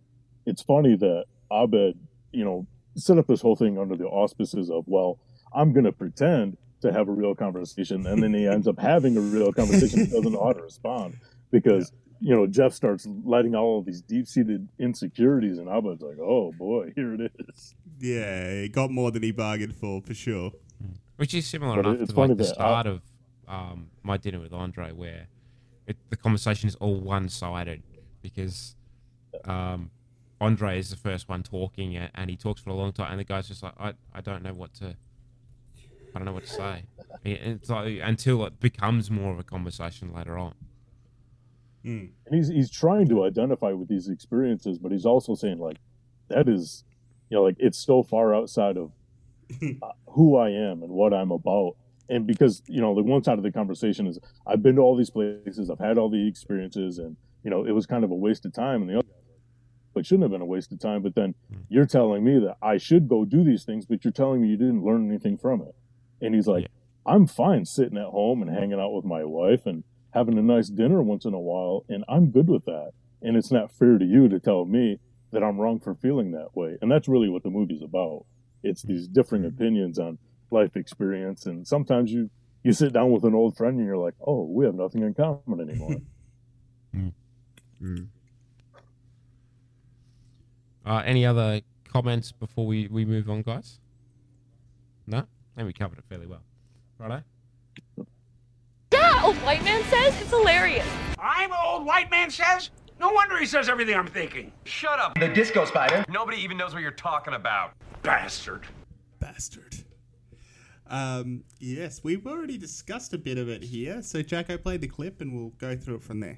it's 0.46 0.62
funny 0.62 0.96
that 0.96 1.26
Abed, 1.52 1.98
you 2.32 2.44
know, 2.44 2.68
set 2.96 3.18
up 3.18 3.28
this 3.28 3.42
whole 3.42 3.56
thing 3.56 3.78
under 3.78 3.96
the 3.96 4.06
auspices 4.06 4.70
of, 4.70 4.84
well, 4.88 5.20
I'm 5.54 5.74
going 5.74 5.86
to 5.86 5.92
pretend 5.92 6.58
to 6.82 6.92
have 6.92 7.08
a 7.08 7.12
real 7.12 7.34
conversation, 7.36 8.06
and 8.06 8.22
then 8.22 8.34
he 8.34 8.48
ends 8.48 8.68
up 8.68 8.80
having 8.80 9.18
a 9.18 9.22
real 9.22 9.52
conversation 9.52 10.10
doesn't 10.10 10.32
know 10.32 10.44
how 10.44 10.54
to 10.54 10.62
respond 10.62 11.18
because 11.52 11.92
you 12.20 12.36
know 12.36 12.46
Jeff 12.46 12.74
starts 12.74 13.08
letting 13.24 13.56
all 13.56 13.80
of 13.80 13.86
these 13.86 14.02
deep-seated 14.02 14.68
insecurities, 14.80 15.58
and 15.58 15.68
Abed's 15.70 16.02
like, 16.04 16.20
oh 16.20 16.52
boy, 16.58 16.92
here 16.96 17.14
it 17.16 17.32
is. 17.50 17.74
Yeah, 18.00 18.62
he 18.62 18.70
got 18.70 18.92
more 18.92 19.10
than 19.12 19.24
he 19.24 19.32
bargained 19.32 19.76
for, 19.76 20.02
for 20.02 20.14
sure. 20.14 20.52
Which 21.18 21.34
is 21.34 21.46
similar 21.48 21.76
But 21.82 21.90
enough 21.90 22.02
it's 22.02 22.14
to 22.14 22.20
like 22.20 22.38
the 22.38 22.44
start 22.46 22.88
I- 22.88 22.90
of 22.90 23.02
um, 23.48 23.88
my 24.04 24.18
dinner 24.18 24.40
with 24.40 24.54
Andre, 24.54 24.92
where 24.92 25.28
it, 25.86 25.98
the 26.10 26.18
conversation 26.18 26.68
is 26.68 26.76
all 26.76 27.00
one-sided 27.00 27.82
because 28.22 28.76
um, 29.46 29.90
Andre 30.42 30.78
is 30.80 30.90
the 30.90 30.96
first 30.98 31.30
one 31.30 31.44
talking, 31.44 31.96
and, 31.96 32.12
and 32.16 32.30
he 32.30 32.36
talks 32.36 32.62
for 32.62 32.70
a 32.72 32.74
long 32.74 32.92
time, 32.92 33.12
and 33.12 33.20
the 33.20 33.24
guy's 33.24 33.48
just 33.48 33.64
like, 33.64 33.74
I, 33.80 33.94
I 34.14 34.22
don't 34.22 34.44
know 34.44 34.54
what 34.54 34.74
to, 34.76 34.96
I 36.14 36.20
don't 36.20 36.26
know 36.26 36.34
what 36.34 36.46
to 36.46 36.50
say. 36.54 36.84
It's 37.24 37.70
like 37.70 38.00
until 38.04 38.46
it 38.46 38.60
becomes 38.60 39.10
more 39.10 39.32
of 39.32 39.40
a 39.40 39.44
conversation 39.44 40.14
later 40.14 40.38
on. 40.38 40.54
And 41.84 42.12
he's 42.30 42.50
he's 42.50 42.70
trying 42.70 43.08
to 43.10 43.24
identify 43.24 43.72
with 43.72 43.88
these 43.88 44.10
experiences, 44.10 44.78
but 44.78 44.92
he's 44.92 45.06
also 45.06 45.36
saying 45.36 45.60
like, 45.60 45.78
that 46.28 46.50
is, 46.50 46.84
you 47.30 47.38
know, 47.38 47.44
like 47.44 47.56
it's 47.60 47.78
so 47.78 48.04
far 48.04 48.36
outside 48.36 48.76
of 48.76 48.92
uh, 48.92 48.97
Uh, 49.82 49.92
who 50.08 50.36
I 50.38 50.50
am 50.50 50.84
and 50.84 50.92
what 50.92 51.14
I'm 51.14 51.32
about. 51.32 51.78
And 52.10 52.28
because 52.28 52.62
you 52.68 52.82
know, 52.82 52.96
the 52.96 53.04
one 53.04 53.24
side 53.24 53.38
of 53.38 53.44
the 53.44 53.52
conversation 53.52 54.08
is 54.08 54.20
I've 54.46 54.62
been 54.62 54.76
to 54.76 54.82
all 54.82 54.96
these 54.98 55.10
places, 55.10 55.70
I've 55.70 55.80
had 55.80 55.98
all 55.98 56.10
the 56.10 56.28
experiences, 56.28 56.98
and 56.98 57.16
you 57.44 57.50
know, 57.50 57.64
it 57.64 57.72
was 57.72 57.86
kind 57.86 58.04
of 58.04 58.12
a 58.12 58.16
waste 58.16 58.46
of 58.46 58.54
time. 58.54 58.82
And 58.82 58.90
the 58.90 59.00
other, 59.00 59.08
it 59.96 60.06
shouldn't 60.06 60.24
have 60.24 60.32
been 60.32 60.42
a 60.42 60.46
waste 60.46 60.72
of 60.72 60.80
time. 60.80 61.02
But 61.02 61.16
then 61.16 61.34
hmm. 61.50 61.62
you're 61.70 61.86
telling 61.86 62.24
me 62.24 62.40
that 62.40 62.58
I 62.62 62.78
should 62.78 63.08
go 63.08 63.26
do 63.26 63.44
these 63.44 63.64
things, 63.64 63.86
but 63.86 64.04
you're 64.04 64.12
telling 64.12 64.42
me 64.42 64.50
you 64.50 64.58
didn't 64.58 64.84
learn 64.84 65.08
anything 65.08 65.38
from 65.38 65.62
it. 65.62 65.76
And 66.22 66.36
he's 66.36 66.48
like, 66.48 66.68
I'm 67.06 67.26
fine 67.26 67.66
sitting 67.66 67.98
at 67.98 68.08
home 68.08 68.42
and 68.42 68.52
hanging 68.52 68.80
out 68.80 68.94
with 68.94 69.06
my 69.06 69.24
wife 69.24 69.66
and 69.66 69.84
having 70.14 70.38
a 70.38 70.42
nice 70.42 70.68
dinner 70.68 71.02
once 71.02 71.26
in 71.26 71.34
a 71.34 71.40
while, 71.40 71.86
and 71.88 72.04
I'm 72.10 72.32
good 72.32 72.50
with 72.50 72.66
that. 72.66 72.92
And 73.22 73.38
it's 73.38 73.52
not 73.52 73.72
fair 73.72 73.98
to 73.98 74.06
you 74.06 74.28
to 74.30 74.40
tell 74.40 74.66
me 74.66 75.00
that 75.32 75.44
I'm 75.44 75.60
wrong 75.60 75.80
for 75.80 75.96
feeling 75.96 76.32
that 76.32 76.56
way. 76.56 76.78
And 76.82 76.92
that's 76.92 77.08
really 77.08 77.30
what 77.30 77.44
the 77.44 77.50
movie's 77.50 77.82
about. 77.82 78.26
It's 78.64 78.82
these 78.82 79.08
differing 79.08 79.46
opinions 79.46 80.00
on 80.00 80.18
life 80.52 80.76
experience, 80.76 81.46
and 81.46 81.68
sometimes 81.68 82.12
you 82.12 82.30
you 82.64 82.74
sit 82.74 82.92
down 82.94 83.12
with 83.12 83.24
an 83.24 83.34
old 83.34 83.56
friend 83.56 83.78
and 83.78 83.86
you're 83.86 83.98
like, 83.98 84.16
oh, 84.26 84.44
we 84.44 84.66
have 84.66 84.76
nothing 84.76 85.02
in 85.02 85.14
common 85.14 85.62
anymore. 85.62 85.96
Uh, 90.86 91.04
any 91.06 91.26
other 91.26 91.60
comments 91.92 92.32
before 92.32 92.66
we, 92.66 92.88
we 92.88 93.04
move 93.04 93.30
on, 93.30 93.42
guys? 93.42 93.80
No? 95.06 95.18
I 95.18 95.24
think 95.58 95.68
we 95.68 95.74
covered 95.74 95.98
it 95.98 96.06
fairly 96.08 96.28
well. 96.28 96.42
Righto? 96.98 97.24
Yeah, 98.94 99.22
old 99.26 99.36
white 99.44 99.62
man 99.66 99.84
says 99.90 100.20
it's 100.22 100.30
hilarious. 100.30 100.88
I'm 101.20 101.52
old 101.52 101.86
white 101.86 102.10
man 102.10 102.32
says? 102.32 102.70
No 103.02 103.12
wonder 103.12 103.38
he 103.38 103.46
says 103.46 103.68
everything 103.68 103.96
I'm 103.96 104.08
thinking. 104.08 104.54
Shut 104.64 104.98
up. 104.98 105.20
The 105.20 105.28
disco 105.28 105.66
spider. 105.66 106.06
Nobody 106.08 106.38
even 106.38 106.56
knows 106.56 106.74
what 106.74 106.82
you're 106.82 106.92
talking 106.92 107.34
about. 107.34 107.74
Bastard. 108.02 108.66
Bastard. 109.20 109.76
Um, 110.90 111.44
yes, 111.60 112.02
we've 112.04 112.26
already 112.26 112.58
discussed 112.58 113.14
a 113.14 113.18
bit 113.18 113.38
of 113.38 113.50
it 113.50 113.64
here. 113.64 114.02
So 114.02 114.22
Jacko 114.22 114.58
played 114.58 114.82
the 114.82 114.88
clip, 114.88 115.22
and 115.22 115.34
we'll 115.34 115.50
go 115.58 115.76
through 115.76 115.96
it 115.96 116.04
from 116.04 116.20
there. 116.20 116.38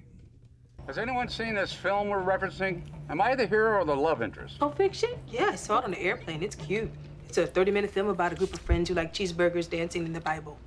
Has 0.88 0.98
anyone 0.98 1.30
seen 1.30 1.54
this 1.54 1.72
film 1.72 2.10
we're 2.10 2.24
referencing? 2.24 2.82
Am 3.10 3.22
I 3.22 3.36
the 3.36 3.46
hero 3.46 3.80
or 3.80 3.86
the 3.86 3.96
love 3.96 4.24
interest? 4.24 4.58
Pulp 4.60 4.76
Fiction? 4.76 5.12
Yeah, 5.28 5.50
I 5.52 5.56
saw 5.56 5.80
it 5.80 5.86
on 5.86 5.92
the 5.92 6.02
airplane. 6.02 6.42
It's 6.42 6.56
cute. 6.56 6.90
It's 7.28 7.38
a 7.38 7.46
30 7.46 7.70
minute 7.70 7.92
film 7.92 8.08
about 8.08 8.32
a 8.32 8.36
group 8.36 8.54
of 8.54 8.60
friends 8.62 8.90
who 8.90 8.96
like 8.96 9.14
cheeseburgers 9.14 9.70
dancing 9.70 10.04
in 10.04 10.14
the 10.14 10.22
Bible. 10.22 10.58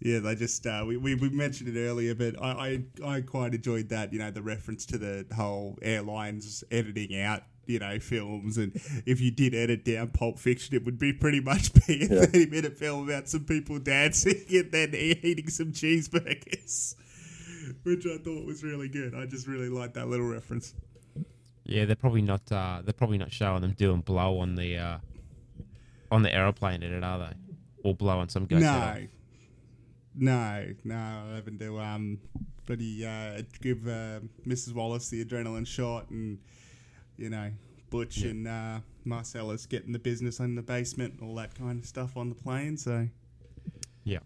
Yeah, 0.00 0.18
they 0.18 0.34
just 0.34 0.66
uh, 0.66 0.84
we, 0.86 0.96
we 0.96 1.14
we 1.14 1.30
mentioned 1.30 1.74
it 1.74 1.80
earlier, 1.80 2.14
but 2.14 2.40
I, 2.42 2.82
I 3.04 3.08
I 3.16 3.20
quite 3.20 3.54
enjoyed 3.54 3.88
that. 3.88 4.12
You 4.12 4.18
know, 4.18 4.30
the 4.30 4.42
reference 4.42 4.84
to 4.86 4.98
the 4.98 5.26
whole 5.34 5.78
airlines 5.80 6.62
editing 6.70 7.18
out. 7.20 7.42
You 7.66 7.80
know, 7.80 7.98
films, 7.98 8.58
and 8.58 8.72
if 9.06 9.20
you 9.20 9.30
did 9.32 9.54
edit 9.54 9.84
down 9.84 10.08
Pulp 10.08 10.38
Fiction, 10.38 10.76
it 10.76 10.84
would 10.84 10.98
be 10.98 11.12
pretty 11.12 11.40
much 11.40 11.72
be 11.86 12.04
a 12.04 12.06
Yeah. 12.08 12.26
thirty-minute 12.26 12.78
film 12.78 13.08
about 13.08 13.28
some 13.28 13.44
people 13.44 13.78
dancing 13.80 14.44
and 14.50 14.70
then 14.70 14.94
eating 14.94 15.48
some 15.48 15.72
cheeseburgers, 15.72 16.94
which 17.82 18.06
I 18.06 18.18
thought 18.18 18.46
was 18.46 18.62
really 18.62 18.88
good. 18.88 19.14
I 19.14 19.26
just 19.26 19.46
really 19.48 19.68
liked 19.68 19.94
that 19.94 20.06
little 20.08 20.26
reference. 20.28 20.74
Yeah, 21.64 21.84
they're 21.86 21.96
probably 21.96 22.22
not. 22.22 22.42
Uh, 22.52 22.82
they're 22.84 22.92
probably 22.92 23.18
not 23.18 23.32
showing 23.32 23.62
them 23.62 23.72
doing 23.72 24.00
blow 24.00 24.38
on 24.38 24.54
the 24.54 24.76
uh, 24.78 24.98
on 26.12 26.22
the 26.22 26.32
aeroplane 26.32 26.84
in 26.84 26.92
it, 26.92 27.02
are 27.02 27.18
they? 27.18 27.32
Or 27.82 27.94
blow 27.96 28.18
on 28.20 28.28
some 28.28 28.46
guy's 28.46 28.62
head 28.62 29.08
No, 30.14 30.30
off. 30.30 30.74
no, 30.84 31.24
no. 31.28 31.34
Having 31.34 31.58
to 31.58 31.80
um, 31.80 32.18
bloody 32.64 33.04
uh, 33.04 33.42
give 33.60 33.88
uh, 33.88 34.20
Mrs. 34.46 34.72
Wallace 34.74 35.08
the 35.08 35.24
adrenaline 35.24 35.66
shot, 35.66 36.08
and 36.10 36.38
you 37.16 37.30
know, 37.30 37.50
Butch 37.90 38.22
and 38.22 38.46
uh, 38.48 38.80
Marcellus 39.04 39.66
getting 39.66 39.92
the 39.92 39.98
business 39.98 40.40
in 40.40 40.54
the 40.54 40.62
basement, 40.62 41.14
and 41.20 41.28
all 41.28 41.34
that 41.36 41.54
kind 41.54 41.80
of 41.80 41.86
stuff 41.86 42.16
on 42.16 42.28
the 42.28 42.34
plane. 42.34 42.76
So 42.76 43.08
Yeah. 44.04 44.18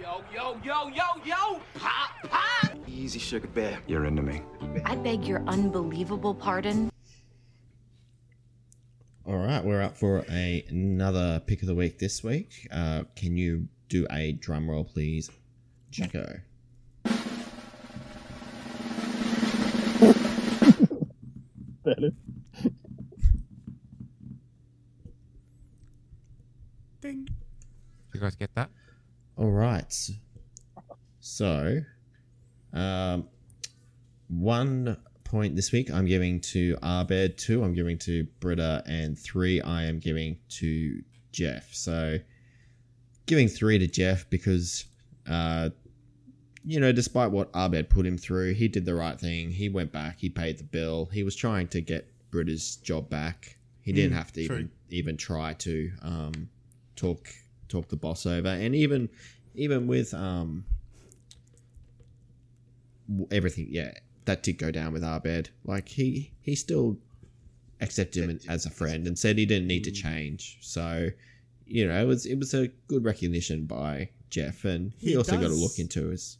Yo, 0.00 0.24
yo, 0.34 0.58
yo, 0.64 0.88
yo, 0.88 1.04
yo! 1.24 1.60
Pop, 1.74 2.10
pop! 2.24 2.74
Easy, 2.88 3.18
sugar 3.18 3.48
bear. 3.48 3.78
You're 3.86 4.06
into 4.06 4.22
me. 4.22 4.40
I 4.86 4.96
beg 4.96 5.26
your 5.26 5.42
unbelievable 5.46 6.34
pardon. 6.34 6.90
All 9.26 9.36
right, 9.36 9.62
we're 9.62 9.82
up 9.82 9.98
for 9.98 10.24
a, 10.30 10.64
another 10.70 11.40
pick 11.46 11.60
of 11.60 11.68
the 11.68 11.74
week 11.74 11.98
this 11.98 12.24
week. 12.24 12.66
Uh, 12.72 13.02
can 13.14 13.36
you 13.36 13.68
do 13.88 14.06
a 14.10 14.32
drum 14.32 14.70
roll, 14.70 14.84
please, 14.84 15.30
Jacko? 15.90 16.40
Better. 21.90 22.12
Ding. 27.00 27.28
You 28.14 28.20
guys 28.20 28.36
get 28.36 28.54
that? 28.54 28.70
All 29.36 29.50
right. 29.50 29.92
So, 31.18 31.80
um, 32.72 33.26
one 34.28 34.98
point 35.24 35.56
this 35.56 35.72
week 35.72 35.90
I'm 35.90 36.06
giving 36.06 36.40
to 36.52 36.76
Abed, 36.80 37.36
two 37.36 37.64
I'm 37.64 37.74
giving 37.74 37.98
to 37.98 38.22
Britta, 38.38 38.84
and 38.86 39.18
three 39.18 39.60
I 39.60 39.82
am 39.86 39.98
giving 39.98 40.38
to 40.50 41.02
Jeff. 41.32 41.74
So, 41.74 42.18
giving 43.26 43.48
three 43.48 43.78
to 43.78 43.88
Jeff 43.88 44.30
because, 44.30 44.84
uh, 45.28 45.70
you 46.64 46.78
know, 46.80 46.92
despite 46.92 47.30
what 47.30 47.50
Abed 47.54 47.88
put 47.88 48.04
him 48.06 48.18
through, 48.18 48.54
he 48.54 48.68
did 48.68 48.84
the 48.84 48.94
right 48.94 49.18
thing. 49.18 49.50
He 49.50 49.68
went 49.68 49.92
back, 49.92 50.18
he 50.18 50.28
paid 50.28 50.58
the 50.58 50.64
bill, 50.64 51.06
he 51.12 51.22
was 51.22 51.34
trying 51.34 51.68
to 51.68 51.80
get 51.80 52.06
Britta's 52.30 52.76
job 52.76 53.08
back. 53.08 53.56
He 53.82 53.92
didn't 53.92 54.12
Mm, 54.12 54.16
have 54.16 54.32
to 54.32 54.46
true. 54.46 54.56
even 54.56 54.70
even 54.90 55.16
try 55.16 55.54
to 55.54 55.90
um, 56.02 56.48
talk 56.96 57.28
talk 57.68 57.88
the 57.88 57.96
boss 57.96 58.26
over, 58.26 58.48
and 58.48 58.74
even 58.74 59.08
even 59.54 59.86
with 59.86 60.12
um, 60.14 60.64
everything, 63.30 63.66
yeah, 63.70 63.92
that 64.26 64.42
did 64.42 64.58
go 64.58 64.70
down 64.70 64.92
with 64.92 65.02
Abed. 65.02 65.50
Like 65.64 65.88
he 65.88 66.32
he 66.42 66.54
still 66.54 66.98
accepted 67.80 68.28
him 68.28 68.38
as 68.48 68.66
a 68.66 68.70
friend 68.70 69.06
and 69.06 69.18
said 69.18 69.38
he 69.38 69.46
didn't 69.46 69.66
need 69.66 69.84
to 69.84 69.90
change. 69.90 70.58
So 70.60 71.08
you 71.66 71.86
know, 71.88 72.00
it 72.00 72.06
was 72.06 72.26
it 72.26 72.38
was 72.38 72.52
a 72.54 72.68
good 72.88 73.04
recognition 73.04 73.64
by 73.64 74.10
Jeff, 74.28 74.64
and 74.64 74.92
he, 74.98 75.10
He 75.10 75.16
also 75.16 75.32
got 75.40 75.48
to 75.48 75.54
look 75.54 75.78
into 75.78 76.08
his. 76.08 76.36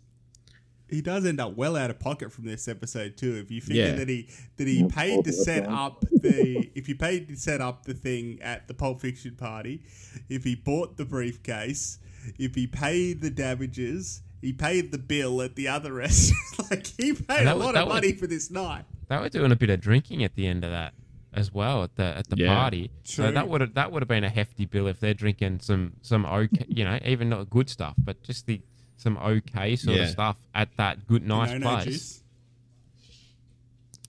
He 0.90 1.00
does 1.02 1.24
end 1.24 1.40
up 1.40 1.56
well 1.56 1.76
out 1.76 1.90
of 1.90 1.98
pocket 1.98 2.32
from 2.32 2.44
this 2.46 2.66
episode 2.68 3.16
too. 3.16 3.36
If 3.36 3.50
you 3.50 3.60
figure 3.60 3.86
Yeah. 3.86 3.94
that 3.94 4.08
he 4.08 4.28
that 4.56 4.66
he 4.66 4.80
Yeah, 4.80 4.88
paid 4.90 5.24
to 5.24 5.32
set 5.32 5.64
time. 5.64 5.74
up 5.74 6.04
the 6.10 6.70
if 6.74 6.88
you 6.88 6.94
paid 6.96 7.28
to 7.28 7.36
set 7.36 7.60
up 7.60 7.84
the 7.84 7.94
thing 7.94 8.40
at 8.42 8.68
the 8.68 8.74
Pulp 8.74 9.00
Fiction 9.00 9.36
party, 9.36 9.82
if 10.28 10.44
he 10.44 10.54
bought 10.54 10.96
the 10.96 11.04
briefcase, 11.04 11.98
if 12.38 12.54
he 12.54 12.66
paid 12.66 13.20
the 13.20 13.30
damages, 13.30 14.22
he 14.40 14.52
paid 14.52 14.90
the 14.92 14.98
bill 14.98 15.40
at 15.42 15.54
the 15.56 15.68
other 15.68 15.92
restaurant. 15.92 16.40
like 16.70 16.86
he 16.86 17.12
paid 17.12 17.46
a 17.46 17.54
was- 17.56 17.64
lot 17.64 17.74
that 17.74 17.82
of 17.82 17.88
was- 17.88 17.94
money 17.94 18.12
for 18.12 18.26
this 18.26 18.50
night. 18.50 18.84
They 19.08 19.16
were 19.16 19.28
doing 19.28 19.50
a 19.52 19.56
bit 19.56 19.70
of 19.70 19.80
drinking 19.80 20.22
at 20.24 20.34
the 20.36 20.46
end 20.46 20.64
of 20.64 20.70
that 20.70 20.94
as 21.32 21.52
well 21.52 21.84
at 21.84 21.94
the 21.96 22.04
at 22.04 22.28
the 22.28 22.36
Yeah. 22.36 22.54
party. 22.54 22.90
So 23.04 23.30
that 23.30 23.48
would 23.48 23.60
have 23.60 23.74
that 23.74 23.92
would 23.92 24.02
have 24.02 24.08
been 24.08 24.24
a 24.24 24.28
hefty 24.28 24.66
bill 24.66 24.86
if 24.88 24.98
they're 25.00 25.14
drinking 25.14 25.60
some 25.60 25.94
some 26.02 26.24
okay, 26.26 26.64
you 26.68 26.84
know, 26.84 26.98
even 27.04 27.28
not 27.28 27.48
good 27.50 27.68
stuff, 27.68 27.94
but 27.98 28.22
just 28.22 28.46
the 28.46 28.60
some 29.00 29.16
okay 29.16 29.76
sort 29.76 29.98
of 29.98 30.08
stuff 30.10 30.36
at 30.54 30.68
that 30.76 31.06
good 31.06 31.26
nice 31.26 31.50
no-no 31.52 31.66
place. 31.66 31.84
juice. 31.84 32.22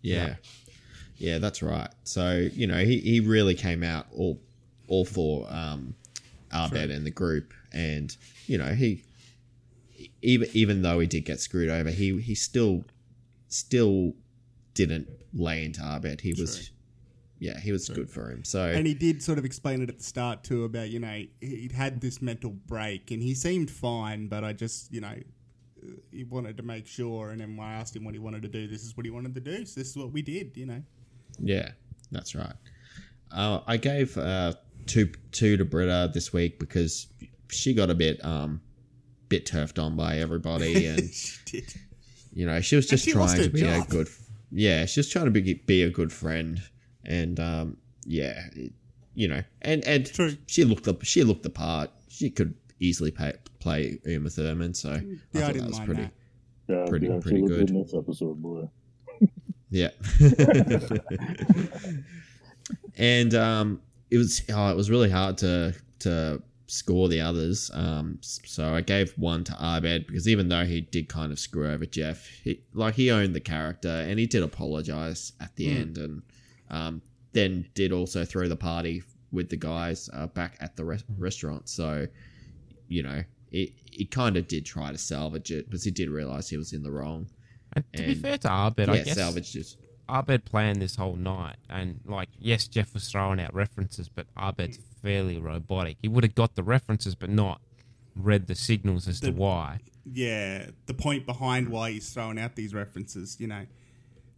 Yeah. 0.02 0.36
Yeah, 1.18 1.38
that's 1.38 1.62
right. 1.62 1.90
So, 2.04 2.50
you 2.54 2.68
know, 2.68 2.84
he, 2.84 3.00
he 3.00 3.20
really 3.22 3.56
came 3.56 3.84
out 3.84 4.08
all 4.14 4.40
all 4.88 5.06
for 5.06 5.48
um 5.50 5.96
Abed 6.54 6.92
and 6.92 7.06
the 7.06 7.12
group 7.12 7.54
and, 7.72 8.16
you 8.48 8.58
know, 8.58 8.74
he 8.74 9.06
even 10.22 10.50
even 10.52 10.82
though 10.82 11.00
he 11.00 11.08
did 11.08 11.24
get 11.24 11.40
screwed 11.40 11.70
over, 11.70 11.90
he 11.90 12.20
he 12.20 12.36
still 12.36 12.84
still 13.48 14.14
didn't 14.74 15.08
lay 15.34 15.64
into 15.64 15.82
Abed. 15.82 16.20
He 16.20 16.34
was 16.34 16.70
yeah, 17.42 17.60
he 17.60 17.72
was 17.72 17.90
good 17.90 18.08
for 18.08 18.30
him. 18.30 18.46
So 18.46 18.64
And 18.64 18.86
he 18.86 18.94
did 18.94 19.24
sort 19.24 19.40
of 19.40 19.46
explain 19.46 19.82
it 19.82 19.90
at 19.90 19.98
the 19.98 20.04
start 20.04 20.44
too 20.44 20.64
about 20.64 20.92
you 20.92 21.00
know 21.00 21.24
he'd 21.42 21.72
had 21.72 22.00
this 22.00 22.22
mental 22.22 22.52
break 22.52 23.10
and 23.10 23.22
he 23.22 23.34
seemed 23.34 23.72
fine, 23.72 24.28
but 24.28 24.44
I 24.44 24.54
just 24.54 24.94
you 24.94 25.02
know 25.02 25.08
uh, 25.08 25.92
he 26.12 26.24
wanted 26.24 26.56
to 26.58 26.64
make 26.64 26.86
sure. 26.86 27.32
And 27.32 27.42
then 27.42 27.58
when 27.58 27.68
I 27.68 27.74
asked 27.74 27.96
him 27.96 28.04
what 28.06 28.14
he 28.14 28.20
wanted 28.20 28.44
to 28.44 28.48
do, 28.48 28.68
this 28.68 28.84
is 28.84 28.96
what 28.96 29.08
he 29.08 29.10
wanted 29.10 29.34
to 29.34 29.42
do. 29.42 29.66
So 29.66 29.80
this 29.80 29.90
is 29.90 29.98
what 29.98 30.12
we 30.12 30.22
did. 30.22 30.56
You 30.56 30.68
know. 30.68 30.84
Yeah, 31.40 31.72
that's 32.12 32.36
right. 32.36 32.54
Uh, 33.32 33.62
I 33.66 33.78
gave 33.78 34.16
uh, 34.20 34.54
two 34.86 35.12
two 35.32 35.58
to 35.58 35.66
Britta 35.66 36.12
this 36.14 36.32
week 36.32 36.60
because 36.60 37.08
she 37.50 37.74
got 37.74 37.90
a 37.90 37.96
bit 37.96 38.24
um 38.24 38.62
bit 39.30 39.48
turfed 39.48 39.80
on 39.80 39.96
by 39.96 40.20
everybody, 40.20 40.86
and 40.86 41.12
she 41.12 41.40
did. 41.46 41.74
you 42.34 42.46
know 42.46 42.62
she 42.62 42.76
was 42.76 42.86
just 42.86 43.04
she 43.04 43.14
trying 43.14 43.42
to 43.42 43.50
be 43.50 43.62
job. 43.62 43.88
a 43.88 43.90
good. 43.90 44.10
Yeah, 44.52 44.86
she 44.86 45.00
was 45.00 45.10
trying 45.10 45.26
to 45.26 45.32
be 45.32 45.56
be 45.56 45.82
a 45.82 45.90
good 45.90 46.14
friend, 46.14 46.62
and 47.06 47.40
um 47.40 47.78
yeah, 48.06 48.48
it- 48.56 48.74
you 49.14 49.28
know, 49.28 49.44
and 49.62 49.86
and 49.86 50.10
she 50.48 50.64
looked 50.64 50.86
the 50.86 50.96
she 51.04 51.24
looked 51.24 51.44
the 51.44 51.50
part. 51.50 51.90
She 52.08 52.30
could 52.30 52.54
easily 52.80 53.12
pay, 53.12 53.34
play 53.60 54.00
Uma 54.06 54.30
Thurman, 54.30 54.74
so 54.74 54.90
Yeah, 54.92 54.96
I 54.96 55.00
I 55.00 55.02
thought 55.02 55.54
didn't 55.54 55.58
that 55.58 55.68
was 55.68 55.78
mind 55.80 55.86
pretty 55.88 56.02
that. 56.04 56.12
Yeah, 56.68 56.86
pretty 56.88 57.08
yeah, 57.08 57.20
pretty 57.20 57.42
looked 57.42 57.54
good. 57.54 57.70
in 57.72 57.82
this 57.84 57.94
episode, 57.94 58.42
boy. 58.42 58.70
Yeah. 59.74 59.90
and 62.98 63.34
um, 63.34 63.82
it 64.10 64.18
was 64.18 64.42
oh, 64.50 64.70
it 64.70 64.76
was 64.76 64.90
really 64.90 65.10
hard 65.10 65.38
to 65.40 65.74
to 66.00 66.42
score 66.68 67.08
the 67.10 67.22
others. 67.22 67.70
Um, 67.74 68.20
so 68.22 68.74
I 68.74 68.82
gave 68.82 69.12
one 69.18 69.44
to 69.46 69.54
Abed 69.60 70.08
because 70.08 70.28
even 70.28 70.50
though 70.50 70.66
he 70.66 70.82
did 70.82 71.10
kind 71.10 71.32
of 71.32 71.40
screw 71.40 71.70
over 71.70 71.86
Jeff, 71.86 72.28
he, 72.44 72.62
like 72.74 72.96
he 72.96 73.12
owned 73.12 73.36
the 73.36 73.40
character 73.42 73.90
and 73.90 74.20
he 74.20 74.26
did 74.28 74.44
apologize 74.44 75.34
at 75.40 75.56
the 75.56 75.68
Mm. 75.68 75.80
end, 75.82 75.98
and 75.98 76.22
um, 76.72 77.04
then 77.34 77.68
did 77.76 77.92
also 77.92 78.26
throw 78.26 78.48
the 78.48 78.56
party 78.56 79.04
with 79.32 79.50
the 79.50 79.58
guys 79.58 80.10
uh, 80.14 80.26
back 80.28 80.58
at 80.60 80.76
the 80.76 80.84
res- 80.84 81.04
restaurant. 81.20 81.70
So 81.70 82.08
you 82.88 83.04
know. 83.04 83.22
It, 83.54 83.74
he 83.92 84.06
kind 84.06 84.38
of 84.38 84.48
did 84.48 84.66
try 84.66 84.94
to 84.94 84.98
salvage 84.98 85.52
it, 85.52 85.70
but 85.70 85.82
he 85.84 85.92
did 85.92 86.10
realize 86.10 86.48
he 86.48 86.56
was 86.56 86.72
in 86.72 86.84
the 86.84 86.90
wrong. 86.90 87.28
And 87.74 87.84
to 87.98 88.04
be 88.04 88.16
fair 88.16 88.38
to 88.38 88.48
Abed, 88.48 88.88
I 88.88 88.96
yeah, 88.96 89.04
guess 89.04 89.18
salvaged 89.18 89.58
it. 89.58 89.76
Abed 90.10 90.46
planned 90.46 90.82
this 90.82 90.96
whole 90.96 91.18
night, 91.18 91.58
and 91.70 92.00
like, 92.06 92.30
yes, 92.40 92.70
Jeff 92.70 92.94
was 92.94 93.12
throwing 93.12 93.42
out 93.42 93.54
references, 93.54 94.08
but 94.08 94.28
Abed's 94.42 94.80
fairly 95.02 95.38
robotic. 95.38 95.98
He 96.02 96.08
would 96.08 96.24
have 96.24 96.34
got 96.34 96.56
the 96.56 96.64
references, 96.64 97.14
but 97.14 97.30
not 97.30 97.60
read 98.16 98.48
the 98.48 98.56
signals 98.56 99.06
as 99.10 99.20
to 99.20 99.32
why. 99.32 99.80
Yeah, 100.10 100.68
the 100.86 100.94
point 100.94 101.26
behind 101.26 101.68
why 101.68 101.92
he's 101.92 102.10
throwing 102.10 102.40
out 102.40 102.56
these 102.56 102.74
references. 102.74 103.36
You 103.38 103.48
know. 103.48 103.66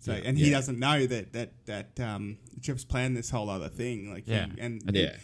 So 0.03 0.11
Yeah. 0.13 0.21
and 0.25 0.37
he 0.37 0.45
Yeah. 0.49 0.57
doesn't 0.57 0.79
know 0.79 1.05
that 1.07 1.31
that 1.31 1.53
that 1.65 1.97
um, 2.01 2.37
Jeff's 2.59 2.83
planned 2.83 3.15
this 3.15 3.29
whole 3.29 3.49
other 3.49 3.69
thing. 3.69 4.11
Like 4.11 4.27
Yeah. 4.27 4.47
he, 4.53 4.59
and 4.59 4.81
Yeah. 4.93 5.15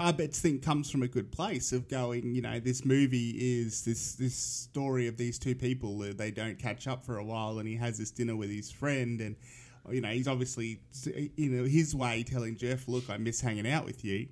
Abed's 0.00 0.40
thing 0.40 0.58
comes 0.58 0.90
from 0.90 1.02
a 1.02 1.08
good 1.08 1.30
place 1.30 1.70
of 1.70 1.86
going, 1.86 2.34
you 2.34 2.40
know, 2.40 2.58
this 2.58 2.82
movie 2.82 3.32
is 3.60 3.82
this 3.84 4.14
this 4.14 4.34
story 4.34 5.06
of 5.06 5.18
these 5.18 5.38
two 5.38 5.54
people. 5.54 5.98
They 5.98 6.30
don't 6.30 6.58
catch 6.58 6.86
up 6.86 7.04
for 7.04 7.18
a 7.18 7.24
while, 7.24 7.58
and 7.58 7.68
he 7.68 7.76
has 7.76 7.98
this 7.98 8.10
dinner 8.10 8.34
with 8.34 8.48
his 8.48 8.70
friend, 8.70 9.20
and 9.20 9.36
you 9.90 10.00
know, 10.00 10.08
he's 10.08 10.28
obviously, 10.28 10.80
you 11.36 11.50
know, 11.50 11.64
his 11.64 11.94
way 11.94 12.22
telling 12.22 12.56
Jeff, 12.56 12.88
"Look, 12.88 13.10
I 13.10 13.18
miss 13.18 13.42
hanging 13.42 13.66
out 13.66 13.84
with 13.84 14.02
you." 14.02 14.28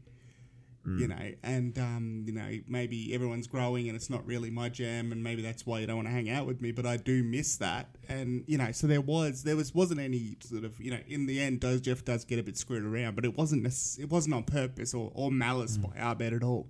You 0.87 1.09
know, 1.09 1.33
and 1.43 1.79
um, 1.79 2.23
you 2.27 2.33
know, 2.33 2.51
maybe 2.67 3.15
everyone's 3.15 3.47
growing 3.47 3.89
and 3.89 3.95
it's 3.95 4.09
not 4.09 4.27
really 4.27 4.51
my 4.51 4.71
jam, 4.71 5.13
and 5.13 5.23
maybe 5.23 5.43
that's 5.43 5.67
why 5.67 5.79
you 5.81 5.87
don't 5.87 5.97
want 5.97 6.09
to 6.09 6.13
hang 6.13 6.31
out 6.31 6.47
with 6.47 6.63
me. 6.63 6.73
But 6.73 6.87
I 6.87 6.97
do 6.97 7.23
miss 7.23 7.57
that, 7.59 7.91
and 8.09 8.45
you 8.47 8.57
know, 8.57 8.73
so 8.73 8.87
there 8.87 9.03
was 9.03 9.43
there 9.43 9.57
was 9.57 9.75
wasn't 9.75 10.01
any 10.01 10.39
sort 10.41 10.65
of 10.65 10.81
you 10.81 10.91
know, 10.91 11.01
in 11.07 11.27
the 11.27 11.39
end, 11.39 11.61
does 11.61 11.83
Jeff 11.83 12.03
does 12.05 12.25
get 12.25 12.39
a 12.39 12.43
bit 12.43 12.57
screwed 12.57 12.83
around, 12.83 13.15
but 13.15 13.27
it 13.27 13.37
wasn't 13.37 13.63
necess- 13.63 13.99
it 14.01 14.11
wasn't 14.11 14.35
on 14.35 14.43
purpose 14.45 14.95
or, 14.95 15.13
or 15.15 15.31
malice 15.31 15.77
by 15.77 15.91
Abed 15.99 16.33
at 16.33 16.43
all. 16.43 16.67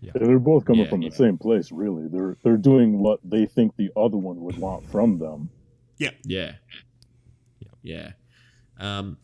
Yeah, 0.00 0.12
they're 0.14 0.38
both 0.38 0.64
coming 0.64 0.84
Yeah, 0.84 0.90
from 0.90 1.02
the 1.02 1.10
same 1.10 1.36
place, 1.36 1.70
really. 1.70 2.08
They're 2.08 2.36
they're 2.42 2.56
doing 2.56 2.98
what 3.00 3.20
they 3.22 3.44
think 3.44 3.76
the 3.76 3.90
other 3.96 4.16
one 4.16 4.40
would 4.40 4.56
want 4.58 4.88
from 4.90 5.18
them. 5.18 5.50
Yeah. 5.98 6.10
Yeah. 6.24 6.52
Yeah. 7.82 8.12
Um, 8.78 9.18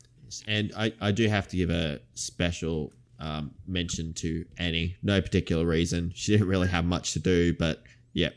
and 0.46 0.72
I, 0.76 0.92
I 1.00 1.12
do 1.12 1.28
have 1.28 1.48
to 1.48 1.56
give 1.56 1.70
a 1.70 2.00
special 2.14 2.92
um, 3.22 3.52
mention 3.66 4.12
to 4.14 4.44
Annie. 4.58 4.96
No 5.02 5.22
particular 5.22 5.64
reason. 5.64 6.12
She 6.14 6.32
didn't 6.32 6.48
really 6.48 6.68
have 6.68 6.84
much 6.84 7.12
to 7.14 7.18
do, 7.20 7.54
but 7.54 7.82
yep, 8.12 8.34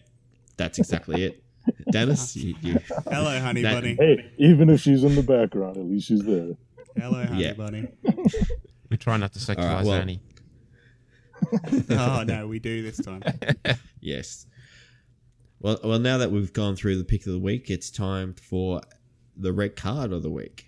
that's 0.55 0.79
exactly 0.79 1.23
it. 1.25 1.43
Dennis, 1.91 2.35
you, 2.35 2.55
you, 2.61 2.79
Hello, 3.11 3.37
honey 3.39 3.63
that- 3.63 3.73
bunny. 3.81 3.95
Hey, 3.99 4.31
even 4.37 4.69
if 4.69 4.79
she's 4.81 5.03
in 5.03 5.15
the 5.15 5.23
background, 5.23 5.75
at 5.77 5.83
least 5.85 6.07
she's 6.07 6.21
there. 6.23 6.51
Hello, 6.95 7.25
honey 7.25 7.43
Yeah. 7.43 7.53
bunny. 7.53 7.87
We 8.91 8.97
try 8.97 9.17
not 9.17 9.33
to 9.33 9.39
sexualize 9.39 9.57
All 9.57 9.75
right, 9.77 9.85
well- 9.85 9.93
Annie. 9.95 10.21
oh 11.89 12.23
no, 12.25 12.47
we 12.47 12.59
do 12.59 12.83
this 12.83 12.97
time. 12.97 13.23
yes. 13.99 14.45
Well, 15.59 15.79
well, 15.83 15.99
now 15.99 16.19
that 16.19 16.31
we've 16.31 16.53
gone 16.53 16.75
through 16.75 16.97
the 16.97 17.03
pick 17.03 17.25
of 17.25 17.33
the 17.33 17.39
week, 17.39 17.69
it's 17.71 17.89
time 17.89 18.33
for 18.33 18.81
the 19.35 19.51
red 19.51 19.75
card 19.75 20.13
of 20.13 20.21
the 20.21 20.29
week. 20.29 20.67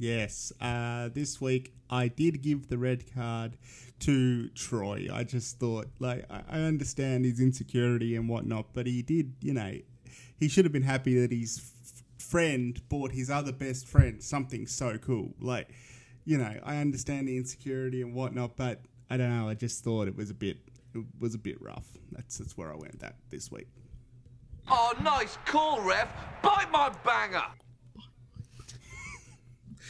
Yes, 0.00 0.50
uh, 0.62 1.10
this 1.12 1.42
week 1.42 1.74
I 1.90 2.08
did 2.08 2.40
give 2.40 2.68
the 2.68 2.78
red 2.78 3.04
card 3.14 3.58
to 3.98 4.48
Troy. 4.48 5.08
I 5.12 5.24
just 5.24 5.58
thought, 5.58 5.88
like, 5.98 6.24
I 6.30 6.60
understand 6.60 7.26
his 7.26 7.38
insecurity 7.38 8.16
and 8.16 8.26
whatnot, 8.26 8.72
but 8.72 8.86
he 8.86 9.02
did, 9.02 9.34
you 9.42 9.52
know, 9.52 9.74
he 10.38 10.48
should 10.48 10.64
have 10.64 10.72
been 10.72 10.84
happy 10.84 11.20
that 11.20 11.30
his 11.30 11.58
f- 11.58 12.02
friend 12.16 12.80
bought 12.88 13.12
his 13.12 13.28
other 13.28 13.52
best 13.52 13.86
friend 13.86 14.22
something 14.22 14.66
so 14.66 14.96
cool. 14.96 15.34
Like, 15.38 15.68
you 16.24 16.38
know, 16.38 16.54
I 16.64 16.78
understand 16.78 17.28
the 17.28 17.36
insecurity 17.36 18.00
and 18.00 18.14
whatnot, 18.14 18.56
but 18.56 18.80
I 19.10 19.18
don't 19.18 19.28
know. 19.28 19.50
I 19.50 19.54
just 19.54 19.84
thought 19.84 20.08
it 20.08 20.16
was 20.16 20.30
a 20.30 20.34
bit, 20.34 20.56
it 20.94 21.04
was 21.18 21.34
a 21.34 21.38
bit 21.38 21.60
rough. 21.60 21.88
That's 22.10 22.38
that's 22.38 22.56
where 22.56 22.72
I 22.72 22.76
went 22.76 23.00
that 23.00 23.16
this 23.28 23.52
week. 23.52 23.68
Oh, 24.66 24.94
nice 25.02 25.36
call, 25.44 25.82
ref. 25.82 26.08
Bite 26.40 26.70
my 26.72 26.88
banger. 27.04 27.44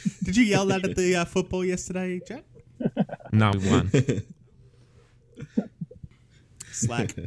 Did 0.23 0.37
you 0.37 0.43
yell 0.43 0.65
that 0.67 0.83
at 0.83 0.95
the 0.95 1.15
uh, 1.15 1.25
football 1.25 1.65
yesterday, 1.65 2.21
Jack? 2.27 2.43
No, 3.33 3.51
we 3.51 3.69
won. 3.69 3.89
Slack. 6.71 7.15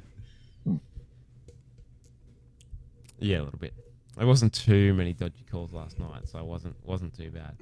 yeah, 3.19 3.39
a 3.39 3.45
little 3.45 3.59
bit. 3.59 3.73
There 4.17 4.27
wasn't 4.27 4.53
too 4.53 4.93
many 4.95 5.15
dodgy 5.15 5.47
calls 5.51 5.73
last 5.73 5.99
night, 5.99 6.29
so 6.29 6.39
it 6.39 6.45
wasn't 6.45 6.77
wasn't 6.85 7.17
too 7.17 7.31
bad. 7.31 7.57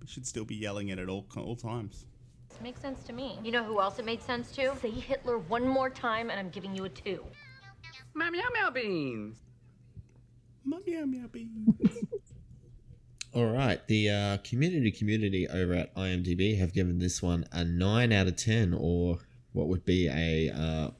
We 0.00 0.06
should 0.06 0.26
still 0.26 0.44
be 0.44 0.54
yelling 0.54 0.90
it 0.90 0.98
at 1.00 1.08
all 1.08 1.26
all 1.36 1.56
times. 1.56 2.06
This 2.48 2.60
makes 2.60 2.80
sense 2.80 3.02
to 3.04 3.12
me. 3.12 3.38
You 3.42 3.50
know 3.52 3.64
who 3.64 3.80
else 3.80 3.98
it 3.98 4.04
made 4.04 4.22
sense 4.22 4.52
to? 4.52 4.76
Say 4.80 4.90
Hitler 4.90 5.38
one 5.38 5.66
more 5.66 5.90
time, 5.90 6.30
and 6.30 6.38
I'm 6.38 6.50
giving 6.50 6.76
you 6.76 6.84
a 6.84 6.88
two. 6.88 7.24
Meow 8.14 8.30
meow 8.30 8.48
meow 8.54 8.70
beans. 8.70 9.38
Meow 10.64 11.04
meow 11.06 11.26
beans. 11.26 11.74
All 13.32 13.46
right, 13.46 13.86
the 13.86 14.10
uh, 14.10 14.36
community 14.38 14.90
community 14.90 15.46
over 15.48 15.74
at 15.74 15.94
IMDb 15.94 16.58
have 16.58 16.72
given 16.72 16.98
this 16.98 17.22
one 17.22 17.44
a 17.52 17.64
nine 17.64 18.12
out 18.12 18.26
of 18.26 18.34
ten, 18.36 18.74
or 18.76 19.18
what 19.52 19.68
would 19.68 19.84
be 19.84 20.08
a 20.08 20.50
uh, 20.52 20.90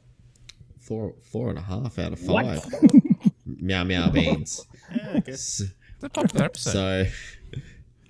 four 0.80 1.14
four 1.22 1.48
and 1.50 1.58
a 1.58 1.62
half 1.62 1.98
out 1.98 2.12
of 2.12 2.20
five. 2.20 2.64
meow 3.44 3.82
meow 3.82 4.10
beans. 4.12 4.64
Yeah, 4.94 5.12
I 5.16 5.18
guess. 5.20 5.60
It's 5.60 6.04
a 6.04 6.08
popular 6.08 6.44
episode. 6.46 6.72
So, 6.72 7.06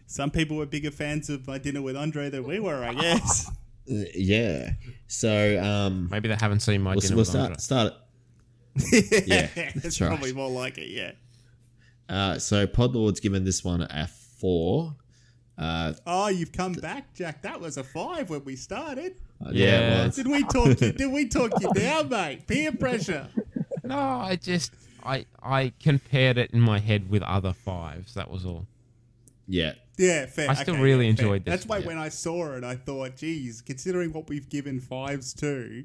Some 0.06 0.30
people 0.30 0.56
were 0.59 0.66
bigger 0.66 0.90
fans 0.90 1.30
of 1.30 1.47
my 1.47 1.56
dinner 1.59 1.80
with 1.82 1.97
Andre 1.97 2.28
than 2.30 2.44
we 2.44 2.60
were, 2.60 2.84
I 2.84 2.92
guess. 2.94 3.48
uh, 3.48 3.52
yeah. 4.14 4.72
So 5.09 5.60
um, 5.62 6.09
maybe 6.10 6.28
they 6.28 6.36
haven't 6.36 6.60
seen 6.60 6.82
my 6.82 6.92
we'll, 6.92 7.01
dinner 7.01 7.14
we'll 7.16 7.20
with 7.22 7.28
start 7.28 7.44
Andre. 7.44 7.59
start 7.59 7.92
it. 7.92 9.22
yeah, 9.26 9.48
that's 9.55 9.82
that's 9.82 10.01
right. 10.01 10.09
probably 10.09 10.32
more 10.32 10.51
like 10.51 10.78
it. 10.78 10.88
Yeah. 10.88 11.12
Uh, 12.10 12.38
so 12.38 12.66
Podlord's 12.66 13.20
given 13.20 13.44
this 13.44 13.62
one 13.64 13.82
a 13.82 14.08
four. 14.38 14.96
Uh, 15.56 15.92
Oh, 16.06 16.28
you've 16.28 16.52
come 16.52 16.72
back, 16.72 17.14
Jack. 17.14 17.42
That 17.42 17.60
was 17.60 17.76
a 17.76 17.84
five 17.84 18.30
when 18.30 18.44
we 18.44 18.56
started. 18.56 19.14
yeah, 19.50 20.02
it 20.02 20.06
was. 20.06 20.16
Did 20.16 20.26
we 20.26 20.42
talk 20.44 20.80
you? 20.80 20.92
Did 20.92 21.12
we 21.12 21.28
talk 21.28 21.52
you 21.60 21.72
down, 21.72 22.08
mate? 22.10 22.46
Peer 22.46 22.72
pressure. 22.72 23.28
No, 23.84 23.98
I 23.98 24.36
just 24.36 24.72
I 25.04 25.26
I 25.42 25.72
compared 25.80 26.36
it 26.38 26.50
in 26.52 26.60
my 26.60 26.78
head 26.78 27.10
with 27.10 27.22
other 27.22 27.52
fives. 27.52 28.14
That 28.14 28.30
was 28.30 28.44
all. 28.44 28.66
Yeah. 29.46 29.72
Yeah, 29.98 30.26
fair. 30.26 30.48
I 30.50 30.54
still 30.54 30.74
Okay, 30.74 30.82
really 30.82 31.06
yeah, 31.08 31.14
fair. 31.14 31.24
enjoyed 31.26 31.44
this. 31.44 31.52
That's 31.52 31.66
why 31.66 31.78
yeah. 31.78 31.86
when 31.86 31.98
I 31.98 32.08
saw 32.08 32.52
it, 32.54 32.64
I 32.64 32.74
thought, 32.76 33.16
geez, 33.16 33.60
considering 33.60 34.12
what 34.14 34.28
we've 34.30 34.48
given 34.48 34.80
fives 34.80 35.34
to, 35.34 35.84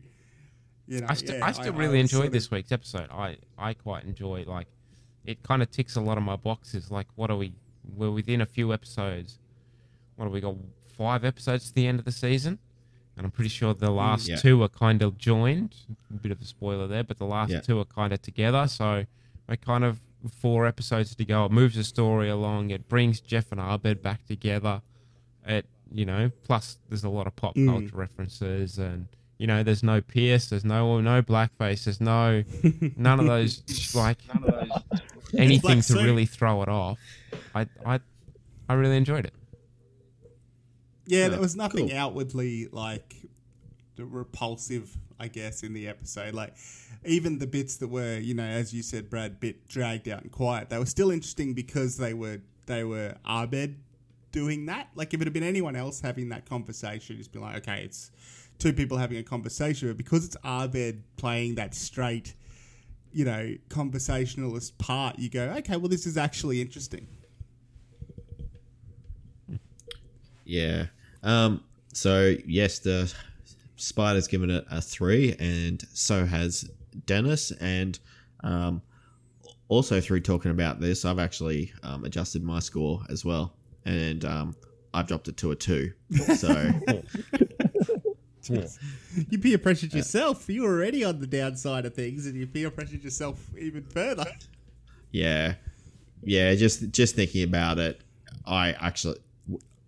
you 0.88 1.02
know, 1.02 1.08
I, 1.10 1.14
st- 1.16 1.32
yeah, 1.40 1.46
I 1.46 1.52
still 1.52 1.74
I 1.74 1.78
really 1.78 2.02
was 2.02 2.14
enjoyed 2.14 2.18
sort 2.18 2.26
of- 2.28 2.32
this 2.34 2.50
week's 2.52 2.72
episode. 2.72 3.10
I, 3.12 3.38
I 3.58 3.74
quite 3.74 4.06
enjoy 4.06 4.46
like 4.48 4.68
it 5.26 5.42
kind 5.44 5.62
of 5.62 5.72
ticks 5.72 5.96
a 5.96 6.02
lot 6.02 6.18
of 6.18 6.24
my 6.24 6.36
boxes. 6.36 6.92
Like 6.92 7.08
what 7.16 7.30
are 7.32 7.38
we? 7.38 7.54
We're 7.96 8.12
within 8.12 8.42
a 8.42 8.46
few 8.46 8.74
episodes. 8.74 9.40
What 10.16 10.26
have 10.26 10.34
we 10.34 10.42
got? 10.42 10.56
Five 10.98 11.26
episodes 11.26 11.68
to 11.70 11.74
the 11.76 11.88
end 11.88 12.00
of 12.00 12.06
the 12.06 12.12
season, 12.12 12.58
and 13.18 13.26
I'm 13.26 13.32
pretty 13.32 13.50
sure 13.50 13.74
the 13.74 13.92
last 13.92 14.30
yeah. 14.30 14.38
two 14.38 14.64
are 14.64 14.70
kind 14.70 15.02
of 15.02 15.18
joined. 15.18 15.76
A 16.10 16.14
bit 16.14 16.32
of 16.32 16.42
a 16.42 16.46
spoiler 16.46 16.88
there, 16.88 17.04
but 17.04 17.18
the 17.18 17.26
last 17.26 17.52
Yeah. 17.52 17.60
two 17.60 17.80
are 17.80 17.86
kind 17.86 18.14
of 18.14 18.22
together. 18.22 18.66
So 18.68 19.06
we're 19.50 19.58
kind 19.58 19.84
of 19.84 20.00
four 20.40 20.66
episodes 20.66 21.14
to 21.16 21.26
go. 21.26 21.46
It 21.46 21.52
moves 21.52 21.76
the 21.76 21.84
story 21.84 22.30
along. 22.30 22.70
It 22.70 22.88
brings 22.88 23.20
Jeff 23.20 23.52
and 23.52 23.60
Abed 23.60 24.02
back 24.02 24.26
together. 24.26 24.82
It 25.46 25.66
you 25.92 26.06
know, 26.06 26.32
plus 26.44 26.78
there's 26.90 27.04
a 27.04 27.10
lot 27.10 27.28
of 27.28 27.36
pop 27.36 27.56
Mm. 27.56 27.68
culture 27.68 27.96
references 27.98 28.78
and 28.80 29.08
you 29.38 29.48
know, 29.48 29.64
there's 29.64 29.84
no 29.84 30.00
Pierce, 30.02 30.48
there's 30.50 30.64
no 30.66 31.02
no 31.02 31.22
blackface, 31.22 31.84
there's 31.84 32.00
no 32.00 32.44
none 32.96 33.20
of 33.20 33.26
those 33.26 33.94
like 33.94 34.18
anything 35.38 35.82
to 35.82 35.94
really 35.96 36.26
throw 36.26 36.62
it 36.62 36.70
off. 36.70 37.00
I 37.54 37.68
I 37.86 38.00
I 38.70 38.74
really 38.74 38.98
enjoyed 38.98 39.26
it. 39.26 39.34
Yeah, 41.08 41.26
Oh, 41.26 41.30
there 41.30 41.40
was 41.40 41.56
nothing 41.56 41.90
cool. 41.90 41.98
outwardly 41.98 42.68
like 42.72 43.16
repulsive, 43.98 44.98
I 45.20 45.28
guess, 45.28 45.64
in 45.64 45.74
the 45.74 45.88
episode. 45.88 46.34
Like 46.34 46.56
even 47.06 47.40
the 47.40 47.48
bits 47.48 47.78
that 47.78 47.88
were, 47.88 48.18
you 48.18 48.34
know, 48.34 48.44
as 48.44 48.74
you 48.74 48.82
said, 48.84 49.10
Brad, 49.10 49.40
bit 49.40 49.68
dragged 49.68 50.10
out 50.10 50.22
and 50.24 50.32
quiet. 50.32 50.70
They 50.70 50.80
were 50.80 50.86
still 50.86 51.12
interesting 51.12 51.54
because 51.54 51.98
they 51.98 52.14
were 52.14 52.42
they 52.66 52.84
were 52.84 53.16
Abed 53.28 53.76
doing 54.32 54.66
that. 54.66 54.90
Like 54.96 55.14
if 55.14 55.22
it 55.22 55.26
had 55.26 55.34
been 55.34 55.44
anyone 55.44 55.76
else 55.76 56.02
having 56.02 56.30
that 56.30 56.46
conversation, 56.46 57.18
it's 57.20 57.28
been 57.28 57.42
like, 57.42 57.58
okay, 57.58 57.84
it's 57.84 58.12
two 58.58 58.74
people 58.74 58.98
having 58.98 59.18
a 59.18 59.24
conversation, 59.24 59.88
but 59.90 59.98
because 59.98 60.26
it's 60.26 60.38
Abed 60.44 61.04
playing 61.18 61.56
that 61.56 61.76
straight, 61.76 62.34
you 63.16 63.24
know, 63.24 63.56
conversationalist 63.70 64.78
part, 64.78 65.18
you 65.18 65.30
go, 65.30 65.44
okay, 65.44 65.78
well, 65.78 65.88
this 65.88 66.06
is 66.06 66.18
actually 66.18 66.60
interesting. 66.60 67.08
Yeah. 70.44 70.88
Um, 71.24 71.64
so 71.94 72.36
yes, 72.46 72.80
the 72.80 73.12
Spider's 73.78 74.28
given 74.28 74.50
it 74.50 74.66
a 74.70 74.82
three, 74.82 75.34
and 75.40 75.82
so 75.94 76.26
has 76.26 76.70
Dennis. 77.06 77.52
And 77.52 77.98
um, 78.44 78.82
also 79.70 80.02
through 80.02 80.20
talking 80.20 80.52
about 80.52 80.82
this, 80.82 81.06
I've 81.06 81.18
actually 81.18 81.72
um, 81.84 82.04
adjusted 82.04 82.44
my 82.44 82.60
score 82.60 83.02
as 83.10 83.24
well, 83.24 83.54
and 83.86 84.26
um, 84.26 84.56
I've 84.94 85.08
dropped 85.08 85.30
it 85.30 85.38
to 85.38 85.52
a 85.52 85.56
two. 85.56 85.94
So 86.36 86.50
You 89.30 89.40
peer 89.40 89.58
pressured 89.58 89.94
yourself. 89.94 90.50
You 90.50 90.64
were 90.64 90.76
already 90.76 91.04
on 91.04 91.20
the 91.20 91.28
downside 91.28 91.86
of 91.86 91.94
things, 91.94 92.26
and 92.26 92.36
you 92.36 92.48
peer 92.48 92.70
pressured 92.70 93.04
yourself 93.04 93.40
even 93.58 93.84
further. 93.84 94.26
yeah, 95.12 95.56
yeah. 96.24 96.54
Just 96.56 96.92
just 96.92 97.16
thinking 97.16 97.44
about 97.44 97.80
it, 97.80 98.02
I 98.46 98.74
actually, 98.74 99.20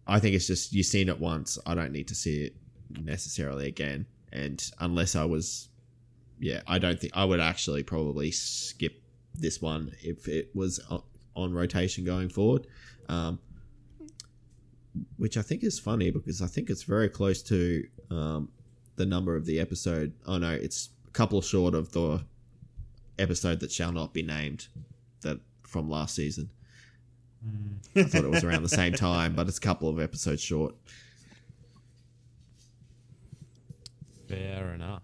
I 0.08 0.20
think 0.20 0.36
it's 0.36 0.48
just 0.48 0.74
you've 0.74 0.86
seen 0.86 1.10
it 1.10 1.20
once. 1.20 1.58
I 1.66 1.76
don't 1.76 1.92
need 1.92 2.08
to 2.08 2.16
see 2.16 2.46
it 2.46 2.56
necessarily 3.02 3.68
again. 3.68 4.06
And 4.32 4.64
unless 4.80 5.16
I 5.16 5.26
was, 5.26 5.70
yeah, 6.40 6.62
I 6.68 6.80
don't 6.80 7.00
think 7.00 7.14
I 7.16 7.26
would 7.26 7.40
actually 7.40 7.84
probably 7.84 8.32
skip 8.32 9.02
this 9.34 9.62
one 9.62 9.94
if 10.02 10.28
it 10.28 10.50
was 10.56 10.80
on 11.36 11.54
rotation 11.54 12.06
going 12.06 12.30
forward. 12.30 12.68
Um, 13.10 13.40
which 15.18 15.38
I 15.38 15.42
think 15.42 15.64
is 15.64 15.80
funny 15.80 16.12
because 16.12 16.42
I 16.42 16.48
think 16.48 16.70
it's 16.70 16.84
very 16.84 17.10
close 17.10 17.42
to 17.44 17.88
um, 18.10 18.50
the 18.96 19.06
number 19.06 19.36
of 19.36 19.46
the 19.46 19.60
episode. 19.60 20.14
Oh 20.26 20.38
no, 20.38 20.52
it's 20.52 20.90
a 21.08 21.12
couple 21.12 21.42
short 21.42 21.74
of 21.74 21.92
the 21.92 22.24
episode 23.20 23.60
that 23.62 23.72
shall 23.72 23.92
not 23.92 24.14
be 24.14 24.24
named 24.24 24.68
that 25.22 25.40
from 25.64 25.90
last 25.90 26.16
season. 26.16 26.50
I 27.96 28.04
thought 28.04 28.26
it 28.26 28.30
was 28.30 28.44
around 28.44 28.64
the 28.64 28.70
same 28.70 28.94
time, 28.94 29.36
but 29.36 29.48
it's 29.48 29.58
a 29.58 29.62
couple 29.62 29.90
of 29.90 30.00
episodes 30.00 30.42
short. 30.42 30.76
Fair 34.28 34.74
enough. 34.74 35.04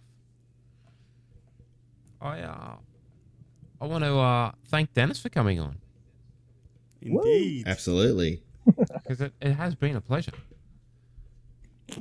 I 2.21 2.39
uh, 2.41 2.75
I 3.79 3.85
want 3.85 4.03
to 4.03 4.17
uh, 4.17 4.51
thank 4.69 4.93
Dennis 4.93 5.19
for 5.19 5.29
coming 5.29 5.59
on 5.59 5.77
Indeed. 7.05 7.67
Absolutely. 7.67 8.41
because 8.65 9.21
it, 9.21 9.33
it 9.41 9.53
has 9.53 9.75
been 9.75 9.95
a 9.95 10.01
pleasure. 10.01 10.31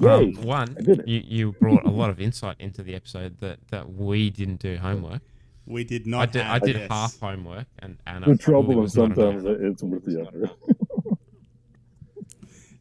Yay, 0.01 0.35
Um, 0.37 0.43
one, 0.43 0.77
I 0.79 0.83
did 0.83 0.99
it. 1.01 1.09
you, 1.09 1.23
you 1.25 1.53
brought 1.61 1.85
a 1.85 1.91
lot 1.91 2.11
of 2.11 2.21
insight 2.21 2.57
into 2.59 2.83
the 2.83 2.95
episode 2.95 3.39
that, 3.41 3.59
that 3.71 3.93
we 3.93 4.31
didn't 4.31 4.61
do 4.61 4.77
homework. 4.77 5.23
We 5.67 5.85
did 5.85 6.07
I 6.07 6.11
not. 6.11 6.33
did, 6.33 6.43
I 6.43 6.59
did 6.59 6.77
this. 6.77 6.89
half 6.91 7.19
homework, 7.21 7.67
and 7.79 7.97
and 8.07 8.25
The 8.25 8.37
trouble 8.37 8.63
probably 8.65 8.75
of 8.77 8.83
was 8.83 8.97
not 8.97 9.05
enough. 9.17 9.17
sometimes 9.43 9.45
it's 9.63 9.83
worth 9.83 10.05
the 10.05 10.21
effort. 10.23 10.51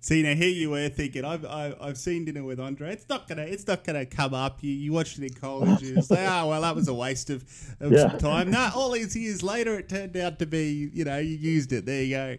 See 0.04 0.24
now, 0.24 0.34
here 0.34 0.50
you 0.50 0.72
were 0.72 0.90
thinking, 0.90 1.24
I've, 1.24 1.46
I've 1.46 1.76
I've 1.80 1.98
seen 1.98 2.26
dinner 2.26 2.44
with 2.44 2.60
Andre. 2.60 2.92
It's 2.92 3.08
not 3.08 3.28
gonna 3.28 3.44
it's 3.44 3.68
not 3.68 3.84
gonna 3.84 4.04
come 4.08 4.34
up. 4.34 4.64
You 4.64 4.72
you 4.72 4.92
watched 4.94 5.20
it 5.20 5.24
in 5.26 5.34
college. 5.34 5.84
You 5.84 6.02
say, 6.02 6.26
oh 6.28 6.48
well, 6.48 6.62
that 6.62 6.74
was 6.76 6.88
a 6.88 6.94
waste 6.94 7.30
of, 7.30 7.44
of 7.80 7.92
Yeah. 7.92 8.10
some 8.10 8.18
time. 8.18 8.50
No, 8.50 8.72
all 8.74 8.90
these 8.92 9.16
years 9.16 9.44
later, 9.44 9.78
it 9.78 9.88
turned 9.90 10.18
out 10.18 10.40
to 10.40 10.48
be 10.48 10.90
you 10.92 11.06
know 11.06 11.20
you 11.20 11.36
used 11.38 11.72
it. 11.72 11.86
There 11.86 12.02
you 12.04 12.16
go. 12.16 12.38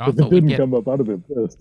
I 0.00 0.08
if 0.08 0.14
it 0.14 0.18
thought 0.18 0.30
we'd 0.32 0.40
didn't 0.40 0.48
get, 0.48 0.58
come 0.58 0.74
up, 0.74 0.88
I'd 0.88 0.98
have 0.98 1.06
been 1.06 1.22
pissed. 1.22 1.58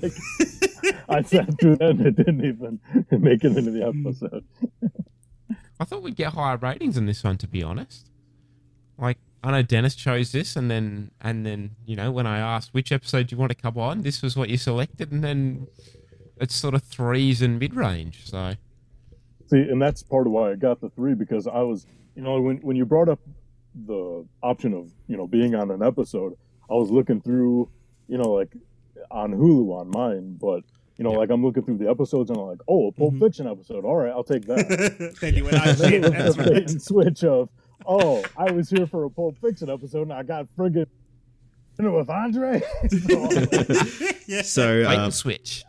like, 0.00 0.12
I 1.08 1.22
sat 1.22 1.60
through 1.60 1.76
that 1.76 1.90
and 1.90 2.06
it 2.06 2.16
didn't 2.16 2.44
even 2.44 2.80
make 3.10 3.44
it 3.44 3.56
into 3.56 3.70
the 3.70 3.86
episode. 3.86 4.44
I 5.80 5.84
thought 5.84 6.02
we'd 6.02 6.16
get 6.16 6.34
higher 6.34 6.56
ratings 6.56 6.96
on 6.96 7.06
this 7.06 7.24
one, 7.24 7.38
to 7.38 7.48
be 7.48 7.62
honest. 7.62 8.10
Like 8.98 9.18
I 9.42 9.50
know 9.50 9.62
Dennis 9.62 9.94
chose 9.94 10.32
this, 10.32 10.56
and 10.56 10.70
then 10.70 11.10
and 11.20 11.44
then 11.44 11.72
you 11.84 11.96
know 11.96 12.12
when 12.12 12.26
I 12.26 12.38
asked 12.38 12.72
which 12.72 12.92
episode 12.92 13.26
do 13.26 13.34
you 13.34 13.40
want 13.40 13.50
to 13.50 13.56
come 13.56 13.76
on, 13.76 14.02
this 14.02 14.22
was 14.22 14.36
what 14.36 14.48
you 14.48 14.56
selected, 14.56 15.10
and 15.10 15.24
then 15.24 15.66
it's 16.40 16.54
sort 16.54 16.74
of 16.74 16.82
threes 16.82 17.42
and 17.42 17.58
mid 17.58 17.74
range. 17.74 18.28
So 18.30 18.54
See, 19.46 19.60
and 19.60 19.80
that's 19.80 20.02
part 20.02 20.26
of 20.26 20.32
why 20.32 20.52
I 20.52 20.54
got 20.54 20.80
the 20.80 20.88
three 20.90 21.14
because 21.14 21.46
I 21.46 21.60
was, 21.60 21.86
you 22.16 22.22
know, 22.22 22.40
when 22.40 22.58
when 22.58 22.76
you 22.76 22.86
brought 22.86 23.08
up 23.08 23.20
the 23.86 24.24
option 24.42 24.72
of 24.72 24.90
you 25.06 25.16
know 25.16 25.26
being 25.26 25.54
on 25.54 25.70
an 25.70 25.82
episode, 25.82 26.36
I 26.70 26.74
was 26.74 26.90
looking 26.90 27.20
through, 27.20 27.68
you 28.08 28.16
know, 28.16 28.30
like 28.30 28.54
on 29.10 29.32
Hulu 29.32 29.80
on 29.80 29.90
mine, 29.90 30.38
but 30.40 30.64
you 30.96 31.04
know, 31.04 31.12
like 31.12 31.30
I'm 31.30 31.44
looking 31.44 31.64
through 31.64 31.78
the 31.78 31.90
episodes 31.90 32.30
and 32.30 32.38
I'm 32.38 32.46
like, 32.46 32.60
oh, 32.68 32.88
a 32.88 32.92
Pulp 32.92 33.18
Fiction 33.18 33.48
episode. 33.48 33.84
All 33.84 33.96
right, 33.96 34.10
I'll 34.10 34.24
take 34.24 34.46
that. 34.46 35.16
then 35.20 35.34
you 35.34 35.44
went, 35.44 35.56
And 35.56 35.76
then 35.76 35.90
shit, 35.90 36.02
that's 36.12 36.38
right. 36.38 36.80
switch 36.80 37.24
of, 37.24 37.48
oh, 37.86 38.24
I 38.36 38.52
was 38.52 38.70
here 38.70 38.86
for 38.86 39.04
a 39.04 39.10
Pulp 39.10 39.36
Fiction 39.38 39.68
episode 39.68 40.02
and 40.02 40.12
I 40.12 40.22
got 40.22 40.46
friggin' 40.56 40.86
dinner 41.76 41.90
with 41.90 42.10
Andre. 42.10 42.62
So, 44.42 44.84
Bait 44.84 44.86
and 44.86 45.00
um, 45.00 45.10
switch. 45.10 45.64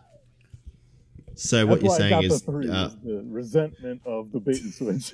So 1.35 1.65
what 1.65 1.81
That's 1.81 1.99
you're 1.99 2.09
saying 2.09 2.23
is, 2.23 2.41
the, 2.41 2.71
uh, 2.71 2.89
the 3.03 3.21
resentment 3.27 4.01
of 4.05 4.31
the 4.31 4.39
bait 4.39 4.61
and 4.61 4.73
switch. 4.73 5.13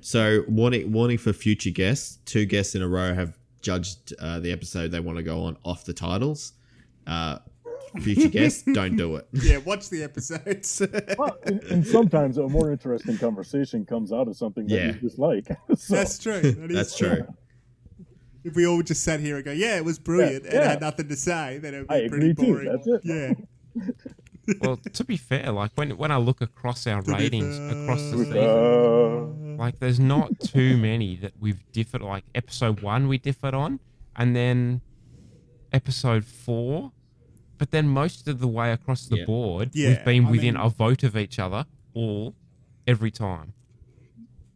so 0.00 0.44
warning, 0.46 0.92
warning 0.92 1.18
for 1.18 1.32
future 1.32 1.70
guests. 1.70 2.18
Two 2.24 2.46
guests 2.46 2.76
in 2.76 2.82
a 2.82 2.86
row 2.86 3.12
have 3.12 3.36
judged 3.60 4.14
uh, 4.20 4.38
the 4.38 4.52
episode 4.52 4.92
they 4.92 5.00
want 5.00 5.18
to 5.18 5.24
go 5.24 5.42
on 5.42 5.56
off 5.64 5.84
the 5.84 5.92
titles. 5.92 6.52
Uh, 7.10 7.38
future 8.00 8.28
guests, 8.28 8.62
don't 8.62 8.96
do 8.96 9.16
it. 9.16 9.26
Yeah, 9.42 9.56
watch 9.58 9.90
the 9.90 10.02
episodes. 10.04 10.80
well, 11.18 11.36
and, 11.44 11.60
and 11.64 11.86
sometimes 11.86 12.38
a 12.38 12.46
more 12.48 12.70
interesting 12.70 13.18
conversation 13.18 13.84
comes 13.84 14.12
out 14.12 14.28
of 14.28 14.36
something 14.36 14.66
that 14.68 14.74
Yeah. 14.74 14.86
you 14.92 15.00
dislike. 15.00 15.46
So- 15.76 15.94
That's 15.96 16.16
true. 16.18 16.40
That 16.40 16.70
is 16.70 16.76
That's 16.76 16.96
true. 16.96 17.26
If 18.44 18.54
we 18.54 18.66
all 18.66 18.80
just 18.82 19.02
sat 19.02 19.20
here 19.20 19.36
and 19.36 19.44
go, 19.44 19.52
yeah, 19.52 19.76
it 19.76 19.84
was 19.84 19.98
brilliant, 19.98 20.44
and 20.44 20.54
yeah. 20.54 20.68
had 20.70 20.80
nothing 20.80 21.08
to 21.08 21.16
say, 21.16 21.58
then 21.58 21.74
it 21.74 21.78
would 21.80 21.88
be 21.88 21.94
I 21.94 22.08
pretty 22.08 22.30
agree 22.30 22.46
too. 22.46 22.52
boring. 22.52 22.68
That's 22.72 22.86
it. 22.86 23.00
Yeah. 23.04 24.54
well, 24.62 24.76
to 24.78 25.04
be 25.04 25.16
fair, 25.18 25.52
like 25.52 25.72
when 25.74 25.90
when 25.98 26.10
I 26.10 26.16
look 26.16 26.40
across 26.40 26.86
our 26.86 27.02
To 27.02 27.12
ratings 27.12 27.58
across 27.58 28.00
the 28.10 28.24
season, 28.24 29.56
like 29.58 29.78
there's 29.78 30.00
not 30.00 30.40
too 30.40 30.76
many 30.78 31.16
that 31.16 31.32
we've 31.38 31.62
differed. 31.72 32.00
Like 32.00 32.24
episode 32.34 32.80
one, 32.80 33.08
we 33.08 33.18
differed 33.18 33.52
on, 33.52 33.78
and 34.16 34.34
then 34.34 34.80
episode 35.72 36.24
four, 36.24 36.92
but 37.60 37.70
then 37.72 37.86
most 37.86 38.26
of 38.26 38.40
the 38.40 38.48
way 38.48 38.72
across 38.72 39.06
the 39.06 39.18
Yeah. 39.18 39.24
board, 39.26 39.70
Yeah, 39.74 39.88
we've 39.90 40.04
been 40.06 40.24
I 40.24 40.30
within 40.30 40.54
mean- 40.54 40.62
a 40.64 40.70
vote 40.70 41.02
of 41.02 41.14
each 41.14 41.38
other 41.38 41.66
all 41.92 42.34
every 42.86 43.10
time. 43.10 43.52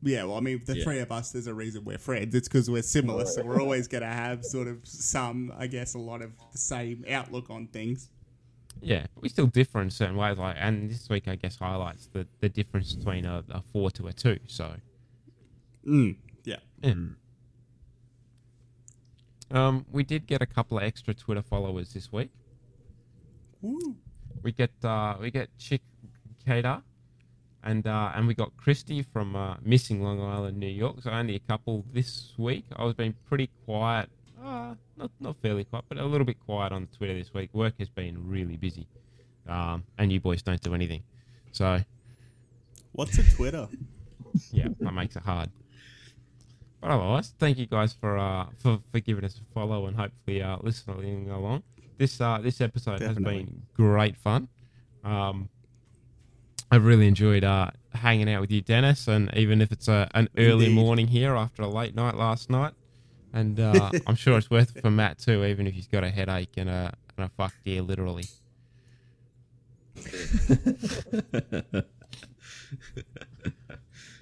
Yeah, 0.03 0.25
well, 0.25 0.39
I 0.39 0.41
mean, 0.41 0.63
the 0.65 0.79
Yeah. 0.79 0.85
three 0.85 0.99
of 1.01 1.13
us, 1.13 1.31
there's 1.33 1.47
a 1.47 1.53
reason 1.55 1.85
we're 1.85 1.99
friends. 1.99 2.35
It's 2.35 2.49
because 2.49 2.71
we're 2.71 2.83
similar, 2.83 3.27
so 3.27 3.45
we're 3.45 3.61
always 3.61 3.89
going 3.89 4.01
to 4.03 4.09
have 4.09 4.43
sort 4.43 4.69
of 4.69 4.87
some, 4.87 5.53
I 5.57 5.67
guess, 5.67 5.93
a 5.95 5.99
lot 5.99 6.23
of 6.23 6.33
the 6.53 6.59
same 6.59 7.05
outlook 7.11 7.51
on 7.51 7.67
things. 7.67 8.09
Yeah, 8.81 9.07
we 9.21 9.29
still 9.29 9.47
differ 9.49 9.83
in 9.83 9.91
certain 9.91 10.17
ways. 10.17 10.39
Like, 10.39 10.57
and 10.59 10.91
this 10.91 11.09
week, 11.11 11.29
I 11.29 11.37
guess, 11.37 11.57
highlights 11.57 12.07
the 12.07 12.27
the 12.41 12.49
difference 12.49 12.95
between 12.95 13.25
a, 13.27 13.45
a 13.51 13.61
four 13.61 13.91
to 13.93 14.07
a 14.09 14.13
two. 14.15 14.39
So, 14.47 14.77
Mm, 15.87 16.17
yeah. 16.45 16.57
Yeah. 16.83 16.95
Um, 19.51 19.85
we 19.93 20.03
did 20.05 20.27
get 20.27 20.41
a 20.43 20.47
couple 20.47 20.79
of 20.79 20.85
extra 20.85 21.13
Twitter 21.15 21.43
followers 21.43 21.93
this 21.93 22.11
week. 22.11 22.31
Woo. 23.65 23.97
We 24.43 24.53
get 24.53 24.73
uh, 24.85 25.17
we 25.19 25.31
get 25.31 25.49
Chick 25.59 25.81
Kater, 26.45 26.83
and 27.63 27.87
uh, 27.87 28.13
and 28.15 28.27
we 28.27 28.35
got 28.35 28.55
Christy 28.59 29.03
from 29.03 29.35
uh, 29.35 29.57
Missing 29.63 30.03
Long 30.03 30.21
Island, 30.21 30.59
New 30.59 30.67
York. 30.69 30.97
So 31.03 31.11
only 31.11 31.37
a 31.37 31.41
couple 31.41 31.83
this 31.95 32.35
week. 32.37 32.67
I 32.77 32.85
was 32.85 32.93
being 32.93 33.15
pretty 33.27 33.49
quiet. 33.65 34.11
Uh, 34.45 34.75
not 34.99 35.11
not 35.19 35.37
fairly 35.41 35.65
quiet, 35.65 35.87
but 35.89 35.97
a 35.97 36.05
little 36.05 36.27
bit 36.27 36.39
quiet 36.45 36.73
on 36.73 36.89
Twitter 36.95 37.15
this 37.15 37.33
week. 37.33 37.49
Work 37.55 37.75
has 37.79 37.89
been 37.89 38.29
really 38.29 38.59
busy, 38.59 38.87
um, 39.49 39.85
and 39.97 40.13
you 40.13 40.21
boys 40.21 40.43
don't 40.43 40.61
do 40.61 40.75
anything. 40.75 41.03
So 41.53 41.81
What's 42.93 43.17
a 43.17 43.25
Twitter? 43.35 43.67
yeah, 44.53 44.69
that 44.81 44.93
makes 44.93 45.17
it 45.17 45.23
hard. 45.23 45.49
But 46.83 46.91
otherwise, 46.91 47.33
thank 47.39 47.57
you 47.57 47.65
guys 47.65 47.95
for 47.99 48.19
uh 48.19 48.45
for, 48.59 48.79
for 48.93 49.01
giving 49.01 49.25
us 49.25 49.41
a 49.41 49.55
follow 49.55 49.87
and 49.87 49.97
hopefully 49.97 50.43
uh 50.43 50.59
listening 50.61 51.31
along. 51.31 51.63
This 51.99 52.21
uh 52.21 52.39
this 52.39 52.61
episode 52.61 52.99
Definitely. 53.01 53.35
has 53.39 53.45
been 53.45 53.63
great 53.75 54.17
fun. 54.17 54.49
Um 55.05 55.49
I've 56.71 56.85
really 56.85 57.07
enjoyed 57.07 57.45
uh 57.45 57.71
hanging 57.95 58.29
out 58.29 58.41
with 58.41 58.51
you, 58.51 58.61
Dennis, 58.61 59.07
and 59.09 59.31
even 59.37 59.61
if 59.63 59.71
it's 59.71 59.89
a, 59.89 60.09
an 60.15 60.29
early 60.37 60.67
Indeed. 60.67 60.75
morning 60.75 61.07
here 61.07 61.35
after 61.37 61.63
a 61.63 61.69
late 61.69 61.95
night 61.95 62.17
last 62.17 62.51
night. 62.51 62.73
And 63.33 63.59
uh, 63.61 63.91
I'm 64.07 64.17
sure 64.17 64.37
it's 64.39 64.51
worth 64.51 64.77
it 64.77 64.83
for 64.83 64.91
Matt 64.91 65.19
too, 65.19 65.45
even 65.45 65.67
if 65.67 65.75
he's 65.75 65.87
got 65.89 66.05
a 66.05 66.11
headache 66.11 66.55
and 66.57 66.69
a 66.69 66.93
and 67.17 67.27
a 67.27 67.29
fucked 67.37 67.57
ear, 67.67 67.83
literally. 67.83 68.25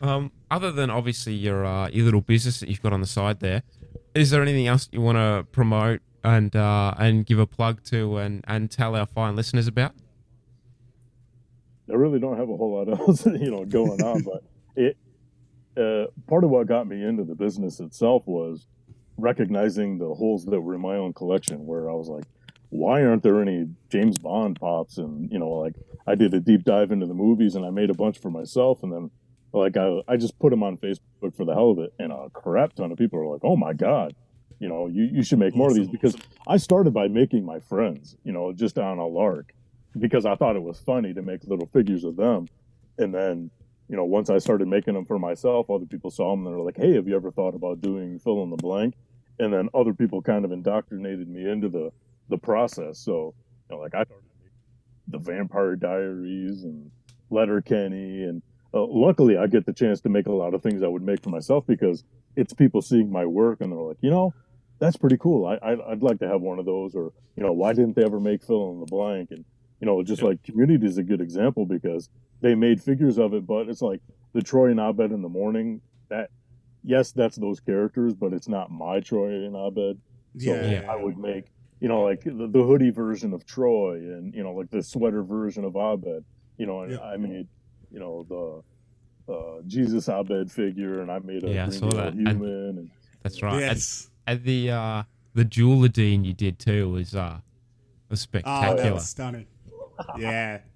Um, 0.00 0.32
other 0.50 0.72
than 0.72 0.90
obviously 0.90 1.32
your 1.32 1.64
uh, 1.64 1.88
your 1.88 2.04
little 2.04 2.20
business 2.22 2.58
that 2.58 2.68
you've 2.68 2.82
got 2.82 2.92
on 2.92 3.00
the 3.00 3.06
side 3.06 3.38
there, 3.38 3.62
is 4.16 4.30
there 4.30 4.42
anything 4.42 4.66
else 4.66 4.88
you 4.90 5.00
want 5.00 5.16
to 5.16 5.46
promote 5.52 6.00
and 6.24 6.54
uh, 6.54 6.94
and 6.98 7.26
give 7.26 7.38
a 7.38 7.46
plug 7.46 7.82
to 7.84 8.18
and, 8.18 8.44
and 8.46 8.70
tell 8.70 8.94
our 8.96 9.06
fine 9.06 9.36
listeners 9.36 9.66
about? 9.66 9.94
I 11.90 11.94
really 11.94 12.20
don't 12.20 12.38
have 12.38 12.48
a 12.48 12.56
whole 12.56 12.74
lot 12.74 12.88
else, 13.00 13.26
you 13.26 13.50
know, 13.50 13.64
going 13.64 14.02
on, 14.02 14.22
but 14.22 14.42
it 14.76 14.96
uh, 15.76 16.06
part 16.26 16.44
of 16.44 16.50
what 16.50 16.66
got 16.66 16.86
me 16.86 17.02
into 17.04 17.24
the 17.24 17.34
business 17.34 17.80
itself 17.80 18.22
was 18.26 18.66
recognizing 19.16 19.98
the 19.98 20.14
holes 20.14 20.44
that 20.46 20.60
were 20.60 20.74
in 20.74 20.80
my 20.80 20.96
own 20.96 21.12
collection. 21.12 21.66
Where 21.66 21.90
I 21.90 21.94
was 21.94 22.08
like, 22.08 22.24
why 22.70 23.04
aren't 23.04 23.22
there 23.22 23.40
any 23.40 23.68
James 23.90 24.18
Bond 24.18 24.58
pops? 24.60 24.98
And 24.98 25.30
you 25.30 25.38
know, 25.38 25.50
like 25.50 25.74
I 26.06 26.14
did 26.14 26.34
a 26.34 26.40
deep 26.40 26.64
dive 26.64 26.92
into 26.92 27.06
the 27.06 27.14
movies 27.14 27.54
and 27.54 27.64
I 27.64 27.70
made 27.70 27.90
a 27.90 27.94
bunch 27.94 28.18
for 28.18 28.30
myself, 28.30 28.82
and 28.82 28.92
then 28.92 29.10
like 29.52 29.76
I 29.76 30.02
I 30.08 30.16
just 30.16 30.38
put 30.38 30.50
them 30.50 30.62
on 30.62 30.78
Facebook 30.78 31.36
for 31.36 31.44
the 31.44 31.54
hell 31.54 31.70
of 31.70 31.78
it, 31.78 31.92
and 31.98 32.12
a 32.12 32.30
crap 32.30 32.74
ton 32.74 32.92
of 32.92 32.98
people 32.98 33.18
are 33.20 33.26
like, 33.26 33.42
oh 33.44 33.56
my 33.56 33.72
god. 33.72 34.14
You 34.62 34.68
know, 34.68 34.86
you, 34.86 35.08
you 35.12 35.24
should 35.24 35.40
make 35.40 35.56
more 35.56 35.70
of 35.70 35.74
these 35.74 35.88
because 35.88 36.16
I 36.46 36.56
started 36.56 36.94
by 36.94 37.08
making 37.08 37.44
my 37.44 37.58
friends, 37.58 38.16
you 38.22 38.30
know, 38.30 38.52
just 38.52 38.78
on 38.78 38.98
a 38.98 39.06
lark 39.08 39.52
because 39.98 40.24
I 40.24 40.36
thought 40.36 40.54
it 40.54 40.62
was 40.62 40.78
funny 40.78 41.12
to 41.14 41.20
make 41.20 41.42
little 41.48 41.66
figures 41.66 42.04
of 42.04 42.14
them. 42.14 42.46
And 42.96 43.12
then, 43.12 43.50
you 43.88 43.96
know, 43.96 44.04
once 44.04 44.30
I 44.30 44.38
started 44.38 44.68
making 44.68 44.94
them 44.94 45.04
for 45.04 45.18
myself, 45.18 45.68
other 45.68 45.84
people 45.84 46.12
saw 46.12 46.30
them 46.30 46.46
and 46.46 46.54
they 46.54 46.56
were 46.56 46.64
like, 46.64 46.76
hey, 46.76 46.94
have 46.94 47.08
you 47.08 47.16
ever 47.16 47.32
thought 47.32 47.56
about 47.56 47.80
doing 47.80 48.20
fill 48.20 48.44
in 48.44 48.50
the 48.50 48.56
blank? 48.56 48.94
And 49.40 49.52
then 49.52 49.68
other 49.74 49.92
people 49.92 50.22
kind 50.22 50.44
of 50.44 50.52
indoctrinated 50.52 51.28
me 51.28 51.50
into 51.50 51.68
the, 51.68 51.90
the 52.28 52.38
process. 52.38 53.00
So, 53.00 53.34
you 53.68 53.74
know, 53.74 53.82
like 53.82 53.96
I 53.96 54.04
started 54.04 54.28
the 55.08 55.18
Vampire 55.18 55.74
Diaries 55.74 56.62
and 56.62 56.88
Letterkenny. 57.30 58.22
And 58.22 58.42
uh, 58.72 58.86
luckily, 58.86 59.38
I 59.38 59.48
get 59.48 59.66
the 59.66 59.72
chance 59.72 60.00
to 60.02 60.08
make 60.08 60.26
a 60.26 60.32
lot 60.32 60.54
of 60.54 60.62
things 60.62 60.84
I 60.84 60.86
would 60.86 61.02
make 61.02 61.20
for 61.20 61.30
myself 61.30 61.66
because 61.66 62.04
it's 62.36 62.54
people 62.54 62.80
seeing 62.80 63.10
my 63.10 63.26
work 63.26 63.60
and 63.60 63.72
they're 63.72 63.80
like, 63.80 63.98
you 64.00 64.10
know, 64.10 64.32
that's 64.82 64.96
pretty 64.96 65.16
cool. 65.16 65.46
I, 65.46 65.54
I 65.62 65.92
I'd 65.92 66.02
like 66.02 66.18
to 66.18 66.28
have 66.28 66.40
one 66.40 66.58
of 66.58 66.64
those, 66.66 66.94
or 66.96 67.12
you 67.36 67.42
know, 67.44 67.52
why 67.52 67.72
didn't 67.72 67.94
they 67.94 68.04
ever 68.04 68.18
make 68.18 68.42
fill 68.42 68.72
in 68.72 68.80
the 68.80 68.86
blank? 68.86 69.30
And 69.30 69.44
you 69.80 69.86
know, 69.86 70.02
just 70.02 70.22
like 70.22 70.42
Community 70.42 70.84
is 70.86 70.98
a 70.98 71.02
good 71.04 71.20
example 71.20 71.64
because 71.66 72.08
they 72.40 72.54
made 72.56 72.82
figures 72.82 73.16
of 73.18 73.32
it, 73.32 73.46
but 73.46 73.68
it's 73.68 73.80
like 73.82 74.00
the 74.32 74.42
Troy 74.42 74.70
and 74.70 74.80
Abed 74.80 75.12
in 75.12 75.22
the 75.22 75.28
morning. 75.28 75.80
That 76.10 76.30
yes, 76.82 77.12
that's 77.12 77.36
those 77.36 77.60
characters, 77.60 78.12
but 78.14 78.32
it's 78.32 78.48
not 78.48 78.70
my 78.72 78.98
Troy 79.00 79.28
and 79.46 79.54
Abed. 79.56 79.98
So 80.38 80.52
Yeah. 80.54 80.90
I 80.90 80.96
would 80.96 81.16
make 81.16 81.44
you 81.80 81.88
know 81.88 82.02
like 82.02 82.24
the, 82.24 82.48
the 82.50 82.62
hoodie 82.64 82.90
version 82.90 83.32
of 83.32 83.46
Troy, 83.46 83.94
and 83.96 84.34
you 84.34 84.42
know 84.42 84.52
like 84.52 84.70
the 84.70 84.82
sweater 84.82 85.22
version 85.22 85.64
of 85.64 85.76
Abed. 85.76 86.24
You 86.58 86.66
know, 86.66 86.82
and 86.82 86.92
Yeah. 86.92 87.00
I 87.02 87.16
made 87.16 87.46
you 87.92 88.00
know 88.00 88.26
the 88.28 89.32
uh, 89.32 89.62
Jesus 89.68 90.08
Abed 90.08 90.50
figure, 90.50 91.02
and 91.02 91.10
I 91.10 91.20
made 91.20 91.44
a 91.44 91.50
Yeah, 91.50 91.64
I 91.64 91.68
Green 91.68 91.78
saw 91.80 91.90
that. 91.90 92.14
And- 92.14 92.26
human. 92.28 92.68
And, 92.78 92.90
That's 93.22 93.40
right. 93.42 93.60
Yes. 93.60 94.08
And, 94.26 94.38
and 94.38 94.44
the 94.44 94.70
uh, 94.70 95.02
the 95.34 95.44
Jewelerdine 95.44 96.24
you 96.24 96.32
did 96.32 96.58
too 96.58 96.90
was 96.90 97.14
uh 97.14 97.40
was 98.08 98.20
Oh, 98.20 98.22
spectacular. 98.22 98.82
that 98.82 98.94
was 98.94 99.08
stunning. 99.08 99.46
Yeah. 100.18 100.58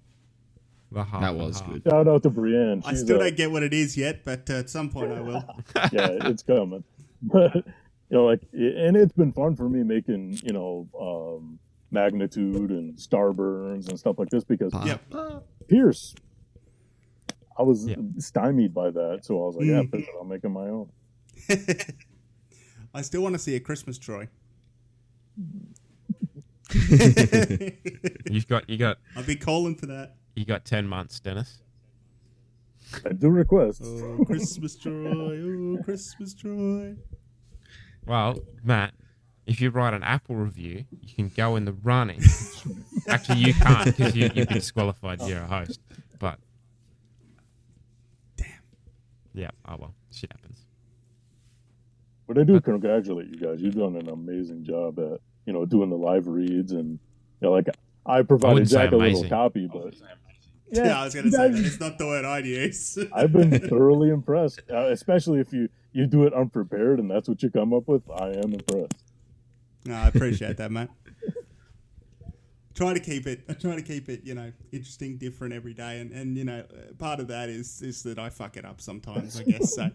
The 0.89 1.03
half 1.03 1.19
That 1.19 1.31
and 1.31 1.39
was 1.39 1.59
half. 1.59 1.69
good. 1.69 1.83
Shout 1.89 2.07
out 2.07 2.23
to 2.23 2.29
Brienne. 2.29 2.81
I 2.85 2.91
She's 2.91 3.01
still 3.01 3.17
a- 3.19 3.25
don't 3.25 3.35
get 3.35 3.51
what 3.51 3.61
it 3.61 3.73
is 3.73 3.97
yet, 3.97 4.23
but 4.23 4.49
uh, 4.49 4.53
at 4.53 4.69
some 4.69 4.89
point 4.89 5.11
I 5.11 5.19
will. 5.19 5.43
yeah, 5.91 6.11
it's 6.29 6.43
coming. 6.43 6.83
But 7.21 7.55
you 7.55 7.63
know, 8.11 8.23
like, 8.25 8.39
and 8.53 8.95
it's 8.95 9.11
been 9.11 9.33
fun 9.33 9.57
for 9.57 9.67
me 9.67 9.83
making 9.83 10.39
you 10.43 10.53
know 10.53 10.87
um, 10.97 11.59
magnitude 11.91 12.69
and 12.71 12.95
starburns 12.95 13.89
and 13.89 13.99
stuff 13.99 14.17
like 14.17 14.29
this 14.29 14.45
because 14.45 14.71
Yep. 14.85 15.01
Pierce, 15.67 16.15
I 17.59 17.63
was 17.63 17.89
stymied 18.19 18.73
by 18.73 18.89
that, 18.91 19.25
so 19.25 19.43
I 19.43 19.47
was 19.47 19.55
like, 19.57 19.65
yeah, 19.65 19.81
piss 19.91 20.03
it, 20.07 20.15
I'm 20.21 20.29
making 20.29 20.53
my 20.53 20.69
own. 20.69 20.89
I 22.97 23.01
still 23.01 23.21
want 23.21 23.33
to 23.35 23.39
see 23.39 23.55
a 23.55 23.59
Christmas 23.59 23.99
Troy. 23.99 24.27
You've 26.71 28.47
got 28.47 28.67
you 28.67 28.77
got 28.77 28.97
I'll 29.15 29.21
be 29.23 29.35
calling 29.35 29.75
for 29.75 29.85
that. 29.85 30.15
you 30.35 30.45
got 30.45 30.65
ten 30.65 30.87
months, 30.87 31.19
Dennis. 31.19 31.59
I 33.05 33.13
do 33.13 33.29
requests. 33.29 33.81
Oh, 33.83 34.25
Christmas 34.25 34.75
Troy. 34.75 34.95
Oh, 34.95 35.77
Christmas 35.83 36.33
Troy. 36.33 36.95
Well, 38.07 38.39
Matt, 38.63 38.95
if 39.45 39.61
you 39.61 39.69
write 39.69 39.93
an 39.93 40.01
Apple 40.01 40.35
review, 40.35 40.85
you 40.99 41.13
can 41.13 41.29
go 41.29 41.55
in 41.55 41.65
the 41.65 41.73
running. 41.73 42.21
Actually, 43.07 43.41
you 43.41 43.53
can't 43.53 43.95
because 43.95 44.15
you, 44.15 44.23
you've 44.33 44.47
been 44.47 44.57
disqualified. 44.57 45.21
You're 45.21 45.43
a 45.43 45.45
host. 45.45 45.79
But 46.17 46.39
damn. 48.37 48.47
Yeah. 49.35 49.51
Oh 49.67 49.75
well, 49.77 49.93
shit 50.11 50.31
happens. 50.31 50.46
But 52.27 52.37
I 52.37 52.43
do 52.43 52.59
congratulate 52.59 53.29
you 53.29 53.39
guys. 53.39 53.61
You've 53.61 53.75
done 53.75 53.95
an 53.95 54.09
amazing 54.09 54.63
job 54.63 54.99
at 54.99 55.19
you 55.45 55.53
know 55.53 55.65
doing 55.65 55.89
the 55.89 55.97
live 55.97 56.27
reads 56.27 56.73
and 56.73 56.99
know, 57.41 57.51
like 57.51 57.67
I 58.05 58.21
provided 58.21 58.53
wouldn't 58.53 58.71
Jack 58.71 58.91
a 58.91 58.97
little 58.97 59.27
copy, 59.27 59.67
but 59.71 59.93
Yeah, 60.71 60.99
I 60.99 61.05
was 61.05 61.13
going 61.13 61.27
to 61.27 61.31
say 61.31 61.49
that. 61.49 61.65
It's 61.65 61.79
not 61.79 61.97
the 61.97 62.05
word 62.05 62.25
I'd 62.25 62.45
use. 62.45 62.97
I've 63.13 63.31
been 63.31 63.57
thoroughly 63.69 64.09
impressed, 64.09 64.61
uh, 64.69 64.87
especially 64.87 65.39
if 65.39 65.53
you 65.53 65.69
you 65.93 66.05
do 66.05 66.23
it 66.23 66.33
unprepared 66.33 66.99
and 66.99 67.09
that's 67.09 67.27
what 67.29 67.41
you 67.41 67.49
come 67.49 67.73
up 67.73 67.87
with. 67.87 68.03
I 68.11 68.31
am 68.31 68.53
impressed. 68.53 68.93
No, 69.85 69.95
I 69.95 70.07
appreciate 70.09 70.57
that, 70.57 70.71
mate. 70.71 70.89
Try 72.75 72.93
to 72.93 72.99
keep 72.99 73.25
it. 73.25 73.43
I 73.49 73.53
try 73.53 73.75
to 73.75 73.81
keep 73.81 74.09
it, 74.09 74.23
you 74.23 74.35
know, 74.35 74.51
interesting, 74.71 75.17
different 75.17 75.53
every 75.53 75.73
day, 75.73 75.99
and 75.99 76.11
and 76.11 76.37
you 76.37 76.43
know, 76.43 76.59
uh, 76.59 76.93
part 76.97 77.19
of 77.19 77.29
that 77.29 77.49
is 77.49 77.81
is 77.81 78.03
that 78.03 78.19
I 78.19 78.29
fuck 78.29 78.57
it 78.57 78.65
up 78.65 78.81
sometimes. 78.81 79.39
I 79.39 79.43
guess 79.43 79.73
so. 79.73 79.89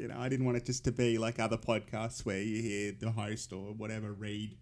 You 0.00 0.08
know, 0.08 0.16
I 0.18 0.28
didn't 0.30 0.46
want 0.46 0.56
it 0.56 0.64
just 0.64 0.84
to 0.84 0.92
be 0.92 1.18
like 1.18 1.38
other 1.38 1.58
podcasts 1.58 2.24
where 2.24 2.40
you 2.40 2.62
hear 2.62 2.92
the 2.98 3.10
host 3.10 3.52
or 3.52 3.74
whatever 3.74 4.12
read 4.12 4.56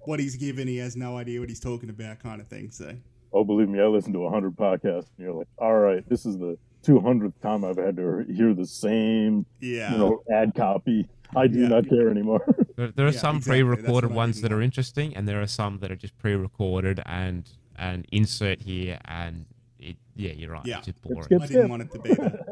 what 0.00 0.18
he's 0.18 0.34
given, 0.36 0.66
he 0.66 0.78
has 0.78 0.96
no 0.96 1.16
idea 1.16 1.38
what 1.40 1.48
he's 1.48 1.60
talking 1.60 1.90
about, 1.90 2.18
kind 2.20 2.40
of 2.40 2.48
thing. 2.48 2.70
So 2.70 2.94
Oh, 3.32 3.44
believe 3.44 3.68
me, 3.68 3.78
I 3.80 3.84
listen 3.86 4.12
to 4.14 4.28
hundred 4.28 4.56
podcasts, 4.56 5.06
and 5.16 5.26
you're 5.26 5.32
like, 5.34 5.46
all 5.58 5.76
right, 5.78 6.02
this 6.08 6.26
is 6.26 6.36
the 6.38 6.58
two 6.82 6.98
hundredth 6.98 7.40
time 7.40 7.64
I've 7.64 7.76
had 7.76 7.94
to 7.96 8.24
hear 8.34 8.52
the 8.54 8.66
same, 8.66 9.46
Yeah. 9.60 9.92
you 9.92 9.98
know, 9.98 10.22
ad 10.32 10.54
copy. 10.56 11.06
I 11.36 11.46
do 11.46 11.68
not 11.68 11.88
care 11.88 12.10
anymore. 12.10 12.42
There, 12.76 12.88
there 12.88 13.06
are 13.06 13.10
Yeah, 13.10 13.18
some 13.18 13.36
exactly. 13.36 13.62
Pre-recorded 13.62 14.10
ones 14.10 14.40
that 14.40 14.50
are 14.52 14.60
interesting, 14.62 15.14
and 15.14 15.28
there 15.28 15.40
are 15.42 15.46
some 15.46 15.78
that 15.80 15.92
are 15.92 15.96
just 15.96 16.16
pre-recorded 16.18 17.00
and 17.06 17.48
and 17.76 18.06
insert 18.10 18.62
here, 18.62 18.98
and 19.04 19.44
it, 19.78 19.96
yeah, 20.16 20.32
you're 20.32 20.50
right. 20.50 20.64
yeah, 20.66 20.78
It's 20.78 20.86
just 20.86 21.02
boring. 21.02 21.40
I 21.42 21.46
didn't 21.46 21.68
want 21.68 21.82
it 21.82 21.92
to 21.92 21.98
be 22.00 22.14
that. 22.14 22.49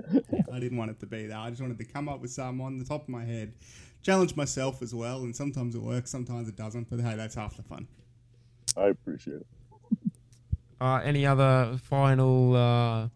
I 0.52 0.58
didn't 0.58 0.78
want 0.78 0.90
it 0.90 1.00
to 1.00 1.06
be 1.06 1.26
that. 1.26 1.36
I 1.36 1.50
just 1.50 1.60
wanted 1.60 1.78
to 1.78 1.84
come 1.84 2.08
up 2.08 2.20
with 2.20 2.30
some 2.30 2.60
on 2.60 2.78
the 2.78 2.84
top 2.84 3.02
of 3.02 3.08
my 3.08 3.24
head, 3.24 3.52
challenge 4.02 4.36
myself 4.36 4.82
as 4.82 4.94
well, 4.94 5.18
and 5.18 5.34
sometimes 5.34 5.74
it 5.74 5.82
works, 5.82 6.10
sometimes 6.10 6.48
it 6.48 6.56
doesn't. 6.56 6.90
But 6.90 7.00
hey, 7.00 7.16
that's 7.16 7.34
half 7.34 7.56
the 7.56 7.62
fun. 7.62 7.86
I 8.76 8.88
appreciate 8.88 9.40
it. 9.40 9.46
Uh, 10.80 11.00
any 11.04 11.26
other 11.26 11.76
final 11.82 12.54
uh, 12.54 13.08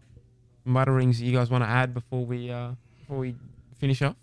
mutterings 0.64 1.22
you 1.22 1.32
guys 1.32 1.50
want 1.50 1.62
to 1.62 1.70
add 1.70 1.94
before 1.94 2.26
we 2.26 2.50
uh, 2.50 2.72
before 2.98 3.18
we 3.18 3.36
finish 3.78 4.02
off? 4.02 4.16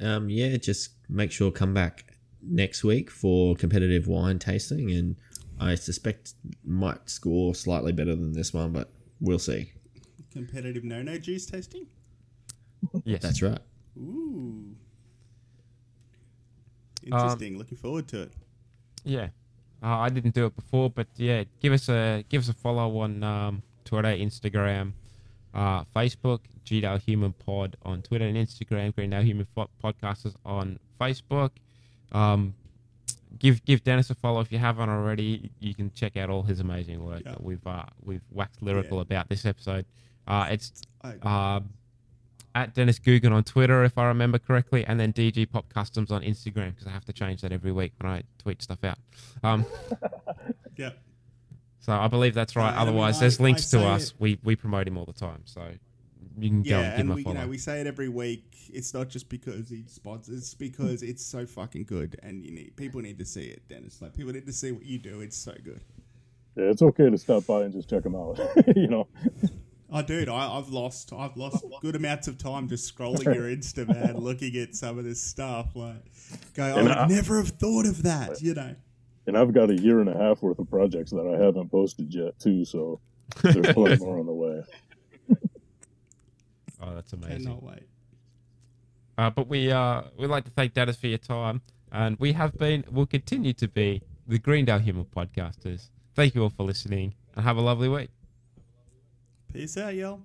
Um, 0.00 0.28
yeah, 0.28 0.56
just 0.56 0.90
make 1.08 1.32
sure 1.32 1.50
come 1.50 1.74
back 1.74 2.16
next 2.42 2.84
week 2.84 3.10
for 3.10 3.56
competitive 3.56 4.06
wine 4.06 4.38
tasting, 4.38 4.90
and 4.90 5.16
I 5.58 5.74
suspect 5.74 6.34
might 6.64 7.08
score 7.08 7.54
slightly 7.54 7.92
better 7.92 8.14
than 8.14 8.32
this 8.32 8.52
one, 8.52 8.72
but 8.72 8.90
we'll 9.20 9.38
see. 9.38 9.72
Competitive 10.36 10.84
no-no 10.84 11.18
juice 11.18 11.46
tasting. 11.46 11.86
Yes, 13.04 13.22
That's 13.22 13.42
right. 13.42 13.58
Ooh, 13.98 14.74
interesting. 17.04 17.58
Looking 17.58 17.78
forward 17.78 18.08
to 18.08 18.22
it. 18.22 18.32
Yeah, 19.04 19.28
uh, 19.82 19.98
I 19.98 20.08
didn't 20.08 20.34
do 20.34 20.46
it 20.46 20.56
before, 20.56 20.90
but 20.90 21.06
yeah, 21.16 21.44
give 21.60 21.72
us 21.72 21.88
a 21.88 22.24
give 22.28 22.42
us 22.42 22.48
a 22.48 22.54
follow 22.54 22.98
on 22.98 23.22
um, 23.22 23.62
Twitter, 23.84 24.08
Instagram, 24.08 24.92
uh, 25.54 25.84
Facebook, 25.94 26.40
GDAL 26.64 27.00
Human 27.02 27.32
Pod 27.32 27.76
on 27.82 28.02
Twitter 28.02 28.26
and 28.26 28.36
Instagram, 28.36 28.94
Greendale 28.94 29.22
Human 29.22 29.46
Fo- 29.54 29.70
Podcasters 29.82 30.34
on 30.44 30.78
Facebook. 31.00 31.50
Um, 32.12 32.54
give 33.38 33.64
give 33.64 33.82
Dennis 33.84 34.10
a 34.10 34.14
follow 34.14 34.40
if 34.40 34.52
you 34.52 34.58
haven't 34.58 34.88
already. 34.90 35.50
You 35.60 35.74
can 35.74 35.90
check 35.94 36.16
out 36.16 36.30
all 36.30 36.42
his 36.42 36.60
amazing 36.60 37.04
work. 37.04 37.22
Yeah. 37.24 37.36
We've 37.40 37.66
uh, 37.66 37.84
we've 38.04 38.22
waxed 38.32 38.62
lyrical 38.62 39.00
about 39.00 39.28
this 39.28 39.46
episode. 39.46 39.86
Uh, 40.26 40.46
it's 40.50 40.82
I- 41.02 41.56
um, 41.56 41.70
at 42.54 42.74
Dennis 42.74 42.98
Guggen 42.98 43.32
on 43.32 43.44
Twitter, 43.44 43.84
if 43.84 43.98
I 43.98 44.06
remember 44.06 44.38
correctly, 44.38 44.84
and 44.86 44.98
then 44.98 45.12
DG 45.12 45.50
Pop 45.50 45.68
Customs 45.72 46.10
on 46.10 46.22
Instagram 46.22 46.70
because 46.70 46.86
I 46.86 46.90
have 46.90 47.04
to 47.04 47.12
change 47.12 47.42
that 47.42 47.52
every 47.52 47.70
week 47.72 47.92
when 48.00 48.10
I 48.10 48.22
tweet 48.38 48.62
stuff 48.62 48.82
out. 48.84 48.98
Um, 49.42 49.66
Yeah. 50.76 50.90
so 51.80 51.92
I 51.92 52.08
believe 52.08 52.34
that's 52.34 52.54
right. 52.56 52.66
Uh, 52.66 52.70
and 52.70 52.76
I 52.76 52.80
mean, 52.84 52.88
Otherwise, 52.90 53.16
I- 53.16 53.20
there's 53.20 53.40
links 53.40 53.70
to 53.70 53.80
us. 53.84 54.10
it- 54.10 54.14
We 54.18 54.38
we 54.42 54.56
promote 54.56 54.86
him 54.88 54.96
all 54.98 55.04
the 55.06 55.12
time, 55.12 55.42
so 55.44 55.70
you 56.38 56.48
can 56.50 56.62
go 56.62 56.68
Yeah, 56.70 56.80
and 56.80 56.90
give 56.92 57.00
and 57.00 57.08
him 57.08 57.10
a 57.12 57.14
we, 57.14 57.24
you 57.24 57.34
know, 57.34 57.48
we 57.48 57.58
say 57.58 57.80
it 57.80 57.86
every 57.86 58.08
week. 58.08 58.54
It's 58.72 58.92
not 58.92 59.08
just 59.08 59.28
because 59.28 59.68
he 59.70 59.84
sponsors; 59.86 60.36
it's 60.38 60.54
because 60.54 61.02
it's 61.02 61.24
so 61.24 61.46
fucking 61.46 61.84
good, 61.84 62.18
and 62.22 62.42
you 62.44 62.50
need 62.52 62.76
people 62.76 63.00
need 63.00 63.18
to 63.18 63.24
see 63.24 63.44
it. 63.44 63.62
Dennis, 63.68 64.02
like 64.02 64.12
people 64.14 64.32
need 64.32 64.44
to 64.46 64.52
see 64.52 64.72
what 64.72 64.84
you 64.84 64.98
do. 64.98 65.20
It's 65.20 65.36
so 65.36 65.54
good. 65.62 65.80
Yeah, 66.56 66.64
it's 66.70 66.82
okay 66.82 67.08
to 67.10 67.16
stop 67.18 67.46
by 67.46 67.62
and 67.64 67.72
just 67.72 67.88
check 67.88 68.04
him 68.04 68.14
out. 68.14 68.38
you 68.76 68.88
know, 68.88 69.08
Oh, 69.92 70.02
dude, 70.02 70.28
I, 70.28 70.58
I've 70.58 70.68
lost 70.68 71.12
I've 71.12 71.36
lost 71.36 71.64
good 71.80 71.94
amounts 71.94 72.26
of 72.28 72.38
time 72.38 72.68
just 72.68 72.92
scrolling 72.96 73.24
your 73.24 73.44
Insta, 73.44 73.86
man, 73.86 74.16
looking 74.18 74.56
at 74.56 74.74
some 74.74 74.98
of 74.98 75.04
this 75.04 75.22
stuff. 75.22 75.76
Like, 75.76 76.02
go, 76.54 76.64
I 76.64 76.68
And 76.70 76.88
would 76.88 76.96
I- 76.96 77.06
never 77.06 77.36
have 77.38 77.50
thought 77.50 77.86
of 77.86 78.02
that. 78.02 78.40
You 78.42 78.54
know, 78.54 78.74
and 79.26 79.38
I've 79.38 79.52
got 79.54 79.70
a 79.70 79.74
year 79.80 80.00
and 80.00 80.08
a 80.08 80.16
half 80.16 80.42
worth 80.42 80.58
of 80.58 80.68
projects 80.68 81.10
that 81.12 81.26
I 81.26 81.40
haven't 81.42 81.70
posted 81.70 82.12
yet 82.12 82.38
too. 82.40 82.64
So 82.64 83.00
there's 83.42 83.72
plenty 83.74 83.96
more 84.04 84.18
on 84.18 84.26
the 84.26 84.32
way. 84.32 84.62
oh, 86.82 86.94
that's 86.94 87.12
amazing. 87.12 87.44
cannot 87.44 87.62
wait. 87.62 87.82
Uh, 89.18 89.30
but 89.30 89.48
we 89.48 89.70
uh 89.70 90.02
we'd 90.18 90.26
like 90.26 90.44
to 90.44 90.50
thank 90.50 90.74
Dennis 90.74 90.96
for 90.96 91.06
your 91.06 91.18
time, 91.18 91.62
and 91.92 92.18
we 92.18 92.32
have 92.32 92.58
been, 92.58 92.84
will 92.90 93.06
continue 93.06 93.52
to 93.54 93.68
be 93.68 94.02
the 94.26 94.38
Greendale 94.38 94.78
Human 94.80 95.04
Podcasters. 95.06 95.88
Thank 96.14 96.34
you 96.34 96.42
all 96.42 96.50
for 96.50 96.64
listening, 96.64 97.14
and 97.34 97.44
have 97.44 97.56
a 97.56 97.60
lovely 97.62 97.88
week. 97.88 98.10
Peace 99.56 99.78
out, 99.78 99.94
y'all. 99.94 100.20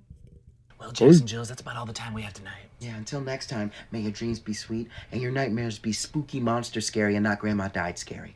Well, 0.77 0.91
Jason 0.91 1.25
Jills, 1.25 1.47
that's 1.47 1.61
about 1.61 1.77
all 1.77 1.85
the 1.85 1.93
time 1.93 2.13
we 2.13 2.21
have 2.23 2.33
tonight. 2.33 2.65
Yeah, 2.81 2.97
until 2.97 3.21
next 3.21 3.49
time, 3.49 3.71
may 3.89 4.01
your 4.01 4.11
dreams 4.11 4.41
be 4.41 4.51
sweet 4.51 4.89
and 5.13 5.21
your 5.21 5.31
nightmares 5.31 5.79
be 5.79 5.93
spooky 5.93 6.41
monster 6.41 6.81
scary 6.81 7.15
and 7.15 7.23
not 7.23 7.39
grandma 7.39 7.69
died 7.69 7.97
scary. 7.97 8.35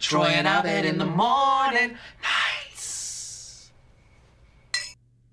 Troy 0.00 0.28
and 0.28 0.46
Abed 0.46 0.86
in 0.86 0.96
the 0.96 1.04
morning. 1.04 1.98